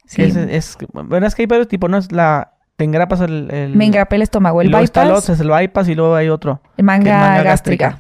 Sí. 0.06 0.24
Es, 0.24 0.36
es, 0.36 0.78
bueno, 0.94 1.28
es 1.28 1.36
que 1.36 1.44
hay 1.44 1.46
varios 1.48 1.68
tipos, 1.68 1.90
¿no? 1.90 1.98
Es 1.98 2.12
la... 2.12 2.54
Te 2.78 2.86
engrapas 2.86 3.20
el... 3.22 3.52
el 3.52 3.76
Me 3.76 3.86
engrapé 3.86 4.16
el 4.16 4.22
estómago. 4.22 4.62
y 4.62 4.66
El 4.66 4.72
luego 4.72 4.84
está 4.86 5.02
el 5.04 5.10
bypass, 5.10 5.24
otro, 5.24 5.34
es 5.36 5.40
el 5.42 5.50
bypass 5.50 5.90
y 5.90 5.96
luego 5.96 6.16
hay 6.16 6.30
otro. 6.30 6.62
manga, 6.82 7.04
que 7.04 7.10
es 7.10 7.16
manga 7.16 7.44
gástrica. 7.44 7.98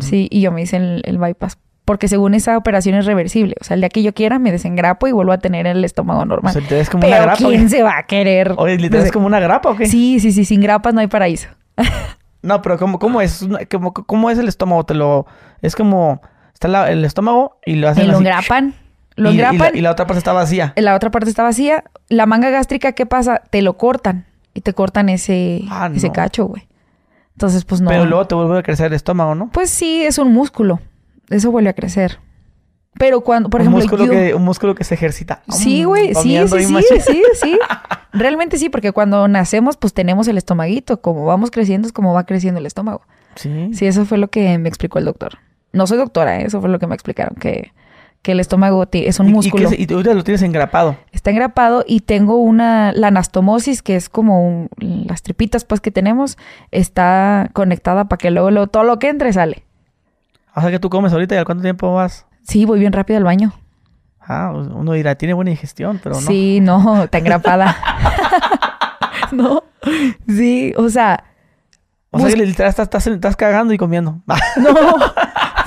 Sí, 0.00 0.28
y 0.30 0.40
yo 0.42 0.50
me 0.52 0.62
hice 0.62 0.76
el, 0.76 1.02
el 1.04 1.16
bypass. 1.18 1.58
Porque 1.84 2.08
según 2.08 2.34
esa 2.34 2.58
operación 2.58 2.96
es 2.96 3.06
reversible. 3.06 3.54
O 3.60 3.64
sea, 3.64 3.74
el 3.76 3.80
día 3.80 3.88
que 3.88 4.02
yo 4.02 4.12
quiera 4.12 4.40
me 4.40 4.50
desengrapo 4.50 5.06
y 5.06 5.12
vuelvo 5.12 5.30
a 5.30 5.38
tener 5.38 5.68
el 5.68 5.84
estómago 5.84 6.20
O 6.22 6.24
normal. 6.24 6.52
sea, 6.52 6.60
te 6.60 6.84
como 6.86 7.06
una 7.06 7.16
Pero 7.16 7.26
grapa. 7.26 7.38
¿quién 7.38 7.70
se 7.70 7.82
va 7.84 7.98
a 7.98 8.02
querer? 8.02 8.54
Oye, 8.56 8.76
¿literal 8.76 8.98
es 8.98 9.04
Desde- 9.04 9.12
como 9.14 9.26
una 9.28 9.38
grapa 9.38 9.70
o 9.70 9.76
qué? 9.76 9.86
Sí, 9.86 10.18
sí, 10.18 10.32
sí. 10.32 10.44
Sin 10.44 10.60
grapas 10.60 10.92
no 10.92 11.00
hay 11.00 11.06
paraíso. 11.06 11.48
No, 12.46 12.62
pero 12.62 12.78
¿cómo, 12.78 12.98
cómo 12.98 13.20
es? 13.20 13.46
¿Cómo, 13.70 13.92
¿Cómo 13.92 14.30
es 14.30 14.38
el 14.38 14.48
estómago? 14.48 14.84
Te 14.84 14.94
lo... 14.94 15.26
Es 15.62 15.74
como... 15.76 16.20
Está 16.54 16.68
la- 16.68 16.90
el 16.90 17.04
estómago 17.04 17.58
y 17.66 17.74
lo 17.76 17.88
hacen 17.88 18.04
Y 18.04 18.06
lo 18.06 18.14
así. 18.14 18.20
engrapan. 18.22 18.74
Lo 19.16 19.30
y, 19.30 19.34
y 19.34 19.38
la, 19.38 19.70
y 19.74 19.80
la 19.80 19.90
otra 19.90 20.06
parte 20.06 20.18
está 20.18 20.32
vacía. 20.32 20.72
La 20.76 20.94
otra 20.94 21.10
parte 21.10 21.28
está 21.28 21.42
vacía. 21.42 21.84
La 22.08 22.26
manga 22.26 22.50
gástrica, 22.50 22.92
¿qué 22.92 23.04
pasa? 23.06 23.42
Te 23.50 23.60
lo 23.62 23.76
cortan. 23.76 24.26
Y 24.54 24.60
te 24.62 24.72
cortan 24.72 25.08
ese, 25.10 25.62
Ah, 25.70 25.90
ese 25.94 26.06
no. 26.08 26.12
cacho, 26.14 26.46
güey. 26.46 26.66
Entonces, 27.32 27.64
pues 27.66 27.80
no. 27.82 27.90
Pero 27.90 28.06
luego 28.06 28.26
te 28.26 28.34
vuelve 28.34 28.58
a 28.58 28.62
crecer 28.62 28.86
el 28.86 28.92
estómago, 28.94 29.34
¿no? 29.34 29.50
Pues 29.52 29.68
sí, 29.68 30.04
es 30.04 30.18
un 30.18 30.32
músculo. 30.32 30.80
Eso 31.28 31.50
vuelve 31.50 31.68
a 31.70 31.74
crecer. 31.74 32.18
Pero 32.98 33.20
cuando, 33.20 33.50
por 33.50 33.60
un, 33.60 33.66
ejemplo, 33.68 33.80
músculo 33.82 34.04
yo... 34.06 34.10
que, 34.10 34.34
un 34.34 34.42
músculo 34.44 34.74
que 34.74 34.84
se 34.84 34.94
ejercita. 34.94 35.42
Sí, 35.50 35.82
Mm, 35.84 35.86
güey, 35.86 36.14
sí, 36.14 36.38
sí, 36.48 36.64
sí, 36.64 37.00
sí, 37.00 37.22
sí. 37.34 37.58
Realmente 38.12 38.56
sí, 38.58 38.68
porque 38.70 38.92
cuando 38.92 39.28
nacemos, 39.28 39.76
pues 39.76 39.92
tenemos 39.92 40.28
el 40.28 40.38
estomaguito. 40.38 41.00
Como 41.02 41.24
vamos 41.26 41.50
creciendo, 41.50 41.86
es 41.86 41.92
como 41.92 42.14
va 42.14 42.24
creciendo 42.24 42.58
el 42.60 42.66
estómago. 42.66 43.02
Sí. 43.34 43.70
Sí, 43.74 43.86
eso 43.86 44.06
fue 44.06 44.16
lo 44.18 44.28
que 44.28 44.56
me 44.58 44.68
explicó 44.68 44.98
el 44.98 45.04
doctor. 45.04 45.38
No 45.72 45.86
soy 45.86 45.98
doctora, 45.98 46.40
¿eh? 46.40 46.46
eso 46.46 46.60
fue 46.60 46.70
lo 46.70 46.78
que 46.78 46.86
me 46.86 46.94
explicaron, 46.94 47.34
que, 47.38 47.72
que 48.22 48.32
el 48.32 48.40
estómago 48.40 48.86
es 48.90 49.20
un 49.20 49.30
músculo. 49.30 49.68
Y, 49.76 49.86
tú 49.86 50.02
lo 50.02 50.24
tienes 50.24 50.40
engrapado. 50.40 50.96
Está 51.12 51.30
engrapado 51.30 51.84
y 51.86 52.00
tengo 52.00 52.36
una, 52.38 52.92
la 52.92 53.08
anastomosis, 53.08 53.82
que 53.82 53.94
es 53.94 54.08
como 54.08 54.46
un- 54.48 54.70
las 55.06 55.20
tripitas 55.22 55.66
pues 55.66 55.82
que 55.82 55.90
tenemos, 55.90 56.38
está 56.70 57.50
conectada 57.52 58.06
para 58.08 58.16
que 58.16 58.30
luego, 58.30 58.50
luego 58.50 58.68
todo 58.68 58.84
lo 58.84 58.98
que 58.98 59.08
entre 59.10 59.34
sale. 59.34 59.64
O 60.54 60.62
sea 60.62 60.70
que 60.70 60.78
tú 60.78 60.88
comes 60.88 61.12
ahorita 61.12 61.34
y 61.34 61.38
al 61.38 61.44
cuánto 61.44 61.62
tiempo 61.62 61.92
vas. 61.92 62.24
Sí, 62.46 62.64
voy 62.64 62.78
bien 62.78 62.92
rápido 62.92 63.16
al 63.18 63.24
baño. 63.24 63.52
Ah, 64.20 64.52
uno 64.52 64.92
dirá, 64.92 65.14
tiene 65.14 65.34
buena 65.34 65.50
digestión, 65.50 66.00
pero 66.02 66.16
no. 66.16 66.20
Sí, 66.20 66.60
no, 66.60 67.02
está 67.04 67.18
engrapada. 67.18 67.76
no, 69.32 69.62
sí, 70.28 70.72
o 70.76 70.88
sea, 70.88 71.24
O 72.10 72.18
sea 72.18 72.28
literal 72.30 72.70
estás, 72.70 72.84
estás, 72.84 73.06
estás 73.06 73.36
cagando 73.36 73.72
y 73.74 73.78
comiendo. 73.78 74.20
no, 74.56 74.72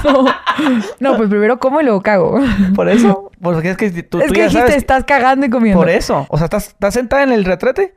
no, 0.04 0.26
no, 1.00 1.18
pues 1.18 1.30
primero 1.30 1.60
como 1.60 1.80
y 1.82 1.84
luego 1.84 2.02
cago. 2.02 2.40
Por 2.76 2.90
eso. 2.90 3.32
Porque 3.42 3.72
es 3.72 3.78
que 3.78 3.90
tú, 4.04 4.20
es 4.20 4.28
tú 4.28 4.34
que 4.34 4.40
ya 4.40 4.46
dijiste, 4.46 4.60
sabes. 4.60 4.76
estás 4.76 5.04
cagando 5.06 5.46
y 5.46 5.50
comiendo. 5.50 5.80
Por 5.80 5.90
eso. 5.90 6.26
O 6.30 6.38
sea, 6.38 6.46
estás, 6.46 6.68
estás 6.70 6.94
sentada 6.94 7.24
en 7.24 7.32
el 7.32 7.46
retrete 7.46 7.94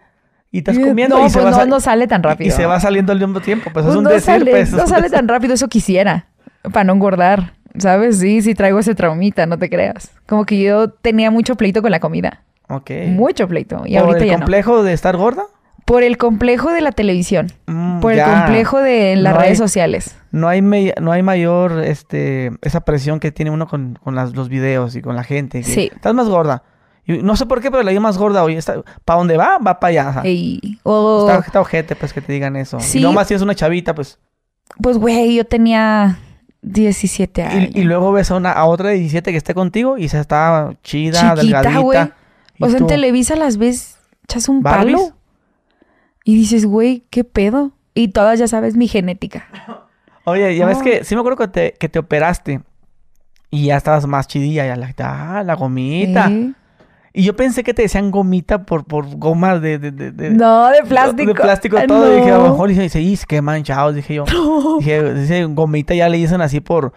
y 0.50 0.58
estás 0.58 0.78
comiendo 0.78 1.18
no, 1.18 1.26
y 1.26 1.30
se 1.30 1.34
pues 1.40 1.46
va 1.46 1.50
no, 1.50 1.56
sal- 1.56 1.68
no 1.68 1.80
sale 1.80 2.06
tan 2.06 2.22
rápido. 2.22 2.46
Y 2.48 2.50
se 2.50 2.66
va 2.66 2.78
saliendo 2.78 3.12
al 3.12 3.18
mismo 3.18 3.40
tiempo. 3.40 3.70
Pues, 3.72 3.84
Pues 3.84 3.86
es 3.86 3.96
un 3.96 4.04
no, 4.04 4.10
decir, 4.10 4.26
sale, 4.26 4.50
pues. 4.50 4.72
no 4.72 4.86
sale 4.86 5.10
tan 5.10 5.26
rápido, 5.26 5.54
eso 5.54 5.68
quisiera, 5.68 6.26
para 6.72 6.84
no 6.84 6.92
engordar, 6.92 7.54
¿sabes? 7.78 8.18
Sí, 8.18 8.42
sí 8.42 8.54
traigo 8.54 8.78
ese 8.78 8.94
traumita, 8.94 9.46
no 9.46 9.58
te 9.58 9.68
creas. 9.70 10.10
Como 10.26 10.44
que 10.44 10.60
yo 10.62 10.88
tenía 10.90 11.30
mucho 11.30 11.56
pleito 11.56 11.82
con 11.82 11.90
la 11.90 12.00
comida, 12.00 12.42
Ok. 12.68 12.90
mucho 13.08 13.48
pleito, 13.48 13.82
y 13.86 13.94
¿Por 13.94 14.02
ahorita 14.06 14.24
el 14.24 14.30
ya 14.30 14.36
complejo 14.38 14.82
de 14.82 14.92
estar 14.92 15.16
gorda? 15.16 15.44
Por 15.84 16.04
el 16.04 16.16
complejo 16.16 16.70
de 16.70 16.80
la 16.80 16.92
televisión, 16.92 17.48
Mm, 17.66 18.00
por 18.00 18.14
ya. 18.14 18.24
el 18.24 18.32
complejo 18.40 18.78
de 18.78 19.16
las 19.16 19.32
No 19.34 19.38
redes 19.40 19.50
hay- 19.52 19.56
sociales. 19.56 20.16
No 20.30 20.48
hay, 20.48 20.62
me- 20.62 20.94
no 21.00 21.10
hay 21.12 21.22
mayor, 21.22 21.82
este, 21.84 22.52
esa 22.62 22.80
presión 22.80 23.18
que 23.20 23.32
tiene 23.32 23.50
uno 23.50 23.66
con, 23.66 23.98
con 24.02 24.14
las- 24.14 24.34
los 24.34 24.48
videos 24.48 24.94
y 24.96 25.02
con 25.02 25.16
la 25.16 25.24
gente. 25.24 25.58
que 25.58 25.64
Sí. 25.64 25.90
Estás 25.94 26.14
más 26.14 26.28
gorda. 26.28 26.62
Y 27.04 27.18
no 27.18 27.34
sé 27.34 27.46
por 27.46 27.60
qué, 27.60 27.68
pero 27.70 27.82
la 27.82 27.90
vi 27.90 27.98
más 27.98 28.16
gorda 28.16 28.44
hoy. 28.44 28.56
¿Para 29.04 29.18
dónde 29.18 29.36
va? 29.36 29.58
Va 29.58 29.80
para 29.80 29.88
allá. 29.90 30.08
ajá. 30.10 30.22
Y, 30.24 30.78
o, 30.84 31.26
Está, 31.28 31.44
está 31.44 31.60
ojete, 31.60 31.96
pues, 31.96 32.12
que 32.12 32.20
te 32.20 32.32
digan 32.32 32.54
eso. 32.54 32.78
Sí. 32.78 33.00
Y 33.00 33.02
nomás 33.02 33.26
tienes 33.26 33.42
una 33.42 33.56
chavita, 33.56 33.92
pues. 33.94 34.18
pues, 34.80 34.96
güey, 34.98 35.34
yo 35.34 35.44
tenía 35.44 36.16
17 36.62 37.42
años. 37.42 37.70
Y, 37.74 37.80
y 37.80 37.84
luego 37.84 38.12
ves 38.12 38.30
a, 38.30 38.36
una, 38.36 38.52
a 38.52 38.64
otra 38.64 38.90
de 38.90 38.96
17 38.96 39.30
que 39.32 39.36
esté 39.36 39.54
contigo 39.54 39.98
y 39.98 40.08
se 40.08 40.18
está 40.20 40.74
chida, 40.82 41.34
Chiquita, 41.34 41.34
delgadita. 41.34 41.80
güey. 41.80 41.98
Y 42.58 42.64
O 42.64 42.68
sea, 42.68 42.78
en 42.78 42.86
Televisa 42.86 43.36
las 43.36 43.56
ves, 43.56 43.98
echas 44.24 44.48
un 44.48 44.62
¿Barbies? 44.62 44.96
palo. 44.96 45.16
Y 46.24 46.36
dices, 46.36 46.64
güey, 46.66 47.02
¿qué 47.10 47.24
pedo? 47.24 47.72
Y 47.94 48.08
todas 48.08 48.38
ya 48.38 48.46
sabes 48.48 48.76
mi 48.76 48.86
genética. 48.88 49.46
Oye, 50.24 50.56
ya 50.56 50.66
ves 50.66 50.78
No. 50.78 50.84
que 50.84 51.04
sí 51.04 51.14
me 51.16 51.20
acuerdo 51.20 51.36
que 51.38 51.48
te, 51.48 51.72
que 51.78 51.88
te 51.88 51.98
operaste 51.98 52.60
y 53.50 53.66
ya 53.66 53.76
estabas 53.76 54.06
más 54.06 54.28
chidilla. 54.28 54.64
Ya 54.66 54.76
la, 54.76 54.94
ah, 54.98 55.42
la 55.44 55.54
gomita. 55.54 56.28
Sí. 56.28 56.54
Y 57.14 57.24
yo 57.24 57.36
pensé 57.36 57.62
que 57.62 57.74
te 57.74 57.82
decían 57.82 58.10
gomita 58.10 58.64
por, 58.64 58.84
por 58.84 59.06
gomas 59.16 59.60
de, 59.60 59.78
de, 59.78 59.90
de, 59.90 60.12
de- 60.12 60.30
No, 60.30 60.68
de 60.70 60.82
plástico. 60.82 61.34
De 61.34 61.40
plástico 61.40 61.76
todo. 61.86 62.10
Y 62.12 62.16
dije, 62.20 62.30
a 62.30 62.38
lo 62.38 62.44
no. 62.44 62.50
mejor 62.52 62.68
dice, 62.70 63.00
"Y, 63.00 63.18
qué 63.28 63.42
manchados, 63.42 63.94
dije 63.94 64.14
yo. 64.14 64.24
Dije, 64.78 65.12
dice, 65.14 65.44
gomita 65.44 65.94
ya 65.94 66.08
le 66.08 66.16
dicen 66.16 66.40
así 66.40 66.60
por, 66.60 66.94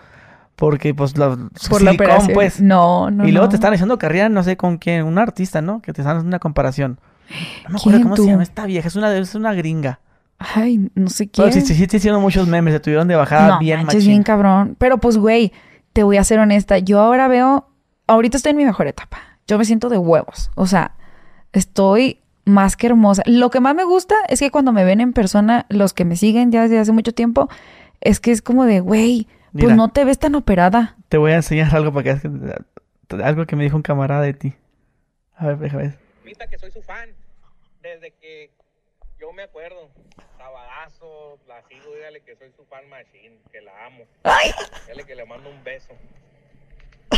porque 0.55 0.93
pues 0.93 1.17
la, 1.17 1.31
Por 1.31 1.81
la 1.81 1.91
silicón, 1.91 1.93
operación. 1.95 2.33
pues. 2.33 2.61
No, 2.61 3.11
no. 3.11 3.27
y 3.27 3.31
luego 3.31 3.47
no. 3.47 3.49
te 3.49 3.55
están 3.57 3.73
echando 3.73 3.97
carrera, 3.97 4.29
no 4.29 4.41
sé 4.43 4.55
con 4.55 4.77
quién, 4.77 5.03
un 5.05 5.17
artista, 5.17 5.61
¿no? 5.61 5.81
Que 5.81 5.91
te 5.91 6.01
están 6.01 6.15
haciendo 6.15 6.29
una 6.29 6.39
comparación. 6.39 6.97
No 7.65 7.71
me 7.71 7.77
acuerdo 7.79 7.97
¿Quién, 7.97 8.03
cómo 8.03 8.15
tú? 8.15 8.23
se 8.23 8.29
llama 8.31 8.43
esta 8.43 8.65
vieja, 8.65 8.87
es 8.87 8.95
una, 8.95 9.13
es 9.17 9.35
una 9.35 9.53
gringa. 9.53 9.99
Ay, 10.37 10.89
no 10.95 11.09
sé 11.09 11.29
Pero 11.35 11.49
quién. 11.49 11.53
sí, 11.53 11.61
sí, 11.61 11.73
sí, 11.75 11.87
sí 11.89 11.97
hicieron 11.97 12.21
muchos 12.21 12.47
memes, 12.47 12.73
se 12.73 12.79
tuvieron 12.79 13.07
de 13.07 13.15
bajada 13.15 13.47
no, 13.55 13.59
bien 13.59 13.79
manches, 13.79 13.95
machín. 13.95 14.09
bien 14.11 14.23
cabrón. 14.23 14.75
Pero 14.77 14.97
pues, 14.99 15.17
güey, 15.17 15.51
te 15.91 16.03
voy 16.03 16.17
a 16.17 16.23
ser 16.23 16.39
honesta. 16.39 16.77
Yo 16.79 16.99
ahora 17.01 17.27
veo... 17.27 17.67
Ahorita 18.07 18.37
estoy 18.37 18.51
en 18.51 18.57
mi 18.57 18.65
mejor 18.65 18.87
etapa. 18.87 19.17
Yo 19.47 19.59
me 19.59 19.65
siento 19.65 19.89
de 19.89 19.97
huevos. 19.97 20.49
O 20.55 20.65
sea, 20.65 20.95
estoy 21.53 22.19
más 22.45 22.75
que 22.75 22.87
hermosa. 22.87 23.21
Lo 23.27 23.51
que 23.51 23.59
más 23.59 23.75
me 23.75 23.83
gusta 23.83 24.15
es 24.27 24.39
que 24.39 24.49
cuando 24.49 24.71
me 24.71 24.83
ven 24.83 25.01
en 25.01 25.13
persona, 25.13 25.65
los 25.69 25.93
que 25.93 26.03
me 26.03 26.15
siguen 26.15 26.51
ya 26.51 26.63
desde 26.63 26.79
hace 26.79 26.91
mucho 26.91 27.13
tiempo, 27.13 27.47
es 28.01 28.19
que 28.19 28.31
es 28.31 28.41
como 28.41 28.65
de, 28.65 28.79
güey, 28.79 29.27
pues 29.51 29.65
Mira. 29.65 29.75
no 29.75 29.89
te 29.89 30.03
ves 30.03 30.17
tan 30.17 30.33
operada. 30.33 30.95
Te 31.09 31.17
voy 31.17 31.31
a 31.31 31.35
enseñar 31.35 31.75
algo 31.75 31.93
para 31.93 32.19
que 32.19 32.29
algo 33.23 33.45
que 33.45 33.55
me 33.55 33.63
dijo 33.63 33.75
un 33.75 33.83
camarada 33.83 34.21
de 34.21 34.33
ti. 34.33 34.53
A 35.35 35.47
ver, 35.47 35.57
déjame 35.59 35.83
ver. 35.83 35.99
Mita 36.23 36.47
que 36.47 36.57
soy 36.57 36.71
su 36.71 36.81
fan. 36.81 37.09
Desde 37.83 38.11
que 38.11 38.49
yo 39.19 39.31
me 39.31 39.43
acuerdo. 39.43 39.89
Sabadazo, 40.39 41.37
la 41.47 41.61
sigo, 41.67 41.93
dígale 41.95 42.21
que 42.21 42.35
soy 42.35 42.51
su 42.55 42.65
fan 42.65 42.89
machine, 42.89 43.37
que 43.51 43.61
la 43.61 43.85
amo. 43.85 44.05
Dígale 44.87 45.03
que 45.05 45.15
le 45.15 45.25
mando 45.25 45.49
un 45.49 45.63
beso. 45.63 45.93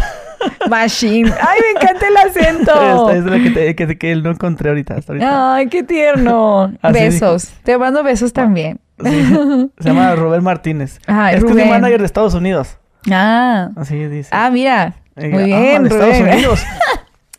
Machine. 0.70 1.32
Ay, 1.42 1.60
me 1.62 1.80
encanta 1.80 2.08
el 2.08 2.18
acento. 2.18 2.72
Esta 3.10 3.18
es 3.18 3.26
la 3.26 3.44
que, 3.44 3.50
te- 3.50 3.76
que, 3.76 3.98
que 3.98 4.16
no 4.16 4.32
encontré 4.32 4.70
ahorita. 4.70 4.96
Hasta 4.96 5.14
ahorita. 5.14 5.56
Ay, 5.56 5.68
qué 5.68 5.84
tierno. 5.84 6.74
Así 6.82 6.94
Besos. 7.00 7.50
Te 7.64 7.78
mando 7.78 8.04
besos 8.04 8.34
también. 8.34 8.80
Sí. 9.04 9.70
Se 9.80 9.90
llama 9.90 10.16
Rubén 10.16 10.44
Martínez. 10.44 10.98
Es 10.98 11.06
que 11.06 11.36
es 11.36 11.42
Rubén. 11.42 11.60
el 11.60 11.70
manager 11.70 12.00
de 12.00 12.06
Estados 12.06 12.34
Unidos. 12.34 12.78
Ah. 13.12 13.70
Así 13.76 13.96
dice. 14.08 14.30
Ah, 14.32 14.50
mira. 14.50 14.96
Muy 15.16 15.54
ah, 15.54 15.60
bien, 15.60 15.84
de 15.84 15.90
Estados 15.90 16.20
Rubén. 16.20 16.34
Unidos. 16.34 16.64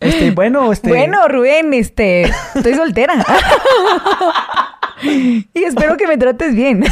Este, 0.01 0.31
bueno, 0.31 0.73
este. 0.73 0.91
Bueno, 0.91 1.27
Rubén, 1.27 1.75
este, 1.75 2.23
estoy 2.55 2.75
soltera. 2.75 3.15
y 5.03 5.65
espero 5.65 5.97
que 5.97 6.07
me 6.07 6.17
trates 6.17 6.55
bien. 6.55 6.85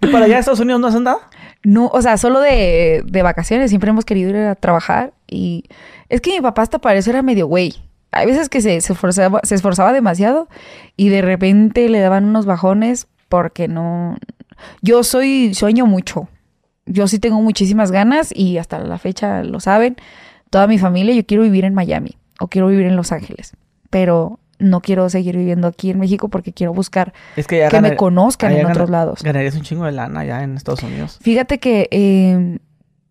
¿Y 0.00 0.06
para 0.06 0.26
allá 0.26 0.34
de 0.34 0.40
Estados 0.40 0.60
Unidos 0.60 0.80
no 0.80 0.86
has 0.86 0.94
andado? 0.94 1.20
No, 1.64 1.88
o 1.88 2.02
sea, 2.02 2.16
solo 2.16 2.40
de, 2.40 3.02
de 3.04 3.22
vacaciones. 3.22 3.70
Siempre 3.70 3.90
hemos 3.90 4.04
querido 4.04 4.30
ir 4.30 4.36
a 4.36 4.54
trabajar. 4.54 5.12
Y 5.26 5.64
es 6.08 6.20
que 6.20 6.30
mi 6.32 6.40
papá 6.40 6.62
hasta 6.62 6.78
para 6.78 6.98
eso 6.98 7.10
era 7.10 7.22
medio 7.22 7.46
güey. 7.46 7.74
Hay 8.10 8.26
veces 8.26 8.48
que 8.48 8.60
se, 8.60 8.80
se, 8.80 8.92
esforzaba, 8.92 9.40
se 9.42 9.54
esforzaba 9.54 9.92
demasiado 9.92 10.48
y 10.96 11.10
de 11.10 11.20
repente 11.20 11.88
le 11.88 12.00
daban 12.00 12.24
unos 12.24 12.46
bajones 12.46 13.06
porque 13.28 13.68
no... 13.68 14.16
Yo 14.80 15.04
soy, 15.04 15.54
sueño 15.54 15.86
mucho. 15.86 16.28
Yo 16.86 17.06
sí 17.06 17.18
tengo 17.18 17.42
muchísimas 17.42 17.92
ganas 17.92 18.32
y 18.34 18.58
hasta 18.58 18.78
la 18.78 18.98
fecha 18.98 19.42
lo 19.44 19.60
saben. 19.60 19.96
Toda 20.50 20.66
mi 20.66 20.78
familia, 20.78 21.14
yo 21.14 21.26
quiero 21.26 21.42
vivir 21.42 21.64
en 21.64 21.74
Miami 21.74 22.16
o 22.40 22.48
quiero 22.48 22.68
vivir 22.68 22.86
en 22.86 22.96
Los 22.96 23.12
Ángeles. 23.12 23.52
Pero 23.90 24.40
no 24.58 24.80
quiero 24.80 25.08
seguir 25.08 25.36
viviendo 25.36 25.68
aquí 25.68 25.90
en 25.90 25.98
México 25.98 26.28
porque 26.28 26.52
quiero 26.52 26.74
buscar 26.74 27.12
Es 27.36 27.46
que 27.46 27.58
ya 27.58 27.80
me 27.80 27.96
conozcan 27.96 28.52
allá 28.52 28.60
en 28.60 28.66
otros 28.66 28.90
lados. 28.90 29.22
Ganarías 29.22 29.54
un 29.54 29.62
chingo 29.62 29.84
de 29.84 29.92
lana 29.92 30.20
allá 30.20 30.42
en 30.42 30.56
Estados 30.56 30.82
Unidos. 30.82 31.18
Fíjate 31.20 31.58
que 31.58 31.88
eh, 31.90 32.58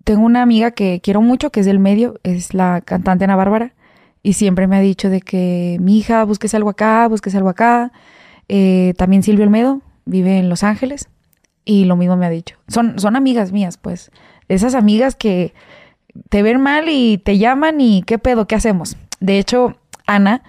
tengo 0.04 0.26
una 0.26 0.42
amiga 0.42 0.72
que 0.72 1.02
quiero 1.02 1.22
mucho, 1.22 1.52
que 1.52 1.62
es 1.62 1.66
del 1.66 1.80
medio, 1.80 2.20
es 2.24 2.54
la 2.54 2.82
cantante 2.82 3.26
Ana 3.26 3.36
Bárbara, 3.36 3.74
y 4.24 4.34
siempre 4.34 4.68
me 4.68 4.78
ha 4.78 4.82
dicho 4.82 5.10
de 5.10 5.22
que 5.22 5.78
mi 5.82 5.98
hija, 5.98 6.24
búsquese 6.24 6.58
algo 6.58 6.70
acá, 6.70 7.08
búsquese 7.08 7.38
algo 7.38 7.50
acá. 7.50 7.92
Eh, 8.50 8.94
también 8.98 9.24
Silvio 9.24 9.44
Olmedo 9.44 9.82
vive 10.06 10.38
en 10.38 10.50
Los 10.50 10.64
Ángeles 10.64 11.08
y 11.66 11.86
lo 11.86 11.96
mismo 11.96 12.18
me 12.18 12.26
ha 12.26 12.30
dicho. 12.30 12.58
Son, 12.68 13.00
son 13.00 13.16
amigas 13.16 13.52
mías, 13.52 13.78
pues. 13.78 14.12
Esas 14.48 14.76
amigas 14.76 15.16
que 15.16 15.54
te 16.30 16.42
ven 16.42 16.62
mal 16.62 16.90
y 16.90 17.18
te 17.18 17.38
llaman 17.38 17.80
y 17.82 18.04
qué 18.04 18.18
pedo, 18.18 18.48
¿qué 18.48 18.56
hacemos? 18.56 18.98
De 19.20 19.40
hecho, 19.40 19.78
Ana, 20.06 20.44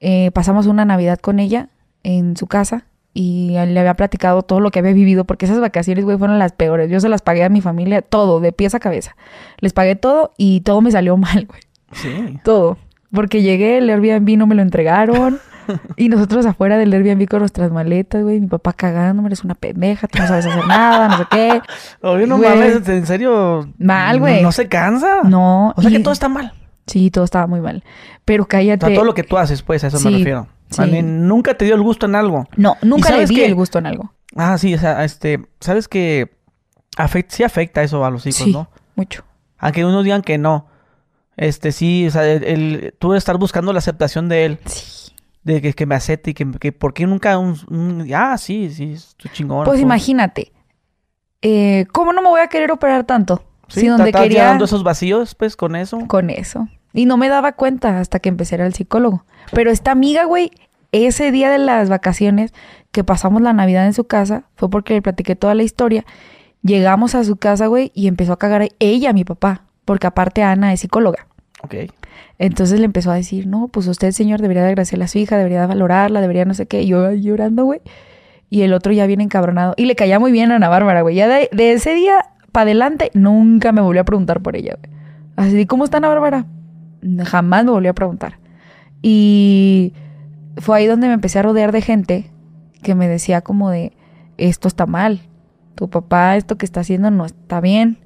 eh, 0.00 0.30
pasamos 0.32 0.66
una 0.66 0.84
Navidad 0.84 1.18
con 1.18 1.38
ella 1.38 1.68
en 2.02 2.36
su 2.36 2.46
casa 2.46 2.84
y 3.14 3.52
le 3.52 3.80
había 3.80 3.94
platicado 3.94 4.42
todo 4.42 4.60
lo 4.60 4.70
que 4.70 4.80
había 4.80 4.92
vivido, 4.92 5.24
porque 5.24 5.46
esas 5.46 5.58
vacaciones, 5.60 6.04
güey, 6.04 6.18
fueron 6.18 6.38
las 6.38 6.52
peores. 6.52 6.90
Yo 6.90 7.00
se 7.00 7.08
las 7.08 7.22
pagué 7.22 7.44
a 7.44 7.48
mi 7.48 7.62
familia, 7.62 8.02
todo, 8.02 8.40
de 8.40 8.52
pies 8.52 8.74
a 8.74 8.78
cabeza. 8.80 9.16
Les 9.58 9.72
pagué 9.72 9.96
todo 9.96 10.34
y 10.36 10.60
todo 10.60 10.82
me 10.82 10.90
salió 10.90 11.16
mal, 11.16 11.46
güey. 11.46 11.60
Sí. 11.92 12.38
Todo. 12.44 12.76
Porque 13.12 13.40
llegué, 13.40 13.78
el 13.78 13.88
Airbnb 13.88 14.36
no 14.36 14.46
me 14.46 14.54
lo 14.54 14.60
entregaron. 14.62 15.38
y 15.96 16.08
nosotros 16.10 16.44
afuera 16.44 16.76
del 16.76 16.92
Airbnb 16.92 17.26
con 17.26 17.38
nuestras 17.40 17.72
maletas, 17.72 18.22
güey. 18.22 18.38
Mi 18.38 18.48
papá 18.48 18.74
cagándome, 18.74 19.28
eres 19.28 19.42
una 19.44 19.54
pendeja, 19.54 20.06
tú 20.08 20.18
no 20.18 20.26
sabes 20.28 20.44
hacer 20.44 20.66
nada, 20.66 21.08
no 21.08 21.16
sé 21.18 21.24
qué. 21.30 21.60
Oye, 22.02 22.26
no 22.26 22.36
Güey. 22.36 22.50
mames, 22.50 22.86
en 22.88 23.06
serio. 23.06 23.66
Mal, 23.78 24.20
güey. 24.20 24.42
No, 24.42 24.52
se 24.52 24.68
cansa. 24.68 25.22
No. 25.24 25.72
O 25.74 25.80
sea 25.80 25.90
que 25.90 26.00
todo 26.00 26.12
está 26.12 26.28
mal. 26.28 26.52
Sí, 26.86 27.10
todo 27.10 27.24
estaba 27.24 27.46
muy 27.46 27.60
mal. 27.60 27.82
Pero 28.24 28.44
O 28.44 28.46
cállate. 28.46 28.86
sea, 28.86 28.94
todo 28.94 29.04
lo 29.04 29.14
que 29.14 29.22
tú 29.24 29.36
haces, 29.38 29.62
pues, 29.62 29.82
a 29.84 29.88
eso 29.88 29.98
me 30.00 30.18
refiero. 30.18 30.46
sí. 30.70 30.82
A 30.82 30.86
mí 30.86 31.02
nunca 31.02 31.54
te 31.54 31.64
dio 31.64 31.74
el 31.74 31.82
gusto 31.82 32.06
en 32.06 32.14
algo. 32.14 32.46
No, 32.56 32.76
nunca 32.82 33.16
le 33.16 33.26
qué? 33.26 33.46
el 33.46 33.54
gusto 33.54 33.78
en 33.78 33.86
algo. 33.86 34.12
Ah, 34.36 34.56
sí, 34.58 34.74
o 34.74 34.78
sea, 34.78 35.04
este, 35.04 35.46
sabes 35.60 35.88
que 35.88 36.30
afect- 36.96 37.26
sí 37.30 37.42
afecta 37.42 37.82
eso 37.82 38.04
a 38.04 38.10
los 38.10 38.26
hijos, 38.26 38.36
Sí, 38.42 38.52
¿no? 38.52 38.68
mucho. 38.94 39.24
Aunque 39.58 39.84
unos 39.84 40.04
digan 40.04 40.22
que 40.22 40.38
no. 40.38 40.66
Este, 41.36 41.72
sí, 41.72 42.06
o 42.06 42.10
sea, 42.10 42.24
el, 42.26 42.44
el- 42.44 42.94
tú 42.98 43.14
estar 43.14 43.36
buscando 43.38 43.72
la 43.72 43.78
aceptación 43.80 44.28
de 44.28 44.44
él, 44.46 44.58
Sí. 44.66 45.12
de 45.44 45.60
que, 45.62 45.72
que 45.74 45.86
me 45.86 45.94
acepte 45.94 46.30
y 46.30 46.34
que, 46.34 46.50
que 46.52 46.72
¿por 46.72 46.94
qué 46.94 47.06
nunca 47.06 47.36
un, 47.38 47.56
un- 47.68 48.08
ah, 48.14 48.36
sí, 48.38 48.70
sí, 48.70 48.92
es 48.94 49.14
tu 49.16 49.28
chingón. 49.28 49.64
Pues 49.64 49.78
tú. 49.78 49.82
imagínate. 49.82 50.52
eh, 51.42 51.86
¿Cómo 51.92 52.12
no 52.12 52.22
me 52.22 52.28
voy 52.28 52.40
a 52.40 52.48
querer 52.48 52.70
operar 52.72 53.04
tanto? 53.04 53.42
Sí, 53.68 53.80
si 53.80 53.86
donde 53.88 54.12
quería 54.12 54.42
llenando 54.44 54.64
esos 54.64 54.82
vacíos, 54.84 55.34
pues, 55.34 55.56
con 55.56 55.74
eso. 55.76 55.98
con 56.06 56.30
eso. 56.30 56.68
Y 56.96 57.04
no 57.04 57.18
me 57.18 57.28
daba 57.28 57.52
cuenta 57.52 58.00
hasta 58.00 58.20
que 58.20 58.30
empecé 58.30 58.54
a 58.54 58.58
ir 58.58 58.62
al 58.62 58.72
psicólogo. 58.72 59.24
Pero 59.52 59.70
esta 59.70 59.90
amiga, 59.90 60.24
güey, 60.24 60.50
ese 60.92 61.30
día 61.30 61.50
de 61.50 61.58
las 61.58 61.90
vacaciones 61.90 62.54
que 62.90 63.04
pasamos 63.04 63.42
la 63.42 63.52
Navidad 63.52 63.84
en 63.84 63.92
su 63.92 64.04
casa, 64.04 64.44
fue 64.54 64.70
porque 64.70 64.94
le 64.94 65.02
platiqué 65.02 65.36
toda 65.36 65.54
la 65.54 65.62
historia. 65.62 66.06
Llegamos 66.62 67.14
a 67.14 67.22
su 67.22 67.36
casa, 67.36 67.66
güey, 67.66 67.92
y 67.94 68.08
empezó 68.08 68.32
a 68.32 68.38
cagar 68.38 68.62
a 68.62 68.68
ella, 68.78 69.10
a 69.10 69.12
mi 69.12 69.24
papá. 69.24 69.64
Porque 69.84 70.06
aparte 70.06 70.42
Ana 70.42 70.72
es 70.72 70.80
psicóloga. 70.80 71.26
Ok. 71.62 71.74
Entonces 72.38 72.80
le 72.80 72.86
empezó 72.86 73.10
a 73.10 73.14
decir, 73.14 73.46
no, 73.46 73.68
pues 73.68 73.86
usted, 73.88 74.12
señor, 74.12 74.40
debería 74.40 74.62
de 74.62 74.68
agradecerle 74.68 75.04
a 75.04 75.08
su 75.08 75.18
hija, 75.18 75.36
debería 75.36 75.60
de 75.60 75.66
valorarla, 75.66 76.22
debería 76.22 76.46
no 76.46 76.54
sé 76.54 76.64
qué. 76.64 76.80
Y 76.80 76.86
yo 76.86 77.12
llorando, 77.12 77.66
güey. 77.66 77.82
Y 78.48 78.62
el 78.62 78.72
otro 78.72 78.94
ya 78.94 79.06
viene 79.06 79.22
encabronado. 79.22 79.74
Y 79.76 79.84
le 79.84 79.96
caía 79.96 80.18
muy 80.18 80.32
bien 80.32 80.50
a 80.50 80.56
Ana 80.56 80.70
Bárbara, 80.70 81.02
güey. 81.02 81.14
Ya 81.14 81.28
de, 81.28 81.50
de 81.52 81.72
ese 81.72 81.92
día 81.92 82.24
para 82.52 82.62
adelante, 82.62 83.10
nunca 83.12 83.72
me 83.72 83.82
volvió 83.82 84.00
a 84.00 84.04
preguntar 84.04 84.40
por 84.40 84.56
ella, 84.56 84.78
güey. 84.80 84.96
Así, 85.36 85.66
¿cómo 85.66 85.84
está 85.84 85.98
Ana 85.98 86.08
Bárbara? 86.08 86.46
Jamás 87.24 87.64
me 87.64 87.70
volvió 87.70 87.90
a 87.90 87.94
preguntar. 87.94 88.38
Y 89.02 89.92
fue 90.58 90.78
ahí 90.78 90.86
donde 90.86 91.06
me 91.08 91.14
empecé 91.14 91.38
a 91.38 91.42
rodear 91.42 91.72
de 91.72 91.82
gente 91.82 92.30
que 92.82 92.94
me 92.94 93.08
decía 93.08 93.40
como 93.42 93.70
de, 93.70 93.92
esto 94.38 94.68
está 94.68 94.86
mal. 94.86 95.20
Tu 95.74 95.90
papá, 95.90 96.36
esto 96.36 96.56
que 96.56 96.64
está 96.66 96.80
haciendo 96.80 97.10
no 97.10 97.24
está 97.26 97.60
bien. 97.60 97.98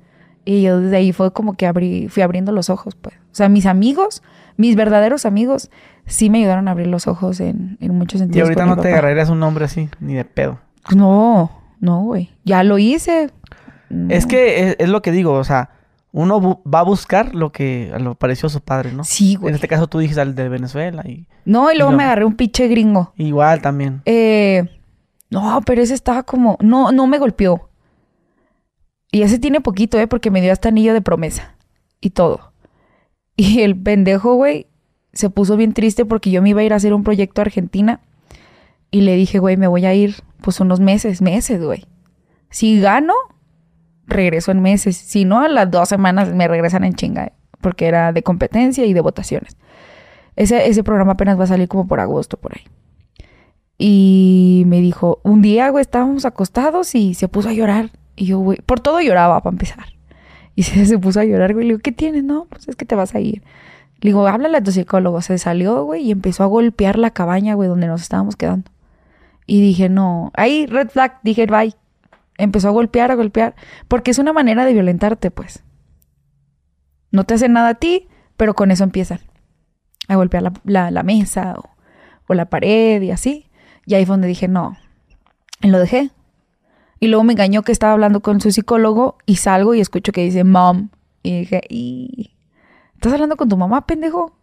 Y 0.44 0.62
yo 0.62 0.80
desde 0.80 0.96
ahí 0.96 1.12
fue 1.12 1.32
como 1.32 1.55
que 1.55 1.66
abrí, 1.66 2.09
fui 2.09 2.22
abriendo 2.22 2.51
los 2.53 2.70
ojos, 2.70 2.94
pues. 2.96 3.14
O 3.16 3.34
sea, 3.34 3.48
mis 3.48 3.66
amigos, 3.66 4.22
mis 4.57 4.74
verdaderos 4.74 5.26
amigos, 5.26 5.70
sí 6.07 6.30
me 6.30 6.38
ayudaron 6.38 6.66
a 6.66 6.72
abrir 6.72 6.88
los 6.88 7.07
ojos 7.07 7.40
en, 7.40 7.76
en 7.80 7.94
muchos 7.96 8.16
Y 8.16 8.24
sentidos. 8.24 8.46
ahorita 8.48 8.62
con 8.62 8.70
mi 8.70 8.76
no 8.76 8.82
te 8.82 8.88
agarrarías 8.88 9.28
un 9.28 9.38
nombre 9.38 9.66
así, 9.66 9.88
ni 10.01 10.14
de 10.14 10.24
pedo. 10.24 10.59
No, 10.94 11.51
no, 11.78 12.03
güey. 12.03 12.30
Ya 12.44 12.64
lo 12.64 12.78
hice. 12.78 13.30
No. 13.90 14.12
Es 14.12 14.26
que 14.26 14.70
es, 14.70 14.76
es 14.80 14.88
lo 14.88 15.03
que 15.03 15.12
digo, 15.12 15.34
o 15.34 15.44
sea, 15.44 15.70
uno 16.12 16.62
va 16.64 16.80
a 16.80 16.84
buscar 16.84 17.34
lo 17.34 17.52
que 17.52 17.92
lo 18.00 18.14
pareció 18.16 18.46
a 18.48 18.50
su 18.50 18.61
padre, 18.61 18.92
¿no? 18.92 19.04
Sí, 19.04 19.34
En 19.34 19.40
güey. 19.40 19.54
este 19.54 19.68
caso 19.68 19.86
tú 19.86 19.98
dijiste 19.98 20.20
al 20.20 20.34
de 20.34 20.48
Venezuela 20.48 21.02
y 21.06 21.26
No, 21.44 21.70
y 21.72 21.76
luego 21.76 21.92
me 21.92 22.02
agarré 22.04 22.24
un 22.24 22.34
pinche 22.36 22.66
gringo. 22.68 23.12
igual 23.16 23.62
también. 23.62 24.02
Eh, 24.06 24.68
no, 25.30 25.61
pero 25.64 25.82
ese 25.82 25.94
estaba 25.94 26.22
como. 26.24 26.56
No, 26.61 26.90
no 26.92 27.06
me 27.06 27.18
golpeó. 27.18 27.68
Y 29.12 29.22
ese 29.22 29.38
tiene 29.38 29.61
poquito, 29.61 29.98
¿eh? 29.98 30.06
Porque 30.06 30.30
me 30.30 30.40
dio 30.40 30.52
hasta 30.52 30.68
anillo 30.68 30.94
de 30.94 31.02
promesa. 31.02 31.54
Y 32.00 32.11
todo. 32.11 32.52
Y 33.36 33.62
el 33.62 33.74
pendejo, 33.80 34.34
güey, 34.34 34.66
se 35.12 35.30
puso 35.30 35.56
bien 35.56 35.72
triste 35.72 36.04
porque 36.04 36.30
yo 36.30 36.42
me 36.42 36.50
iba 36.50 36.61
a 36.61 36.64
ir 36.64 36.72
a 36.72 36.76
hacer 36.76 36.92
un 36.94 37.04
proyecto 37.04 37.40
a 37.40 37.44
Argentina. 37.44 38.00
Y 38.90 39.00
le 39.02 39.14
dije, 39.16 39.38
güey, 39.38 39.56
me 39.56 39.66
voy 39.68 39.86
a 39.86 39.94
ir, 39.94 40.16
pues 40.42 40.61
unos 40.61 40.80
meses, 40.80 41.22
meses, 41.22 41.62
güey. 41.62 41.86
Si 42.50 42.80
gano, 42.80 43.14
regreso 44.11 44.50
en 44.50 44.61
meses. 44.61 44.96
Si 44.96 45.24
no, 45.24 45.40
a 45.40 45.48
las 45.48 45.70
dos 45.70 45.88
semanas 45.88 46.32
me 46.34 46.48
regresan 46.48 46.84
en 46.84 46.94
chinga. 46.94 47.32
Porque 47.61 47.86
era 47.86 48.12
de 48.12 48.22
competencia 48.22 48.86
y 48.86 48.92
de 48.92 49.00
votaciones. 49.00 49.56
Ese, 50.36 50.68
ese 50.68 50.82
programa 50.82 51.12
apenas 51.12 51.38
va 51.38 51.44
a 51.44 51.48
salir 51.48 51.68
como 51.68 51.86
por 51.86 52.00
agosto, 52.00 52.38
por 52.38 52.52
ahí. 52.54 52.64
Y 53.78 54.64
me 54.66 54.80
dijo, 54.80 55.20
un 55.22 55.42
día, 55.42 55.68
güey, 55.70 55.82
estábamos 55.82 56.24
acostados 56.24 56.94
y 56.94 57.14
se 57.14 57.28
puso 57.28 57.48
a 57.48 57.52
llorar. 57.52 57.90
Y 58.16 58.26
yo, 58.26 58.38
güey, 58.38 58.58
por 58.64 58.80
todo 58.80 59.00
lloraba 59.00 59.40
para 59.42 59.54
empezar. 59.54 59.86
Y 60.54 60.62
se, 60.64 60.84
se 60.86 60.98
puso 60.98 61.20
a 61.20 61.24
llorar, 61.24 61.52
güey. 61.54 61.66
Le 61.66 61.72
digo, 61.74 61.80
¿qué 61.82 61.92
tienes? 61.92 62.24
No, 62.24 62.46
pues 62.50 62.68
es 62.68 62.76
que 62.76 62.84
te 62.84 62.94
vas 62.94 63.14
a 63.14 63.20
ir. 63.20 63.42
Le 64.00 64.11
digo, 64.11 64.26
háblale 64.26 64.58
a 64.58 64.62
tu 64.62 64.72
psicólogo. 64.72 65.20
Se 65.22 65.38
salió, 65.38 65.84
güey, 65.84 66.02
y 66.02 66.11
empezó 66.11 66.42
a 66.42 66.46
golpear 66.46 66.98
la 66.98 67.11
cabaña, 67.11 67.54
güey, 67.54 67.68
donde 67.68 67.86
nos 67.86 68.02
estábamos 68.02 68.36
quedando. 68.36 68.70
Y 69.46 69.61
dije, 69.61 69.88
no. 69.88 70.30
Ahí, 70.34 70.66
red 70.66 70.88
flag, 70.88 71.18
dije, 71.22 71.46
bye. 71.46 71.74
Empezó 72.41 72.68
a 72.68 72.72
golpear, 72.72 73.11
a 73.11 73.14
golpear. 73.14 73.55
Porque 73.88 74.11
es 74.11 74.18
una 74.18 74.32
manera 74.32 74.64
de 74.64 74.72
violentarte, 74.72 75.30
pues. 75.30 75.62
No 77.11 77.24
te 77.24 77.34
hacen 77.34 77.53
nada 77.53 77.70
a 77.70 77.74
ti, 77.74 78.09
pero 78.36 78.55
con 78.55 78.70
eso 78.70 78.84
empiezan. 78.84 79.20
A 80.09 80.16
golpear 80.16 80.53
la, 80.64 80.91
la- 80.91 81.03
mesa 81.03 81.55
o, 81.59 81.70
o 82.28 82.34
la 82.34 82.47
pared 82.47 83.01
y 83.03 83.11
así. 83.11 83.49
Y 83.86 83.95
ahí 83.95 84.05
fue 84.07 84.14
donde 84.14 84.28
dije, 84.28 84.49
no. 84.49 84.76
Y 85.62 85.68
lo 85.68 85.78
dejé. 85.78 86.11
Y 86.99 87.09
luego 87.09 87.24
me 87.24 87.32
engañó 87.32 87.62
que 87.62 87.72
estaba 87.72 87.93
hablando 87.93 88.20
con 88.20 88.41
su 88.41 88.51
psicólogo 88.51 89.16
y 89.26 89.36
salgo 89.36 89.74
y 89.74 89.80
escucho 89.80 90.12
que 90.12 90.22
dice 90.22 90.45
mom. 90.45 90.91
Y 91.22 91.41
dije, 91.41 91.62
y 91.68 92.34
¿estás 92.95 93.12
hablando 93.12 93.36
con 93.36 93.49
tu 93.49 93.57
mamá, 93.57 93.86
pendejo? 93.86 94.36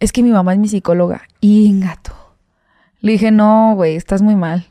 Es 0.00 0.12
que 0.12 0.22
mi 0.22 0.30
mamá 0.30 0.52
es 0.52 0.58
mi 0.58 0.68
psicóloga. 0.68 1.22
Y 1.40 1.78
gato. 1.80 2.12
Le 3.00 3.12
dije, 3.12 3.30
no, 3.30 3.74
güey, 3.74 3.94
estás 3.96 4.22
muy 4.22 4.34
mal. 4.36 4.66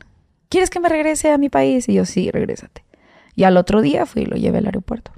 ¿Quieres 0.48 0.70
que 0.70 0.80
me 0.80 0.88
regrese 0.88 1.30
a 1.30 1.38
mi 1.38 1.48
país? 1.48 1.88
Y 1.88 1.94
yo, 1.94 2.04
sí, 2.04 2.30
regrésate. 2.30 2.84
Y 3.34 3.44
al 3.44 3.56
otro 3.56 3.80
día 3.82 4.06
fui 4.06 4.22
y 4.22 4.26
lo 4.26 4.36
llevé 4.36 4.58
al 4.58 4.66
aeropuerto. 4.66 5.12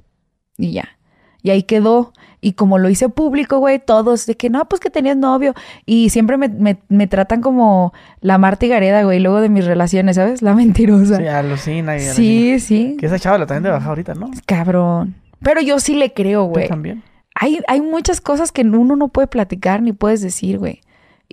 Y 0.57 0.71
ya. 0.73 0.97
Y 1.41 1.51
ahí 1.51 1.63
quedó. 1.63 2.11
Y 2.41 2.53
como 2.53 2.77
lo 2.77 2.89
hice 2.89 3.07
público, 3.09 3.59
güey, 3.59 3.79
todos 3.79 4.25
de 4.25 4.35
que 4.35 4.49
no, 4.49 4.67
pues 4.67 4.79
que 4.81 4.89
tenías 4.89 5.15
novio. 5.15 5.53
Y 5.85 6.09
siempre 6.09 6.35
me, 6.37 6.49
me- 6.49 6.79
me 6.89 7.07
tratan 7.07 7.41
como 7.41 7.93
la 8.21 8.37
Marta 8.37 8.65
y 8.65 8.69
Gareda, 8.69 9.03
güey, 9.03 9.19
luego 9.19 9.39
de 9.39 9.47
mis 9.49 9.65
relaciones, 9.65 10.17
¿sabes? 10.17 10.41
La 10.41 10.53
mentirosa. 10.53 11.17
Sí, 11.17 11.27
alucina 11.27 11.93
y 11.97 12.01
alucina. 12.05 12.13
Sí, 12.13 12.59
sí. 12.59 12.97
Que 12.99 13.05
esa 13.05 13.19
chava 13.19 13.37
la 13.37 13.45
también 13.45 13.63
de 13.63 13.69
baja 13.69 13.87
ahorita, 13.87 14.15
¿no? 14.15 14.31
Cabrón. 14.45 15.15
Pero 15.41 15.61
yo 15.61 15.79
sí 15.79 15.95
le 15.95 16.13
creo, 16.13 16.43
güey. 16.45 16.67
también. 16.67 17.03
Hay, 17.35 17.59
hay 17.69 17.79
muchas 17.79 18.19
cosas 18.19 18.51
que 18.51 18.63
uno 18.63 18.97
no 18.97 19.07
puede 19.07 19.27
platicar 19.27 19.81
ni 19.81 19.93
puedes 19.93 20.21
decir, 20.21 20.57
güey. 20.59 20.81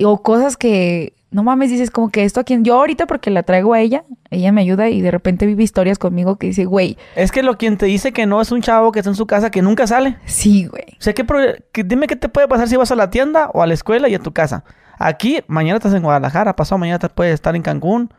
O 0.04 0.22
cosas 0.22 0.56
que, 0.56 1.14
no 1.30 1.42
mames, 1.42 1.70
dices 1.70 1.90
como 1.90 2.08
que 2.10 2.24
esto 2.24 2.40
a 2.40 2.44
quien... 2.44 2.64
Yo 2.64 2.76
ahorita 2.76 3.06
porque 3.06 3.30
la 3.30 3.42
traigo 3.42 3.74
a 3.74 3.80
ella, 3.80 4.04
ella 4.30 4.52
me 4.52 4.60
ayuda 4.62 4.88
y 4.88 5.00
de 5.00 5.10
repente 5.10 5.44
vive 5.46 5.62
historias 5.62 5.98
conmigo 5.98 6.36
que 6.36 6.46
dice, 6.46 6.64
güey, 6.64 6.96
Es 7.16 7.32
que 7.32 7.42
lo 7.42 7.58
quien 7.58 7.76
te 7.76 7.86
dice 7.86 8.12
que 8.12 8.26
no 8.26 8.40
es 8.40 8.52
un 8.52 8.62
chavo 8.62 8.92
que 8.92 9.00
está 9.00 9.10
en 9.10 9.16
su 9.16 9.26
casa 9.26 9.50
que 9.50 9.60
nunca 9.60 9.86
sale. 9.86 10.16
sí, 10.24 10.66
güey. 10.66 10.84
O 10.92 11.00
sea, 11.02 11.12
¿qué 11.14 11.24
pro- 11.24 11.40
que- 11.72 11.84
dime 11.84 12.06
qué 12.06 12.16
te 12.16 12.28
puede 12.28 12.48
pasar 12.48 12.68
si 12.68 12.76
vas 12.76 12.90
a 12.90 12.96
la 12.96 13.10
tienda 13.10 13.50
o 13.52 13.62
a 13.62 13.66
la 13.66 13.74
escuela 13.74 14.08
y 14.08 14.14
a 14.14 14.18
tu 14.20 14.32
casa. 14.32 14.64
Aquí, 14.98 15.40
mañana 15.46 15.76
estás 15.76 15.92
en 15.94 16.02
Guadalajara, 16.02 16.56
pasado 16.56 16.78
mañana 16.78 16.98
te 16.98 17.08
puedes 17.08 17.34
estar 17.34 17.54
en 17.54 17.62
Cancún. 17.62 18.10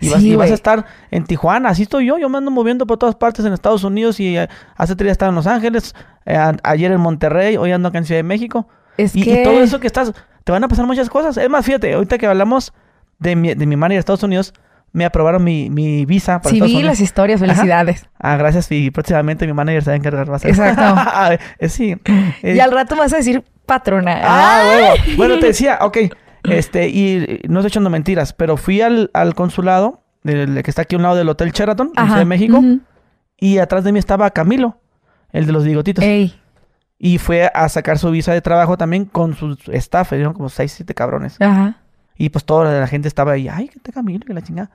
Y, 0.00 0.10
vas, 0.10 0.20
Sí, 0.20 0.30
y 0.32 0.36
vas 0.36 0.50
a 0.50 0.54
estar 0.54 0.84
en 1.10 1.24
Tijuana. 1.24 1.70
Así 1.70 1.82
estoy 1.82 2.06
yo. 2.06 2.18
Yo 2.18 2.28
me 2.28 2.38
ando 2.38 2.50
moviendo 2.52 2.86
por 2.86 2.98
todas 2.98 3.16
partes 3.16 3.44
en 3.44 3.52
Estados 3.52 3.82
Unidos 3.82 4.20
y 4.20 4.36
eh, 4.36 4.48
hace 4.76 4.94
tres 4.94 5.06
días 5.06 5.12
estaba 5.12 5.30
en 5.30 5.34
Los 5.36 5.46
Ángeles, 5.48 5.94
eh, 6.26 6.36
a- 6.36 6.54
ayer 6.64 6.92
en 6.92 7.00
Monterrey, 7.00 7.56
hoy 7.56 7.72
ando 7.72 7.88
acá 7.88 7.98
en 7.98 8.04
Ciudad 8.04 8.18
de 8.20 8.22
México. 8.24 8.68
Es 8.96 9.16
y, 9.16 9.20
y 9.20 9.24
que... 9.24 9.42
todo 9.42 9.60
eso 9.60 9.80
que 9.80 9.86
estás, 9.88 10.12
te 10.48 10.52
van 10.52 10.64
a 10.64 10.68
pasar 10.68 10.86
muchas 10.86 11.10
cosas. 11.10 11.36
Es 11.36 11.50
más, 11.50 11.62
fíjate, 11.62 11.92
ahorita 11.92 12.16
que 12.16 12.26
hablamos 12.26 12.72
de 13.18 13.36
mi, 13.36 13.52
de 13.52 13.66
mi 13.66 13.76
manager 13.76 13.96
de 13.96 14.00
Estados 14.00 14.22
Unidos, 14.22 14.54
me 14.92 15.04
aprobaron 15.04 15.44
mi, 15.44 15.68
mi 15.68 16.06
visa 16.06 16.40
para 16.40 16.48
Sí, 16.48 16.56
Estados 16.56 16.70
vi 16.70 16.76
Unidos. 16.76 16.92
las 16.92 17.00
historias, 17.00 17.40
felicidades. 17.40 18.08
Ah, 18.18 18.38
gracias. 18.38 18.72
Y 18.72 18.90
próximamente 18.90 19.46
mi 19.46 19.52
manager 19.52 19.84
se 19.84 19.90
va 19.90 19.92
a 19.92 19.96
encargar. 19.98 20.26
Exacto. 20.42 21.36
Eh, 21.58 21.68
sí. 21.68 21.94
Eh, 22.42 22.54
Y 22.56 22.60
al 22.60 22.72
rato 22.72 22.96
vas 22.96 23.12
a 23.12 23.18
decir 23.18 23.44
patrona. 23.66 24.20
Ah, 24.24 24.62
huevo. 24.66 24.94
Bueno, 25.18 25.38
te 25.38 25.48
decía, 25.48 25.80
ok. 25.82 25.98
Este, 26.44 26.88
y 26.88 27.40
no 27.46 27.58
estoy 27.60 27.68
echando 27.68 27.90
mentiras, 27.90 28.32
pero 28.32 28.56
fui 28.56 28.80
al, 28.80 29.10
al 29.12 29.34
consulado, 29.34 30.02
del, 30.22 30.62
que 30.62 30.70
está 30.70 30.80
aquí 30.80 30.94
a 30.94 30.96
un 30.96 31.02
lado 31.02 31.16
del 31.16 31.28
Hotel 31.28 31.52
Sheraton, 31.52 31.88
en 31.88 31.92
Ajá, 31.98 32.06
Ciudad 32.06 32.18
de 32.20 32.24
México, 32.24 32.62
y 33.36 33.58
atrás 33.58 33.84
de 33.84 33.92
mí 33.92 33.98
estaba 33.98 34.30
Camilo, 34.30 34.80
el 35.30 35.44
de 35.44 35.52
los 35.52 35.64
bigotitos. 35.66 36.02
Ey, 36.02 36.40
Y 36.98 37.18
fue 37.18 37.50
a 37.54 37.68
sacar 37.68 37.98
su 37.98 38.10
visa 38.10 38.32
de 38.32 38.40
trabajo 38.40 38.76
también 38.76 39.04
con 39.04 39.34
su 39.36 39.56
staff, 39.68 40.12
eran 40.12 40.32
como 40.32 40.48
seis, 40.48 40.72
siete 40.72 40.94
cabrones. 40.94 41.40
ajá. 41.40 41.76
Y 42.20 42.30
pues 42.30 42.44
toda 42.44 42.80
la 42.80 42.86
gente 42.88 43.06
estaba 43.06 43.32
ahí, 43.32 43.48
ay, 43.48 43.68
que 43.68 43.78
te 43.78 43.92
Camilo, 43.92 44.26
que 44.26 44.34
la 44.34 44.42
chingada. 44.42 44.70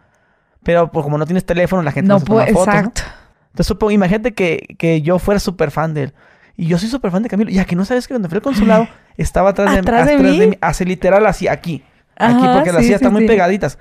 Pero 0.63 0.89
pues, 0.89 1.03
como 1.03 1.17
no 1.17 1.25
tienes 1.25 1.45
teléfono, 1.45 1.83
la 1.83 1.91
gente 1.91 2.07
no, 2.07 2.13
No 2.15 2.19
se 2.21 2.25
toma 2.25 2.45
fotos, 2.45 2.67
¿no? 2.67 2.73
exacto. 2.73 3.01
Entonces 3.47 3.67
supongo, 3.67 3.91
imagínate 3.91 4.33
que, 4.33 4.75
que 4.79 5.01
yo 5.01 5.19
fuera 5.19 5.39
súper 5.39 5.69
fan 5.69 5.93
de 5.93 6.03
él. 6.03 6.13
Y 6.55 6.67
yo 6.67 6.77
soy 6.77 6.87
súper 6.87 7.11
fan 7.11 7.21
de 7.21 7.29
Camilo. 7.29 7.51
Y 7.51 7.59
aquí 7.59 7.75
no 7.75 7.83
sabes 7.83 8.07
que 8.07 8.13
donde 8.13 8.29
fui 8.29 8.37
al 8.37 8.41
consulado 8.41 8.87
estaba 9.17 9.49
atrás 9.49 9.73
de, 9.73 9.79
¿Atrás 9.79 10.07
de 10.07 10.17
mí? 10.17 10.57
Así 10.61 10.85
literal, 10.85 11.25
así, 11.25 11.49
aquí. 11.49 11.83
Aquí, 12.15 12.45
Ajá, 12.45 12.53
porque 12.53 12.71
las 12.71 12.79
sí, 12.79 12.85
sillas 12.85 12.99
sí, 12.99 13.05
están 13.05 13.13
muy 13.13 13.27
pegaditas. 13.27 13.77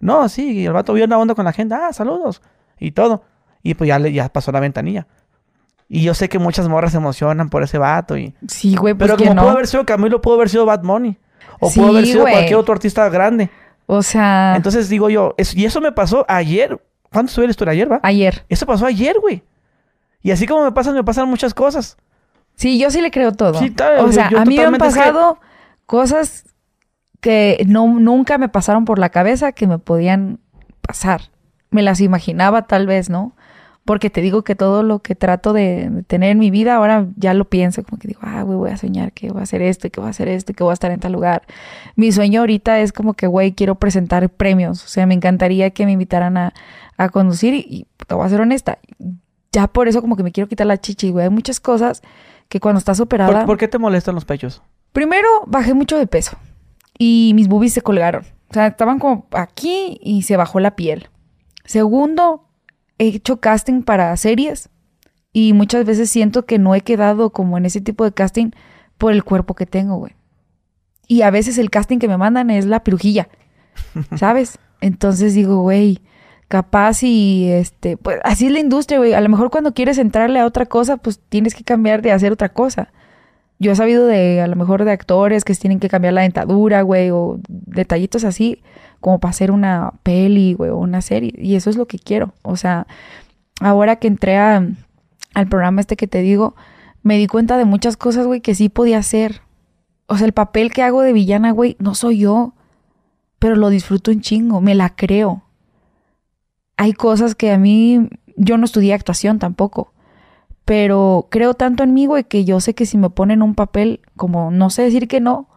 No, 0.00 0.28
sí, 0.28 0.52
y 0.52 0.66
el 0.66 0.72
vato 0.72 0.92
vio 0.92 1.04
una 1.04 1.18
onda 1.18 1.34
con 1.34 1.44
la 1.44 1.52
gente. 1.52 1.74
Ah, 1.74 1.92
saludos. 1.92 2.42
Y 2.80 2.90
todo. 2.90 3.24
Y 3.62 3.74
pues 3.74 3.88
ya, 3.88 3.98
le, 3.98 4.12
ya 4.12 4.28
pasó 4.28 4.50
la 4.50 4.60
ventanilla. 4.60 5.06
Y 5.88 6.02
yo 6.02 6.12
sé 6.14 6.28
que 6.28 6.38
muchas 6.38 6.68
morras 6.68 6.92
se 6.92 6.98
emocionan 6.98 7.48
por 7.48 7.62
ese 7.62 7.78
vato. 7.78 8.16
Y... 8.18 8.34
Sí, 8.46 8.76
güey, 8.76 8.94
pues 8.94 9.06
Pero 9.08 9.16
que 9.16 9.24
como 9.24 9.34
no. 9.36 9.42
pudo 9.42 9.50
haber 9.52 9.66
sido 9.66 9.86
Camilo, 9.86 10.20
pudo 10.20 10.34
haber 10.34 10.48
sido 10.50 10.66
Bad 10.66 10.82
Money. 10.82 11.16
O 11.60 11.70
Sí, 11.70 11.80
pudo 11.80 11.90
haber 11.90 12.04
sido 12.06 12.20
güey. 12.22 12.34
cualquier 12.34 12.58
otro 12.58 12.74
artista 12.74 13.08
grande. 13.08 13.50
O 13.86 14.02
sea, 14.02 14.52
Entonces 14.56 14.88
digo 14.90 15.08
yo, 15.08 15.34
es- 15.38 15.54
y 15.54 15.64
eso 15.64 15.80
me 15.80 15.92
pasó 15.92 16.26
ayer. 16.28 16.78
¿Cuándo 17.10 17.30
estuve 17.30 17.46
la 17.46 17.50
historia 17.52 17.72
ayer, 17.72 17.90
va? 17.90 18.00
ayer. 18.02 18.44
Eso 18.50 18.66
pasó 18.66 18.84
ayer, 18.84 19.16
güey. 19.18 19.42
Y 20.20 20.30
así 20.30 20.46
como 20.46 20.62
me 20.64 20.72
pasan, 20.72 20.94
me 20.94 21.04
pasan 21.04 21.26
muchas 21.28 21.54
cosas. 21.54 21.96
Sí, 22.54 22.78
yo 22.78 22.90
sí 22.90 23.00
le 23.00 23.10
creo 23.10 23.32
todo. 23.32 23.54
Sí, 23.58 23.70
tal, 23.70 24.00
o 24.04 24.12
sea, 24.12 24.28
yo 24.30 24.38
a 24.40 24.44
mí 24.44 24.56
me 24.56 24.64
han 24.64 24.72
que- 24.74 24.78
pasado 24.78 25.38
cosas 25.86 26.44
que 27.20 27.64
no, 27.66 27.86
nunca 27.98 28.36
me 28.36 28.48
pasaron 28.48 28.84
por 28.84 28.98
la 28.98 29.08
cabeza 29.08 29.52
que 29.52 29.66
me 29.66 29.78
podían 29.78 30.38
pasar. 30.82 31.22
Me 31.70 31.82
las 31.82 32.00
imaginaba 32.00 32.66
tal 32.66 32.86
vez, 32.86 33.08
¿no? 33.10 33.32
Porque 33.88 34.10
te 34.10 34.20
digo 34.20 34.44
que 34.44 34.54
todo 34.54 34.82
lo 34.82 34.98
que 34.98 35.14
trato 35.14 35.54
de, 35.54 36.04
tener 36.08 36.32
en 36.32 36.38
mi 36.38 36.50
vida, 36.50 36.74
ahora 36.74 37.06
ya 37.16 37.32
lo 37.32 37.46
pienso, 37.46 37.82
como 37.84 37.98
que 37.98 38.06
digo, 38.06 38.20
ah, 38.22 38.42
güey, 38.42 38.58
voy 38.58 38.70
a 38.70 38.76
soñar 38.76 39.12
que 39.12 39.30
voy 39.30 39.40
a 39.40 39.44
hacer 39.44 39.62
esto 39.62 39.86
y 39.86 39.90
que 39.90 39.98
voy 39.98 40.08
a 40.08 40.10
hacer 40.10 40.28
esto 40.28 40.52
y 40.52 40.54
que 40.54 40.62
voy 40.62 40.72
a 40.72 40.74
estar 40.74 40.90
en 40.90 41.00
tal 41.00 41.12
lugar. 41.12 41.46
Mi 41.96 42.12
sueño 42.12 42.40
ahorita 42.40 42.80
es 42.80 42.92
como 42.92 43.14
que, 43.14 43.26
güey, 43.26 43.52
quiero 43.52 43.76
presentar 43.76 44.28
premios. 44.28 44.84
O 44.84 44.88
sea, 44.88 45.06
me 45.06 45.14
encantaría 45.14 45.70
que 45.70 45.86
me 45.86 45.92
invitaran 45.92 46.36
a, 46.36 46.52
a 46.98 47.08
conducir 47.08 47.54
y, 47.54 47.64
y 47.66 47.86
te 48.06 48.14
voy 48.14 48.26
a 48.26 48.28
ser 48.28 48.42
honesta. 48.42 48.78
Ya 49.52 49.68
por 49.68 49.88
eso 49.88 50.02
como 50.02 50.16
que 50.16 50.22
me 50.22 50.32
quiero 50.32 50.48
quitar 50.48 50.66
la 50.66 50.76
chichi, 50.76 51.10
güey. 51.10 51.24
Hay 51.24 51.30
muchas 51.30 51.58
cosas 51.58 52.02
que 52.50 52.60
cuando 52.60 52.80
estás 52.80 53.00
operada... 53.00 53.32
¿Por, 53.32 53.46
por 53.46 53.56
qué 53.56 53.68
te 53.68 53.78
molestan 53.78 54.14
los 54.14 54.26
pechos? 54.26 54.60
Primero, 54.92 55.26
bajé 55.46 55.72
mucho 55.72 55.96
de 55.96 56.06
peso 56.06 56.36
y 56.98 57.32
mis 57.34 57.48
boobies 57.48 57.72
se 57.72 57.80
colgaron. 57.80 58.26
O 58.50 58.52
sea, 58.52 58.66
estaban 58.66 58.98
como 58.98 59.28
aquí 59.32 59.98
y 60.02 60.24
se 60.24 60.36
bajó 60.36 60.60
la 60.60 60.76
piel. 60.76 61.08
Segundo, 61.64 62.47
he 62.98 63.08
hecho 63.08 63.38
casting 63.38 63.82
para 63.82 64.16
series 64.16 64.68
y 65.32 65.52
muchas 65.52 65.84
veces 65.84 66.10
siento 66.10 66.46
que 66.46 66.58
no 66.58 66.74
he 66.74 66.80
quedado 66.80 67.30
como 67.30 67.58
en 67.58 67.66
ese 67.66 67.80
tipo 67.80 68.04
de 68.04 68.12
casting 68.12 68.50
por 68.96 69.12
el 69.12 69.24
cuerpo 69.24 69.54
que 69.54 69.66
tengo, 69.66 69.96
güey. 69.96 70.14
Y 71.06 71.22
a 71.22 71.30
veces 71.30 71.58
el 71.58 71.70
casting 71.70 71.98
que 71.98 72.08
me 72.08 72.18
mandan 72.18 72.50
es 72.50 72.66
la 72.66 72.84
pirujilla, 72.84 73.28
¿sabes? 74.16 74.58
Entonces 74.80 75.34
digo, 75.34 75.62
güey, 75.62 76.02
capaz 76.48 77.02
y 77.02 77.48
este, 77.50 77.96
pues 77.96 78.18
así 78.24 78.46
es 78.46 78.52
la 78.52 78.58
industria, 78.58 78.98
güey. 78.98 79.14
A 79.14 79.20
lo 79.20 79.28
mejor 79.28 79.50
cuando 79.50 79.74
quieres 79.74 79.98
entrarle 79.98 80.40
a 80.40 80.46
otra 80.46 80.66
cosa, 80.66 80.96
pues 80.96 81.20
tienes 81.28 81.54
que 81.54 81.64
cambiar 81.64 82.02
de 82.02 82.12
hacer 82.12 82.32
otra 82.32 82.50
cosa. 82.50 82.92
Yo 83.58 83.72
he 83.72 83.76
sabido 83.76 84.06
de, 84.06 84.40
a 84.40 84.46
lo 84.46 84.54
mejor, 84.54 84.84
de 84.84 84.92
actores 84.92 85.44
que 85.44 85.54
tienen 85.54 85.80
que 85.80 85.88
cambiar 85.88 86.14
la 86.14 86.22
dentadura, 86.22 86.82
güey, 86.82 87.10
o 87.10 87.40
detallitos 87.48 88.24
así, 88.24 88.62
como 89.00 89.18
para 89.18 89.30
hacer 89.30 89.50
una 89.50 89.92
peli, 90.02 90.54
güey, 90.54 90.70
o 90.70 90.76
una 90.78 91.00
serie. 91.02 91.32
Y 91.36 91.54
eso 91.54 91.70
es 91.70 91.76
lo 91.76 91.86
que 91.86 91.98
quiero. 91.98 92.34
O 92.42 92.56
sea, 92.56 92.86
ahora 93.60 93.96
que 93.96 94.08
entré 94.08 94.36
a- 94.38 94.66
al 95.34 95.48
programa 95.48 95.80
este 95.80 95.96
que 95.96 96.06
te 96.08 96.20
digo, 96.20 96.54
me 97.02 97.16
di 97.16 97.26
cuenta 97.26 97.56
de 97.56 97.64
muchas 97.64 97.96
cosas, 97.96 98.26
güey, 98.26 98.40
que 98.40 98.54
sí 98.54 98.68
podía 98.68 98.98
hacer. 98.98 99.42
O 100.06 100.16
sea, 100.16 100.26
el 100.26 100.32
papel 100.32 100.72
que 100.72 100.82
hago 100.82 101.02
de 101.02 101.12
villana, 101.12 101.52
güey, 101.52 101.76
no 101.78 101.94
soy 101.94 102.18
yo, 102.18 102.54
pero 103.38 103.54
lo 103.56 103.68
disfruto 103.68 104.10
un 104.10 104.20
chingo, 104.20 104.60
me 104.60 104.74
la 104.74 104.94
creo. 104.96 105.42
Hay 106.76 106.92
cosas 106.92 107.34
que 107.34 107.52
a 107.52 107.58
mí, 107.58 108.08
yo 108.36 108.56
no 108.56 108.64
estudié 108.64 108.94
actuación 108.94 109.38
tampoco, 109.38 109.92
pero 110.64 111.26
creo 111.30 111.54
tanto 111.54 111.82
en 111.82 111.94
mí, 111.94 112.06
güey, 112.06 112.24
que 112.24 112.44
yo 112.44 112.60
sé 112.60 112.74
que 112.74 112.86
si 112.86 112.98
me 112.98 113.10
ponen 113.10 113.42
un 113.42 113.54
papel, 113.54 114.00
como 114.16 114.50
no 114.50 114.70
sé 114.70 114.82
decir 114.82 115.08
que 115.08 115.20
no, 115.20 115.48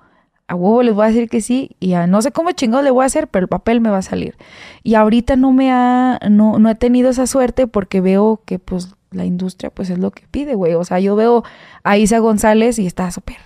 a 0.52 0.56
huevo 0.56 0.84
les 0.84 0.94
voy 0.94 1.06
a 1.06 1.07
decir 1.07 1.30
que 1.30 1.40
sí, 1.40 1.78
y 1.80 1.94
a 1.94 2.07
no 2.07 2.22
sé 2.22 2.32
cómo 2.34 2.52
chingón 2.52 2.84
le 2.84 2.91
voy 2.91 3.03
a 3.03 3.06
hacer, 3.06 3.30
pero 3.30 3.45
el 3.45 3.48
papel 3.48 3.80
me 3.80 3.90
va 3.90 3.99
a 3.99 4.02
salir. 4.02 4.36
Y 4.84 4.95
ahorita 4.95 5.38
no 5.38 5.53
me 5.53 5.72
ha, 5.72 6.19
no, 6.30 6.60
no 6.60 6.69
he 6.69 6.76
tenido 6.76 7.10
esa 7.10 7.26
suerte 7.26 7.68
porque 7.68 8.02
veo 8.02 8.41
que, 8.45 8.60
pues, 8.60 8.94
la 9.11 9.23
industria, 9.23 9.69
pues, 9.69 9.90
es 9.90 9.98
lo 9.98 10.11
que 10.11 10.23
pide, 10.30 10.56
güey. 10.56 10.73
O 10.73 10.84
sea, 10.84 10.99
yo 10.99 11.15
veo 11.15 11.44
a 11.84 11.98
Isa 11.98 12.19
González 12.19 12.80
y 12.80 12.86
está 12.86 13.10
súper 13.11 13.38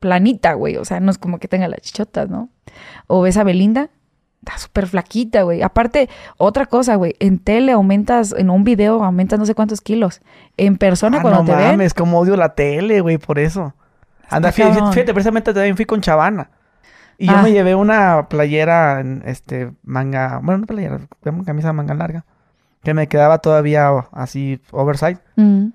planita, 0.00 0.52
güey. 0.54 0.76
O 0.76 0.84
sea, 0.84 1.00
no 1.00 1.10
es 1.10 1.18
como 1.18 1.38
que 1.38 1.48
tenga 1.48 1.68
las 1.68 1.80
chichotas, 1.80 2.28
¿no? 2.28 2.48
O 3.06 3.22
ves 3.22 3.36
a 3.36 3.44
Belinda, 3.44 3.90
está 4.44 4.58
súper 4.58 4.86
flaquita, 4.86 5.42
güey. 5.42 5.62
Aparte, 5.62 6.08
otra 6.36 6.66
cosa, 6.66 6.96
güey. 6.96 7.16
En 7.18 7.38
tele 7.38 7.72
aumentas, 7.72 8.34
en 8.36 8.50
un 8.50 8.62
video 8.64 9.02
aumentas 9.02 9.38
no 9.38 9.46
sé 9.46 9.54
cuántos 9.54 9.80
kilos. 9.80 10.20
En 10.56 10.76
persona, 10.76 11.18
Ah, 11.18 11.22
cuando 11.22 11.40
no 11.40 11.46
te 11.46 11.56
ven. 11.56 11.72
mames, 11.72 11.94
como 11.94 12.20
odio 12.20 12.36
la 12.36 12.54
tele, 12.54 13.00
güey, 13.00 13.18
por 13.18 13.38
eso. 13.38 13.74
Anda, 14.30 14.52
fíjate, 14.52 15.12
precisamente 15.12 15.52
también 15.54 15.76
fui 15.76 15.84
con 15.84 16.00
Chavana. 16.00 16.50
Y 17.18 17.26
yo 17.26 17.34
Ah. 17.36 17.42
me 17.42 17.52
llevé 17.52 17.74
una 17.74 18.28
playera, 18.28 19.02
este, 19.24 19.72
manga, 19.84 20.40
bueno, 20.42 20.58
una 20.58 20.66
playera, 20.66 21.00
una 21.24 21.44
camisa 21.44 21.68
de 21.68 21.72
manga 21.74 21.94
larga, 21.94 22.24
que 22.82 22.92
me 22.92 23.06
quedaba 23.06 23.38
todavía 23.38 23.88
así, 24.12 24.60
oversize. 24.72 25.18
Mm, 25.36 25.66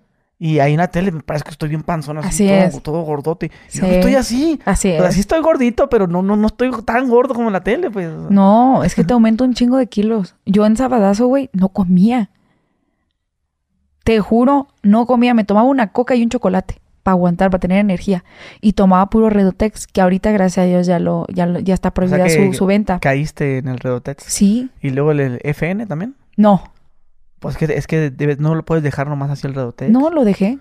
Y 0.41 0.59
ahí 0.59 0.71
en 0.71 0.77
la 0.79 0.87
tele 0.87 1.11
me 1.11 1.19
parece 1.21 1.43
que 1.43 1.51
estoy 1.51 1.67
bien 1.67 1.83
panzón, 1.83 2.17
así, 2.17 2.27
Así 2.27 2.47
todo, 2.47 2.77
es. 2.77 2.83
todo 2.83 3.01
gordote. 3.01 3.51
Sí. 3.67 3.79
yo 3.81 3.87
no 3.87 3.93
estoy 3.93 4.15
así. 4.15 4.59
así 4.63 4.89
es. 4.89 5.13
sí 5.13 5.19
estoy 5.19 5.41
gordito, 5.41 5.89
pero 5.89 6.07
no, 6.07 6.21
no, 6.21 6.37
no 6.37 6.47
estoy 6.47 6.71
tan 6.85 7.09
gordo 7.09 7.33
como 7.33 7.47
en 7.47 7.53
la 7.53 7.61
tele, 7.61 7.91
pues. 7.91 8.09
No, 8.29 8.83
es 8.85 8.95
que 8.95 9.03
te 9.05 9.11
aumenta 9.13 9.43
un 9.43 9.53
chingo 9.53 9.75
de 9.75 9.87
kilos. 9.87 10.35
Yo 10.45 10.65
en 10.65 10.77
Sabadazo, 10.77 11.27
güey, 11.27 11.49
no 11.51 11.67
comía. 11.69 12.29
Te 14.05 14.19
juro, 14.19 14.67
no 14.81 15.05
comía. 15.05 15.33
Me 15.33 15.43
tomaba 15.43 15.67
una 15.67 15.91
coca 15.91 16.15
y 16.15 16.23
un 16.23 16.29
chocolate 16.29 16.79
para 17.09 17.17
aguantar, 17.17 17.49
para 17.49 17.59
tener 17.59 17.79
energía. 17.79 18.23
Y 18.61 18.73
tomaba 18.73 19.09
puro 19.09 19.29
Redotex, 19.29 19.87
que 19.87 20.01
ahorita, 20.01 20.31
gracias 20.31 20.63
a 20.63 20.67
Dios, 20.67 20.87
ya 20.87 20.99
lo, 20.99 21.25
ya, 21.29 21.45
lo- 21.45 21.59
ya 21.59 21.73
está 21.73 21.91
prohibida 21.91 22.25
que- 22.25 22.47
su, 22.51 22.53
su 22.53 22.65
venta. 22.65 22.99
Caíste 22.99 23.57
en 23.59 23.67
el 23.67 23.79
Redotex. 23.79 24.23
Sí, 24.23 24.69
Y 24.81 24.89
luego 24.91 25.11
el, 25.11 25.19
el 25.19 25.39
FN 25.43 25.85
también. 25.87 26.15
no, 26.37 26.63
Pues 27.39 27.55
que, 27.57 27.65
es 27.65 27.87
que 27.87 28.11
debes- 28.11 28.39
no 28.39 28.53
lo 28.55 28.63
puedes 28.63 28.83
dejar 28.83 29.07
nomás 29.07 29.29
así 29.31 29.47
el 29.47 29.53
Redotex. 29.55 29.91
no 29.91 30.09
lo 30.09 30.23
dejé. 30.25 30.57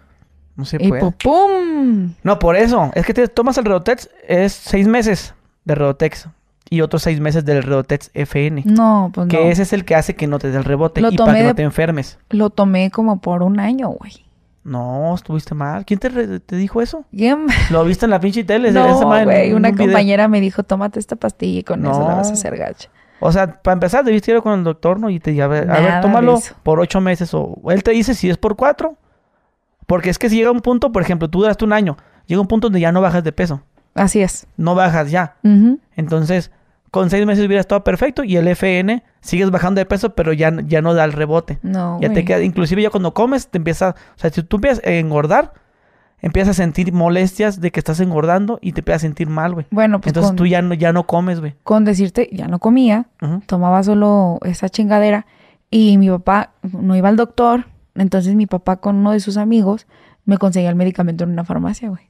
No 0.57 0.65
se 0.65 0.77
Y 0.81 0.89
puede. 0.89 1.03
pu- 1.03 1.15
¡pum! 1.23 2.15
No, 2.25 2.39
por 2.41 2.57
eso. 2.57 2.91
Es 2.95 3.07
que 3.07 3.15
te 3.15 3.29
tomas 3.29 3.57
el 3.59 3.65
Redotex, 3.65 4.09
es 4.27 4.53
seis 4.53 4.89
meses 4.89 5.35
de 5.65 5.75
Redotex. 5.77 6.29
Y 6.70 6.83
otros 6.83 7.03
seis 7.03 7.19
meses 7.20 7.45
del 7.47 7.62
Redotex 7.62 8.11
FN. 8.12 8.62
No, 8.66 9.11
pues 9.15 9.29
Que 9.29 9.37
no. 9.39 9.43
ese 9.45 9.62
es 9.62 9.73
el 9.73 9.85
que 9.87 9.95
hace 9.95 10.15
que 10.16 10.27
no 10.27 10.39
te 10.39 10.51
dé 10.51 10.59
el 10.59 10.65
rebote 10.65 11.01
Lo 11.01 11.11
y 11.11 11.16
para 11.16 11.35
que 11.35 11.43
no 11.45 11.55
te 11.55 11.62
enfermes. 11.62 12.19
Lo 12.31 12.51
tomé 12.51 12.91
como 12.91 13.20
por 13.20 13.43
un 13.43 13.59
año, 13.59 13.89
güey. 13.89 14.27
No, 14.65 15.15
estuviste 15.15 15.55
mal. 15.55 15.85
¿Quién 15.87 15.99
te, 16.01 16.41
te 16.41 16.57
dijo 16.57 16.83
eso? 16.83 17.05
¿Quién? 17.11 17.47
Lo 17.71 17.85
viste 17.85 18.05
en 18.07 18.11
la 18.11 18.21
pinche 18.21 18.45
tele. 18.45 18.71
No, 18.73 18.83
güey. 19.25 19.51
un 19.53 19.57
Una 19.59 19.71
video. 19.71 19.87
compañera 19.87 20.29
me 20.29 20.41
dijo, 20.41 20.63
tómate 20.63 20.99
esta 20.99 21.17
pastilla 21.17 21.61
y 21.61 21.65
con 21.65 21.85
eso 21.87 22.01
la 22.07 22.15
vas 22.17 22.27
a 22.29 22.31
No. 22.31 22.35
hacer 22.35 22.57
gacha. 22.57 22.91
O 23.21 23.33
sea, 23.33 23.61
para 23.63 23.73
empezar, 23.73 24.05
debiste 24.05 24.31
ir 24.31 24.41
con 24.43 24.59
el 24.59 24.65
doctor, 24.65 25.01
¿no? 25.01 25.11
Y 25.11 25.19
te 25.21 25.31
diga, 25.33 25.47
a 25.47 25.49
ver, 25.49 25.71
a 25.71 25.81
ver, 25.81 26.01
tómalo 26.03 26.39
por 26.63 26.79
ocho 26.81 27.01
meses. 27.01 27.33
O 27.35 27.59
él 27.71 27.83
te 27.83 27.91
dice 27.93 28.15
si 28.15 28.29
es 28.31 28.37
por 28.37 28.57
cuatro. 28.57 28.97
Porque 29.87 30.11
es 30.11 30.19
que 30.19 30.29
si 30.29 30.37
llega 30.37 30.51
un 30.51 30.61
punto, 30.61 30.93
por 30.93 31.03
ejemplo, 31.03 31.29
tú 31.31 31.41
duraste 31.41 31.65
un 31.65 31.73
año. 31.73 31.97
Llega 32.27 32.41
un 32.41 32.47
punto 32.47 32.67
donde 32.67 32.81
ya 32.81 32.93
no 32.93 33.01
bajas 33.01 33.25
de 33.25 33.33
peso. 33.33 33.63
Así 33.95 34.21
es. 34.21 34.47
No 34.57 34.75
bajas 34.75 35.11
ya. 35.11 35.37
Entonces, 35.97 36.51
con 36.90 37.10
seis 37.10 37.27
meses 37.27 37.47
hubiera 37.47 37.60
estado 37.60 37.85
perfecto. 37.85 38.24
Y 38.24 38.36
el 38.36 38.48
FN, 38.48 39.02
sigues 39.20 39.51
bajando 39.51 39.81
de 39.81 39.86
peso, 39.86 40.15
pero 40.15 40.32
ya, 40.32 40.52
ya 40.66 40.82
no 40.82 40.94
da 40.94 41.05
el 41.05 41.12
rebote. 41.12 41.59
No, 41.62 41.98
Ya 42.01 42.12
te 42.12 42.24
queda, 42.24 42.43
inclusive 42.43 42.82
ya 42.82 42.90
cuando 42.90 43.15
comes, 43.15 43.48
te 43.48 43.59
empieza, 43.59 43.90
o 43.90 44.19
sea, 44.19 44.31
si 44.31 44.43
tú 44.43 44.56
empiezas 44.56 44.85
a 44.85 44.90
engordar, 44.90 45.52
empiezas 46.20 46.59
a 46.59 46.62
sentir 46.62 46.93
molestias 46.93 47.60
de 47.60 47.70
que 47.70 47.81
estás 47.81 48.01
engordando 48.01 48.59
y 48.60 48.73
te 48.73 48.81
empiezas 48.81 49.02
a 49.02 49.06
sentir 49.06 49.28
mal, 49.28 49.55
güey. 49.55 49.66
Bueno, 49.70 50.01
pues 50.01 50.09
Entonces 50.09 50.31
con, 50.31 50.36
tú 50.36 50.47
ya 50.47 50.62
no, 50.62 50.74
ya 50.74 50.93
no 50.93 51.06
comes, 51.06 51.40
güey. 51.40 51.55
con 51.62 51.85
decirte, 51.85 52.28
ya 52.32 52.48
no 52.48 52.59
comía, 52.59 53.06
tomaba 53.47 53.82
solo 53.82 54.39
esa 54.43 54.69
chingadera 54.69 55.27
y 55.70 55.98
mi 55.98 56.09
papá 56.09 56.52
no 56.62 56.97
iba 56.97 57.09
al 57.09 57.16
doctor, 57.16 57.66
entonces 57.94 58.35
mi 58.35 58.47
papá 58.47 58.77
con 58.77 58.97
uno 58.97 59.12
de 59.12 59.20
sus 59.20 59.36
amigos 59.36 59.86
me 60.24 60.39
conseguía 60.39 60.70
el 60.70 60.77
medicamento 60.77 61.24
en 61.24 61.31
una 61.31 61.44
farmacia, 61.44 61.89
güey. 61.89 62.02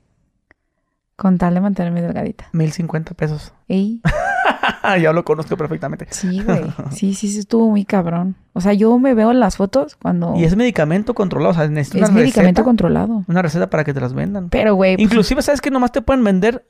Con 1.16 1.36
tal 1.36 1.54
de 1.54 1.60
mantenerme 1.60 2.00
delgadita. 2.00 2.48
1050 2.52 3.14
pesos. 3.14 3.52
Ey, 3.66 4.00
ya 5.02 5.12
lo 5.12 5.24
conozco 5.24 5.56
perfectamente. 5.56 6.06
sí, 6.10 6.42
güey. 6.42 6.64
Sí, 6.90 7.14
sí, 7.14 7.28
sí, 7.28 7.38
estuvo 7.40 7.68
muy 7.70 7.84
cabrón. 7.84 8.36
O 8.52 8.60
sea, 8.60 8.72
yo 8.72 8.98
me 8.98 9.14
veo 9.14 9.30
en 9.30 9.40
las 9.40 9.56
fotos 9.56 9.96
cuando 9.96 10.34
Y 10.36 10.44
es 10.44 10.56
medicamento 10.56 11.14
controlado, 11.14 11.50
o 11.52 11.54
sea, 11.54 11.68
necesitas 11.68 12.08
es 12.08 12.14
una 12.14 12.20
medicamento 12.20 12.60
receta, 12.60 12.64
controlado. 12.64 13.24
una 13.28 13.42
receta 13.42 13.70
para 13.70 13.84
que 13.84 13.94
te 13.94 14.00
las 14.00 14.14
vendan. 14.14 14.48
Pero, 14.50 14.74
güey, 14.74 14.96
pues, 14.96 15.04
Inclusive, 15.04 15.42
¿sabes 15.42 15.60
que 15.60 15.70
nomás 15.70 15.92
te 15.92 16.02
pueden 16.02 16.24
vender, 16.24 16.66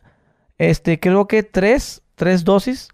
este, 0.58 1.00
creo 1.00 1.26
que 1.28 1.42
tres, 1.42 2.02
tres 2.14 2.44
dosis 2.44 2.88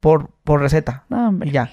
por, 0.00 0.30
por 0.44 0.60
receta? 0.60 1.04
no, 1.08 1.28
hombre. 1.28 1.48
Y 1.48 1.52
ya. 1.52 1.70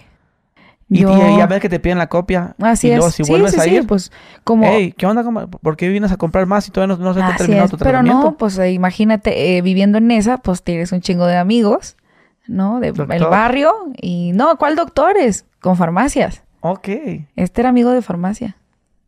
Y, 0.89 0.99
Yo- 1.01 1.09
y 1.33 1.37
ya 1.37 1.47
ves 1.47 1.59
que 1.59 1.67
te 1.67 1.79
piden 1.81 1.97
la 1.97 2.07
copia. 2.07 2.55
Así 2.61 2.87
y 2.87 2.91
luego 2.91 3.09
es. 3.09 3.15
si 3.15 3.25
sí, 3.25 3.29
vuelves 3.29 3.51
sí, 3.53 3.59
a 3.59 3.63
sí, 3.63 3.69
ir, 3.71 3.85
pues 3.87 4.09
como 4.45 4.63
Hey, 4.65 4.93
¿qué 4.97 5.05
onda? 5.05 5.21
¿Por 5.47 5.75
qué 5.75 5.89
vienes 5.89 6.13
a 6.13 6.17
comprar 6.17 6.45
más 6.45 6.65
y 6.67 6.71
todavía 6.71 6.95
no, 6.95 7.03
no 7.03 7.13
se 7.13 7.19
te 7.19 7.25
ha 7.25 7.35
terminado 7.35 7.65
es, 7.65 7.71
tu 7.71 7.77
pero 7.77 7.89
tratamiento? 7.91 8.21
no, 8.23 8.37
pues 8.37 8.57
imagínate, 8.57 9.57
eh, 9.57 9.61
viviendo 9.61 9.97
en 9.97 10.11
esa, 10.11 10.37
pues 10.37 10.63
tienes 10.63 10.93
un 10.93 11.01
chingo 11.01 11.25
de 11.25 11.35
amigos, 11.35 11.97
¿no? 12.47 12.79
De, 12.79 12.91
Doctor. 12.91 13.15
el 13.15 13.25
barrio 13.25 13.71
y 14.01 14.31
no, 14.33 14.57
¿cuál 14.57 14.75
doctores? 14.75 15.45
Con 15.61 15.75
farmacias. 15.77 16.43
Ok. 16.61 16.87
Este 17.35 17.61
era 17.61 17.69
amigo 17.69 17.91
de 17.91 18.01
farmacia. 18.01 18.55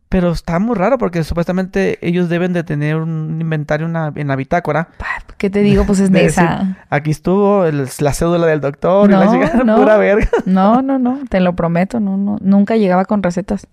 Pero 0.10 0.32
está 0.32 0.58
muy 0.58 0.76
raro 0.76 0.98
porque 0.98 1.24
supuestamente 1.24 2.00
ellos 2.08 2.30
deben 2.30 2.52
de 2.52 2.64
tener 2.64 2.96
un 2.96 3.38
inventario 3.40 3.86
en 3.86 3.94
la, 3.94 4.12
en 4.16 4.28
la 4.28 4.36
bitácora. 4.36 4.90
¿Qué 5.38 5.52
te 5.52 5.60
digo? 5.60 5.86
Pues 5.86 6.00
es 6.00 6.12
De 6.12 6.18
de 6.20 6.26
decir, 6.26 6.44
esa. 6.44 6.78
Aquí 6.90 7.12
estuvo 7.12 7.66
el- 7.66 7.88
la 8.00 8.14
cédula 8.14 8.48
del 8.48 8.60
doctor 8.60 9.08
y 9.10 9.14
la 9.14 9.26
No, 9.26 9.32
chica, 9.34 9.64
no. 9.64 9.76
pura 9.78 9.98
verga. 9.98 10.28
No, 10.46 10.82
no, 10.82 10.98
no, 10.98 11.20
te 11.30 11.40
lo 11.40 11.56
prometo, 11.56 12.00
no, 12.00 12.18
no, 12.18 12.38
nunca 12.42 12.76
llegaba 12.76 13.06
con 13.06 13.22
recetas. 13.22 13.68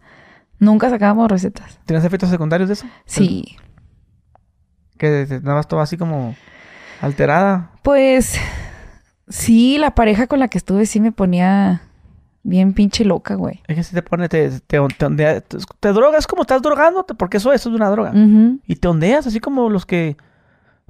Nunca 0.59 0.90
sacábamos 0.90 1.30
recetas. 1.30 1.78
¿Tienes 1.86 2.05
efectos 2.05 2.28
secundarios 2.28 2.68
de 2.68 2.74
eso? 2.74 2.86
Sí. 3.06 3.56
Que 4.98 5.26
te 5.26 5.40
dabas 5.40 5.68
todo 5.68 5.80
así 5.80 5.97
como 5.97 6.34
alterada. 7.01 7.70
Pues 7.82 8.38
sí, 9.28 9.78
la 9.78 9.94
pareja 9.94 10.27
con 10.27 10.39
la 10.40 10.48
que 10.48 10.59
estuve 10.59 10.86
sí 10.86 11.01
me 11.01 11.12
ponía 11.12 11.82
bien 12.43 12.74
pinche 12.74 13.05
loca, 13.05 13.35
güey. 13.35 13.61
Es 13.66 13.77
que 13.77 13.82
si 13.82 13.94
te 13.94 14.03
pone, 14.03 14.28
te, 14.28 14.51
te, 14.51 14.61
te 14.61 14.78
ondea- 15.07 15.40
te- 15.40 15.59
te 15.81 15.93
drogas 15.93 16.27
como 16.27 16.43
estás 16.43 16.62
drogándote, 16.62 17.15
porque 17.15 17.39
eso, 17.39 17.53
eso 17.53 17.69
es 17.70 17.74
una 17.74 17.90
droga. 17.90 18.12
Y 18.66 18.77
te 18.77 18.89
ondeas, 18.89 19.27
así 19.27 19.40
como 19.40 19.69
los 19.69 19.85
que 19.86 20.16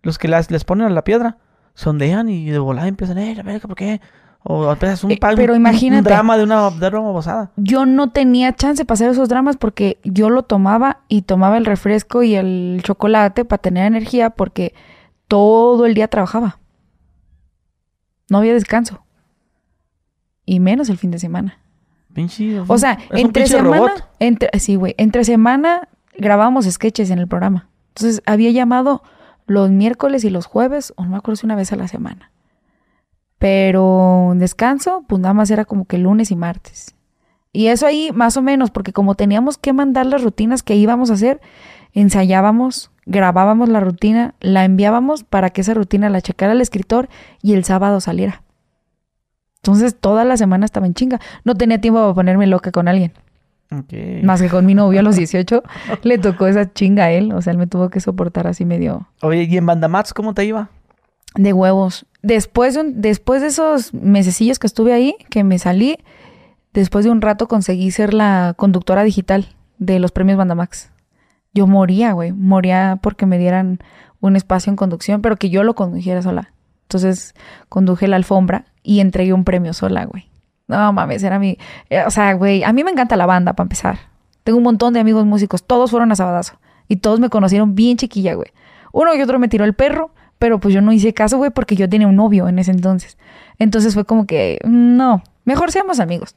los 0.02 0.18
que 0.18 0.28
las, 0.28 0.50
les 0.50 0.64
ponen 0.64 0.86
a 0.86 0.90
la 0.90 1.02
piedra. 1.02 1.38
Se 1.74 1.88
ondean 1.88 2.28
y 2.28 2.48
de 2.50 2.58
volada 2.58 2.86
empiezan, 2.88 3.18
eh, 3.18 3.34
la 3.34 3.42
verga, 3.42 3.66
¿por 3.66 3.76
qué? 3.76 4.00
O 4.44 4.70
empiezas 4.70 5.02
un, 5.02 5.10
Eh, 5.10 5.18
pero 5.20 5.52
un- 5.54 5.56
un 5.56 5.56
imagínate. 5.56 6.08
drama 6.08 6.36
de 6.38 6.44
una, 6.44 6.70
de 6.70 6.86
una 6.88 7.00
babosada. 7.00 7.50
Yo 7.56 7.84
no 7.86 8.10
tenía 8.10 8.54
chance 8.54 8.84
para 8.84 8.94
hacer 8.94 9.10
esos 9.10 9.28
dramas 9.28 9.56
porque 9.56 9.98
yo 10.04 10.30
lo 10.30 10.42
tomaba 10.44 11.00
y 11.08 11.22
tomaba 11.22 11.56
el 11.56 11.64
refresco 11.64 12.22
y 12.22 12.34
el 12.36 12.80
chocolate 12.84 13.44
para 13.44 13.60
tener 13.60 13.86
energía 13.86 14.30
porque 14.30 14.74
todo 15.26 15.84
el 15.86 15.94
día 15.94 16.06
trabajaba. 16.08 16.58
No 18.28 18.38
había 18.38 18.54
descanso. 18.54 19.04
Y 20.44 20.60
menos 20.60 20.88
el 20.88 20.98
fin 20.98 21.10
de 21.10 21.18
semana. 21.18 21.58
Pinche. 22.12 22.60
O 22.60 22.78
sea, 22.78 22.98
entre 23.10 23.46
semana, 23.46 23.76
robot. 23.76 24.08
entre, 24.20 24.58
sí, 24.58 24.76
güey, 24.76 24.94
entre 24.96 25.24
semana 25.24 25.88
grabábamos 26.16 26.64
sketches 26.64 27.10
en 27.10 27.18
el 27.18 27.28
programa. 27.28 27.68
Entonces 27.88 28.22
había 28.26 28.50
llamado 28.50 29.02
los 29.46 29.70
miércoles 29.70 30.24
y 30.24 30.30
los 30.30 30.46
jueves, 30.46 30.92
o 30.96 31.04
no 31.04 31.10
me 31.10 31.16
acuerdo 31.16 31.36
si 31.36 31.46
una 31.46 31.56
vez 31.56 31.72
a 31.72 31.76
la 31.76 31.88
semana. 31.88 32.30
Pero 33.38 34.32
descanso, 34.36 35.04
pues 35.08 35.20
nada 35.20 35.34
más 35.34 35.50
era 35.50 35.64
como 35.64 35.84
que 35.84 35.98
lunes 35.98 36.30
y 36.30 36.36
martes. 36.36 36.94
Y 37.52 37.68
eso 37.68 37.86
ahí 37.86 38.10
más 38.12 38.36
o 38.36 38.42
menos, 38.42 38.70
porque 38.70 38.92
como 38.92 39.14
teníamos 39.14 39.56
que 39.56 39.72
mandar 39.72 40.06
las 40.06 40.22
rutinas 40.22 40.62
que 40.62 40.76
íbamos 40.76 41.10
a 41.10 41.14
hacer, 41.14 41.40
ensayábamos, 42.00 42.90
grabábamos 43.06 43.68
la 43.68 43.80
rutina, 43.80 44.34
la 44.40 44.64
enviábamos 44.64 45.24
para 45.24 45.50
que 45.50 45.62
esa 45.62 45.74
rutina 45.74 46.08
la 46.10 46.20
checara 46.20 46.52
el 46.52 46.60
escritor 46.60 47.08
y 47.42 47.54
el 47.54 47.64
sábado 47.64 48.00
saliera. 48.00 48.42
Entonces 49.62 49.96
toda 49.98 50.24
la 50.24 50.36
semana 50.36 50.64
estaba 50.64 50.86
en 50.86 50.94
chinga. 50.94 51.20
No 51.44 51.54
tenía 51.54 51.80
tiempo 51.80 52.00
para 52.00 52.14
ponerme 52.14 52.46
loca 52.46 52.70
con 52.70 52.86
alguien. 52.86 53.12
Más 54.22 54.40
que 54.40 54.48
con 54.48 54.64
mi 54.64 54.74
novio 54.74 55.00
a 55.00 55.02
los 55.02 55.16
18, 55.16 55.62
le 56.02 56.18
tocó 56.18 56.46
esa 56.46 56.72
chinga 56.72 57.04
a 57.04 57.10
él. 57.10 57.32
O 57.32 57.42
sea, 57.42 57.50
él 57.52 57.58
me 57.58 57.66
tuvo 57.66 57.88
que 57.90 57.98
soportar 58.00 58.46
así 58.46 58.64
medio 58.64 59.08
Oye, 59.22 59.42
¿y 59.44 59.56
en 59.56 59.66
Bandamats 59.66 60.14
cómo 60.14 60.34
te 60.34 60.44
iba? 60.44 60.70
de 61.34 61.52
huevos. 61.52 62.06
Después 62.22 62.74
de, 62.74 62.80
un- 62.80 63.00
después 63.02 63.42
de 63.42 63.48
esos 63.48 63.92
mesecillos 63.92 64.58
que 64.58 64.66
estuve 64.66 64.94
ahí, 64.94 65.16
que 65.28 65.44
me 65.44 65.58
salí, 65.58 65.98
después 66.72 67.04
de 67.04 67.10
un 67.10 67.20
rato 67.20 67.46
conseguí 67.46 67.90
ser 67.90 68.14
la 68.14 68.54
conductora 68.56 69.02
digital 69.04 69.48
de 69.78 69.98
los 69.98 70.12
premios 70.12 70.38
Bandamax. 70.38 70.90
Yo 71.56 71.66
moría, 71.66 72.12
güey. 72.12 72.32
Moría 72.32 72.98
porque 73.02 73.26
me 73.26 73.38
dieran 73.38 73.80
un 74.20 74.36
espacio 74.36 74.70
en 74.70 74.76
conducción, 74.76 75.22
pero 75.22 75.36
que 75.36 75.50
yo 75.50 75.64
lo 75.64 75.74
condujera 75.74 76.22
sola. 76.22 76.52
Entonces 76.82 77.34
conduje 77.68 78.06
la 78.06 78.16
alfombra 78.16 78.66
y 78.82 79.00
entregué 79.00 79.32
un 79.32 79.44
premio 79.44 79.72
sola, 79.72 80.04
güey. 80.04 80.28
No 80.68 80.92
mames, 80.92 81.22
era 81.22 81.38
mi. 81.38 81.58
eh, 81.90 82.02
O 82.06 82.10
sea, 82.10 82.34
güey, 82.34 82.62
a 82.62 82.72
mí 82.72 82.84
me 82.84 82.90
encanta 82.90 83.16
la 83.16 83.26
banda, 83.26 83.54
para 83.54 83.64
empezar. 83.64 83.98
Tengo 84.44 84.58
un 84.58 84.64
montón 84.64 84.92
de 84.94 85.00
amigos 85.00 85.24
músicos, 85.24 85.64
todos 85.64 85.90
fueron 85.90 86.12
a 86.12 86.16
Sabadazo. 86.16 86.58
Y 86.88 86.96
todos 86.96 87.18
me 87.18 87.30
conocieron 87.30 87.74
bien 87.74 87.96
chiquilla, 87.96 88.34
güey. 88.34 88.52
Uno 88.92 89.14
y 89.14 89.20
otro 89.22 89.38
me 89.38 89.48
tiró 89.48 89.64
el 89.64 89.74
perro, 89.74 90.10
pero 90.38 90.60
pues 90.60 90.74
yo 90.74 90.80
no 90.82 90.92
hice 90.92 91.14
caso, 91.14 91.38
güey, 91.38 91.50
porque 91.50 91.74
yo 91.74 91.88
tenía 91.88 92.06
un 92.06 92.16
novio 92.16 92.48
en 92.48 92.58
ese 92.58 92.70
entonces. 92.70 93.16
Entonces 93.58 93.94
fue 93.94 94.04
como 94.04 94.26
que, 94.26 94.58
no, 94.64 95.22
mejor 95.44 95.72
seamos 95.72 95.98
amigos. 96.00 96.36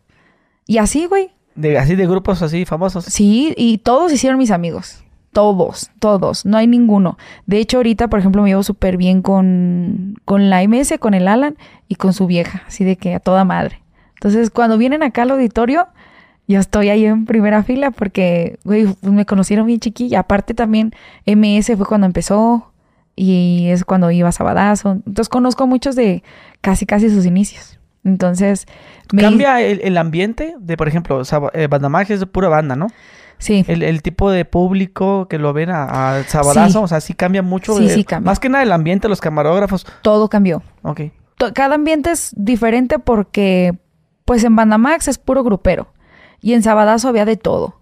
Y 0.66 0.78
así, 0.78 1.06
güey. 1.06 1.32
De, 1.56 1.78
así 1.78 1.96
de 1.96 2.08
grupos 2.08 2.42
así 2.42 2.66
famosos. 2.66 3.06
Sí, 3.06 3.54
y 3.58 3.80
todos 3.80 4.12
hicieron 4.14 4.40
mis 4.40 4.52
amigos. 4.52 5.04
Todos, 5.32 5.92
todos. 6.00 6.46
No 6.46 6.58
hay 6.58 6.66
ninguno. 6.68 7.18
De 7.46 7.60
hecho, 7.60 7.78
ahorita, 7.78 8.08
por 8.08 8.20
ejemplo, 8.20 8.42
me 8.42 8.50
llevo 8.50 8.64
súper 8.64 8.98
bien 8.98 9.22
con, 9.22 10.16
con 10.26 10.50
la 10.50 10.64
MS, 10.68 10.96
con 11.00 11.14
el 11.14 11.28
Alan 11.28 11.56
y 11.88 11.96
con 11.96 12.14
su 12.14 12.26
vieja. 12.28 12.64
Así 12.68 12.84
de 12.84 12.96
que 12.96 13.14
a 13.14 13.20
toda 13.20 13.46
madre. 13.46 13.82
Entonces, 14.16 14.50
cuando 14.50 14.78
vienen 14.78 15.04
acá 15.04 15.22
al 15.22 15.32
auditorio, 15.32 15.88
yo 16.48 16.60
estoy 16.60 16.90
ahí 16.90 17.06
en 17.06 17.26
primera 17.26 17.62
fila 17.64 17.92
porque, 17.92 18.58
güey, 18.64 18.86
pues, 18.86 19.14
me 19.14 19.26
conocieron 19.26 19.68
bien 19.68 19.80
chiquilla. 19.80 20.22
Aparte 20.22 20.54
también, 20.56 20.94
MS 21.28 21.68
fue 21.78 21.86
cuando 21.86 22.08
empezó 22.08 22.72
y 23.16 23.68
es 23.70 23.86
cuando 23.86 24.10
iba 24.10 24.30
a 24.30 24.32
Sabadazo. 24.32 24.94
Entonces, 24.94 25.30
conozco 25.30 25.66
a 25.66 25.68
muchos 25.68 25.96
de 25.96 26.24
casi, 26.62 26.86
casi 26.88 27.10
sus 27.12 27.26
inicios. 27.28 27.80
Entonces, 28.04 28.66
me... 29.14 29.22
Cambia 29.22 29.62
el, 29.62 29.82
el 29.84 29.96
ambiente 29.98 30.56
de, 30.60 30.76
por 30.76 30.88
ejemplo, 30.88 31.24
Saba- 31.24 31.52
eh, 31.54 31.68
Bandamax 31.68 32.10
es 32.10 32.20
de 32.22 32.26
pura 32.26 32.50
banda, 32.50 32.76
¿no? 32.76 32.88
Sí. 33.40 33.64
El, 33.68 33.82
el 33.84 34.02
tipo 34.04 34.30
de 34.30 34.46
público 34.46 35.28
que 35.28 35.40
lo 35.40 35.54
ven 35.54 35.70
a, 35.72 36.18
a 36.18 36.24
Sabadazo, 36.26 36.80
Sí. 36.80 36.84
o 36.84 36.88
sea, 36.88 37.02
sí 37.02 37.14
cambia 37.14 37.42
mucho. 37.42 37.76
Sí, 37.78 37.90
sí 37.90 38.04
cambia. 38.04 38.30
Más 38.30 38.40
que 38.40 38.50
nada 38.50 38.64
el 38.64 38.72
ambiente, 38.72 39.08
los 39.10 39.22
camarógrafos. 39.22 39.88
Todo 40.02 40.30
cambió. 40.30 40.62
Ok. 40.84 41.02
cada 41.54 41.76
ambiente 41.76 42.12
es 42.12 42.34
diferente 42.36 43.00
porque, 43.00 43.80
pues 44.26 44.44
en 44.44 44.56
Bandamax 44.56 45.08
es 45.08 45.18
puro 45.18 45.44
grupero. 45.44 45.92
Y 46.42 46.54
en 46.54 46.64
Sabadazo 46.64 47.08
había 47.10 47.26
de 47.26 47.38
todo. 47.38 47.80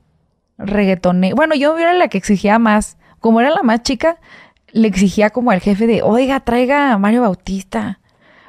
Reggaetone. 0.57 1.33
Bueno, 1.33 1.55
yo 1.55 1.77
era 1.77 1.93
la 1.93 2.07
que 2.07 2.17
exigía 2.17 2.59
más. 2.59 2.97
Como 3.19 3.39
era 3.41 3.49
la 3.49 3.63
más 3.63 3.81
chica, 3.83 4.19
le 4.71 4.87
exigía 4.87 5.29
como 5.31 5.51
al 5.51 5.59
jefe 5.59 5.87
de, 5.87 6.01
oiga, 6.03 6.39
traiga 6.41 6.93
a 6.93 6.97
Mario 6.97 7.21
Bautista. 7.21 7.99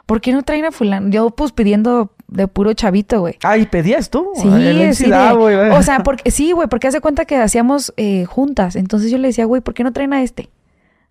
¿Por 0.07 0.21
qué 0.21 0.33
no 0.33 0.43
traen 0.43 0.65
a 0.67 0.73
fulano? 0.73 1.09
Yo 1.11 1.31
pues 1.31 1.53
pidiendo 1.53 2.13
de 2.29 2.47
puro 2.47 2.73
chavito, 2.75 3.21
güey. 3.21 3.37
Ah, 3.43 3.57
¿y 3.59 3.67
pedías 3.67 4.11
tú? 4.11 4.29
Sí, 4.37 4.47
El 4.49 4.95
sí, 4.95 5.11
de- 5.11 5.33
güey. 5.35 5.57
o 5.71 5.83
sea, 5.83 6.01
porque 6.03 6.31
sí, 6.31 6.53
güey, 6.53 6.69
porque 6.69 6.87
hace 6.89 7.01
cuenta 7.01 7.25
que 7.25 7.37
hacíamos 7.37 7.93
eh, 7.97 8.25
juntas. 8.27 8.77
Entonces 8.77 9.11
yo 9.11 9.19
le 9.19 9.29
decía, 9.29 9.47
güey, 9.47 9.63
¿por 9.63 9.75
qué 9.75 9.83
no 9.85 9.93
traen 9.93 10.13
a 10.13 10.23
este? 10.23 10.51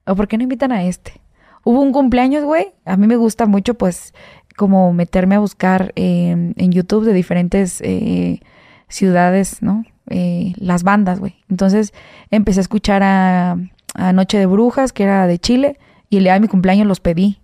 ¿O 0.05 0.15
por 0.15 0.27
qué 0.27 0.37
no 0.37 0.43
invitan 0.43 0.71
a 0.71 0.83
este? 0.83 1.19
Hubo 1.63 1.81
un 1.81 1.91
cumpleaños, 1.91 2.43
güey. 2.45 2.67
A 2.85 2.95
mí 2.97 3.07
me 3.07 3.15
gusta 3.17 3.45
mucho, 3.45 3.73
pues, 3.73 4.13
como 4.55 4.93
meterme 4.93 5.35
a 5.35 5.39
buscar 5.39 5.91
eh, 5.95 6.53
en 6.55 6.71
YouTube 6.71 7.03
de 7.03 7.13
diferentes 7.13 7.81
eh, 7.81 8.39
ciudades, 8.87 9.61
¿no? 9.61 9.83
Eh, 10.09 10.53
las 10.57 10.83
bandas, 10.83 11.19
güey. 11.19 11.35
Entonces 11.49 11.93
empecé 12.31 12.59
a 12.59 12.61
escuchar 12.61 13.03
a, 13.03 13.57
a 13.95 14.13
Noche 14.13 14.37
de 14.37 14.45
Brujas, 14.45 14.93
que 14.93 15.03
era 15.03 15.27
de 15.27 15.39
Chile, 15.39 15.77
y 16.09 16.17
el 16.17 16.23
día 16.23 16.33
de 16.33 16.39
mi 16.39 16.47
cumpleaños 16.47 16.87
los 16.87 16.99
pedí. 17.01 17.39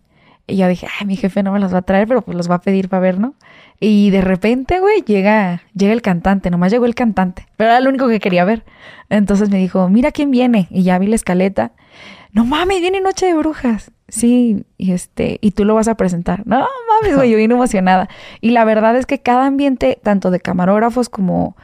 Y 0.45 0.57
yo 0.57 0.67
dije, 0.67 0.87
ay, 0.99 1.07
mi 1.07 1.15
jefe 1.15 1.41
no 1.41 1.53
me 1.53 1.59
los 1.59 1.73
va 1.73 1.79
a 1.79 1.81
traer, 1.83 2.07
pero 2.07 2.21
pues 2.21 2.35
los 2.35 2.49
va 2.51 2.55
a 2.55 2.61
pedir 2.61 2.89
para 2.89 2.99
ver, 2.99 3.19
¿no? 3.19 3.33
Y 3.79 4.09
de 4.09 4.21
repente, 4.21 4.79
güey, 4.79 5.01
llega, 5.01 5.61
llega 5.73 5.93
el 5.93 6.01
cantante, 6.01 6.49
nomás 6.49 6.71
llegó 6.71 6.85
el 6.85 6.95
cantante, 6.95 7.47
pero 7.55 7.69
era 7.69 7.79
lo 7.79 7.89
único 7.89 8.09
que 8.09 8.19
quería 8.19 8.43
ver. 8.43 8.65
Entonces 9.09 9.49
me 9.49 9.57
dijo, 9.57 9.87
mira 9.89 10.11
quién 10.11 10.31
viene, 10.31 10.67
y 10.69 10.83
ya 10.83 10.99
vi 10.99 11.07
la 11.07 11.15
escaleta. 11.15 11.71
No 12.33 12.45
mames, 12.45 12.81
viene 12.81 12.99
Noche 12.99 13.27
de 13.27 13.35
Brujas. 13.35 13.91
Sí, 14.09 14.65
y 14.77 14.91
este, 14.91 15.37
y 15.41 15.51
tú 15.51 15.65
lo 15.65 15.75
vas 15.75 15.87
a 15.87 15.95
presentar. 15.95 16.45
No 16.45 16.67
mames, 17.01 17.15
güey, 17.15 17.31
yo 17.31 17.37
vine 17.37 17.53
emocionada. 17.53 18.09
Y 18.41 18.51
la 18.51 18.65
verdad 18.65 18.95
es 18.97 19.05
que 19.05 19.19
cada 19.19 19.45
ambiente, 19.45 19.99
tanto 20.03 20.29
de 20.29 20.39
camarógrafos 20.39 21.09
como, 21.09 21.55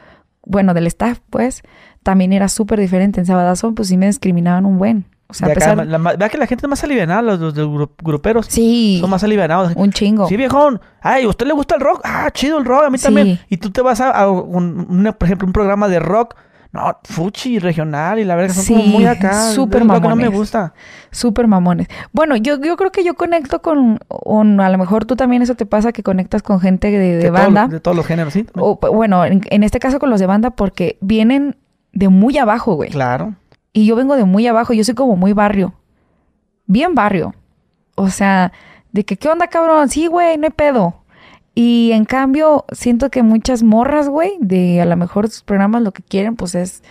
bueno, 0.44 0.72
del 0.72 0.86
staff, 0.86 1.20
pues, 1.28 1.62
también 2.02 2.32
era 2.32 2.48
súper 2.48 2.80
diferente. 2.80 3.20
En 3.20 3.26
Sabadazo, 3.26 3.74
pues 3.74 3.88
sí 3.88 3.96
me 3.96 4.06
discriminaban 4.06 4.64
un 4.64 4.78
buen. 4.78 5.04
O 5.30 5.34
sea, 5.34 5.46
De 5.46 5.52
a 5.52 5.56
acá, 5.56 5.70
pesar... 5.70 5.86
la 5.86 5.98
ma- 5.98 6.12
vea 6.14 6.28
que 6.28 6.38
la 6.38 6.46
gente 6.46 6.66
es 6.66 6.68
más 6.70 6.82
alivianada, 6.84 7.22
los, 7.22 7.40
los 7.56 7.88
gruperos. 8.02 8.46
Sí, 8.46 8.98
Son 9.00 9.08
más 9.10 9.22
alivianados. 9.24 9.72
un 9.76 9.92
chingo. 9.92 10.28
Sí, 10.28 10.36
viejón. 10.36 10.80
Ay, 11.00 11.24
¿a 11.24 11.28
usted 11.28 11.46
le 11.46 11.52
gusta 11.54 11.76
el 11.76 11.80
rock? 11.80 12.00
Ah, 12.04 12.30
chido 12.32 12.58
el 12.58 12.64
rock, 12.64 12.84
a 12.84 12.90
mí 12.90 12.98
Sí. 12.98 13.04
también. 13.04 13.38
Y 13.48 13.56
tú 13.56 13.70
te 13.70 13.80
vas 13.82 14.00
a, 14.00 14.10
a 14.10 14.30
un- 14.30 14.86
una- 14.90 15.12
por 15.12 15.26
ejemplo, 15.26 15.46
un 15.46 15.52
programa 15.52 15.88
de 15.88 15.98
rock. 16.00 16.34
No, 16.72 16.96
fuchi, 17.02 17.58
regional 17.58 18.20
y 18.20 18.24
la 18.24 18.36
verdad 18.36 18.54
son 18.54 18.64
como 18.64 18.80
Sí, 18.80 18.88
muy 18.90 19.04
acá. 19.04 19.32
súper 19.54 19.80
es 19.82 19.88
lo 19.88 19.94
que 19.94 20.00
no 20.02 20.14
me 20.14 20.22
mamones. 20.22 20.30
gusta. 20.38 20.72
Súper 21.10 21.48
mamones. 21.48 21.88
Bueno, 22.12 22.36
yo, 22.36 22.60
yo 22.60 22.76
creo 22.76 22.92
que 22.92 23.02
yo 23.02 23.14
conecto 23.14 23.60
con, 23.60 23.98
a 24.60 24.68
lo 24.70 24.78
mejor 24.78 25.04
tú 25.04 25.16
también 25.16 25.42
eso 25.42 25.56
te 25.56 25.66
pasa 25.66 25.90
que 25.90 26.04
conectas 26.04 26.42
con 26.44 26.60
gente 26.60 26.88
de, 26.92 26.98
de 26.98 27.16
De, 27.16 27.22
todos 27.28 27.40
banda. 27.40 27.66
de 27.66 27.80
todos 27.80 27.96
los 27.96 28.06
géneros, 28.06 28.32
sí. 28.32 28.46
O, 28.54 28.78
bueno, 28.92 29.24
en, 29.24 29.40
en 29.50 29.64
este 29.64 29.80
caso 29.80 29.98
con 29.98 30.10
los 30.10 30.20
de 30.20 30.26
banda 30.26 30.50
porque 30.50 30.96
vienen 31.00 31.56
de 31.92 32.08
muy 32.08 32.38
abajo, 32.38 32.74
güey. 32.76 32.90
Claro. 32.90 33.34
Y 33.72 33.86
yo 33.86 33.96
vengo 33.96 34.16
de 34.16 34.24
muy 34.24 34.46
abajo, 34.46 34.72
yo 34.72 34.84
soy 34.84 34.94
como 34.94 35.16
muy 35.16 35.32
barrio. 35.32 35.74
Bien 36.66 36.94
barrio. 36.94 37.34
O 37.94 38.10
sea, 38.10 38.52
de 38.92 39.04
que, 39.04 39.16
¿qué 39.16 39.28
onda, 39.28 39.48
cabrón? 39.48 39.88
Sí, 39.88 40.06
güey, 40.06 40.38
no 40.38 40.46
hay 40.46 40.52
pedo. 40.52 41.00
Y 41.54 41.90
en 41.92 42.04
cambio, 42.04 42.64
siento 42.72 43.10
que 43.10 43.22
muchas 43.22 43.62
morras, 43.62 44.08
güey, 44.08 44.36
de 44.40 44.80
a 44.80 44.84
lo 44.84 44.96
mejor 44.96 45.28
sus 45.28 45.42
programas 45.42 45.82
lo 45.82 45.92
que 45.92 46.02
quieren, 46.02 46.36
pues 46.36 46.54
es 46.54 46.82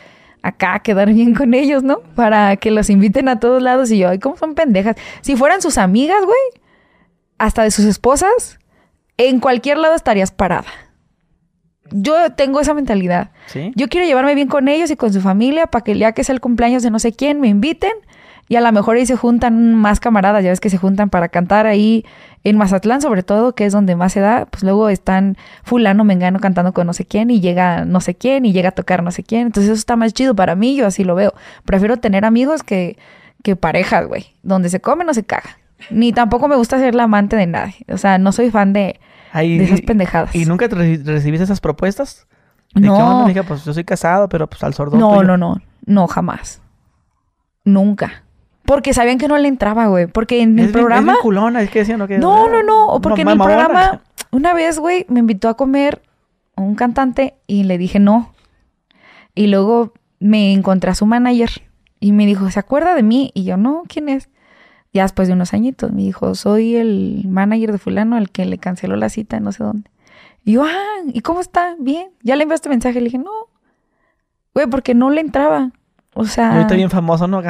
acá 0.41 0.79
quedar 0.79 1.13
bien 1.13 1.33
con 1.33 1.53
ellos, 1.53 1.83
¿no? 1.83 1.99
Para 2.15 2.55
que 2.57 2.71
los 2.71 2.89
inviten 2.89 3.27
a 3.29 3.39
todos 3.39 3.61
lados. 3.61 3.91
Y 3.91 3.99
yo, 3.99 4.09
ay, 4.09 4.19
¿cómo 4.19 4.37
son 4.37 4.55
pendejas? 4.55 4.95
Si 5.21 5.35
fueran 5.35 5.61
sus 5.61 5.77
amigas, 5.77 6.23
güey, 6.23 6.63
hasta 7.37 7.63
de 7.63 7.71
sus 7.71 7.85
esposas, 7.85 8.59
en 9.17 9.39
cualquier 9.39 9.77
lado 9.77 9.95
estarías 9.95 10.31
parada. 10.31 10.67
Yo 11.91 12.31
tengo 12.33 12.59
esa 12.61 12.73
mentalidad. 12.73 13.31
¿Sí? 13.47 13.71
Yo 13.75 13.87
quiero 13.87 14.05
llevarme 14.05 14.35
bien 14.35 14.47
con 14.47 14.67
ellos 14.67 14.91
y 14.91 14.95
con 14.95 15.11
su 15.13 15.21
familia 15.21 15.67
para 15.67 15.83
que 15.83 15.97
ya 15.97 16.11
que 16.11 16.23
sea 16.23 16.33
el 16.33 16.41
cumpleaños 16.41 16.83
de 16.83 16.91
no 16.91 16.99
sé 16.99 17.13
quién, 17.13 17.39
me 17.41 17.47
inviten. 17.47 17.91
Y 18.47 18.55
a 18.55 18.61
lo 18.61 18.71
mejor 18.71 18.97
ahí 18.97 19.05
se 19.05 19.15
juntan 19.15 19.75
más 19.75 19.99
camaradas, 19.99 20.43
ya 20.43 20.49
ves 20.49 20.59
que 20.59 20.71
se 20.71 20.77
juntan 20.77 21.11
para 21.11 21.29
cantar 21.29 21.67
ahí 21.67 22.03
en 22.43 22.57
Mazatlán, 22.57 22.99
sobre 22.99 23.21
todo, 23.21 23.53
que 23.53 23.65
es 23.65 23.73
donde 23.73 23.95
más 23.95 24.13
se 24.13 24.21
da. 24.21 24.47
Pues 24.47 24.63
luego 24.63 24.89
están 24.89 25.37
fulano, 25.63 26.03
mengano 26.03 26.39
cantando 26.39 26.73
con 26.73 26.87
no 26.87 26.93
sé 26.93 27.05
quién 27.05 27.29
y 27.29 27.41
llega 27.41 27.85
no 27.85 28.01
sé 28.01 28.15
quién 28.15 28.45
y 28.45 28.51
llega 28.51 28.69
a 28.69 28.71
tocar 28.71 29.03
no 29.03 29.11
sé 29.11 29.21
quién. 29.21 29.47
Entonces 29.47 29.71
eso 29.71 29.79
está 29.79 29.95
más 29.95 30.13
chido 30.15 30.35
para 30.35 30.55
mí, 30.55 30.75
yo 30.75 30.87
así 30.87 31.03
lo 31.03 31.13
veo. 31.13 31.35
Prefiero 31.63 31.97
tener 31.97 32.25
amigos 32.25 32.63
que, 32.63 32.97
que 33.43 33.55
parejas, 33.55 34.07
güey. 34.07 34.33
Donde 34.41 34.69
se 34.69 34.79
come 34.79 35.05
no 35.05 35.13
se 35.13 35.23
caga. 35.23 35.59
Ni 35.91 36.11
tampoco 36.11 36.47
me 36.47 36.55
gusta 36.55 36.79
ser 36.79 36.95
la 36.95 37.03
amante 37.03 37.35
de 37.35 37.45
nadie. 37.45 37.75
O 37.87 37.97
sea, 37.97 38.17
no 38.17 38.31
soy 38.31 38.49
fan 38.49 38.73
de, 38.73 38.99
De 39.33 39.63
esas 39.63 39.81
pendejadas. 39.81 40.35
¿Y 40.35 40.45
nunca 40.45 40.67
re- 40.67 41.01
recibiste 41.03 41.43
esas 41.43 41.59
propuestas? 41.61 42.27
¿De 42.73 42.81
qué 42.81 42.87
No. 42.87 42.95
onda? 42.97 43.27
Dije, 43.27 43.43
pues 43.43 43.63
yo 43.65 43.73
soy 43.73 43.83
casado, 43.83 44.29
pero 44.29 44.47
pues 44.47 44.63
al 44.63 44.73
sordo. 44.73 44.97
No, 44.97 45.09
tuyo. 45.15 45.23
no, 45.23 45.37
no. 45.37 45.61
No, 45.85 46.07
jamás. 46.07 46.61
Nunca. 47.65 48.23
Porque 48.65 48.93
sabían 48.93 49.17
que 49.17 49.27
no 49.27 49.37
le 49.37 49.47
entraba, 49.47 49.87
güey. 49.87 50.07
Porque 50.07 50.41
en 50.41 50.57
Es 50.59 50.67
el 50.67 50.71
programa... 50.71 51.13
Es 51.13 51.19
culona, 51.19 51.61
es 51.61 51.69
que 51.71 51.79
decían, 51.79 51.99
¿no? 51.99 52.07
Que- 52.07 52.19
No, 52.19 52.47
no, 52.49 52.61
no. 52.63 52.87
O 52.87 53.01
porque 53.01 53.21
en 53.21 53.29
el 53.29 53.37
mamona. 53.37 53.55
programa, 53.65 54.01
una 54.31 54.53
vez, 54.53 54.79
güey, 54.79 55.05
me 55.09 55.19
invitó 55.19 55.49
a 55.49 55.55
comer 55.57 56.01
un 56.55 56.75
cantante 56.75 57.35
y 57.47 57.63
le 57.63 57.77
dije 57.77 57.99
no. 57.99 58.33
Y 59.33 59.47
luego 59.47 59.93
me 60.19 60.53
encontré 60.53 60.91
a 60.91 60.95
su 60.95 61.05
manager 61.05 61.49
y 61.99 62.11
me 62.11 62.25
dijo, 62.25 62.49
¿se 62.51 62.59
acuerda 62.59 62.93
de 62.95 63.03
mí? 63.03 63.31
Y 63.33 63.43
yo, 63.45 63.57
no, 63.57 63.83
¿quién 63.87 64.09
es? 64.09 64.29
Ya 64.93 65.03
después 65.03 65.27
de 65.27 65.35
unos 65.35 65.53
añitos 65.53 65.91
me 65.91 66.01
dijo, 66.01 66.33
soy 66.35 66.75
el 66.75 67.23
manager 67.27 67.71
de 67.71 67.77
fulano 67.77 68.15
al 68.15 68.29
que 68.31 68.45
le 68.45 68.57
canceló 68.57 68.95
la 68.95 69.09
cita 69.09 69.39
no 69.39 69.51
sé 69.51 69.63
dónde. 69.63 69.89
Y 70.43 70.53
yo, 70.53 70.63
ah, 70.63 71.01
¿y 71.13 71.21
cómo 71.21 71.41
está? 71.41 71.75
Bien. 71.79 72.07
Ya 72.23 72.35
le 72.35 72.43
enviaste 72.43 72.69
mensaje. 72.69 72.99
Le 72.99 73.05
dije, 73.05 73.17
no. 73.19 73.29
Güey, 74.55 74.67
porque 74.67 74.95
no 74.95 75.09
le 75.11 75.21
entraba. 75.21 75.71
O 76.15 76.25
sea, 76.25 76.53
ahorita 76.55 76.73
bien 76.75 76.89
famoso, 76.89 77.27
¿no? 77.27 77.41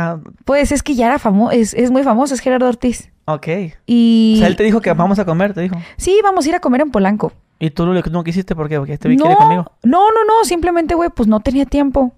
Pues 0.43 0.71
es 0.73 0.83
que 0.83 0.93
ya 0.95 1.05
era 1.05 1.17
famoso, 1.17 1.51
es, 1.51 1.73
es 1.73 1.91
muy 1.91 2.03
famoso, 2.03 2.33
es 2.33 2.41
Gerardo 2.41 2.67
Ortiz. 2.67 3.09
Ok. 3.25 3.47
Y 3.85 4.33
O 4.35 4.39
sea, 4.39 4.47
él 4.47 4.55
te 4.57 4.63
dijo 4.63 4.81
que 4.81 4.91
vamos 4.91 5.17
a 5.17 5.25
comer, 5.25 5.53
te 5.53 5.61
dijo. 5.61 5.75
sí, 5.97 6.19
vamos 6.23 6.45
a 6.45 6.49
ir 6.49 6.55
a 6.55 6.59
comer 6.59 6.81
en 6.81 6.91
Polanco. 6.91 7.31
Y 7.57 7.69
tú 7.71 7.85
no, 7.85 7.93
no 7.93 8.23
quisiste, 8.23 8.55
¿por 8.55 8.67
qué? 8.67 8.77
Porque 8.77 8.93
este 8.93 9.07
no, 9.09 9.15
quiere 9.15 9.35
conmigo. 9.37 9.71
no, 9.83 10.11
no, 10.11 10.25
no, 10.25 10.43
simplemente, 10.43 10.93
güey, 10.95 11.09
pues 11.09 11.27
no 11.29 11.39
tenía 11.39 11.65
tiempo. 11.65 12.11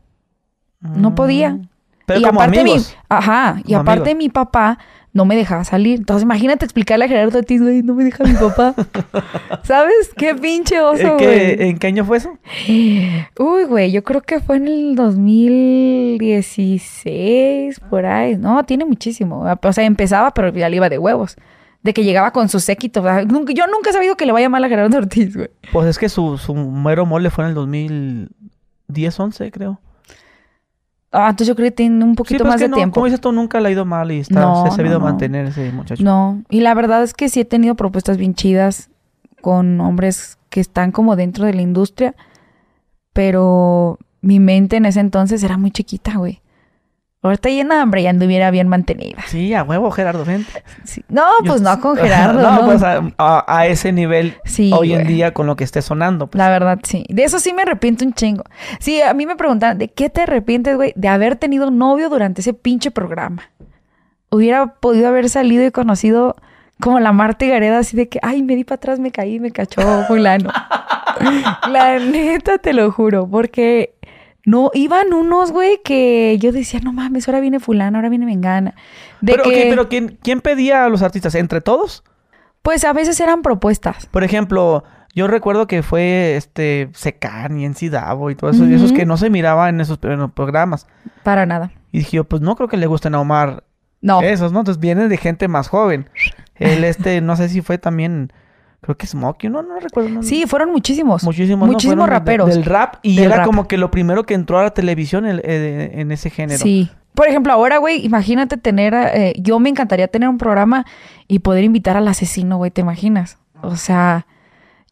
No 0.79 1.11
Mm. 1.11 1.15
podía. 1.15 1.59
Pero 2.05 2.19
y 2.19 2.23
como 2.23 2.41
aparte 2.41 2.63
mi, 2.63 2.71
amigos. 2.71 2.97
ajá, 3.09 3.61
y 3.65 3.73
aparte 3.73 4.11
amigos. 4.11 4.17
mi 4.17 4.29
papá 4.29 4.77
no 5.13 5.25
me 5.25 5.35
dejaba 5.35 5.63
salir. 5.63 5.99
Entonces 5.99 6.23
imagínate 6.23 6.65
explicarle 6.65 7.05
a 7.05 7.07
Gerardo 7.07 7.37
Ortiz, 7.39 7.61
güey, 7.61 7.83
no 7.83 7.93
me 7.95 8.03
deja 8.03 8.23
mi 8.23 8.33
papá. 8.33 8.73
¿Sabes? 9.63 10.11
Qué 10.15 10.33
pinche 10.35 10.75
¿En 10.77 10.83
oso, 10.83 11.17
qué, 11.17 11.25
güey. 11.25 11.69
¿En 11.69 11.77
qué 11.77 11.87
año 11.87 12.05
fue 12.05 12.17
eso? 12.17 12.37
Uy, 12.67 13.63
güey, 13.67 13.91
yo 13.91 14.03
creo 14.03 14.21
que 14.21 14.39
fue 14.39 14.57
en 14.57 14.67
el 14.67 14.95
2016, 14.95 17.79
por 17.89 18.05
ahí. 18.05 18.37
No, 18.37 18.63
tiene 18.63 18.85
muchísimo. 18.85 19.43
O 19.61 19.73
sea, 19.73 19.83
empezaba, 19.83 20.31
pero 20.31 20.53
ya 20.53 20.69
le 20.69 20.77
iba 20.77 20.89
de 20.89 20.97
huevos. 20.97 21.35
De 21.83 21.93
que 21.93 22.03
llegaba 22.03 22.31
con 22.31 22.47
su 22.47 22.59
séquito. 22.59 23.03
Yo 23.03 23.65
nunca 23.67 23.89
he 23.89 23.93
sabido 23.93 24.15
que 24.15 24.27
le 24.27 24.31
vaya 24.31 24.49
mal 24.49 24.63
a 24.63 24.69
Gerardo 24.69 24.99
Ortiz, 24.99 25.35
güey. 25.35 25.49
Pues 25.73 25.87
es 25.87 25.97
que 25.97 26.09
su, 26.09 26.37
su 26.37 26.53
mero 26.53 27.07
mole 27.07 27.31
fue 27.31 27.43
en 27.43 27.49
el 27.49 27.55
2010, 27.55 29.19
11, 29.19 29.51
creo. 29.51 29.79
Ah, 31.11 31.29
entonces 31.29 31.47
yo 31.49 31.55
creo 31.55 31.67
que 31.67 31.75
tiene 31.75 32.03
un 32.05 32.15
poquito 32.15 32.43
pues 32.43 32.53
más 32.53 32.57
que 32.57 32.65
de 32.65 32.69
no, 32.69 32.77
tiempo. 32.77 32.93
Como 32.95 33.05
dices 33.05 33.19
tú, 33.19 33.31
nunca 33.33 33.59
le 33.59 33.67
ha 33.69 33.71
ido 33.71 33.85
mal 33.85 34.11
y 34.11 34.19
está, 34.19 34.39
No, 34.39 34.61
se 34.63 34.69
ha 34.69 34.71
sabido 34.71 34.99
no. 34.99 35.05
mantener 35.05 35.47
ese 35.47 35.71
muchacho. 35.71 36.01
No, 36.03 36.41
y 36.49 36.61
la 36.61 36.73
verdad 36.73 37.03
es 37.03 37.13
que 37.13 37.27
sí 37.27 37.41
he 37.41 37.45
tenido 37.45 37.75
propuestas 37.75 38.17
bien 38.17 38.33
chidas 38.33 38.89
con 39.41 39.81
hombres 39.81 40.37
que 40.49 40.61
están 40.61 40.91
como 40.91 41.15
dentro 41.17 41.45
de 41.45 41.53
la 41.53 41.61
industria, 41.61 42.15
pero 43.13 43.99
mi 44.21 44.39
mente 44.39 44.77
en 44.77 44.85
ese 44.85 44.99
entonces 44.99 45.43
era 45.43 45.57
muy 45.57 45.71
chiquita, 45.71 46.15
güey. 46.17 46.41
Ahorita 47.23 47.49
llena 47.49 47.75
de 47.75 47.81
hambre 47.81 48.01
ya 48.01 48.09
anduviera 48.09 48.49
bien 48.49 48.67
mantenida. 48.67 49.21
Sí, 49.27 49.53
a 49.53 49.61
huevo, 49.63 49.91
Gerardo, 49.91 50.25
vente. 50.25 50.63
Sí. 50.85 51.03
No, 51.07 51.23
Yo- 51.43 51.51
pues 51.51 51.61
no 51.61 51.79
con 51.79 51.95
Gerardo, 51.97 52.41
no, 52.41 52.61
no. 52.61 52.65
pues 52.65 52.81
a, 52.81 53.01
a- 53.19 53.45
a 53.47 53.67
ese 53.67 53.91
nivel 53.91 54.35
Sí, 54.43 54.71
hoy 54.73 54.93
en 54.93 55.05
día 55.05 55.31
con 55.33 55.45
lo 55.45 55.55
que 55.55 55.63
esté 55.63 55.83
sonando. 55.83 56.25
pues. 56.27 56.39
La 56.39 56.49
verdad, 56.49 56.79
sí. 56.83 57.05
De 57.09 57.23
eso 57.23 57.39
sí 57.39 57.53
me 57.53 57.61
arrepiento 57.61 58.03
un 58.05 58.13
chingo. 58.13 58.43
Sí, 58.79 59.01
a 59.03 59.13
mí 59.13 59.27
me 59.27 59.35
preguntan, 59.35 59.77
¿de 59.77 59.89
qué 59.89 60.09
te 60.09 60.21
arrepientes, 60.21 60.75
güey? 60.75 60.93
De 60.95 61.07
haber 61.09 61.35
tenido 61.35 61.69
novio 61.69 62.09
durante 62.09 62.41
ese 62.41 62.53
pinche 62.55 62.89
programa. 62.89 63.43
Hubiera 64.31 64.73
podido 64.75 65.07
haber 65.07 65.29
salido 65.29 65.63
y 65.65 65.71
conocido 65.71 66.35
como 66.79 66.99
la 66.99 67.11
Marta 67.11 67.45
Gareda, 67.45 67.77
así 67.79 67.95
de 67.95 68.09
que, 68.09 68.17
ay, 68.23 68.41
me 68.41 68.55
di 68.55 68.63
para 68.63 68.77
atrás, 68.77 68.97
me 68.99 69.11
caí, 69.11 69.39
me 69.39 69.51
cachó 69.51 69.81
fulano. 70.07 70.49
la 71.69 71.99
neta, 71.99 72.57
te 72.57 72.73
lo 72.73 72.91
juro, 72.91 73.27
porque 73.29 73.93
no, 74.45 74.71
iban 74.73 75.13
unos, 75.13 75.51
güey, 75.51 75.81
que 75.83 76.37
yo 76.39 76.51
decía, 76.51 76.79
no 76.83 76.93
mames, 76.93 77.27
ahora 77.27 77.39
viene 77.41 77.59
fulano, 77.59 77.97
ahora 77.97 78.09
viene 78.09 78.25
Mengana. 78.25 78.75
De 79.21 79.33
pero, 79.33 79.43
que, 79.43 79.67
pero 79.69 79.87
¿quién, 79.89 80.17
¿quién 80.21 80.41
pedía 80.41 80.85
a 80.85 80.89
los 80.89 81.01
artistas? 81.01 81.35
¿Entre 81.35 81.61
todos? 81.61 82.03
pues 82.61 82.83
a 82.83 82.93
veces 82.93 83.19
eran 83.19 83.41
propuestas. 83.41 84.05
Por 84.07 84.23
ejemplo, 84.23 84.83
yo 85.15 85.27
recuerdo 85.27 85.67
que 85.67 85.83
fue 85.83 86.35
este 86.35 86.89
Secan 86.93 87.59
y 87.59 87.65
NC 87.65 87.89
Davo 87.89 88.29
y 88.29 88.35
todo 88.35 88.51
eso, 88.51 88.65
y 88.65 88.73
esos 88.73 88.91
que 88.91 89.05
no 89.05 89.17
se 89.17 89.29
miraban 89.29 89.75
en 89.75 89.81
esos 89.81 89.99
en 90.03 90.19
los 90.19 90.31
programas. 90.31 90.87
Para 91.23 91.45
nada. 91.45 91.71
Y 91.91 91.99
dije 91.99 92.17
yo, 92.17 92.23
pues 92.23 92.41
no 92.41 92.55
creo 92.55 92.69
que 92.69 92.77
le 92.77 92.87
gusten 92.87 93.15
a 93.15 93.19
Omar 93.19 93.63
No. 94.01 94.21
esos, 94.21 94.51
¿no? 94.51 94.59
Entonces 94.59 94.79
vienen 94.79 95.09
de 95.09 95.17
gente 95.17 95.47
más 95.47 95.67
joven. 95.67 96.09
Él, 96.55 96.83
este, 96.83 97.21
no 97.21 97.35
sé 97.35 97.49
si 97.49 97.61
fue 97.61 97.77
también, 97.77 98.31
creo 98.81 98.97
que 98.97 99.05
Smokey, 99.07 99.49
no, 99.49 99.61
no 99.61 99.79
recuerdo. 99.79 100.09
no- 100.09 100.23
Sí, 100.23 100.45
fueron 100.47 100.71
muchísimos. 100.71 101.23
Muchísimos, 101.23 101.67
¿no? 101.67 101.73
Muchísimos 101.73 101.95
Fueron 101.97 102.09
de- 102.09 102.19
raperos. 102.19 102.49
del 102.49 102.65
rap 102.65 102.95
y 103.03 103.15
Del 103.15 103.25
era 103.25 103.37
rap. 103.37 103.45
como 103.45 103.67
que 103.67 103.77
lo 103.77 103.91
primero 103.91 104.23
que 104.25 104.33
entró 104.33 104.57
a 104.59 104.63
la 104.63 104.71
televisión 104.73 105.25
el- 105.25 105.41
en 105.45 106.11
ese 106.11 106.29
género. 106.29 106.59
Sí. 106.59 106.89
Por 107.13 107.27
ejemplo, 107.27 107.51
ahora, 107.53 107.77
güey, 107.77 108.05
imagínate 108.05 108.55
tener, 108.57 108.93
eh, 108.95 109.33
yo 109.37 109.59
me 109.59 109.69
encantaría 109.69 110.07
tener 110.07 110.29
un 110.29 110.37
programa 110.37 110.85
y 111.27 111.39
poder 111.39 111.63
invitar 111.65 111.97
al 111.97 112.07
asesino, 112.07 112.57
güey, 112.57 112.71
¿te 112.71 112.81
imaginas? 112.81 113.37
O 113.61 113.75
sea, 113.75 114.25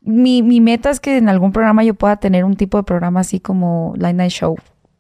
mi, 0.01 0.43
mi 0.43 0.59
meta 0.61 0.89
es 0.89 0.99
que 0.99 1.17
en 1.17 1.29
algún 1.29 1.51
programa 1.53 1.83
yo 1.83 1.93
pueda 1.93 2.17
tener 2.17 2.43
un 2.45 2.55
tipo 2.55 2.77
de 2.77 2.83
programa 2.83 3.21
así 3.21 3.39
como 3.39 3.93
Line 3.95 4.13
Night 4.13 4.31
Show, 4.33 4.57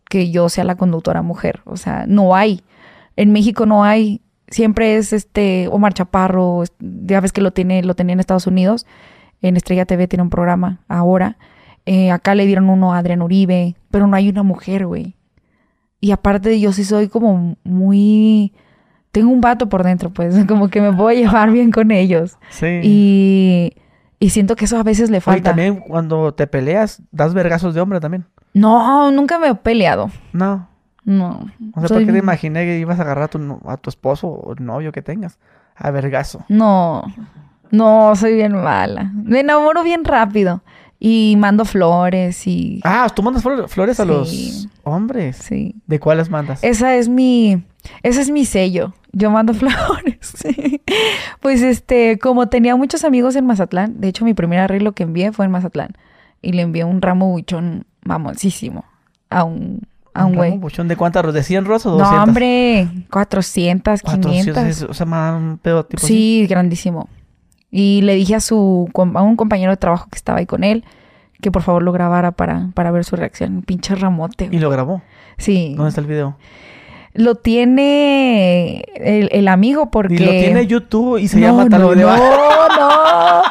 que 0.09 0.31
yo 0.31 0.49
sea 0.49 0.63
la 0.63 0.75
conductora 0.75 1.21
mujer. 1.21 1.61
O 1.65 1.77
sea, 1.77 2.05
no 2.07 2.35
hay. 2.35 2.63
En 3.17 3.31
México 3.33 3.65
no 3.65 3.83
hay. 3.83 4.21
Siempre 4.49 4.95
es 4.95 5.13
este 5.13 5.67
Omar 5.71 5.93
Chaparro, 5.93 6.63
ya 6.79 7.21
ves 7.21 7.31
que 7.31 7.41
lo 7.41 7.51
tiene, 7.51 7.83
lo 7.83 7.95
tenía 7.95 8.13
en 8.13 8.19
Estados 8.19 8.47
Unidos. 8.47 8.85
En 9.41 9.55
Estrella 9.55 9.85
TV 9.85 10.07
tiene 10.07 10.23
un 10.23 10.29
programa 10.29 10.79
ahora. 10.87 11.37
Eh, 11.85 12.11
acá 12.11 12.35
le 12.35 12.45
dieron 12.45 12.69
uno 12.69 12.93
a 12.93 12.97
Adrián 12.99 13.21
Uribe, 13.21 13.75
pero 13.89 14.07
no 14.07 14.15
hay 14.15 14.29
una 14.29 14.43
mujer, 14.43 14.85
güey. 14.85 15.15
Y 16.01 16.11
aparte 16.11 16.59
yo 16.59 16.71
sí 16.71 16.83
soy 16.83 17.07
como 17.09 17.57
muy... 17.63 18.53
Tengo 19.11 19.31
un 19.31 19.41
vato 19.41 19.69
por 19.69 19.83
dentro, 19.83 20.11
pues, 20.11 20.45
como 20.47 20.69
que 20.69 20.81
me 20.81 20.93
puedo 20.93 21.11
llevar 21.11 21.51
bien 21.51 21.71
con 21.71 21.91
ellos. 21.91 22.37
Sí. 22.49 22.79
Y, 22.83 23.73
y 24.19 24.29
siento 24.29 24.55
que 24.55 24.65
eso 24.65 24.77
a 24.77 24.83
veces 24.83 25.09
le 25.09 25.21
falta. 25.21 25.49
también 25.49 25.77
cuando 25.77 26.33
te 26.33 26.47
peleas, 26.47 27.01
das 27.11 27.33
vergazos 27.33 27.73
de 27.73 27.81
hombre 27.81 27.99
también. 27.99 28.25
No, 28.53 29.11
nunca 29.11 29.39
me 29.39 29.47
he 29.47 29.55
peleado. 29.55 30.11
No. 30.33 30.68
No. 31.05 31.49
No 31.59 31.81
sé 31.81 31.87
Soy- 31.87 31.97
por 31.97 32.05
qué 32.07 32.11
te 32.13 32.17
imaginé 32.19 32.65
que 32.65 32.79
ibas 32.79 32.99
a 32.99 33.03
agarrar 33.03 33.25
a 33.25 33.27
tu, 33.29 33.59
a 33.65 33.77
tu 33.77 33.89
esposo 33.89 34.27
o 34.27 34.55
novio 34.55 34.91
que 34.91 35.01
tengas. 35.01 35.37
A 35.75 35.91
vergazo. 35.91 36.43
No, 36.49 37.03
no, 37.71 38.15
soy 38.15 38.33
bien 38.35 38.53
mala. 38.53 39.11
Me 39.13 39.39
enamoro 39.39 39.83
bien 39.83 40.03
rápido. 40.03 40.61
Y 41.01 41.35
mando 41.37 41.63
flores 41.63 42.45
y... 42.45 42.81
Ah, 42.83 43.07
tú 43.15 43.23
mandas 43.23 43.41
flor- 43.41 43.69
flores 43.69 44.01
a 44.01 44.05
los 44.05 44.67
hombres. 44.83 45.37
Sí. 45.37 45.73
¿De 45.87 45.97
cuáles 45.97 46.29
mandas? 46.29 46.61
Esa 46.61 46.95
es 46.95 47.07
mi... 47.07 47.63
Ese 48.03 48.19
es 48.19 48.29
mi 48.29 48.43
sello. 48.43 48.93
Yo 49.13 49.31
mando 49.31 49.53
flores. 49.55 50.17
sí. 50.21 50.81
Pues 51.39 51.61
este, 51.61 52.19
como 52.19 52.49
tenía 52.49 52.75
muchos 52.75 53.05
amigos 53.05 53.37
en 53.37 53.45
Mazatlán, 53.45 54.01
de 54.01 54.09
hecho 54.09 54.25
mi 54.25 54.33
primer 54.33 54.59
arreglo 54.59 54.91
que 54.91 55.03
envié 55.03 55.31
fue 55.31 55.45
en 55.45 55.51
Mazatlán. 55.51 55.91
Y 56.41 56.51
le 56.51 56.63
envié 56.63 56.83
un 56.83 57.01
ramo 57.01 57.29
buchón 57.31 57.85
mamoncísimo 58.03 58.83
a 59.29 59.45
un, 59.45 59.87
a 60.19 60.25
un 60.25 60.35
güey. 60.35 60.57
buchón 60.57 60.87
¿De 60.87 60.95
cuántas? 60.95 61.33
¿De 61.33 61.43
100 61.43 61.65
rosas 61.65 61.87
o 61.87 61.97
200? 61.97 62.17
No, 62.17 62.23
hombre, 62.23 62.87
400, 63.11 64.01
500. 64.01 64.53
400, 64.53 64.89
o 64.89 64.93
sea, 64.93 65.05
más 65.05 65.35
un 65.35 65.57
pedo 65.57 65.85
tipo 65.85 66.03
así. 66.03 66.07
Sí, 66.07 66.47
grandísimo. 66.47 67.09
Y 67.71 68.01
le 68.01 68.15
dije 68.15 68.35
a 68.35 68.39
su 68.39 68.89
a 68.95 69.21
un 69.21 69.35
compañero 69.35 69.71
de 69.71 69.77
trabajo 69.77 70.07
que 70.09 70.17
estaba 70.17 70.39
ahí 70.39 70.45
con 70.45 70.63
él 70.63 70.83
que 71.41 71.51
por 71.51 71.61
favor 71.61 71.83
lo 71.83 71.91
grabara 71.91 72.31
para, 72.31 72.69
para 72.73 72.91
ver 72.91 73.05
su 73.05 73.15
reacción. 73.15 73.57
Un 73.57 73.63
pinche 73.63 73.95
ramote. 73.95 74.45
Y 74.45 74.47
güey. 74.47 74.59
lo 74.59 74.69
grabó. 74.69 75.01
Sí. 75.37 75.73
¿Dónde 75.75 75.89
está 75.89 76.01
el 76.01 76.07
video? 76.07 76.37
Lo 77.13 77.35
tiene 77.35 78.85
el, 78.95 79.29
el 79.31 79.47
amigo 79.47 79.89
porque... 79.89 80.15
Y 80.15 80.19
lo 80.19 80.31
tiene 80.31 80.67
YouTube 80.67 81.17
y 81.17 81.27
se 81.27 81.39
no, 81.39 81.47
llama 81.47 81.69
tal 81.69 81.81
no, 81.81 81.89
video. 81.89 82.09
no, 82.09 83.41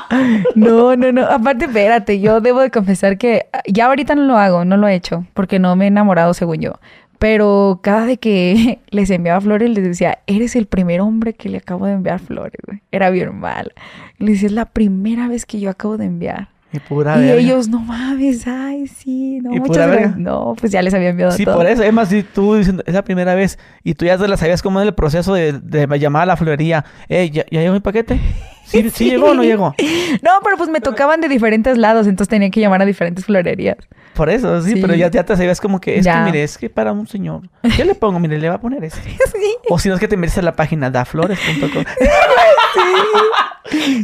no, 0.54 0.96
no, 0.96 0.96
no, 0.96 1.12
no. 1.12 1.26
Aparte, 1.26 1.66
espérate, 1.66 2.20
yo 2.20 2.40
debo 2.40 2.60
de 2.60 2.70
confesar 2.70 3.18
que 3.18 3.46
ya 3.66 3.86
ahorita 3.86 4.14
no 4.14 4.22
lo 4.22 4.36
hago, 4.36 4.64
no 4.64 4.76
lo 4.76 4.86
he 4.88 4.94
hecho, 4.94 5.26
porque 5.34 5.58
no 5.58 5.74
me 5.76 5.84
he 5.84 5.88
enamorado 5.88 6.34
según 6.34 6.58
yo. 6.58 6.72
Pero 7.18 7.80
cada 7.82 8.06
vez 8.06 8.18
que 8.18 8.78
les 8.90 9.10
enviaba 9.10 9.40
flores, 9.40 9.70
les 9.70 9.84
decía, 9.84 10.18
eres 10.26 10.56
el 10.56 10.66
primer 10.66 11.00
hombre 11.00 11.34
que 11.34 11.48
le 11.48 11.58
acabo 11.58 11.86
de 11.86 11.92
enviar 11.92 12.20
flores, 12.20 12.60
güey. 12.66 12.80
Era 12.92 13.10
bien 13.10 13.38
mal. 13.38 13.72
Le 14.18 14.32
decía, 14.32 14.46
es 14.46 14.52
la 14.52 14.66
primera 14.66 15.28
vez 15.28 15.44
que 15.44 15.60
yo 15.60 15.70
acabo 15.70 15.96
de 15.96 16.06
enviar. 16.06 16.48
Y 16.72 16.78
pura 16.80 17.16
y 17.16 17.20
verga. 17.22 17.40
ellos, 17.40 17.68
no 17.68 17.80
mames, 17.80 18.46
ay, 18.46 18.86
sí, 18.88 19.40
no, 19.40 19.54
¿Y 19.54 19.58
muchas 19.58 19.68
pura 19.68 19.86
verga? 19.86 20.00
gracias. 20.02 20.18
No, 20.20 20.54
pues 20.60 20.70
ya 20.70 20.82
les 20.82 20.92
había 20.92 21.08
enviado 21.08 21.32
Sí, 21.32 21.44
todo. 21.46 21.56
por 21.56 21.66
eso. 21.66 21.82
Es 21.82 21.92
más, 21.94 22.08
si 22.10 22.22
tú 22.22 22.56
diciendo, 22.56 22.82
es 22.86 22.92
la 22.92 23.02
primera 23.02 23.34
vez 23.34 23.58
y 23.82 23.94
tú 23.94 24.04
ya 24.04 24.18
te 24.18 24.28
la 24.28 24.36
sabías 24.36 24.60
cómo 24.62 24.78
es 24.80 24.86
el 24.86 24.94
proceso 24.94 25.32
de, 25.32 25.52
de 25.60 25.98
llamar 25.98 26.24
a 26.24 26.26
la 26.26 26.36
florería. 26.36 26.84
Eh, 27.08 27.30
¿ya, 27.30 27.44
ya 27.50 27.60
llegó 27.60 27.72
mi 27.72 27.80
paquete? 27.80 28.20
¿Sí, 28.68 28.82
sí. 28.82 28.90
Sí. 28.90 29.04
llegó 29.10 29.30
o 29.30 29.34
no 29.34 29.42
llegó? 29.42 29.74
No, 30.22 30.30
pero 30.44 30.56
pues 30.56 30.68
me 30.70 30.80
tocaban 30.80 31.20
de 31.20 31.28
diferentes 31.28 31.76
lados, 31.78 32.06
entonces 32.06 32.28
tenía 32.28 32.50
que 32.50 32.60
llamar 32.60 32.82
a 32.82 32.84
diferentes 32.84 33.24
florerías. 33.24 33.76
Por 34.14 34.30
eso, 34.30 34.60
sí, 34.62 34.72
Sí. 34.72 34.80
pero 34.80 34.94
ya, 34.94 35.10
ya 35.10 35.24
te 35.24 35.36
sabías 35.36 35.60
como 35.60 35.80
que 35.80 35.98
es 35.98 36.04
Ya. 36.04 36.18
que 36.18 36.24
mire, 36.30 36.42
es 36.42 36.58
que 36.58 36.68
para 36.68 36.92
un 36.92 37.06
señor. 37.06 37.42
¿Qué 37.76 37.84
le 37.84 37.94
pongo? 37.94 38.18
Mire, 38.18 38.38
le 38.38 38.48
va 38.48 38.56
a 38.56 38.60
poner 38.60 38.82
este. 38.84 39.00
Sí. 39.32 39.54
O 39.68 39.78
si 39.78 39.88
no 39.88 39.94
es 39.94 40.00
que 40.00 40.08
te 40.08 40.16
metes 40.16 40.36
a 40.38 40.42
la 40.42 40.52
página 40.52 40.90
daflores.com. 40.90 41.84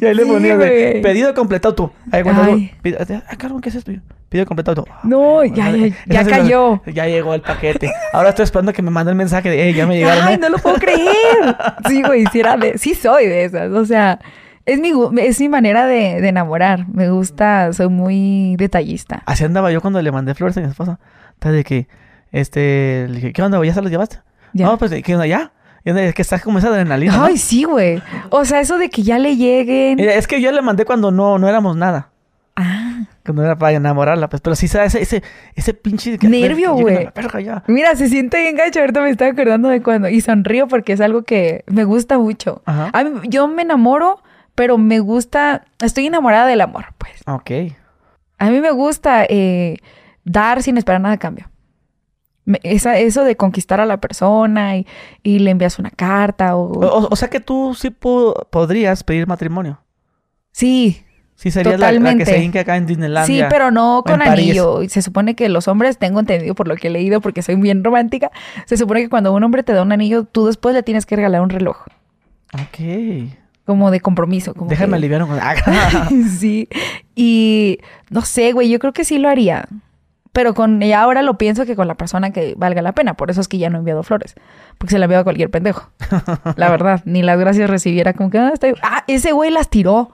y 0.01 0.05
ahí 0.05 0.15
le 0.15 0.25
Sí, 0.25 0.31
ponías 0.31 0.59
de, 0.59 1.01
pedido 1.03 1.35
completado 1.35 1.75
tú. 1.75 1.91
Ahí 2.13 2.23
cuando 2.23 2.43
pide- 2.83 3.23
ah, 3.29 3.37
cabrón, 3.37 3.61
¿qué 3.61 3.69
es 3.71 3.75
esto? 3.77 3.93
Pedido 4.29 4.47
completado 4.47 4.85
tú. 4.85 4.91
No, 5.05 5.45
ya, 5.45 5.71
ya, 5.71 5.95
ya 6.07 6.25
sí 6.25 6.31
cayó. 6.31 6.83
Ya 6.87 7.07
llegó 7.07 7.35
el 7.35 7.41
paquete. 7.41 7.91
Ahora 8.13 8.31
estoy 8.31 8.45
esperando 8.45 8.73
que 8.73 8.83
me 8.83 8.91
mande 8.91 9.11
el 9.13 9.17
mensaje 9.17 9.49
de, 9.51 9.69
eh, 9.69 9.73
ya 9.75 9.87
me 9.87 9.97
llegaron. 9.97 10.25
Ay, 10.29 10.35
eh". 10.35 10.39
no 10.39 10.49
lo 10.51 10.59
puedo 10.59 10.77
creer. 10.77 11.57
Sí, 11.89 12.03
güey, 12.03 12.25
sí, 12.33 12.41
era 12.41 12.57
de, 12.57 12.79
sí 12.79 12.95
soy 12.95 13.27
de 13.27 13.45
esas. 13.45 13.71
O 13.73 13.85
sea, 13.87 14.19
es 14.67 14.81
mi, 14.81 14.93
es 15.21 15.41
mi 15.41 15.49
manera 15.49 15.87
de, 15.87 16.21
de 16.21 16.29
enamorar. 16.29 16.87
Me 16.89 17.11
gusta, 17.11 17.73
soy 17.73 17.89
muy 17.89 18.57
detallista. 18.57 19.23
Así 19.27 19.45
andaba 19.45 19.71
yo 19.73 19.81
cuando 19.81 20.01
le 20.01 20.11
mandé 20.13 20.35
flores 20.35 20.57
a 20.57 20.61
mi 20.61 20.69
esposa. 20.69 20.99
Entonces, 21.35 21.57
de 21.59 21.65
que, 21.65 21.89
este, 22.33 23.07
le 23.09 23.15
dije, 23.17 23.33
¿qué 23.33 23.43
onda? 23.43 23.63
¿Ya 23.65 23.75
se 23.75 23.83
los 23.83 23.91
llevaste? 23.91 24.19
Ya. 24.53 24.67
No, 24.67 24.79
pues, 24.79 24.93
¿qué 25.03 25.15
onda, 25.15 25.27
ya? 25.27 25.53
Es 25.85 26.15
que 26.15 26.23
estás 26.23 26.43
como 26.43 26.59
esa 26.59 26.69
adrenalina, 26.69 27.17
¿no? 27.17 27.25
Ay, 27.25 27.37
sí, 27.37 27.65
güey. 27.65 28.03
O 28.31 28.45
sea, 28.47 28.61
eso 28.61 28.79
de 28.79 28.89
que 28.89 29.03
ya 29.03 29.19
le 29.19 29.37
lleguen. 29.37 29.97
Mira, 29.97 30.15
es 30.15 30.27
que 30.27 30.41
yo 30.41 30.51
le 30.51 30.63
mandé 30.63 30.87
cuando 30.87 31.11
no, 31.11 31.39
no 31.39 31.47
éramos 31.49 31.77
nada. 31.77 32.09
Ah, 32.57 33.03
Cuando 33.25 33.43
era 33.45 33.57
para 33.57 33.73
enamorarla, 33.73 34.29
pues. 34.31 34.41
Pero 34.41 34.57
sí, 34.57 34.67
¿sabes? 34.69 34.95
ese, 34.95 35.03
ese, 35.03 35.23
ese 35.57 35.75
pinche... 35.75 36.19
que- 36.19 36.29
Nervio, 36.29 36.73
güey. 36.75 37.09
mira, 37.67 37.97
se 37.97 38.09
siente 38.09 38.41
bien 38.41 38.57
gacho. 38.57 38.81
Ahorita 38.81 39.03
me 39.03 39.11
estaba 39.11 39.31
acordando 39.33 39.69
de 39.69 39.83
cuando. 39.83 40.09
Y 40.09 40.21
sonrío 40.23 40.69
porque 40.69 40.93
es 40.95 41.01
algo 41.03 41.23
que 41.25 41.65
me 41.67 41.85
gusta 41.85 42.17
mucho. 42.19 42.63
Ajá. 42.65 42.91
A 42.93 43.05
mí- 43.05 43.21
yo 43.29 43.47
me 43.49 43.63
enamoro, 43.63 44.23
pero 44.55 44.79
me 44.79 45.01
gusta. 45.01 45.65
Estoy 45.81 46.07
enamorada 46.07 46.47
del 46.47 46.61
amor, 46.61 46.87
pues. 46.99 47.13
Ok. 47.27 47.51
A 48.39 48.51
mí 48.51 48.61
me 48.61 48.71
gusta 48.71 49.25
eh, 49.29 49.77
dar 50.25 50.63
sin 50.63 50.77
esperar 50.79 51.01
nada 51.01 51.15
a 51.15 51.19
cambio. 51.19 51.51
Me- 52.47 52.61
esa- 52.63 52.99
eso 52.99 53.25
de 53.25 53.37
conquistar 53.37 53.81
a 53.81 53.87
la 53.87 53.99
persona 53.99 54.77
y, 54.77 54.87
y 55.23 55.39
le 55.39 55.51
envías 55.51 55.79
una 55.79 55.91
carta 55.91 56.57
o... 56.57 57.09
O, 57.11 57.17
sea 57.17 57.29
que 57.31 57.41
tú 57.41 57.75
sí 57.75 57.89
po- 57.91 58.47
podrías 58.51 59.03
pedir 59.03 59.27
matrimonio. 59.27 59.81
sí, 60.53 61.01
Sí, 61.37 61.51
serías 61.51 61.81
la, 61.81 61.87
la 61.87 61.93
que 61.93 61.99
Totalmente. 61.99 62.27
se 62.27 62.39
hinca 62.45 62.61
acá 62.61 62.77
en 62.77 62.87
Disneylandia. 62.87 63.27
sí, 63.27 63.45
pero 63.51 63.73
no 63.73 64.05
con 64.07 64.21
París. 64.21 64.51
anillo. 64.51 64.83
Y 64.83 64.89
Se 64.89 65.03
supone 65.03 65.35
que 65.35 65.49
los 65.49 65.67
hombres, 65.67 65.99
tengo 65.99 66.21
entendido 66.21 66.55
por 66.55 66.69
lo 66.69 66.77
que 66.77 66.87
he 66.87 66.91
leído 66.91 67.21
porque 67.21 67.43
soy 67.43 67.57
bien 67.57 67.83
romántica, 67.83 68.31
se 68.67 68.77
supone 68.77 69.03
que 69.03 69.09
cuando 69.09 69.33
un 69.33 69.43
hombre 69.43 69.65
te 69.65 69.73
da 69.73 69.83
un 69.83 69.91
anillo, 69.91 70.23
tú 70.25 70.47
después 70.47 70.77
le 70.77 70.85
tienes 70.85 71.07
que 71.07 71.17
regalar 71.17 71.41
un 71.41 71.51
reloj. 71.51 71.79
Ok. 72.55 73.35
Como 73.67 73.91
de 73.91 74.01
compromiso. 74.01 74.55
Como 74.55 74.69
Déjame 74.69 74.91
que- 74.91 74.97
aliviar 74.97 75.27
con... 75.27 75.39
sí. 76.29 76.69
Y 77.15 77.79
no 78.11 78.23
sé, 78.23 78.53
güey, 78.53 78.69
yo 78.69 78.79
creo 78.79 78.93
que 78.93 79.05
sí 79.05 79.19
lo 79.19 79.29
haría. 79.29 79.67
Pero 80.33 80.53
con 80.53 80.81
ya 80.81 81.01
ahora 81.01 81.23
lo 81.23 81.39
pienso 81.39 81.65
que 81.65 81.77
con 81.77 81.87
la 81.87 81.95
persona 81.95 82.31
que 82.33 82.55
valga 82.57 82.83
la 82.83 82.93
pena. 82.93 83.15
Por 83.15 83.31
eso 83.31 83.41
es 83.41 83.47
que 83.49 83.57
ya 83.59 83.71
no 83.71 83.77
he 83.77 83.79
enviado 83.79 84.03
flores. 84.03 84.35
Porque 84.79 84.91
se 84.93 84.99
la 84.99 85.05
enviado 85.05 85.21
a 85.21 85.25
cualquier 85.25 85.49
pendejo. 85.49 85.91
La 86.57 86.71
verdad. 86.71 87.03
Ni 87.05 87.23
las 87.23 87.39
gracias 87.39 87.71
recibiera 87.71 88.15
como 88.15 88.31
que... 88.31 88.39
Ah, 88.39 88.51
está 88.53 88.67
bien". 88.67 88.77
Ah, 88.83 89.05
ese 89.07 89.31
güey 89.31 89.51
las 89.53 89.71
tiró. 89.71 90.11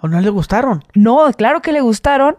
¿O 0.00 0.08
no 0.08 0.20
le 0.20 0.28
gustaron? 0.30 0.82
No, 0.94 1.30
claro 1.36 1.62
que 1.62 1.70
le 1.72 1.80
gustaron. 1.80 2.36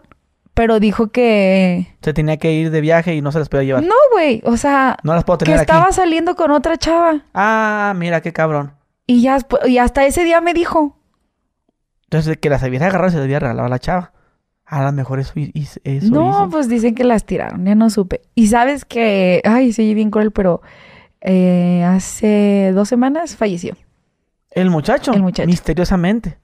Pero 0.52 0.78
dijo 0.78 1.08
que... 1.08 1.86
Se 2.02 2.12
tenía 2.12 2.36
que 2.36 2.52
ir 2.52 2.70
de 2.70 2.82
viaje 2.82 3.14
y 3.14 3.22
no 3.22 3.32
se 3.32 3.38
las 3.38 3.48
podía 3.48 3.64
llevar. 3.64 3.82
No, 3.84 3.94
güey. 4.12 4.42
O 4.44 4.58
sea... 4.58 4.98
No 5.02 5.14
las 5.14 5.24
puedo 5.24 5.38
Que 5.38 5.46
tener 5.46 5.60
estaba 5.60 5.84
aquí. 5.84 5.94
saliendo 5.94 6.36
con 6.36 6.50
otra 6.50 6.76
chava. 6.76 7.22
Ah, 7.32 7.94
mira 7.96 8.20
qué 8.20 8.32
cabrón. 8.34 8.72
Y 9.10 9.22
ya 9.22 9.38
y 9.66 9.78
hasta 9.78 10.06
ese 10.06 10.22
día 10.22 10.40
me 10.40 10.54
dijo... 10.54 10.96
Entonces, 12.04 12.36
que 12.36 12.48
las 12.48 12.62
hubiera 12.62 12.86
agarrado 12.86 13.08
y 13.08 13.10
se 13.10 13.16
las 13.16 13.26
hubiera 13.26 13.40
regalado 13.40 13.66
a 13.66 13.68
la 13.68 13.80
chava. 13.80 14.12
A 14.64 14.84
lo 14.84 14.92
mejor 14.92 15.18
eso, 15.18 15.32
eso 15.34 15.80
no, 16.12 16.30
hizo. 16.30 16.48
pues 16.48 16.68
dicen 16.68 16.94
que 16.94 17.02
las 17.02 17.26
tiraron, 17.26 17.64
ya 17.64 17.74
no 17.74 17.90
supe. 17.90 18.22
Y 18.36 18.46
sabes 18.46 18.84
que, 18.84 19.42
ay, 19.44 19.72
sí, 19.72 19.94
bien 19.94 20.12
cruel, 20.12 20.30
pero 20.30 20.62
eh, 21.20 21.82
hace 21.84 22.70
dos 22.72 22.88
semanas 22.88 23.34
falleció. 23.34 23.76
El 24.52 24.70
muchacho. 24.70 25.12
El 25.12 25.22
muchacho. 25.22 25.48
Misteriosamente. 25.48 26.38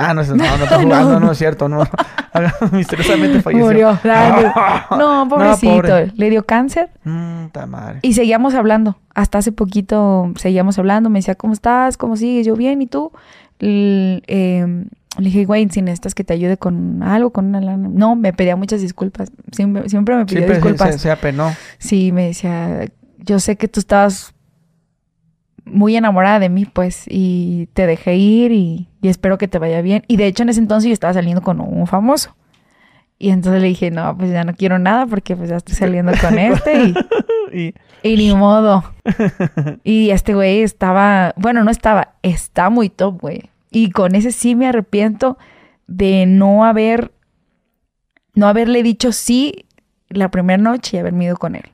Ah, 0.00 0.14
no, 0.14 0.22
no, 0.22 0.34
no, 0.36 0.44
estoy 0.64 0.84
jugando, 0.84 1.12
no, 1.14 1.26
No. 1.26 1.32
es 1.32 1.38
cierto, 1.38 1.68
no. 1.68 1.82
Misteriosamente 2.72 3.42
falleció. 3.42 3.66
Murió. 3.66 3.98
Ay, 4.04 4.44
no, 4.98 5.26
pobrecito. 5.28 5.72
pobre. 5.74 6.12
Le 6.16 6.30
dio 6.30 6.44
cáncer 6.46 6.90
Mm, 7.04 7.46
ta 7.52 7.66
madre. 7.66 7.98
y 8.02 8.12
seguíamos 8.14 8.54
hablando. 8.54 8.96
Hasta 9.14 9.38
hace 9.38 9.50
poquito 9.52 10.32
seguíamos 10.36 10.78
hablando. 10.78 11.10
Me 11.10 11.18
decía, 11.18 11.34
¿cómo 11.34 11.52
estás? 11.52 11.96
¿Cómo 11.96 12.16
sigues? 12.16 12.46
Yo, 12.46 12.54
bien, 12.54 12.80
¿y 12.80 12.86
tú? 12.86 13.12
L- 13.58 14.22
eh, 14.28 14.84
le 15.18 15.24
dije, 15.24 15.44
güey, 15.46 15.68
si 15.70 15.82
necesitas 15.82 16.14
que 16.14 16.22
te 16.22 16.32
ayude 16.32 16.56
con 16.58 17.02
algo, 17.02 17.30
con 17.30 17.46
una 17.46 17.60
lana. 17.60 17.88
No, 17.92 18.14
me 18.14 18.32
pedía 18.32 18.54
muchas 18.54 18.80
disculpas. 18.80 19.32
Siempre, 19.50 19.88
siempre 19.88 20.14
me 20.14 20.26
pidió 20.26 20.38
Siempre 20.42 20.56
disculpas. 20.58 20.92
se, 20.92 20.98
se 21.00 21.10
apenó. 21.10 21.50
Sí, 21.78 22.12
me 22.12 22.26
decía, 22.26 22.84
yo 23.18 23.40
sé 23.40 23.56
que 23.56 23.66
tú 23.66 23.80
estabas 23.80 24.32
muy 25.72 25.96
enamorada 25.96 26.38
de 26.38 26.48
mí, 26.48 26.64
pues, 26.64 27.04
y 27.08 27.68
te 27.74 27.86
dejé 27.86 28.16
ir 28.16 28.52
y, 28.52 28.88
y 29.02 29.08
espero 29.08 29.38
que 29.38 29.48
te 29.48 29.58
vaya 29.58 29.80
bien. 29.82 30.04
Y 30.08 30.16
de 30.16 30.26
hecho 30.26 30.42
en 30.42 30.48
ese 30.50 30.60
entonces 30.60 30.88
yo 30.88 30.92
estaba 30.92 31.14
saliendo 31.14 31.42
con 31.42 31.60
un 31.60 31.86
famoso. 31.86 32.34
Y 33.20 33.30
entonces 33.30 33.60
le 33.60 33.68
dije, 33.68 33.90
no, 33.90 34.16
pues 34.16 34.30
ya 34.30 34.44
no 34.44 34.54
quiero 34.54 34.78
nada 34.78 35.04
porque 35.06 35.34
pues 35.34 35.50
ya 35.50 35.56
estoy 35.56 35.74
saliendo 35.74 36.12
con 36.20 36.38
este 36.38 36.84
y, 36.84 36.94
Y, 37.52 37.74
y 38.02 38.16
ni 38.16 38.34
modo. 38.34 38.84
Y 39.84 40.10
este 40.10 40.34
güey 40.34 40.62
estaba, 40.62 41.32
bueno, 41.36 41.64
no 41.64 41.70
estaba, 41.70 42.14
está 42.22 42.70
muy 42.70 42.90
top, 42.90 43.20
güey. 43.20 43.50
Y 43.70 43.90
con 43.90 44.14
ese 44.14 44.32
sí 44.32 44.54
me 44.54 44.66
arrepiento 44.68 45.36
de 45.86 46.26
no 46.26 46.64
haber, 46.64 47.12
no 48.34 48.46
haberle 48.46 48.82
dicho 48.82 49.12
sí 49.12 49.64
la 50.10 50.30
primera 50.30 50.62
noche 50.62 50.96
y 50.96 51.00
haberme 51.00 51.24
ido 51.24 51.36
con 51.36 51.54
él. 51.56 51.64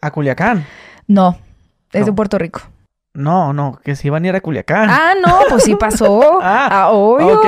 a 0.00 0.10
Culiacán. 0.10 0.64
No, 1.06 1.36
es 1.92 2.06
de. 2.06 2.12
Puerto 2.12 2.38
Rico. 2.38 2.60
No, 3.14 3.52
no, 3.52 3.78
que 3.84 3.94
se 3.94 4.08
iban 4.08 4.24
a 4.24 4.28
ir 4.28 4.34
a 4.36 4.40
Culiacán. 4.40 4.88
Ah, 4.90 5.12
no, 5.24 5.38
pues 5.48 5.62
sí 5.64 5.76
pasó. 5.76 6.38
Ah, 6.42 6.68
ah, 6.70 6.90
obvio. 6.90 7.40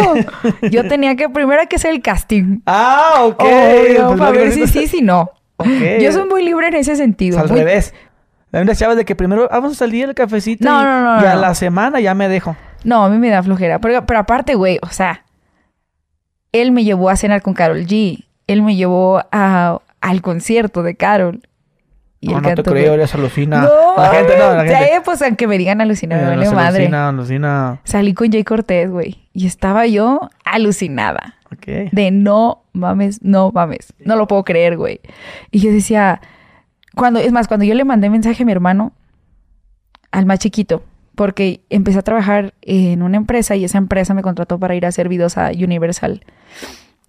Yo 0.71 0.87
tenía 0.89 1.17
que 1.17 1.29
primero 1.29 1.61
hay 1.61 1.67
que 1.67 1.77
hacer 1.77 1.91
el 1.91 2.01
casting. 2.03 2.61
Ah, 2.67 3.17
ok. 3.25 3.43
Obvio, 3.43 4.07
Pues 4.09 4.19
para 4.19 4.31
ver 4.31 4.53
si 4.53 4.67
sí, 4.69 4.87
si 4.87 5.03
no. 5.03 5.31
Yo 6.01 6.13
soy 6.13 6.29
muy 6.29 6.45
libre 6.45 6.69
en 6.69 6.75
ese 6.75 6.95
sentido. 6.97 7.39
al 7.41 7.49
muy- 7.49 7.59
revés. 7.59 7.93
Hay 8.53 8.63
unas 8.63 8.79
chavas 8.79 8.97
de 8.97 9.05
que 9.05 9.17
primero 9.17 9.49
vamos 9.51 9.73
a 9.73 9.75
salir 9.75 10.09
el 10.09 10.15
cafecito 10.15 10.65
No, 10.65 10.81
y, 10.81 10.85
no, 10.85 11.17
no, 11.17 11.23
y 11.23 11.27
a 11.27 11.35
la 11.35 11.55
semana 11.55 11.99
ya 12.01 12.15
me 12.15 12.29
dejo. 12.29 12.57
No, 12.85 13.05
a 13.05 13.09
mí 13.09 13.19
me 13.19 13.29
da 13.29 13.43
flojera. 13.43 13.81
Pero, 13.81 14.07
pero 14.07 14.21
aparte, 14.21 14.55
güey, 14.55 14.79
o 14.83 14.89
sea, 14.89 15.25
él 16.53 16.71
me 16.73 16.85
llevó 16.85 17.11
a 17.11 17.17
cenar 17.17 17.43
con 17.43 17.55
Carol 17.55 17.85
G. 17.87 18.25
Él 18.47 18.63
me 18.63 18.77
llevó 18.77 19.21
a, 19.33 19.81
al 20.01 20.23
concierto 20.23 20.83
de 20.85 20.95
Carol. 20.97 21.43
Y 22.27 22.33
no, 22.33 22.39
él 22.39 22.43
no 22.43 22.49
te 22.51 22.55
cantó, 22.57 22.71
creo, 22.73 22.95
eres 22.95 23.15
alucina. 23.15 23.63
No, 23.63 24.03
la 24.03 24.09
gente 24.11 24.37
no, 24.39 24.55
la 24.55 24.65
gente. 24.65 25.01
pues 25.05 25.23
aunque 25.23 25.47
me 25.47 25.59
digan 25.59 25.81
alucinada, 25.81 26.29
me 26.29 26.35
Eh, 26.35 26.37
vale 26.37 26.51
madre. 26.51 26.77
alucina, 26.79 27.09
alucina. 27.09 27.81
Salí 27.85 28.15
con 28.15 28.31
Jay 28.31 28.45
Cortés, 28.45 28.91
güey. 28.91 29.29
Y 29.33 29.47
estaba 29.47 29.87
yo 29.87 30.29
alucinada. 30.45 31.35
De 31.93 32.11
no 32.11 32.63
mames, 32.73 33.23
no 33.23 33.51
mames. 33.53 33.93
No 33.99 34.17
lo 34.17 34.27
puedo 34.27 34.45
creer, 34.45 34.77
güey. 34.77 35.01
Y 35.51 35.61
yo 35.61 35.71
decía, 35.73 36.21
cuando, 36.95 37.19
es 37.21 37.33
más, 37.33 37.49
cuando 37.49 37.65
yo 37.65 37.75
le 37.75 37.85
mandé 37.85 38.11
mensaje 38.11 38.43
a 38.43 38.47
mi 38.47 38.53
hermano, 38.53 38.93
al 40.13 40.27
más 40.27 40.39
chiquito, 40.39 40.83
porque 41.15 41.61
empecé 41.71 41.99
a 41.99 42.03
trabajar 42.03 42.55
en 42.63 43.03
una 43.03 43.17
empresa 43.17 43.57
y 43.57 43.65
esa 43.65 43.79
empresa 43.79 44.13
me 44.15 44.23
contrató 44.23 44.59
para 44.59 44.75
ir 44.75 44.85
a 44.85 44.89
hacer 44.89 45.09
videos 45.09 45.39
a 45.39 45.51
Universal 45.51 46.23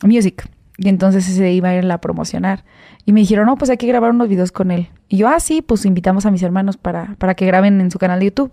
Music. 0.03 0.47
Y 0.77 0.89
entonces 0.89 1.25
se 1.25 1.51
iba 1.51 1.69
a 1.69 1.75
ir 1.75 1.91
a 1.91 1.97
promocionar. 1.99 2.63
Y 3.05 3.13
me 3.13 3.21
dijeron, 3.21 3.47
no, 3.47 3.57
pues 3.57 3.69
hay 3.71 3.77
que 3.77 3.87
grabar 3.87 4.11
unos 4.11 4.29
videos 4.29 4.51
con 4.51 4.69
él. 4.69 4.89
Y 5.07 5.17
yo, 5.17 5.27
ah, 5.27 5.39
sí, 5.39 5.61
pues 5.61 5.85
invitamos 5.85 6.25
a 6.25 6.31
mis 6.31 6.43
hermanos 6.43 6.77
para, 6.77 7.15
para 7.17 7.33
que 7.33 7.45
graben 7.45 7.81
en 7.81 7.89
su 7.89 7.97
canal 7.97 8.19
de 8.19 8.25
YouTube. 8.25 8.51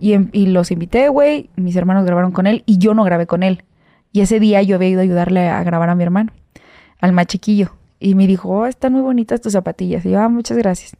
Y, 0.00 0.14
em- 0.14 0.30
y 0.32 0.46
los 0.46 0.70
invité, 0.70 1.08
güey. 1.08 1.50
Mis 1.56 1.76
hermanos 1.76 2.06
grabaron 2.06 2.32
con 2.32 2.46
él 2.46 2.62
y 2.66 2.78
yo 2.78 2.94
no 2.94 3.04
grabé 3.04 3.26
con 3.26 3.42
él. 3.42 3.64
Y 4.12 4.22
ese 4.22 4.40
día 4.40 4.62
yo 4.62 4.76
había 4.76 4.88
ido 4.88 5.00
a 5.00 5.02
ayudarle 5.02 5.48
a 5.48 5.62
grabar 5.62 5.90
a 5.90 5.94
mi 5.94 6.02
hermano, 6.02 6.32
al 7.00 7.12
más 7.12 7.26
chiquillo. 7.26 7.72
Y 7.98 8.14
me 8.14 8.26
dijo, 8.26 8.48
oh, 8.48 8.66
están 8.66 8.92
muy 8.94 9.02
bonitas 9.02 9.40
tus 9.42 9.52
zapatillas. 9.52 10.04
Y 10.06 10.10
yo, 10.10 10.20
ah, 10.20 10.28
muchas 10.28 10.56
gracias. 10.56 10.96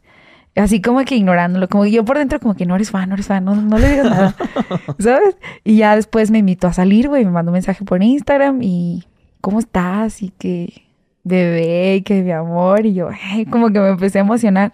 Así 0.55 0.81
como 0.81 1.03
que 1.05 1.15
ignorándolo, 1.15 1.69
como 1.69 1.85
que 1.85 1.91
yo 1.91 2.03
por 2.03 2.17
dentro 2.17 2.39
como 2.39 2.55
que 2.55 2.65
no 2.65 2.75
eres 2.75 2.91
fan, 2.91 3.07
no 3.07 3.15
eres 3.15 3.27
fan, 3.27 3.45
no, 3.45 3.55
no 3.55 3.79
le 3.79 3.89
digas 3.89 4.09
nada, 4.09 4.35
¿sabes? 4.99 5.37
Y 5.63 5.77
ya 5.77 5.95
después 5.95 6.29
me 6.29 6.39
invitó 6.39 6.67
a 6.67 6.73
salir, 6.73 7.07
güey, 7.07 7.23
me 7.23 7.31
mandó 7.31 7.51
un 7.51 7.53
mensaje 7.53 7.85
por 7.85 8.03
Instagram 8.03 8.61
y 8.61 9.05
¿cómo 9.41 9.59
estás? 9.59 10.21
Y 10.21 10.29
que 10.29 10.83
bebé, 11.23 11.97
y 11.97 12.01
que 12.01 12.21
mi 12.23 12.31
amor, 12.31 12.85
y 12.85 12.93
yo, 12.93 13.09
ay, 13.09 13.45
como 13.45 13.71
que 13.71 13.79
me 13.79 13.89
empecé 13.89 14.19
a 14.19 14.21
emocionar. 14.21 14.73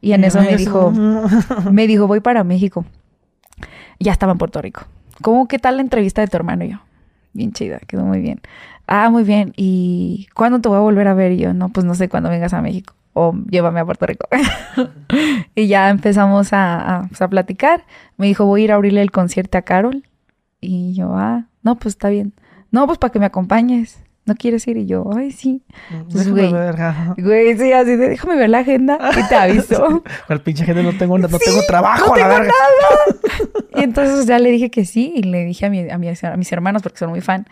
Y 0.00 0.12
en 0.12 0.24
eso 0.24 0.40
me 0.40 0.56
dijo, 0.56 0.90
me 1.70 1.86
dijo, 1.86 2.06
voy 2.06 2.20
para 2.20 2.44
México. 2.44 2.84
Ya 4.00 4.12
estaba 4.12 4.32
en 4.32 4.38
Puerto 4.38 4.60
Rico. 4.60 4.82
¿Cómo 5.22 5.46
qué 5.46 5.58
tal 5.58 5.76
la 5.76 5.82
entrevista 5.82 6.20
de 6.20 6.26
tu 6.26 6.36
hermano? 6.36 6.64
Y 6.64 6.70
yo, 6.70 6.78
bien 7.32 7.52
chida, 7.52 7.78
quedó 7.86 8.04
muy 8.04 8.20
bien. 8.20 8.40
Ah, 8.86 9.10
muy 9.10 9.22
bien. 9.22 9.52
¿Y 9.56 10.26
cuándo 10.34 10.60
te 10.60 10.68
voy 10.68 10.78
a 10.78 10.80
volver 10.80 11.06
a 11.06 11.14
ver? 11.14 11.32
Y 11.32 11.38
yo, 11.38 11.54
no, 11.54 11.68
pues 11.68 11.86
no 11.86 11.94
sé 11.94 12.08
cuándo 12.08 12.28
vengas 12.28 12.52
a 12.52 12.60
México. 12.60 12.94
O 13.14 13.34
llévame 13.48 13.78
a 13.78 13.84
Puerto 13.84 14.06
Rico. 14.06 14.26
y 15.54 15.68
ya 15.68 15.90
empezamos 15.90 16.52
a, 16.52 16.96
a, 16.96 17.08
pues, 17.08 17.22
a 17.22 17.28
platicar. 17.28 17.84
Me 18.16 18.26
dijo, 18.26 18.44
voy 18.44 18.62
a 18.62 18.64
ir 18.64 18.72
a 18.72 18.74
abrirle 18.74 19.02
el 19.02 19.12
concierto 19.12 19.56
a 19.56 19.62
Carol. 19.62 20.02
Y 20.60 20.94
yo, 20.94 21.14
ah, 21.14 21.46
no, 21.62 21.76
pues 21.76 21.94
está 21.94 22.08
bien. 22.08 22.32
No, 22.72 22.86
pues 22.86 22.98
para 22.98 23.12
que 23.12 23.20
me 23.20 23.26
acompañes. 23.26 24.00
¿No 24.24 24.34
quieres 24.36 24.66
ir? 24.68 24.76
Y 24.76 24.86
yo, 24.86 25.08
ay, 25.16 25.32
sí. 25.32 25.62
Entonces, 25.90 26.26
Déjame 26.32 26.48
güey, 26.48 26.52
ver, 26.52 26.76
güey, 27.18 27.58
sí, 27.58 27.72
así 27.72 27.96
de, 27.96 28.08
déjame 28.08 28.36
ver 28.36 28.50
la 28.50 28.58
agenda 28.60 28.96
y 29.18 29.28
te 29.28 29.34
aviso. 29.34 30.02
Al 30.28 30.40
pinche 30.42 30.64
gente 30.64 30.82
no 30.84 30.96
tengo, 30.96 31.18
no 31.18 31.28
Sí, 31.28 31.38
tengo 31.44 31.60
trabajo 31.66 32.06
no 32.14 32.16
la 32.16 32.28
verga. 32.28 32.52
Y 33.74 33.82
entonces 33.82 34.26
ya 34.26 34.38
le 34.38 34.50
dije 34.50 34.70
que 34.70 34.84
sí 34.84 35.12
y 35.16 35.22
le 35.24 35.44
dije 35.44 35.66
a, 35.66 35.70
mi- 35.70 35.90
a, 35.90 35.98
mi- 35.98 36.08
a 36.08 36.36
mis 36.36 36.52
hermanos, 36.52 36.82
porque 36.82 36.98
son 36.98 37.10
muy 37.10 37.20
fan, 37.20 37.46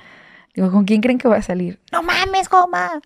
digo, 0.55 0.71
¿con 0.71 0.85
quién 0.85 1.01
creen 1.01 1.19
que 1.19 1.27
voy 1.27 1.39
a 1.39 1.43
salir? 1.43 1.81
No 1.93 2.03
mames, 2.05 2.49
Goma, 2.49 3.01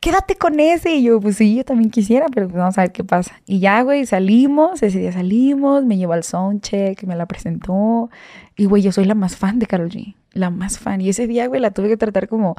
quédate 0.00 0.36
con 0.36 0.60
ese. 0.60 0.94
Y 0.94 1.02
yo, 1.04 1.20
pues 1.20 1.36
sí, 1.38 1.56
yo 1.56 1.64
también 1.64 1.90
quisiera, 1.90 2.26
pero 2.32 2.46
pues 2.46 2.58
vamos 2.58 2.78
a 2.78 2.82
ver 2.82 2.92
qué 2.92 3.02
pasa. 3.02 3.34
Y 3.46 3.58
ya, 3.58 3.82
güey, 3.82 4.06
salimos, 4.06 4.82
ese 4.84 4.98
día 5.00 5.10
salimos, 5.12 5.84
me 5.84 5.96
llevó 5.96 6.12
al 6.12 6.22
soundcheck, 6.22 7.02
me 7.04 7.16
la 7.16 7.26
presentó. 7.26 8.08
Y, 8.56 8.66
güey, 8.66 8.82
yo 8.82 8.92
soy 8.92 9.04
la 9.06 9.14
más 9.14 9.36
fan 9.36 9.58
de 9.58 9.66
Carol 9.66 9.90
G, 9.90 10.14
la 10.34 10.50
más 10.50 10.78
fan. 10.78 11.00
Y 11.00 11.08
ese 11.08 11.26
día, 11.26 11.46
güey, 11.46 11.60
la 11.60 11.70
tuve 11.70 11.88
que 11.88 11.96
tratar 11.96 12.28
como, 12.28 12.56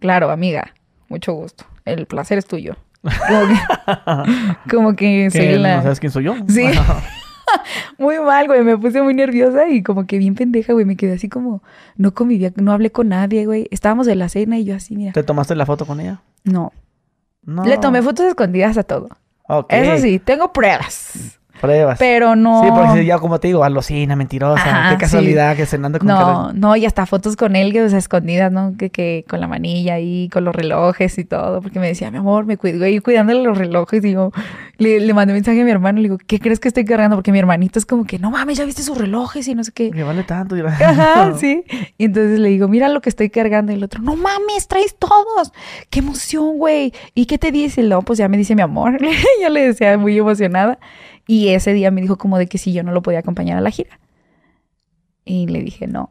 claro, 0.00 0.30
amiga, 0.30 0.72
mucho 1.08 1.32
gusto, 1.32 1.64
el 1.84 2.06
placer 2.06 2.38
es 2.38 2.46
tuyo. 2.46 2.76
Como 3.02 3.48
que, 3.48 4.70
como 4.70 4.96
que 4.96 5.30
soy 5.30 5.58
la... 5.58 5.76
¿No 5.76 5.82
sabes 5.82 6.00
quién 6.00 6.12
soy 6.12 6.24
yo? 6.24 6.34
Sí. 6.48 6.64
Muy 7.98 8.18
mal, 8.18 8.46
güey. 8.46 8.62
Me 8.62 8.76
puse 8.76 9.02
muy 9.02 9.14
nerviosa 9.14 9.68
y 9.68 9.82
como 9.82 10.06
que 10.06 10.18
bien 10.18 10.34
pendeja, 10.34 10.72
güey. 10.72 10.84
Me 10.84 10.96
quedé 10.96 11.14
así 11.14 11.28
como, 11.28 11.62
no 11.96 12.14
convivía, 12.14 12.52
no 12.56 12.72
hablé 12.72 12.90
con 12.90 13.08
nadie, 13.08 13.46
güey. 13.46 13.68
Estábamos 13.70 14.08
en 14.08 14.18
la 14.18 14.28
cena 14.28 14.58
y 14.58 14.64
yo 14.64 14.74
así, 14.74 14.96
mira. 14.96 15.12
¿Te 15.12 15.22
tomaste 15.22 15.54
la 15.54 15.66
foto 15.66 15.86
con 15.86 16.00
ella? 16.00 16.20
No. 16.44 16.72
No. 17.42 17.64
Le 17.64 17.78
tomé 17.78 18.02
fotos 18.02 18.26
escondidas 18.26 18.76
a 18.76 18.82
todo. 18.82 19.08
Eso 19.68 19.98
sí, 19.98 20.18
tengo 20.18 20.52
pruebas. 20.52 21.37
Pruebas. 21.60 21.98
Pero 21.98 22.36
no. 22.36 22.62
Sí, 22.62 22.68
porque 22.74 23.04
ya 23.04 23.18
como 23.18 23.38
te 23.40 23.48
digo, 23.48 23.64
alucina, 23.64 24.16
mentirosa. 24.16 24.62
Ajá, 24.62 24.90
Qué 24.90 24.96
casualidad 24.98 25.56
que 25.56 25.66
cenando 25.66 25.98
con 25.98 26.08
No, 26.08 26.16
Carol. 26.18 26.60
no, 26.60 26.76
y 26.76 26.86
hasta 26.86 27.06
fotos 27.06 27.36
con 27.36 27.56
él, 27.56 27.72
que, 27.72 27.82
o 27.82 27.88
sea, 27.88 27.98
escondidas, 27.98 28.50
¿no? 28.52 28.74
Que, 28.78 28.90
que 28.90 29.24
con 29.28 29.40
la 29.40 29.48
manilla 29.48 29.94
ahí, 29.94 30.28
con 30.32 30.44
los 30.44 30.54
relojes 30.54 31.18
y 31.18 31.24
todo, 31.24 31.60
porque 31.62 31.80
me 31.80 31.88
decía, 31.88 32.10
mi 32.10 32.18
amor, 32.18 32.46
me 32.46 32.56
cuido, 32.56 32.86
y 32.86 33.00
cuidándole 33.00 33.42
los 33.42 33.56
relojes, 33.58 34.02
yo 34.02 34.30
le, 34.78 35.00
le 35.00 35.14
mandé 35.14 35.32
mensaje 35.34 35.60
a 35.60 35.64
mi 35.64 35.70
hermano, 35.70 35.96
le 35.98 36.04
digo, 36.04 36.18
¿qué 36.26 36.38
crees 36.38 36.60
que 36.60 36.68
estoy 36.68 36.84
cargando? 36.84 37.16
Porque 37.16 37.32
mi 37.32 37.38
hermanito 37.38 37.78
es 37.78 37.86
como 37.86 38.04
que, 38.04 38.18
no 38.18 38.30
mames, 38.30 38.58
ya 38.58 38.64
viste 38.64 38.82
sus 38.82 38.96
relojes 38.96 39.46
y 39.48 39.54
no 39.54 39.64
sé 39.64 39.72
qué. 39.72 39.90
Que 39.90 40.02
vale 40.02 40.22
tanto. 40.24 40.56
y- 40.56 40.60
Ajá, 40.60 41.32
sí. 41.38 41.64
Y 41.98 42.04
entonces 42.04 42.38
le 42.38 42.48
digo, 42.50 42.68
mira 42.68 42.88
lo 42.88 43.00
que 43.00 43.08
estoy 43.08 43.30
cargando. 43.30 43.72
Y 43.72 43.74
el 43.76 43.84
otro, 43.84 44.00
no 44.02 44.14
mames, 44.16 44.68
traes 44.68 44.96
todos. 44.98 45.52
Qué 45.90 45.98
emoción, 46.00 46.58
güey. 46.58 46.92
¿Y 47.14 47.26
qué 47.26 47.38
te 47.38 47.50
dice? 47.52 47.82
No, 47.82 48.02
pues 48.02 48.18
ya 48.18 48.28
me 48.28 48.36
dice 48.36 48.54
mi 48.54 48.62
amor. 48.62 48.98
Yo 49.42 49.48
le 49.48 49.66
decía 49.68 49.96
muy 49.98 50.16
emocionada. 50.18 50.78
Y 51.28 51.50
ese 51.50 51.72
día 51.74 51.92
me 51.92 52.00
dijo 52.00 52.18
como 52.18 52.38
de 52.38 52.48
que 52.48 52.58
si 52.58 52.72
yo 52.72 52.82
no 52.82 52.90
lo 52.90 53.02
podía 53.02 53.20
acompañar 53.20 53.56
a 53.56 53.60
la 53.60 53.70
gira. 53.70 54.00
Y 55.24 55.46
le 55.46 55.62
dije, 55.62 55.86
no. 55.86 56.10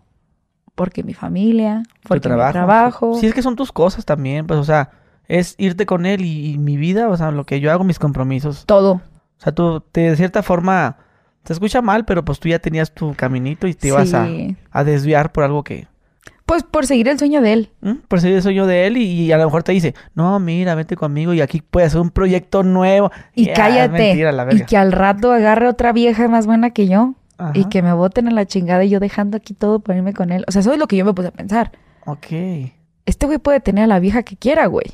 Porque 0.76 1.03
mi 1.03 1.14
familia, 1.15 1.84
Tu 2.03 2.07
porque 2.10 2.22
trabajo. 2.22 2.48
mi 2.49 2.53
trabajo. 2.53 3.18
Sí, 3.19 3.26
es 3.27 3.34
que 3.34 3.41
son 3.41 3.56
tus 3.56 3.72
cosas 3.72 4.06
también. 4.06 4.45
Pues, 4.48 4.60
o 4.60 4.64
sea, 4.64 4.91
es 5.27 5.56
irte 5.57 5.85
con 5.88 6.06
él 6.06 6.22
y, 6.23 6.52
y 6.52 6.57
mi 6.60 6.77
vida, 6.77 7.10
o 7.10 7.18
sea, 7.18 7.31
lo 7.31 7.45
que 7.45 7.60
yo 7.60 7.72
hago, 7.72 7.84
mis 7.84 7.99
compromisos. 7.99 8.65
Todo. 8.65 8.94
O 8.94 9.02
sea, 9.41 9.53
tú, 9.53 9.81
te- 9.91 10.11
de 10.11 10.15
cierta 10.15 10.44
forma, 10.44 10.98
te 11.44 11.52
escucha 11.53 11.81
mal, 11.81 12.06
pero 12.06 12.23
pues 12.23 12.39
tú 12.39 12.48
ya 12.48 12.60
tenías 12.60 12.94
tu 12.94 13.14
caminito 13.15 13.68
y 13.68 13.73
te 13.73 13.88
ibas 13.88 14.14
a, 14.14 14.27
a 14.72 14.84
desviar 14.84 15.31
por 15.31 15.44
algo 15.44 15.64
que... 15.64 15.88
Pues 16.48 16.64
por 16.64 16.86
seguir 16.88 17.10
el 17.10 17.19
sueño 17.19 17.41
de 17.41 17.52
él. 17.52 17.69
¿Mm? 17.82 17.95
Por 18.07 18.19
eso 18.19 18.41
soy 18.41 18.56
yo 18.56 18.65
de 18.65 18.88
él 18.88 18.95
y, 18.95 19.03
y 19.03 19.32
a 19.34 19.38
lo 19.38 19.44
mejor 19.44 19.64
te 19.64 19.74
dice, 19.74 19.94
no, 20.15 20.40
mira, 20.40 20.76
vete 20.76 20.95
conmigo 20.95 21.34
y 21.34 21.41
aquí 21.41 21.61
puedes 21.61 21.90
hacer 21.90 21.99
un 21.99 22.10
proyecto 22.10 22.64
nuevo. 22.64 23.11
Y 23.36 23.52
cállate. 23.52 23.90
mentira, 23.90 24.32
la 24.32 24.48
y 24.53 24.61
que 24.61 24.78
al 24.78 24.94
rato 24.94 25.34
agarre 25.34 25.68
otra 25.68 25.91
vieja 25.91 26.30
más 26.30 26.48
buena 26.48 26.69
que 26.69 26.88
yo. 26.88 27.15
Y 27.53 27.65
que 27.65 27.82
me 27.82 27.91
boten 27.91 28.30
a 28.30 28.32
la 28.32 28.45
chingada 28.45 28.86
y 28.86 28.90
yo 28.90 29.02
dejando 29.02 29.36
aquí 29.36 29.53
todo 29.53 29.80
por 29.80 29.95
irme 29.95 30.14
con 30.14 30.32
él. 30.32 30.45
O 30.48 30.52
sea, 30.52 30.61
eso 30.61 30.72
es 30.72 30.80
lo 30.80 30.88
que 30.88 30.95
yo 30.95 31.03
me 31.03 31.14
puse 31.14 31.28
a 31.28 31.32
pensar. 31.32 31.74
Ok. 32.06 32.28
Este 33.06 33.26
güey 33.26 33.38
puede 33.38 33.60
tener 33.60 33.84
a 33.84 33.88
la 33.88 33.99
vieja 33.99 34.24
que 34.24 34.38
quiera, 34.38 34.68
güey. 34.68 34.88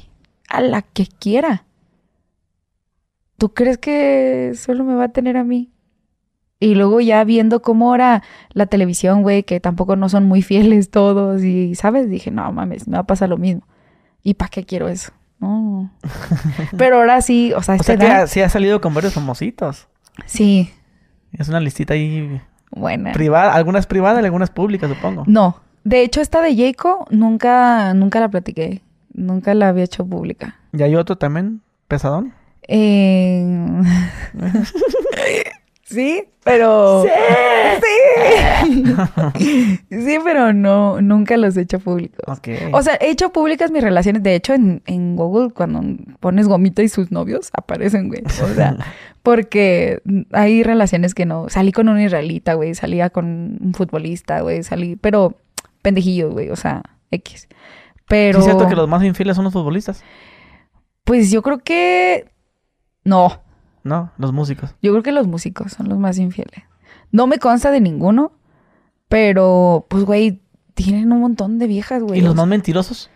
A 0.50 0.60
la 0.60 0.82
que 0.82 1.06
quiera. 1.06 1.66
¿Tú 3.38 3.54
crees 3.54 3.78
que 3.78 4.54
solo 4.56 4.84
me 4.84 4.96
va 4.96 5.06
a 5.06 5.10
tener 5.10 5.38
a 5.38 5.44
mí? 5.44 5.73
Y 6.64 6.76
luego 6.76 7.02
ya 7.02 7.24
viendo 7.24 7.62
cómo 7.62 7.94
era 7.94 8.24
la 8.54 8.66
televisión, 8.68 9.22
güey, 9.22 9.44
que 9.44 9.60
tampoco 9.60 9.96
no 9.96 10.08
son 10.10 10.26
muy 10.26 10.42
fieles 10.42 10.90
todos. 10.90 11.44
Y, 11.44 11.76
¿sabes? 11.76 12.10
Dije, 12.10 12.32
no 12.32 12.52
mames, 12.52 12.88
me 12.88 12.94
va 12.98 13.02
a 13.02 13.08
pasar 13.08 13.30
lo 13.30 13.38
mismo. 13.38 13.64
¿Y 14.24 14.36
para 14.36 14.50
qué 14.50 14.64
quiero 14.64 14.88
eso? 14.88 15.12
No. 15.40 15.92
Pero 16.78 16.98
ahora 16.98 17.22
sí, 17.22 17.52
o 17.54 17.62
sea, 17.62 17.74
O 17.74 17.76
esta 17.76 17.86
sea, 17.86 17.98
que 17.98 18.06
edad- 18.06 18.22
ha- 18.24 18.28
sí 18.28 18.42
ha 18.42 18.48
salido 18.50 18.80
con 18.80 18.94
varios 18.94 19.14
famositos. 19.14 19.88
Sí, 20.26 20.70
Es 21.34 21.50
una 21.50 21.60
listita 21.60 21.96
ahí 21.96 22.40
buena. 22.72 23.12
privada, 23.12 23.54
algunas 23.54 23.86
privadas 23.88 24.22
y 24.22 24.26
algunas 24.26 24.50
públicas, 24.52 24.90
supongo. 24.90 25.24
No. 25.28 25.58
De 25.84 26.02
hecho, 26.02 26.22
esta 26.22 26.42
de 26.42 26.56
Jaco 26.56 27.06
nunca, 27.10 27.94
nunca 27.94 28.20
la 28.22 28.30
platiqué. 28.30 28.82
Nunca 29.14 29.54
la 29.54 29.68
había 29.70 29.84
hecho 29.84 30.06
pública. 30.06 30.56
Y 30.72 30.82
hay 30.82 30.96
otro 30.96 31.18
también, 31.18 31.62
pesadón. 31.90 32.34
Eh... 32.70 33.46
sí, 35.94 36.24
pero... 36.44 37.04
Sí. 37.04 37.10
Sí, 39.90 40.18
pero 40.24 40.54
no, 40.54 41.02
nunca 41.02 41.38
los 41.38 41.56
he 41.58 41.62
hecho 41.62 41.80
públicos. 41.80 42.40
O 42.72 42.82
sea, 42.82 42.96
he 43.00 43.10
hecho 43.10 43.32
públicas 43.32 43.72
mis 43.72 43.84
relaciones. 43.84 44.24
De 44.24 44.36
hecho, 44.36 44.54
en, 44.54 44.82
en 44.86 45.16
Google, 45.16 45.52
cuando 45.52 45.82
pones 46.20 46.48
gomita 46.48 46.82
y 46.82 46.90
sus 46.90 47.12
novios, 47.12 47.50
aparecen, 47.54 48.08
güey. 48.08 48.24
O 48.44 48.54
sea, 48.54 48.78
porque 49.24 50.02
hay 50.32 50.64
relaciones 50.64 51.14
que 51.14 51.26
no. 51.26 51.50
Salí 51.50 51.72
con 51.72 51.90
un 51.90 52.00
israelita, 52.00 52.56
güey. 52.56 52.76
Salía 52.76 53.10
con 53.10 53.58
un 53.62 53.74
futbolista, 53.74 54.42
güey. 54.42 54.64
Salí, 54.64 54.96
pero 54.96 55.38
pendejillos, 55.82 56.34
güey. 56.34 56.50
O 56.50 56.56
sea, 56.56 56.84
X. 57.12 57.48
Pero. 58.08 58.42
Sí, 58.42 58.50
es 58.50 58.54
cierto 58.54 58.68
que 58.68 58.76
los 58.76 58.90
más 58.90 59.04
infieles 59.04 59.36
son 59.36 59.46
los 59.46 59.54
futbolistas. 59.54 60.04
Pues 61.04 61.32
yo 61.32 61.42
creo 61.42 61.60
que. 61.60 62.30
No. 63.04 63.42
No, 63.84 64.12
los 64.18 64.32
músicos. 64.34 64.76
Yo 64.82 64.92
creo 64.92 65.04
que 65.04 65.12
los 65.12 65.28
músicos 65.28 65.74
son 65.74 65.90
los 65.90 65.98
más 66.00 66.18
infieles. 66.18 66.64
No 67.12 67.28
me 67.28 67.38
consta 67.40 67.70
de 67.72 67.82
ninguno, 67.82 68.32
pero 69.08 69.86
pues, 69.90 70.04
güey, 70.06 70.42
tienen 70.74 71.12
un 71.12 71.22
montón 71.22 71.60
de 71.60 71.68
viejas, 71.68 72.02
güey. 72.02 72.20
¿Y 72.20 72.24
los 72.24 72.36
más 72.36 72.48
mentirosos? 72.48 73.10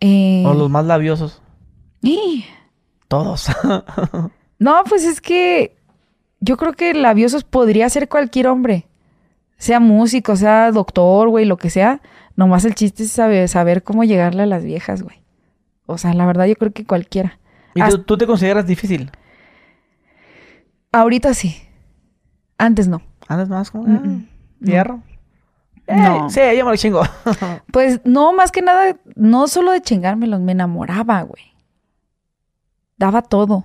eh, 0.00 0.42
¿O 0.46 0.54
los 0.54 0.68
más 0.70 0.84
labiosos? 0.84 1.42
¡ih! 2.02 2.44
Todos. 3.08 3.46
No, 4.58 4.84
pues 4.88 5.04
es 5.04 5.20
que 5.20 5.76
yo 6.38 6.56
creo 6.56 6.72
que 6.74 6.94
labiosos 6.94 7.42
podría 7.42 7.88
ser 7.90 8.08
cualquier 8.08 8.46
hombre. 8.46 8.86
Sea 9.56 9.80
músico, 9.80 10.36
sea 10.36 10.70
doctor, 10.70 11.28
güey, 11.30 11.46
lo 11.46 11.56
que 11.56 11.68
sea. 11.68 12.00
Nomás 12.36 12.64
el 12.64 12.76
chiste 12.76 13.02
es 13.02 13.10
saber, 13.10 13.48
saber 13.48 13.82
cómo 13.82 14.04
llegarle 14.04 14.44
a 14.44 14.46
las 14.46 14.62
viejas, 14.62 15.02
güey. 15.02 15.20
O 15.86 15.98
sea, 15.98 16.14
la 16.14 16.26
verdad 16.26 16.46
yo 16.46 16.54
creo 16.54 16.72
que 16.72 16.84
cualquiera. 16.84 17.40
¿Y 17.74 17.80
Hasta- 17.80 18.04
tú 18.04 18.16
te 18.16 18.24
consideras 18.28 18.64
difícil? 18.64 19.10
Ahorita 20.92 21.34
sí. 21.34 21.56
Antes 22.58 22.86
no. 22.88 23.02
¿Andas 23.28 23.48
más 23.48 23.70
como 23.70 23.84
Mm, 23.84 24.26
ah, 24.28 24.64
fierro? 24.64 25.02
Eh, 25.86 25.96
No. 25.96 26.30
sí, 26.30 26.40
yo 26.56 26.64
me 26.64 26.70
lo 26.70 26.76
chingo. 26.76 27.02
Pues 27.72 28.00
no, 28.04 28.32
más 28.32 28.52
que 28.52 28.62
nada, 28.62 28.96
no 29.16 29.48
solo 29.48 29.72
de 29.72 29.80
chingármelos, 29.80 30.40
me 30.40 30.52
enamoraba, 30.52 31.22
güey. 31.22 31.42
Daba 32.98 33.22
todo. 33.22 33.64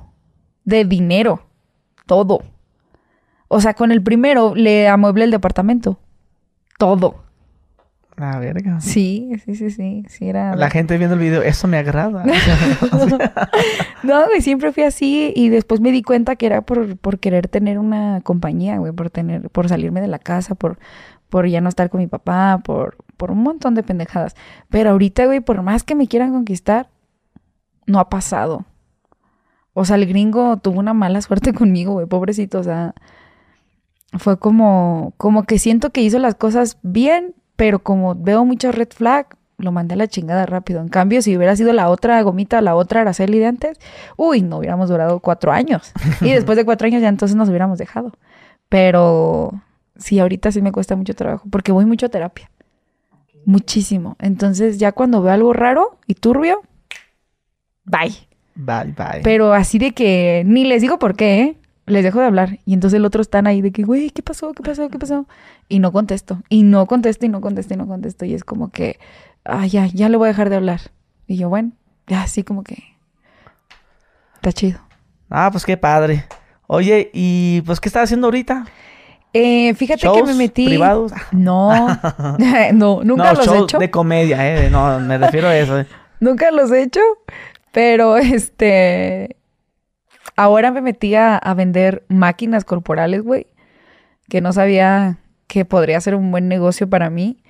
De 0.63 0.85
dinero. 0.85 1.45
Todo. 2.05 2.39
O 3.49 3.61
sea, 3.61 3.73
con 3.73 3.91
el 3.91 4.01
primero 4.01 4.55
le 4.55 4.87
amueble 4.87 5.25
el 5.25 5.31
departamento. 5.31 5.99
Todo. 6.79 7.23
La 8.17 8.39
verga. 8.39 8.81
Sí, 8.81 9.29
sí, 9.45 9.55
sí, 9.55 9.69
sí. 9.69 10.03
Sí, 10.09 10.27
era. 10.27 10.55
La 10.55 10.71
gente 10.71 10.97
viendo 10.97 11.13
el 11.13 11.21
video, 11.21 11.43
eso 11.43 11.67
me 11.67 11.77
agrada. 11.77 12.25
No, 14.03 14.25
güey, 14.25 14.41
siempre 14.41 14.71
fui 14.71 14.83
así 14.83 15.33
y 15.35 15.49
después 15.49 15.81
me 15.81 15.91
di 15.91 16.01
cuenta 16.01 16.35
que 16.35 16.45
era 16.45 16.61
por, 16.61 16.97
por 16.97 17.19
querer 17.19 17.47
tener 17.47 17.77
una 17.77 18.21
compañía, 18.21 18.77
güey, 18.77 18.91
por 18.91 19.09
tener, 19.09 19.49
por 19.49 19.67
salirme 19.69 20.01
de 20.01 20.07
la 20.07 20.19
casa, 20.19 20.55
por, 20.55 20.79
por 21.29 21.47
ya 21.47 21.61
no 21.61 21.69
estar 21.69 21.89
con 21.89 21.99
mi 21.99 22.07
papá, 22.07 22.61
por, 22.63 22.97
por 23.17 23.31
un 23.31 23.43
montón 23.43 23.75
de 23.75 23.83
pendejadas. 23.83 24.35
Pero 24.69 24.91
ahorita, 24.91 25.25
güey, 25.25 25.41
por 25.41 25.61
más 25.61 25.83
que 25.83 25.95
me 25.95 26.07
quieran 26.07 26.31
conquistar, 26.31 26.89
no 27.85 27.99
ha 27.99 28.09
pasado. 28.09 28.65
O 29.73 29.85
sea, 29.85 29.95
el 29.95 30.07
gringo 30.07 30.57
tuvo 30.57 30.79
una 30.79 30.93
mala 30.93 31.21
suerte 31.21 31.53
conmigo, 31.53 31.93
güey, 31.93 32.07
pobrecito. 32.07 32.59
O 32.59 32.63
sea, 32.63 32.95
fue 34.17 34.39
como, 34.39 35.13
como 35.17 35.43
que 35.43 35.59
siento 35.59 35.91
que 35.91 36.01
hizo 36.01 36.17
las 36.19 36.35
cosas 36.35 36.79
bien, 36.81 37.35
pero 37.57 37.79
como 37.79 38.15
veo 38.15 38.45
mucho 38.45 38.71
red 38.71 38.89
flag, 38.89 39.27
lo 39.57 39.71
mandé 39.71 39.95
a 39.95 39.97
la 39.97 40.07
chingada 40.07 40.45
rápido. 40.45 40.79
En 40.79 40.87
cambio, 40.87 41.21
si 41.21 41.35
hubiera 41.35 41.55
sido 41.55 41.73
la 41.73 41.89
otra 41.89 42.21
gomita, 42.21 42.61
la 42.61 42.75
otra 42.75 43.01
Araceli 43.01 43.39
de 43.39 43.47
antes, 43.47 43.79
uy, 44.15 44.43
no 44.43 44.59
hubiéramos 44.59 44.89
durado 44.89 45.19
cuatro 45.19 45.51
años. 45.51 45.91
Y 46.21 46.31
después 46.31 46.55
de 46.55 46.63
cuatro 46.63 46.87
años 46.87 47.01
ya 47.01 47.09
entonces 47.09 47.35
nos 47.35 47.49
hubiéramos 47.49 47.79
dejado. 47.79 48.13
Pero 48.69 49.51
sí, 49.97 50.19
ahorita 50.19 50.51
sí 50.51 50.61
me 50.61 50.71
cuesta 50.71 50.95
mucho 50.95 51.15
trabajo, 51.15 51.47
porque 51.49 51.71
voy 51.71 51.85
mucho 51.85 52.05
a 52.05 52.09
terapia. 52.09 52.49
Muchísimo. 53.45 54.15
Entonces 54.19 54.77
ya 54.77 54.91
cuando 54.91 55.21
veo 55.21 55.33
algo 55.33 55.53
raro 55.53 55.97
y 56.05 56.13
turbio, 56.13 56.61
bye. 57.85 58.13
Bye, 58.53 58.93
bye. 58.95 59.21
Pero 59.23 59.53
así 59.53 59.79
de 59.79 59.93
que 59.93 60.43
ni 60.45 60.65
les 60.65 60.81
digo 60.81 60.99
por 60.99 61.15
qué, 61.15 61.41
¿eh? 61.41 61.57
Les 61.87 62.03
dejo 62.03 62.19
de 62.19 62.25
hablar. 62.25 62.59
Y 62.65 62.73
entonces 62.73 62.97
el 62.97 63.05
otro 63.05 63.21
están 63.21 63.47
ahí 63.47 63.61
de 63.61 63.71
que, 63.71 63.83
güey, 63.83 64.09
¿qué 64.11 64.21
pasó? 64.21 64.53
¿Qué 64.53 64.61
pasó? 64.61 64.89
¿Qué 64.89 64.99
pasó? 64.99 65.25
Y 65.69 65.79
no 65.79 65.91
contesto. 65.91 66.43
Y 66.49 66.63
no 66.63 66.85
contesto 66.85 67.25
y 67.25 67.29
no 67.29 67.41
contesto 67.41 67.73
y 67.73 67.77
no 67.77 67.87
contesto. 67.87 68.25
Y 68.25 68.33
es 68.33 68.43
como 68.43 68.69
que, 68.69 68.99
ah, 69.45 69.65
ya, 69.65 69.87
ya 69.87 70.09
le 70.09 70.17
voy 70.17 70.27
a 70.27 70.31
dejar 70.31 70.49
de 70.49 70.57
hablar. 70.57 70.81
Y 71.27 71.37
yo, 71.37 71.49
bueno, 71.49 71.71
ya 72.05 72.23
así 72.23 72.43
como 72.43 72.63
que... 72.63 72.83
Está 74.35 74.51
chido. 74.51 74.79
Ah, 75.29 75.49
pues 75.51 75.65
qué 75.65 75.77
padre. 75.77 76.25
Oye, 76.67 77.09
¿y 77.13 77.61
pues 77.61 77.79
qué 77.79 77.87
estás 77.87 78.03
haciendo 78.03 78.27
ahorita? 78.27 78.65
Eh, 79.31 79.73
fíjate 79.75 80.01
que 80.01 80.07
¿Shows 80.07 80.27
me 80.27 80.33
metí... 80.35 80.65
privados? 80.65 81.13
No, 81.31 81.87
no, 82.73 83.03
nunca 83.03 83.33
no, 83.33 83.39
los 83.39 83.47
he 83.47 83.57
hecho. 83.59 83.77
de 83.79 83.89
comedia, 83.89 84.65
¿eh? 84.65 84.69
No, 84.69 84.99
me 84.99 85.17
refiero 85.17 85.47
a 85.47 85.57
eso. 85.57 85.79
¿eh? 85.79 85.87
Nunca 86.19 86.51
los 86.51 86.69
he 86.71 86.81
hecho, 86.83 86.99
pero 87.71 88.17
este. 88.17 89.36
Ahora 90.37 90.71
me 90.71 90.81
metí 90.81 91.15
a, 91.15 91.41
vender 91.55 92.05
máquinas 92.09 92.63
corporales, 92.63 93.23
güey. 93.23 93.47
Que 94.29 94.39
no 94.39 94.53
sabía 94.53 95.17
que 95.47 95.65
podría 95.65 95.99
ser 95.99 96.13
un 96.13 96.31
buen 96.31 96.47
negocio 96.47 96.87
para 96.89 97.09
mí. 97.09 97.43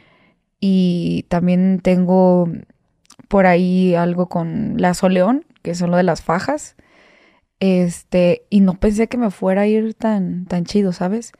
Y 0.61 1.25
también 1.27 1.81
tengo 1.83 2.49
por 3.27 3.45
ahí 3.45 3.93
algo 3.93 4.29
con 4.29 4.75
la 4.77 4.93
Soleón, 4.93 5.45
que 5.63 5.75
son 5.75 5.91
lo 5.91 5.97
de 5.97 6.03
las 6.03 6.21
fajas. 6.21 6.77
Este, 7.59 8.45
y 8.49 8.61
no 8.61 8.75
pensé 8.79 9.07
que 9.07 9.17
me 9.17 9.31
fuera 9.31 9.63
a 9.63 9.67
ir 9.67 9.93
tan, 9.93 10.45
tan 10.45 10.63
chido, 10.63 10.93
¿sabes? 10.93 11.33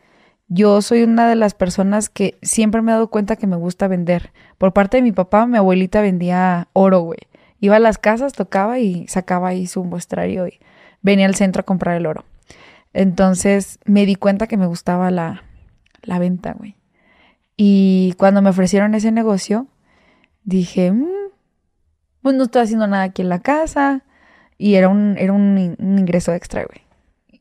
Yo 0.50 0.82
soy 0.82 1.04
una 1.04 1.30
de 1.30 1.36
las 1.36 1.54
personas 1.54 2.10
que 2.10 2.38
siempre 2.42 2.82
me 2.82 2.92
he 2.92 2.96
dado 2.96 3.10
cuenta 3.10 3.38
que 3.38 3.48
me 3.48 3.56
gusta 3.56 3.88
vender. 3.88 4.34
Por 4.58 4.74
parte 4.74 4.98
de 4.98 5.04
mi 5.04 5.14
papá, 5.14 5.48
mi 5.48 5.58
abuelita 5.58 6.02
vendía 6.02 6.68
oro, 6.74 7.00
güey. 7.02 7.20
Iba 7.62 7.78
a 7.78 7.80
las 7.80 7.98
casas, 7.98 8.34
tocaba 8.34 8.80
y 8.80 9.08
sacaba 9.08 9.48
ahí 9.50 9.66
su 9.66 9.86
muestrario 9.86 10.48
y 10.48 10.60
venía 11.02 11.26
al 11.26 11.36
centro 11.36 11.62
a 11.62 11.66
comprar 11.66 11.96
el 11.98 12.06
oro. 12.06 12.26
Entonces 12.94 13.80
me 13.86 14.06
di 14.06 14.16
cuenta 14.16 14.48
que 14.48 14.58
me 14.58 14.66
gustaba 14.66 15.12
la, 15.12 15.44
la 16.02 16.20
venta, 16.20 16.54
güey. 16.54 16.76
Y 17.56 18.14
cuando 18.18 18.42
me 18.42 18.50
ofrecieron 18.50 18.94
ese 18.96 19.12
negocio, 19.12 19.68
dije, 20.44 20.92
"Mm, 20.92 21.06
pues 22.22 22.36
no 22.36 22.44
estoy 22.44 22.64
haciendo 22.64 22.88
nada 22.88 23.04
aquí 23.04 23.22
en 23.22 23.30
la 23.30 23.40
casa. 23.40 24.04
Y 24.58 24.76
era 24.76 24.90
un, 24.90 25.16
era 25.20 25.34
un, 25.34 25.58
in- 25.58 25.76
un 25.80 26.00
ingreso 26.00 26.34
extra, 26.34 26.64
güey. 26.66 26.82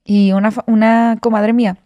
Y 0.05 0.33
una, 0.33 0.53
una 0.67 1.19
comadre 1.21 1.53
mía, 1.53 1.79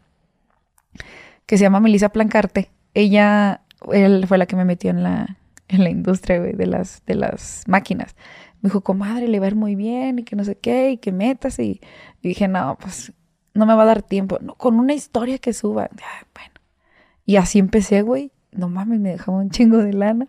que 1.46 1.56
se 1.56 1.62
llama 1.62 1.80
Melissa 1.80 2.10
Plancarte, 2.10 2.70
ella 2.94 3.62
él 3.92 4.26
fue 4.28 4.38
la 4.38 4.46
que 4.46 4.56
me 4.56 4.64
metió 4.64 4.90
en 4.90 5.02
la, 5.02 5.36
en 5.68 5.84
la 5.84 5.90
industria, 5.90 6.38
güey, 6.38 6.52
de 6.52 6.66
las, 6.66 7.02
de 7.06 7.14
las 7.14 7.62
máquinas. 7.66 8.14
Me 8.62 8.68
dijo, 8.68 8.82
comadre, 8.82 9.28
le 9.28 9.40
va 9.40 9.46
a 9.46 9.48
ir 9.48 9.56
muy 9.56 9.74
bien 9.74 10.18
y 10.18 10.22
que 10.24 10.36
no 10.36 10.44
sé 10.44 10.56
qué, 10.56 10.92
y 10.92 10.96
que 10.98 11.12
metas. 11.12 11.58
Y, 11.58 11.80
dije, 12.22 12.46
no, 12.48 12.76
pues 12.80 13.12
no 13.54 13.66
me 13.66 13.74
va 13.74 13.82
a 13.82 13.86
dar 13.86 14.02
tiempo. 14.02 14.38
No, 14.40 14.54
con 14.54 14.78
una 14.78 14.92
historia 14.94 15.38
que 15.38 15.52
suba. 15.52 15.88
Bueno. 16.34 16.54
Y 17.24 17.36
así 17.36 17.58
empecé, 17.58 18.02
güey. 18.02 18.32
No 18.52 18.68
mames, 18.68 18.98
me 18.98 19.10
dejaba 19.10 19.38
un 19.38 19.50
chingo 19.50 19.78
de 19.78 19.92
lana. 19.92 20.26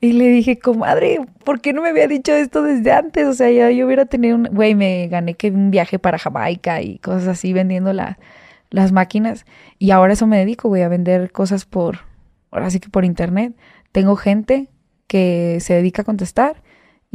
Y 0.00 0.12
le 0.12 0.28
dije, 0.28 0.58
comadre, 0.58 1.18
¿por 1.44 1.60
qué 1.60 1.72
no 1.72 1.82
me 1.82 1.88
había 1.88 2.06
dicho 2.06 2.32
esto 2.32 2.62
desde 2.62 2.92
antes? 2.92 3.26
O 3.26 3.34
sea, 3.34 3.50
ya 3.50 3.70
yo 3.70 3.86
hubiera 3.86 4.06
tenido 4.06 4.36
un... 4.36 4.44
Güey, 4.44 4.74
me 4.74 5.08
gané 5.08 5.34
que 5.34 5.50
un 5.50 5.70
viaje 5.70 5.98
para 5.98 6.16
Jamaica 6.18 6.80
y 6.80 6.98
cosas 7.00 7.26
así 7.28 7.52
vendiendo 7.52 7.92
la- 7.92 8.18
las 8.70 8.92
máquinas. 8.92 9.44
Y 9.78 9.90
ahora 9.90 10.12
eso 10.12 10.26
me 10.26 10.38
dedico, 10.38 10.68
güey, 10.68 10.82
a 10.82 10.88
vender 10.88 11.32
cosas 11.32 11.64
por... 11.64 11.98
Ahora 12.52 12.70
sí 12.70 12.78
que 12.80 12.88
por 12.88 13.04
internet. 13.04 13.54
Tengo 13.92 14.14
gente 14.16 14.70
que 15.08 15.58
se 15.60 15.74
dedica 15.74 16.02
a 16.02 16.04
contestar 16.04 16.62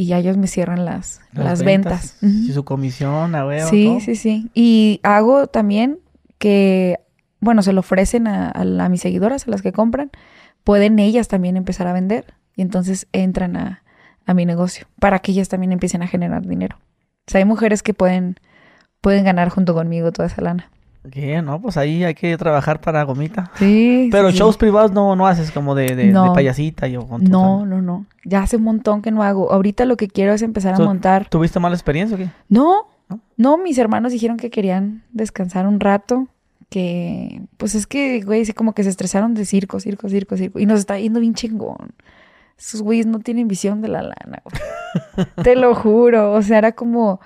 y 0.01 0.05
ya 0.07 0.17
ellos 0.17 0.37
me 0.37 0.47
cierran 0.47 0.83
las, 0.85 1.21
las, 1.33 1.59
ventas. 1.65 2.17
Y 2.49 2.51
su 2.53 2.63
comisión, 2.65 3.35
a 3.35 3.43
ver. 3.45 3.61
Sí, 3.63 3.99
sí, 4.01 4.15
sí. 4.15 4.49
Y 4.53 4.99
hago 5.03 5.47
también 5.47 5.99
que, 6.37 6.97
bueno, 7.39 7.61
se 7.61 7.73
lo 7.73 7.81
ofrecen 7.81 8.27
a, 8.27 8.49
a 8.49 8.63
la- 8.65 8.85
a 8.85 8.89
mis 8.89 9.01
seguidoras, 9.01 9.47
a 9.47 9.51
las 9.51 9.61
que 9.61 9.71
compran, 9.71 10.09
pueden 10.63 10.97
ellas 10.99 11.27
también 11.27 11.55
empezar 11.57 11.87
a 11.87 11.93
vender 11.93 12.33
y 12.55 12.61
entonces 12.61 13.07
entran 13.13 13.55
a, 13.57 13.83
a 14.25 14.33
mi 14.33 14.45
negocio 14.45 14.87
para 14.99 15.19
que 15.19 15.31
ellas 15.31 15.49
también 15.49 15.71
empiecen 15.71 16.01
a 16.01 16.07
generar 16.07 16.45
dinero. 16.47 16.77
O 17.27 17.31
sea, 17.31 17.39
hay 17.39 17.45
mujeres 17.45 17.83
que 17.83 17.93
pueden, 17.93 18.37
pueden 19.01 19.23
ganar 19.23 19.49
junto 19.49 19.73
conmigo 19.73 20.11
toda 20.11 20.27
esa 20.27 20.41
lana. 20.41 20.69
Bien, 21.03 21.45
no, 21.45 21.59
pues 21.59 21.77
ahí 21.77 22.03
hay 22.03 22.13
que 22.13 22.37
trabajar 22.37 22.79
para 22.79 23.03
gomita. 23.03 23.51
Sí. 23.55 24.09
Pero 24.11 24.31
sí, 24.31 24.37
shows 24.37 24.57
privados 24.57 24.91
no, 24.91 25.15
no 25.15 25.27
haces 25.27 25.51
como 25.51 25.73
de, 25.73 25.95
de, 25.95 26.13
payasita 26.33 26.87
y 26.87 26.95
o 26.95 27.07
con 27.07 27.23
No, 27.23 27.65
no, 27.65 27.81
no. 27.81 28.05
Ya 28.23 28.43
hace 28.43 28.57
un 28.57 28.63
montón 28.63 29.01
que 29.01 29.09
no 29.09 29.23
hago. 29.23 29.51
Ahorita 29.51 29.85
lo 29.85 29.97
que 29.97 30.07
quiero 30.07 30.33
es 30.33 30.41
empezar 30.43 30.75
a 30.75 30.79
montar. 30.79 31.27
¿Tuviste 31.29 31.59
mala 31.59 31.75
experiencia 31.75 32.15
o 32.15 32.19
qué? 32.19 32.29
No, 32.49 32.87
¿No? 33.09 33.19
no, 33.35 33.57
mis 33.57 33.77
hermanos 33.77 34.11
dijeron 34.11 34.37
que 34.37 34.51
querían 34.51 35.03
descansar 35.11 35.65
un 35.65 35.79
rato, 35.79 36.27
que 36.69 37.41
pues 37.57 37.73
es 37.73 37.87
que, 37.87 38.21
güey, 38.21 38.45
sí 38.45 38.53
como 38.53 38.73
que 38.73 38.83
se 38.83 38.89
estresaron 38.89 39.33
de 39.33 39.45
circo, 39.45 39.79
circo, 39.79 40.07
circo, 40.07 40.37
circo, 40.37 40.59
y 40.59 40.65
nos 40.65 40.79
está 40.79 40.99
yendo 40.99 41.19
bien 41.19 41.33
chingón. 41.33 41.93
Esos 42.57 42.83
güeyes 42.83 43.07
no 43.07 43.19
tienen 43.19 43.47
visión 43.47 43.81
de 43.81 43.87
la 43.87 44.03
lana, 44.03 44.43
güey. 44.43 45.27
Te 45.43 45.55
lo 45.55 45.73
juro, 45.73 46.31
o 46.31 46.41
sea, 46.43 46.59
era 46.59 46.73
como, 46.73 47.19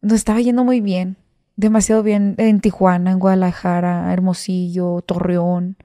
nos 0.00 0.14
estaba 0.14 0.40
yendo 0.40 0.62
muy 0.62 0.80
bien, 0.80 1.16
demasiado 1.56 2.02
bien 2.02 2.34
en 2.38 2.60
Tijuana, 2.60 3.10
en 3.12 3.18
Guadalajara, 3.18 4.12
Hermosillo, 4.12 5.02
Torreón. 5.02 5.76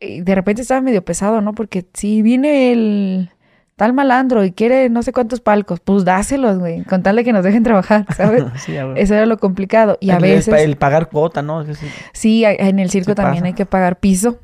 Y 0.00 0.20
de 0.20 0.34
repente 0.34 0.62
estaba 0.62 0.80
medio 0.80 1.04
pesado, 1.04 1.40
¿no? 1.40 1.54
Porque 1.54 1.86
si 1.94 2.22
viene 2.22 2.72
el 2.72 3.30
tal 3.76 3.92
malandro 3.92 4.44
y 4.44 4.52
quiere 4.52 4.88
no 4.88 5.02
sé 5.02 5.12
cuántos 5.12 5.40
palcos, 5.40 5.80
pues 5.80 6.04
dáselos, 6.04 6.58
güey, 6.58 6.84
con 6.84 7.02
tal 7.02 7.16
de 7.16 7.24
que 7.24 7.32
nos 7.32 7.42
dejen 7.44 7.62
trabajar, 7.62 8.06
¿sabes? 8.16 8.44
sí. 8.56 8.74
Eso 8.96 9.14
era 9.14 9.26
lo 9.26 9.38
complicado. 9.38 9.96
Y 10.00 10.10
a 10.10 10.16
el, 10.16 10.22
veces, 10.22 10.54
el 10.54 10.76
pagar 10.76 11.08
cuota, 11.08 11.42
¿no? 11.42 11.64
Sí. 11.74 11.86
sí, 12.12 12.44
en 12.44 12.78
el 12.78 12.90
circo 12.90 13.14
también 13.14 13.42
pasa. 13.42 13.46
hay 13.46 13.54
que 13.54 13.66
pagar 13.66 13.98
piso. 13.98 14.38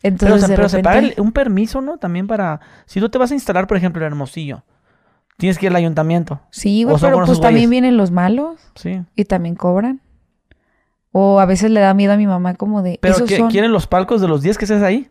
Pero, 0.00 0.14
Entonces, 0.14 0.48
de 0.48 0.56
pero 0.56 0.68
se 0.68 0.80
paga 0.82 0.98
el- 0.98 1.14
un 1.18 1.32
permiso, 1.32 1.80
¿no? 1.80 1.96
También 1.98 2.26
para... 2.26 2.60
Si 2.84 3.00
tú 3.00 3.08
te 3.08 3.16
vas 3.16 3.30
a 3.30 3.34
instalar, 3.34 3.66
por 3.66 3.76
ejemplo, 3.78 4.02
en 4.02 4.08
Hermosillo, 4.08 4.62
tienes 5.36 5.58
que 5.58 5.66
ir 5.66 5.70
al 5.72 5.76
ayuntamiento, 5.76 6.40
sí, 6.50 6.84
güey, 6.84 6.96
pero 7.00 7.24
pues 7.24 7.40
también 7.40 7.68
vienen 7.70 7.96
los 7.96 8.10
malos 8.10 8.60
¿sí? 8.74 9.02
y 9.16 9.24
también 9.24 9.54
cobran. 9.54 10.00
O 11.16 11.38
a 11.38 11.46
veces 11.46 11.70
le 11.70 11.80
da 11.80 11.94
miedo 11.94 12.12
a 12.12 12.16
mi 12.16 12.26
mamá 12.26 12.54
como 12.54 12.82
de, 12.82 12.98
Pero 13.00 13.14
esos 13.14 13.28
que, 13.28 13.36
son... 13.36 13.48
¿quieren 13.50 13.70
los 13.72 13.86
palcos 13.86 14.20
de 14.20 14.26
los 14.28 14.42
días 14.42 14.58
que 14.58 14.64
estés 14.64 14.82
ahí? 14.82 15.08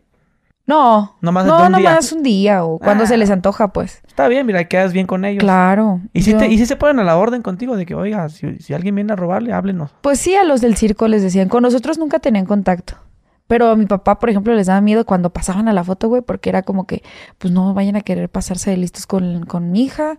No, 0.66 1.16
Nomás 1.20 1.44
no, 1.46 1.56
un 1.56 1.68
día. 1.68 1.68
nomás 1.70 2.12
un 2.12 2.22
día 2.22 2.64
o 2.64 2.78
cuando 2.78 3.04
Ah. 3.04 3.06
se 3.06 3.16
les 3.18 3.30
antoja, 3.30 3.68
pues. 3.68 4.00
Está 4.06 4.28
bien, 4.28 4.46
mira, 4.46 4.64
quedas 4.64 4.92
bien 4.94 5.06
con 5.06 5.24
ellos. 5.26 5.40
Claro. 5.42 6.00
¿Y 6.14 6.22
si, 6.22 6.32
Yo- 6.32 6.38
te- 6.38 6.46
y 6.48 6.56
si 6.58 6.64
se 6.64 6.76
ponen 6.76 6.98
a 7.00 7.04
la 7.04 7.16
orden 7.18 7.42
contigo 7.42 7.76
de 7.76 7.84
que, 7.84 7.94
oiga, 7.94 8.28
si, 8.30 8.56
si 8.60 8.72
alguien 8.72 8.94
viene 8.94 9.12
a 9.12 9.16
robarle, 9.16 9.52
háblenos? 9.52 9.94
Pues 10.00 10.18
sí, 10.20 10.34
a 10.36 10.44
los 10.44 10.62
del 10.62 10.76
circo 10.76 11.06
les 11.06 11.22
decían, 11.22 11.48
con 11.50 11.62
nosotros 11.62 11.98
nunca 11.98 12.18
tenían 12.18 12.46
contacto. 12.46 12.94
Pero 13.46 13.68
a 13.68 13.76
mi 13.76 13.86
papá, 13.86 14.18
por 14.18 14.30
ejemplo, 14.30 14.54
les 14.54 14.66
daba 14.68 14.80
miedo 14.80 15.04
cuando 15.04 15.30
pasaban 15.30 15.68
a 15.68 15.72
la 15.72 15.84
foto, 15.84 16.08
güey, 16.08 16.22
porque 16.22 16.48
era 16.48 16.62
como 16.62 16.86
que, 16.86 17.02
pues 17.38 17.52
no 17.52 17.74
vayan 17.74 17.94
a 17.96 18.00
querer 18.00 18.28
pasarse 18.30 18.70
de 18.70 18.76
listos 18.78 19.06
con, 19.06 19.44
con 19.44 19.70
mi 19.70 19.82
hija. 19.84 20.16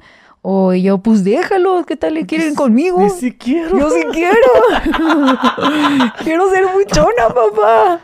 O 0.48 0.74
yo, 0.76 1.00
pues 1.00 1.24
déjalo, 1.24 1.84
¿qué 1.88 1.96
tal 1.96 2.14
le 2.14 2.28
quieren 2.28 2.54
conmigo? 2.54 3.02
Ni 3.02 3.10
siquiera. 3.10 3.68
Yo 3.72 3.90
sí 3.90 4.04
quiero. 4.12 4.36
quiero 6.24 6.50
ser 6.52 6.66
muchona, 6.72 7.28
papá. 7.30 8.00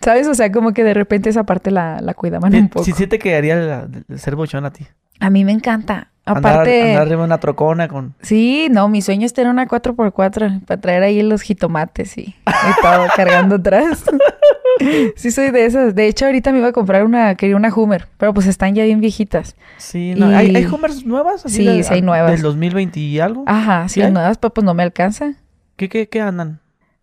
¿Sabes? 0.00 0.26
O 0.26 0.34
sea, 0.34 0.50
como 0.50 0.72
que 0.72 0.82
de 0.84 0.94
repente 0.94 1.30
esa 1.30 1.44
parte 1.44 1.70
la, 1.70 2.00
la 2.00 2.14
cuidaban 2.14 2.54
un 2.54 2.68
poco. 2.68 2.84
Sí, 2.84 2.92
sí 2.92 3.06
te 3.06 3.18
quedaría 3.20 3.56
la- 3.56 3.88
ser 4.16 4.34
bochón 4.36 4.64
a 4.64 4.72
ti. 4.72 4.86
A 5.20 5.30
mí 5.30 5.44
me 5.44 5.52
encanta. 5.52 6.08
Andar- 6.26 6.38
Aparte, 6.38 6.80
Andar, 6.82 7.02
arriba 7.02 7.20
de 7.20 7.24
una 7.26 7.38
trocona 7.38 7.86
con... 7.86 8.14
sí, 8.22 8.68
no, 8.70 8.88
mi 8.88 9.02
sueño 9.02 9.26
es 9.26 9.34
tener 9.34 9.50
una 9.50 9.68
4x4 9.68 10.64
para 10.64 10.80
traer 10.80 11.02
ahí 11.02 11.22
los 11.22 11.42
jitomates 11.42 12.16
y, 12.16 12.22
y 12.22 12.34
todo 12.82 13.06
cargando 13.16 13.56
atrás. 13.56 14.04
sí, 15.16 15.30
soy 15.30 15.50
de 15.50 15.66
esas. 15.66 15.94
De 15.94 16.06
hecho, 16.08 16.24
ahorita 16.26 16.50
me 16.52 16.58
iba 16.58 16.68
a 16.68 16.72
comprar 16.72 17.04
una, 17.04 17.34
quería 17.34 17.56
una 17.56 17.72
Hummer, 17.74 18.08
pero 18.16 18.32
pues 18.32 18.46
están 18.46 18.74
ya 18.74 18.84
bien 18.84 19.00
viejitas. 19.00 19.54
Sí, 19.76 20.14
no, 20.16 20.30
Y- 20.30 20.34
¿Hay, 20.34 20.56
¿hay 20.56 20.64
Hummers 20.66 21.04
nuevas? 21.04 21.44
así 21.44 21.56
Sí, 21.56 21.64
de- 21.66 21.82
sí 21.84 21.92
hay 21.94 22.00
nuevas. 22.02 22.30
¿Del 22.32 22.40
2020 22.42 22.98
y 23.00 23.20
algo? 23.20 23.44
Ajá, 23.46 23.86
¿Sí 23.90 24.00
hay? 24.00 24.10
nuevas, 24.10 24.38
pero 24.38 24.54
pues 24.54 24.64
no 24.64 24.72
me 24.72 24.82
alcanza. 24.82 25.34
¿Qué, 25.76 25.88
qué, 25.90 26.08
qué 26.08 26.20
andan? 26.22 26.60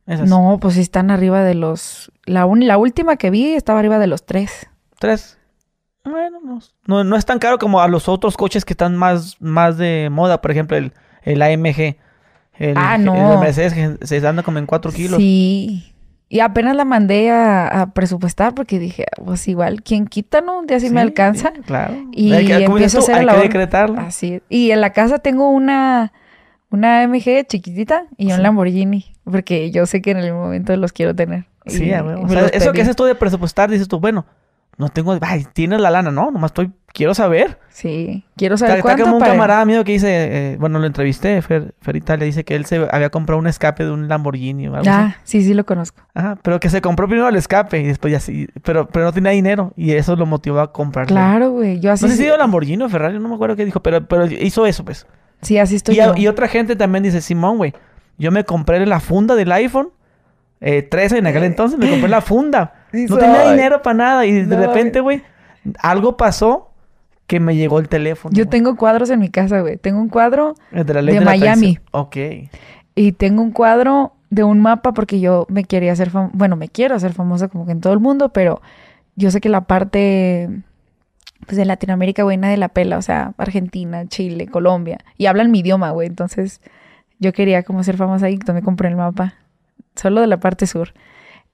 Esas. 0.08 0.28
No, 0.28 0.58
pues 0.60 0.74
sí 0.74 0.82
están 0.82 1.12
arriba 1.12 1.44
de 1.44 1.54
los... 1.54 2.12
La, 2.26 2.46
un- 2.48 2.66
la 2.66 2.78
última 2.80 3.18
que 3.18 3.30
vi 3.30 3.54
estaba 3.54 3.78
arriba 3.80 4.00
de 4.00 4.08
los 4.08 4.26
tres. 4.26 4.68
¿Tres? 4.98 5.38
Bueno, 6.04 6.40
no, 6.88 7.04
no, 7.04 7.16
es 7.16 7.26
tan 7.26 7.38
caro 7.40 7.58
como 7.60 7.80
a 7.82 7.88
los 7.88 8.10
otros 8.10 8.36
coches 8.38 8.66
que 8.66 8.74
están 8.74 8.96
más, 8.96 9.38
más 9.40 9.78
de 9.78 10.10
moda. 10.12 10.42
Por 10.42 10.52
ejemplo, 10.52 10.78
el, 10.78 10.94
el 11.24 11.42
AMG. 11.42 11.96
El, 12.58 12.74
Ah, 12.76 12.96
el 12.96 13.06
no. 13.06 13.40
Mercedes 13.40 13.74
que 13.74 13.98
se 14.06 14.26
anda 14.28 14.44
como 14.44 14.58
en 14.60 14.66
4 14.66 14.92
kilos. 14.92 15.18
Sí. 15.18 15.94
Y 16.30 16.40
apenas 16.40 16.76
la 16.76 16.86
mandé 16.86 17.30
a, 17.30 17.68
a 17.68 17.94
presupuestar 17.94 18.56
porque 18.56 18.80
dije, 18.80 19.06
pues 19.26 19.48
igual, 19.48 19.84
¿quién 19.84 20.08
quita, 20.08 20.40
no? 20.42 20.60
Un 20.60 20.68
día 20.68 20.80
sí, 20.80 20.90
me 20.90 21.02
alcanza. 21.02 21.52
sí, 21.56 21.62
claro. 21.62 21.94
Y 22.12 22.32
Hay 22.34 22.46
que- 22.46 22.64
empiezo 22.64 23.00
a 23.00 23.02
tú, 23.02 23.04
hacer 23.06 23.16
hay 23.16 23.22
el 23.22 23.28
que 23.28 23.32
ahorro. 23.32 23.44
decretarlo. 23.44 24.02
Así. 24.02 24.42
Y 24.50 24.72
en 24.72 24.80
la 24.82 24.92
casa 24.94 25.20
tengo 25.20 25.50
una, 25.50 26.14
una 26.70 27.06
MG 27.08 27.46
chiquitita 27.48 28.06
y 28.18 28.32
un. 28.32 28.42
Lamborghini. 28.42 29.14
Porque 29.26 29.72
yo 29.72 29.86
sé 29.86 30.02
que 30.02 30.12
en 30.12 30.18
el 30.18 30.34
momento 30.34 30.76
los 30.78 30.94
quiero 30.94 31.14
tener. 31.16 31.46
Sí, 31.66 31.86
Y- 31.86 31.92
a 31.94 32.00
y 32.00 32.24
O 32.24 32.28
sea, 32.30 32.48
eso 32.48 32.72
que 32.72 32.82
haces 32.82 32.96
tú 32.96 33.04
de 33.04 33.14
presupuestar, 33.16 33.70
dices 33.70 33.88
tú, 33.88 34.00
bueno, 34.00 34.26
no 34.82 34.90
tengo, 34.90 35.16
ay, 35.22 35.46
tienes 35.54 35.80
la 35.80 35.92
lana, 35.92 36.10
no, 36.12 36.32
nomás 36.32 36.50
estoy, 36.50 36.72
quiero 36.94 37.14
saber. 37.14 37.60
Sí, 37.70 38.26
quiero 38.36 38.56
Está, 38.56 38.68
saber 38.68 38.80
está 38.80 38.90
cuánto 38.90 39.04
como 39.06 39.18
un 39.18 39.24
camarada 39.24 39.64
mío 39.64 39.84
que 39.84 39.92
dice, 39.94 40.54
eh, 40.54 40.58
bueno, 40.60 40.80
lo 40.80 40.88
entrevisté, 40.88 41.42
Fer, 41.42 41.74
Ferita, 41.82 42.18
le 42.18 42.26
dice 42.26 42.44
que 42.44 42.56
él 42.56 42.66
se 42.66 42.86
había 42.92 43.10
comprado 43.12 43.40
un 43.40 43.48
escape 43.48 43.86
de 43.86 43.92
un 43.92 44.08
Lamborghini 44.10 44.68
o 44.68 44.76
algo 44.76 44.90
así. 44.90 44.90
Ah, 44.90 45.16
sí, 45.24 45.42
sí 45.44 45.54
lo 45.54 45.66
conozco. 45.66 46.02
Ajá, 46.16 46.38
pero 46.42 46.60
que 46.60 46.70
se 46.70 46.82
compró 46.82 47.08
primero 47.08 47.30
el 47.30 47.36
escape 47.36 47.80
y 47.80 47.84
después 47.84 48.12
ya 48.12 48.20
sí, 48.20 48.48
pero, 48.64 48.88
pero 48.88 49.06
no 49.06 49.14
tenía 49.14 49.32
dinero 49.32 49.72
y 49.78 49.92
eso 49.92 50.16
lo 50.16 50.26
motivó 50.26 50.60
a 50.60 50.74
comprarlo. 50.74 51.16
Claro, 51.16 51.52
güey. 51.52 51.80
Yo 51.80 51.92
así 51.92 52.04
No 52.04 52.10
sé 52.12 52.18
si 52.18 52.24
sí- 52.24 52.30
Lamborghini 52.38 52.84
o 52.84 52.90
Ferrari, 52.90 53.20
no 53.20 53.30
me 53.30 53.36
acuerdo 53.36 53.56
qué 53.56 53.64
dijo, 53.66 53.82
pero, 53.82 54.06
pero 54.08 54.26
hizo 54.26 54.66
eso, 54.66 54.84
pues. 54.84 55.06
Sí, 55.42 55.58
así 55.60 55.76
estoy 55.76 55.96
Y, 55.96 55.98
yo. 56.00 56.14
y 56.18 56.28
otra 56.28 56.48
gente 56.48 56.76
también 56.76 57.04
dice, 57.04 57.22
Simón, 57.22 57.58
güey, 57.58 57.74
yo 58.18 58.32
me 58.32 58.44
compré 58.44 58.86
la 58.86 59.00
funda 59.00 59.36
del 59.36 59.52
iPhone 59.52 59.90
eh, 60.62 60.84
13 60.84 61.18
en 61.18 61.28
aquel 61.28 61.44
entonces, 61.44 61.78
me 61.78 61.90
compré 61.90 62.10
la 62.10 62.22
funda. 62.22 62.76
Sí 62.92 63.06
no 63.10 63.18
tenía 63.18 63.50
dinero 63.52 63.82
para 63.82 63.94
nada 63.94 64.26
y 64.26 64.34
de 64.34 64.58
No, 64.58 64.58
repente, 64.58 65.00
güey, 65.00 65.24
algo 65.80 66.18
pasó 66.18 66.72
que 67.26 67.40
me 67.40 67.56
llegó 67.56 67.80
el 67.80 67.88
teléfono. 67.88 68.34
Yo 68.36 68.50
tengo 68.50 68.76
cuadros 68.76 69.10
en 69.12 69.20
mi 69.20 69.30
casa, 69.30 69.62
güey. 69.62 69.78
Tengo 69.78 70.02
un 70.02 70.10
cuadro 70.10 70.56
de, 70.72 70.84
de 70.84 71.02
de 71.02 71.22
Miami. 71.22 71.80
Ok. 71.92 72.18
y 72.96 73.14
tengo 73.14 73.42
un 73.42 73.52
cuadro 73.52 74.14
de 74.30 74.44
un 74.44 74.60
mapa 74.60 74.94
porque 74.94 75.22
yo 75.22 75.46
me 75.50 75.64
quería 75.64 75.94
hacer 75.94 76.10
famosa. 76.10 76.34
Bueno, 76.36 76.58
me 76.58 76.68
quiero 76.68 76.96
hacer 76.96 77.14
famosa 77.14 77.48
como 77.48 77.66
que 77.66 77.72
en 77.72 77.80
todo 77.80 77.94
el 77.94 78.00
mundo, 78.00 78.30
pero 78.34 78.62
yo 79.16 79.32
sé 79.32 79.40
que 79.40 79.48
la 79.50 79.62
parte 79.62 80.50
pues 81.46 81.58
de 81.58 81.64
Latinoamérica, 81.66 82.24
güey, 82.24 82.36
nadie 82.38 82.58
la 82.58 82.68
pela. 82.70 82.98
O 82.98 83.02
sea, 83.02 83.34
Argentina, 83.38 84.06
Chile, 84.08 84.48
Colombia. 84.48 84.98
Y 85.18 85.28
hablan 85.28 85.50
mi 85.50 85.60
idioma, 85.60 85.92
güey. 85.92 86.08
Entonces 86.10 86.60
yo 87.20 87.32
quería 87.32 87.64
como 87.64 87.84
ser 87.84 87.96
famosa 87.96 88.26
ahí. 88.26 88.34
Entonces 88.34 88.56
me 88.56 88.62
compré 88.64 88.90
el 88.90 88.98
mapa. 88.98 89.36
Solo 89.96 90.22
de 90.22 90.28
la 90.28 90.40
parte 90.40 90.68
sur. 90.68 90.94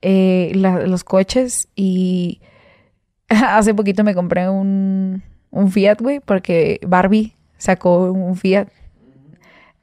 Eh, 0.02 0.52
la- 0.56 0.86
los 0.86 1.04
coches 1.04 1.68
y 1.76 2.42
hace 3.30 3.74
poquito 3.74 4.04
me 4.04 4.14
compré 4.16 4.50
un, 4.50 5.24
un 5.52 5.72
Fiat, 5.72 5.98
güey, 6.02 6.20
porque 6.20 6.80
Barbie 6.88 7.36
sacó 7.58 8.12
un 8.12 8.36
Fiat. 8.36 8.68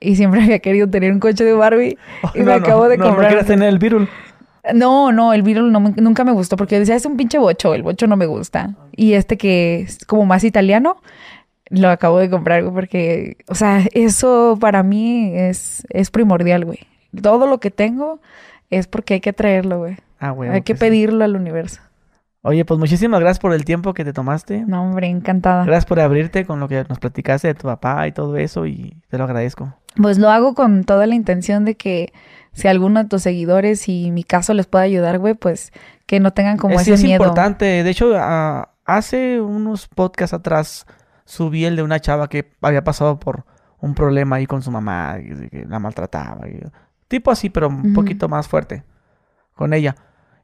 Y 0.00 0.16
siempre 0.16 0.40
había 0.44 0.58
querido 0.58 0.88
tener 0.88 1.12
un 1.12 1.20
coche 1.20 1.44
de 1.44 1.52
Barbie. 1.54 1.98
Y 2.34 2.38
me 2.40 2.44
No, 2.44 2.50
no, 2.50 2.56
acabo 2.64 2.88
de 2.88 2.96
no, 2.98 3.04
No 3.04 3.10
comprar. 3.10 3.30
quieres 3.30 3.46
tener 3.46 3.68
el 3.68 3.78
virus. 3.78 4.08
No, 4.74 5.12
no, 5.12 5.34
el 5.34 5.42
Beetle 5.42 5.70
no 5.70 5.80
me- 5.80 5.90
nunca 5.96 6.24
me 6.24 6.32
gustó 6.32 6.56
porque 6.56 6.78
decía, 6.78 6.94
es 6.94 7.04
un 7.04 7.16
pinche 7.18 7.36
bocho, 7.38 7.74
el 7.74 7.82
bocho 7.82 8.06
no 8.06 8.16
me 8.16 8.24
gusta. 8.26 8.74
Y 8.96 9.12
este 9.12 9.36
que 9.36 9.80
es 9.82 10.04
como 10.06 10.24
más 10.24 10.42
italiano, 10.42 10.96
lo 11.68 11.90
acabo 11.90 12.18
de 12.18 12.30
comprar, 12.30 12.62
güey, 12.62 12.72
porque, 12.74 13.36
o 13.48 13.54
sea, 13.54 13.82
eso 13.92 14.56
para 14.58 14.82
mí 14.82 15.32
es, 15.34 15.86
es 15.90 16.10
primordial, 16.10 16.64
güey. 16.64 16.78
Todo 17.22 17.46
lo 17.46 17.58
que 17.58 17.70
tengo 17.70 18.20
es 18.70 18.86
porque 18.86 19.14
hay 19.14 19.20
que 19.20 19.32
traerlo, 19.32 19.78
güey. 19.78 19.96
Ah, 20.18 20.30
güey. 20.30 20.50
hay 20.50 20.62
que 20.62 20.74
pedirlo 20.74 21.24
al 21.24 21.36
universo. 21.36 21.80
Oye, 22.42 22.64
pues 22.66 22.78
muchísimas 22.78 23.20
gracias 23.20 23.38
por 23.38 23.54
el 23.54 23.64
tiempo 23.64 23.94
que 23.94 24.04
te 24.04 24.12
tomaste. 24.12 24.64
No, 24.66 24.82
hombre, 24.82 25.06
encantada. 25.08 25.64
Gracias 25.64 25.86
por 25.86 25.98
abrirte 25.98 26.44
con 26.44 26.60
lo 26.60 26.68
que 26.68 26.84
nos 26.88 26.98
platicaste 26.98 27.48
de 27.48 27.54
tu 27.54 27.66
papá 27.66 28.06
y 28.06 28.12
todo 28.12 28.36
eso 28.36 28.66
y 28.66 29.00
te 29.08 29.16
lo 29.16 29.24
agradezco. 29.24 29.72
Pues 29.96 30.18
lo 30.18 30.28
hago 30.28 30.54
con 30.54 30.84
toda 30.84 31.06
la 31.06 31.14
intención 31.14 31.64
de 31.64 31.76
que 31.76 32.12
si 32.52 32.68
alguno 32.68 33.02
de 33.02 33.08
tus 33.08 33.22
seguidores 33.22 33.88
y 33.88 34.10
mi 34.10 34.24
caso 34.24 34.52
les 34.52 34.66
puede 34.66 34.84
ayudar, 34.84 35.18
güey, 35.18 35.34
pues 35.34 35.72
que 36.06 36.20
no 36.20 36.32
tengan 36.32 36.58
como 36.58 36.74
es, 36.74 36.82
ese 36.82 36.94
es 36.94 37.02
miedo. 37.02 37.22
importante. 37.22 37.64
De 37.82 37.90
hecho, 37.90 38.12
ah, 38.14 38.68
hace 38.84 39.40
unos 39.40 39.88
podcasts 39.88 40.34
atrás 40.34 40.86
subí 41.24 41.64
el 41.64 41.76
de 41.76 41.82
una 41.82 41.98
chava 42.00 42.28
que 42.28 42.52
había 42.60 42.84
pasado 42.84 43.18
por 43.18 43.44
un 43.80 43.94
problema 43.94 44.36
ahí 44.36 44.46
con 44.46 44.60
su 44.62 44.70
mamá, 44.70 45.16
y 45.18 45.48
que 45.48 45.64
la 45.66 45.78
maltrataba. 45.78 46.46
y- 46.48 46.60
tipo 47.14 47.30
así, 47.30 47.48
pero 47.48 47.68
un 47.68 47.92
poquito 47.92 48.28
más 48.28 48.48
fuerte 48.48 48.82
con 49.54 49.72
ella. 49.72 49.94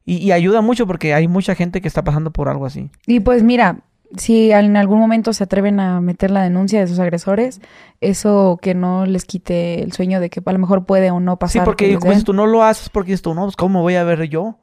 Y, 0.04 0.18
y 0.18 0.30
ayuda 0.30 0.60
mucho 0.60 0.86
porque 0.86 1.14
hay 1.14 1.26
mucha 1.26 1.56
gente 1.56 1.80
que 1.80 1.88
está 1.88 2.04
pasando 2.04 2.30
por 2.30 2.48
algo 2.48 2.64
así. 2.64 2.90
Y 3.06 3.18
pues 3.18 3.42
mira, 3.42 3.80
si 4.16 4.52
en 4.52 4.76
algún 4.76 5.00
momento 5.00 5.32
se 5.32 5.42
atreven 5.42 5.80
a 5.80 6.00
meter 6.00 6.30
la 6.30 6.42
denuncia 6.42 6.78
de 6.78 6.86
sus 6.86 7.00
agresores, 7.00 7.60
eso 8.00 8.60
que 8.62 8.74
no 8.74 9.04
les 9.04 9.24
quite 9.24 9.82
el 9.82 9.90
sueño 9.90 10.20
de 10.20 10.30
que 10.30 10.40
a 10.44 10.52
lo 10.52 10.58
mejor 10.60 10.84
puede 10.86 11.10
o 11.10 11.18
no 11.18 11.38
pasar. 11.38 11.52
Sí, 11.52 11.58
que 11.58 11.64
porque 11.64 11.98
como 11.98 12.12
dices 12.12 12.24
tú 12.24 12.32
no 12.32 12.46
lo 12.46 12.62
haces 12.62 12.88
porque 12.88 13.12
dices 13.12 13.22
tú, 13.22 13.34
no, 13.34 13.42
pues 13.42 13.56
cómo 13.56 13.82
voy 13.82 13.96
a 13.96 14.04
ver 14.04 14.28
yo 14.28 14.58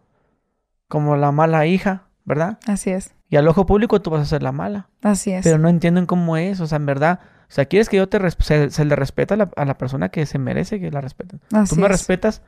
como 0.87 1.17
la 1.17 1.33
mala 1.33 1.65
hija, 1.65 2.07
¿verdad? 2.23 2.59
Así 2.65 2.91
es, 2.91 3.13
Y 3.29 3.35
al 3.35 3.47
ojo 3.49 3.65
público 3.65 4.01
tú 4.01 4.09
vas 4.09 4.21
a 4.21 4.25
ser 4.25 4.43
la 4.43 4.53
mala. 4.53 4.87
así 5.01 5.31
es. 5.33 5.43
Pero 5.43 5.57
no 5.57 5.67
entienden 5.67 6.05
cómo 6.05 6.37
es, 6.37 6.61
o 6.61 6.67
sea, 6.67 6.77
en 6.77 6.85
verdad. 6.85 7.19
O 7.49 7.51
sea, 7.51 7.65
quieres 7.65 7.87
que 7.89 7.97
yo 7.97 8.09
te 8.09 8.19
se, 8.31 8.69
se 8.69 8.85
le 8.85 8.95
respeta 8.95 9.35
a 9.35 9.37
la, 9.37 9.49
a 9.55 9.65
la 9.65 9.77
persona 9.77 10.09
que 10.09 10.25
se 10.25 10.37
merece 10.37 10.79
que 10.79 10.91
la 10.91 11.01
respeten. 11.01 11.39
Así 11.53 11.75
Tú 11.75 11.81
me 11.81 11.87
es. 11.87 11.91
respetas, 11.91 12.41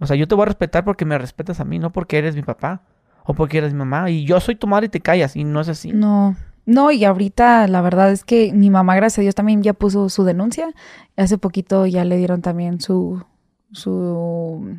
o 0.00 0.06
sea, 0.06 0.16
yo 0.16 0.26
te 0.26 0.34
voy 0.34 0.42
a 0.42 0.46
respetar 0.46 0.84
porque 0.84 1.04
me 1.04 1.16
respetas 1.18 1.60
a 1.60 1.64
mí, 1.64 1.78
no 1.78 1.92
porque 1.92 2.18
eres 2.18 2.34
mi 2.34 2.42
papá 2.42 2.82
o 3.24 3.34
porque 3.34 3.58
eres 3.58 3.72
mi 3.72 3.78
mamá. 3.78 4.10
Y 4.10 4.24
yo 4.24 4.40
soy 4.40 4.56
tu 4.56 4.66
madre 4.66 4.86
y 4.86 4.88
te 4.88 5.00
callas, 5.00 5.36
y 5.36 5.44
no 5.44 5.60
es 5.60 5.68
así. 5.68 5.92
No, 5.92 6.34
no, 6.66 6.90
y 6.90 7.04
ahorita 7.04 7.68
la 7.68 7.80
verdad 7.82 8.10
es 8.10 8.24
que 8.24 8.52
mi 8.52 8.68
mamá, 8.68 8.96
gracias 8.96 9.18
a 9.18 9.22
Dios, 9.22 9.34
también 9.36 9.62
ya 9.62 9.74
puso 9.74 10.08
su 10.08 10.24
denuncia. 10.24 10.68
Hace 11.16 11.38
poquito 11.38 11.86
ya 11.86 12.04
le 12.04 12.16
dieron 12.16 12.42
también 12.42 12.80
su, 12.80 13.24
su, 13.70 14.78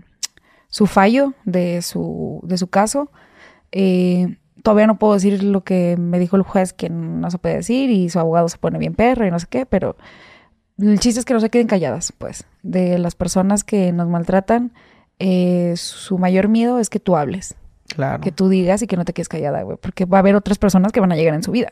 su 0.67 0.87
fallo 0.87 1.33
de 1.45 1.81
su, 1.81 2.41
de 2.43 2.57
su 2.57 2.67
caso. 2.67 3.09
Eh, 3.71 4.37
todavía 4.63 4.87
no 4.87 4.97
puedo 4.97 5.13
decir 5.13 5.43
lo 5.43 5.61
que 5.63 5.95
me 5.99 6.17
dijo 6.19 6.35
el 6.35 6.41
juez 6.41 6.73
que 6.73 6.89
no 6.89 7.29
se 7.29 7.37
puede 7.37 7.57
decir 7.57 7.89
y 7.91 8.09
su 8.09 8.19
abogado 8.19 8.49
se 8.49 8.57
pone 8.57 8.79
bien 8.79 8.95
perro 8.95 9.27
y 9.27 9.31
no 9.31 9.37
sé 9.39 9.45
qué, 9.49 9.65
pero 9.65 9.95
el 10.79 10.99
chiste 10.99 11.19
es 11.19 11.25
que 11.25 11.33
no 11.35 11.39
se 11.39 11.49
queden 11.51 11.67
calladas, 11.67 12.11
pues, 12.17 12.45
de 12.63 12.97
las 12.97 13.13
personas 13.15 13.63
que 13.63 13.91
nos 13.91 14.07
maltratan. 14.09 14.71
eh, 15.19 15.73
su 15.77 16.17
mayor 16.17 16.47
miedo 16.49 16.79
es 16.79 16.89
que 16.89 16.99
tú 16.99 17.15
hables 17.15 17.55
Claro. 17.95 18.21
que 18.21 18.31
tú 18.31 18.49
digas 18.49 18.81
y 18.81 18.87
que 18.87 18.97
no 18.97 19.05
te 19.05 19.13
quedes 19.13 19.29
callada, 19.29 19.61
güey, 19.61 19.77
porque 19.79 20.05
va 20.05 20.17
a 20.17 20.19
haber 20.21 20.35
otras 20.35 20.57
personas 20.57 20.91
que 20.91 20.99
van 20.99 21.11
a 21.11 21.15
llegar 21.15 21.35
en 21.35 21.43
su 21.43 21.51
vida. 21.51 21.69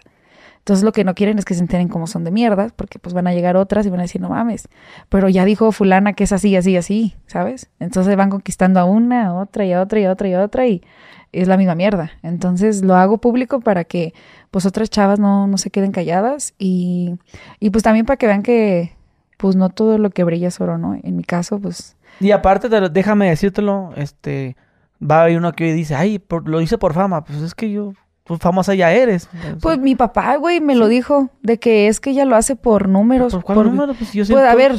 Entonces 0.59 0.83
lo 0.83 0.91
que 0.91 1.03
no 1.03 1.15
quieren 1.15 1.39
es 1.39 1.45
que 1.45 1.55
se 1.55 1.59
enteren 1.61 1.87
cómo 1.87 2.05
son 2.05 2.23
de 2.23 2.29
mierda, 2.29 2.67
porque 2.75 2.99
pues 2.99 3.15
van 3.15 3.25
a 3.25 3.33
llegar 3.33 3.57
otras 3.57 3.83
y 3.87 3.89
van 3.89 3.99
a 3.99 4.03
decir, 4.03 4.21
no 4.21 4.29
mames, 4.29 4.67
pero 5.09 5.27
ya 5.27 5.43
dijo 5.43 5.71
fulana 5.71 6.13
que 6.13 6.23
es 6.23 6.31
así, 6.31 6.55
así, 6.55 6.77
así, 6.77 7.15
¿sabes? 7.25 7.71
Entonces 7.79 8.15
van 8.15 8.29
conquistando 8.29 8.79
a 8.79 8.83
una, 8.85 9.29
a 9.29 9.33
otra 9.33 9.65
y 9.65 9.73
a 9.73 9.81
otra 9.81 9.99
y 9.99 10.03
a 10.05 10.11
otra 10.11 10.27
y 10.29 10.33
a 10.35 10.41
otra 10.43 10.67
y 10.67 10.83
es 11.31 11.47
la 11.47 11.57
misma 11.57 11.75
mierda. 11.75 12.11
Entonces 12.23 12.83
lo 12.83 12.95
hago 12.95 13.17
público 13.19 13.59
para 13.61 13.83
que 13.83 14.13
pues 14.51 14.65
otras 14.65 14.89
chavas 14.89 15.19
no, 15.19 15.47
no 15.47 15.57
se 15.57 15.69
queden 15.71 15.91
calladas 15.91 16.53
y, 16.57 17.15
y 17.59 17.69
pues 17.69 17.83
también 17.83 18.05
para 18.05 18.17
que 18.17 18.27
vean 18.27 18.43
que 18.43 18.95
pues 19.37 19.55
no 19.55 19.69
todo 19.69 19.97
lo 19.97 20.09
que 20.11 20.23
brilla 20.23 20.49
es 20.49 20.59
oro, 20.61 20.77
¿no? 20.77 20.95
En 21.01 21.15
mi 21.15 21.23
caso, 21.23 21.59
pues 21.59 21.95
Y 22.19 22.31
aparte, 22.31 22.69
te 22.69 22.79
lo- 22.79 22.89
déjame 22.89 23.29
decírtelo, 23.29 23.91
este, 23.95 24.55
va 25.01 25.19
a 25.19 25.23
haber 25.23 25.37
uno 25.37 25.53
que 25.53 25.73
dice, 25.73 25.95
ay, 25.95 26.19
por- 26.19 26.47
lo 26.47 26.61
hice 26.61 26.77
por 26.77 26.93
fama. 26.93 27.23
Pues 27.23 27.39
es 27.41 27.55
que 27.55 27.71
yo, 27.71 27.93
pues 28.23 28.39
famosa 28.39 28.75
ya 28.75 28.91
eres. 28.91 29.29
Pues 29.61 29.79
mi 29.79 29.95
papá, 29.95 30.35
güey, 30.35 30.59
me 30.61 30.75
lo 30.75 30.87
dijo, 30.87 31.29
de 31.41 31.57
que 31.57 31.87
es 31.87 31.99
que 31.99 32.11
ella 32.11 32.25
lo 32.25 32.35
hace 32.35 32.55
por 32.55 32.87
números. 32.87 33.33
¿Por 33.33 33.43
cuál 33.43 33.55
por- 33.55 33.65
número? 33.67 33.93
Pues 33.95 34.13
yo 34.13 34.23
Pues, 34.29 34.45
a 34.45 34.53
ver, 34.53 34.75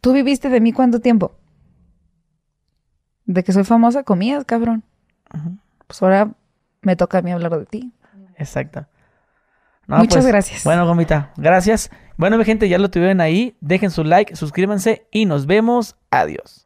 ¿tú 0.00 0.12
viviste 0.12 0.48
de 0.50 0.60
mí 0.60 0.72
cuánto 0.72 1.00
tiempo? 1.00 1.32
De 3.24 3.42
que 3.42 3.52
soy 3.52 3.64
famosa, 3.64 4.02
comías, 4.04 4.44
cabrón. 4.44 4.84
Pues 5.86 6.02
ahora 6.02 6.30
me 6.82 6.96
toca 6.96 7.18
a 7.18 7.22
mí 7.22 7.32
hablar 7.32 7.58
de 7.58 7.66
ti. 7.66 7.92
Exacto. 8.36 8.86
No, 9.86 9.98
Muchas 9.98 10.22
pues, 10.22 10.26
gracias. 10.26 10.64
Bueno, 10.64 10.86
gomita, 10.86 11.32
gracias. 11.36 11.90
Bueno, 12.16 12.38
mi 12.38 12.44
gente, 12.44 12.68
ya 12.68 12.78
lo 12.78 12.90
tuvieron 12.90 13.20
ahí. 13.20 13.56
Dejen 13.60 13.90
su 13.90 14.04
like, 14.04 14.36
suscríbanse 14.36 15.06
y 15.10 15.26
nos 15.26 15.46
vemos. 15.46 15.96
Adiós. 16.10 16.63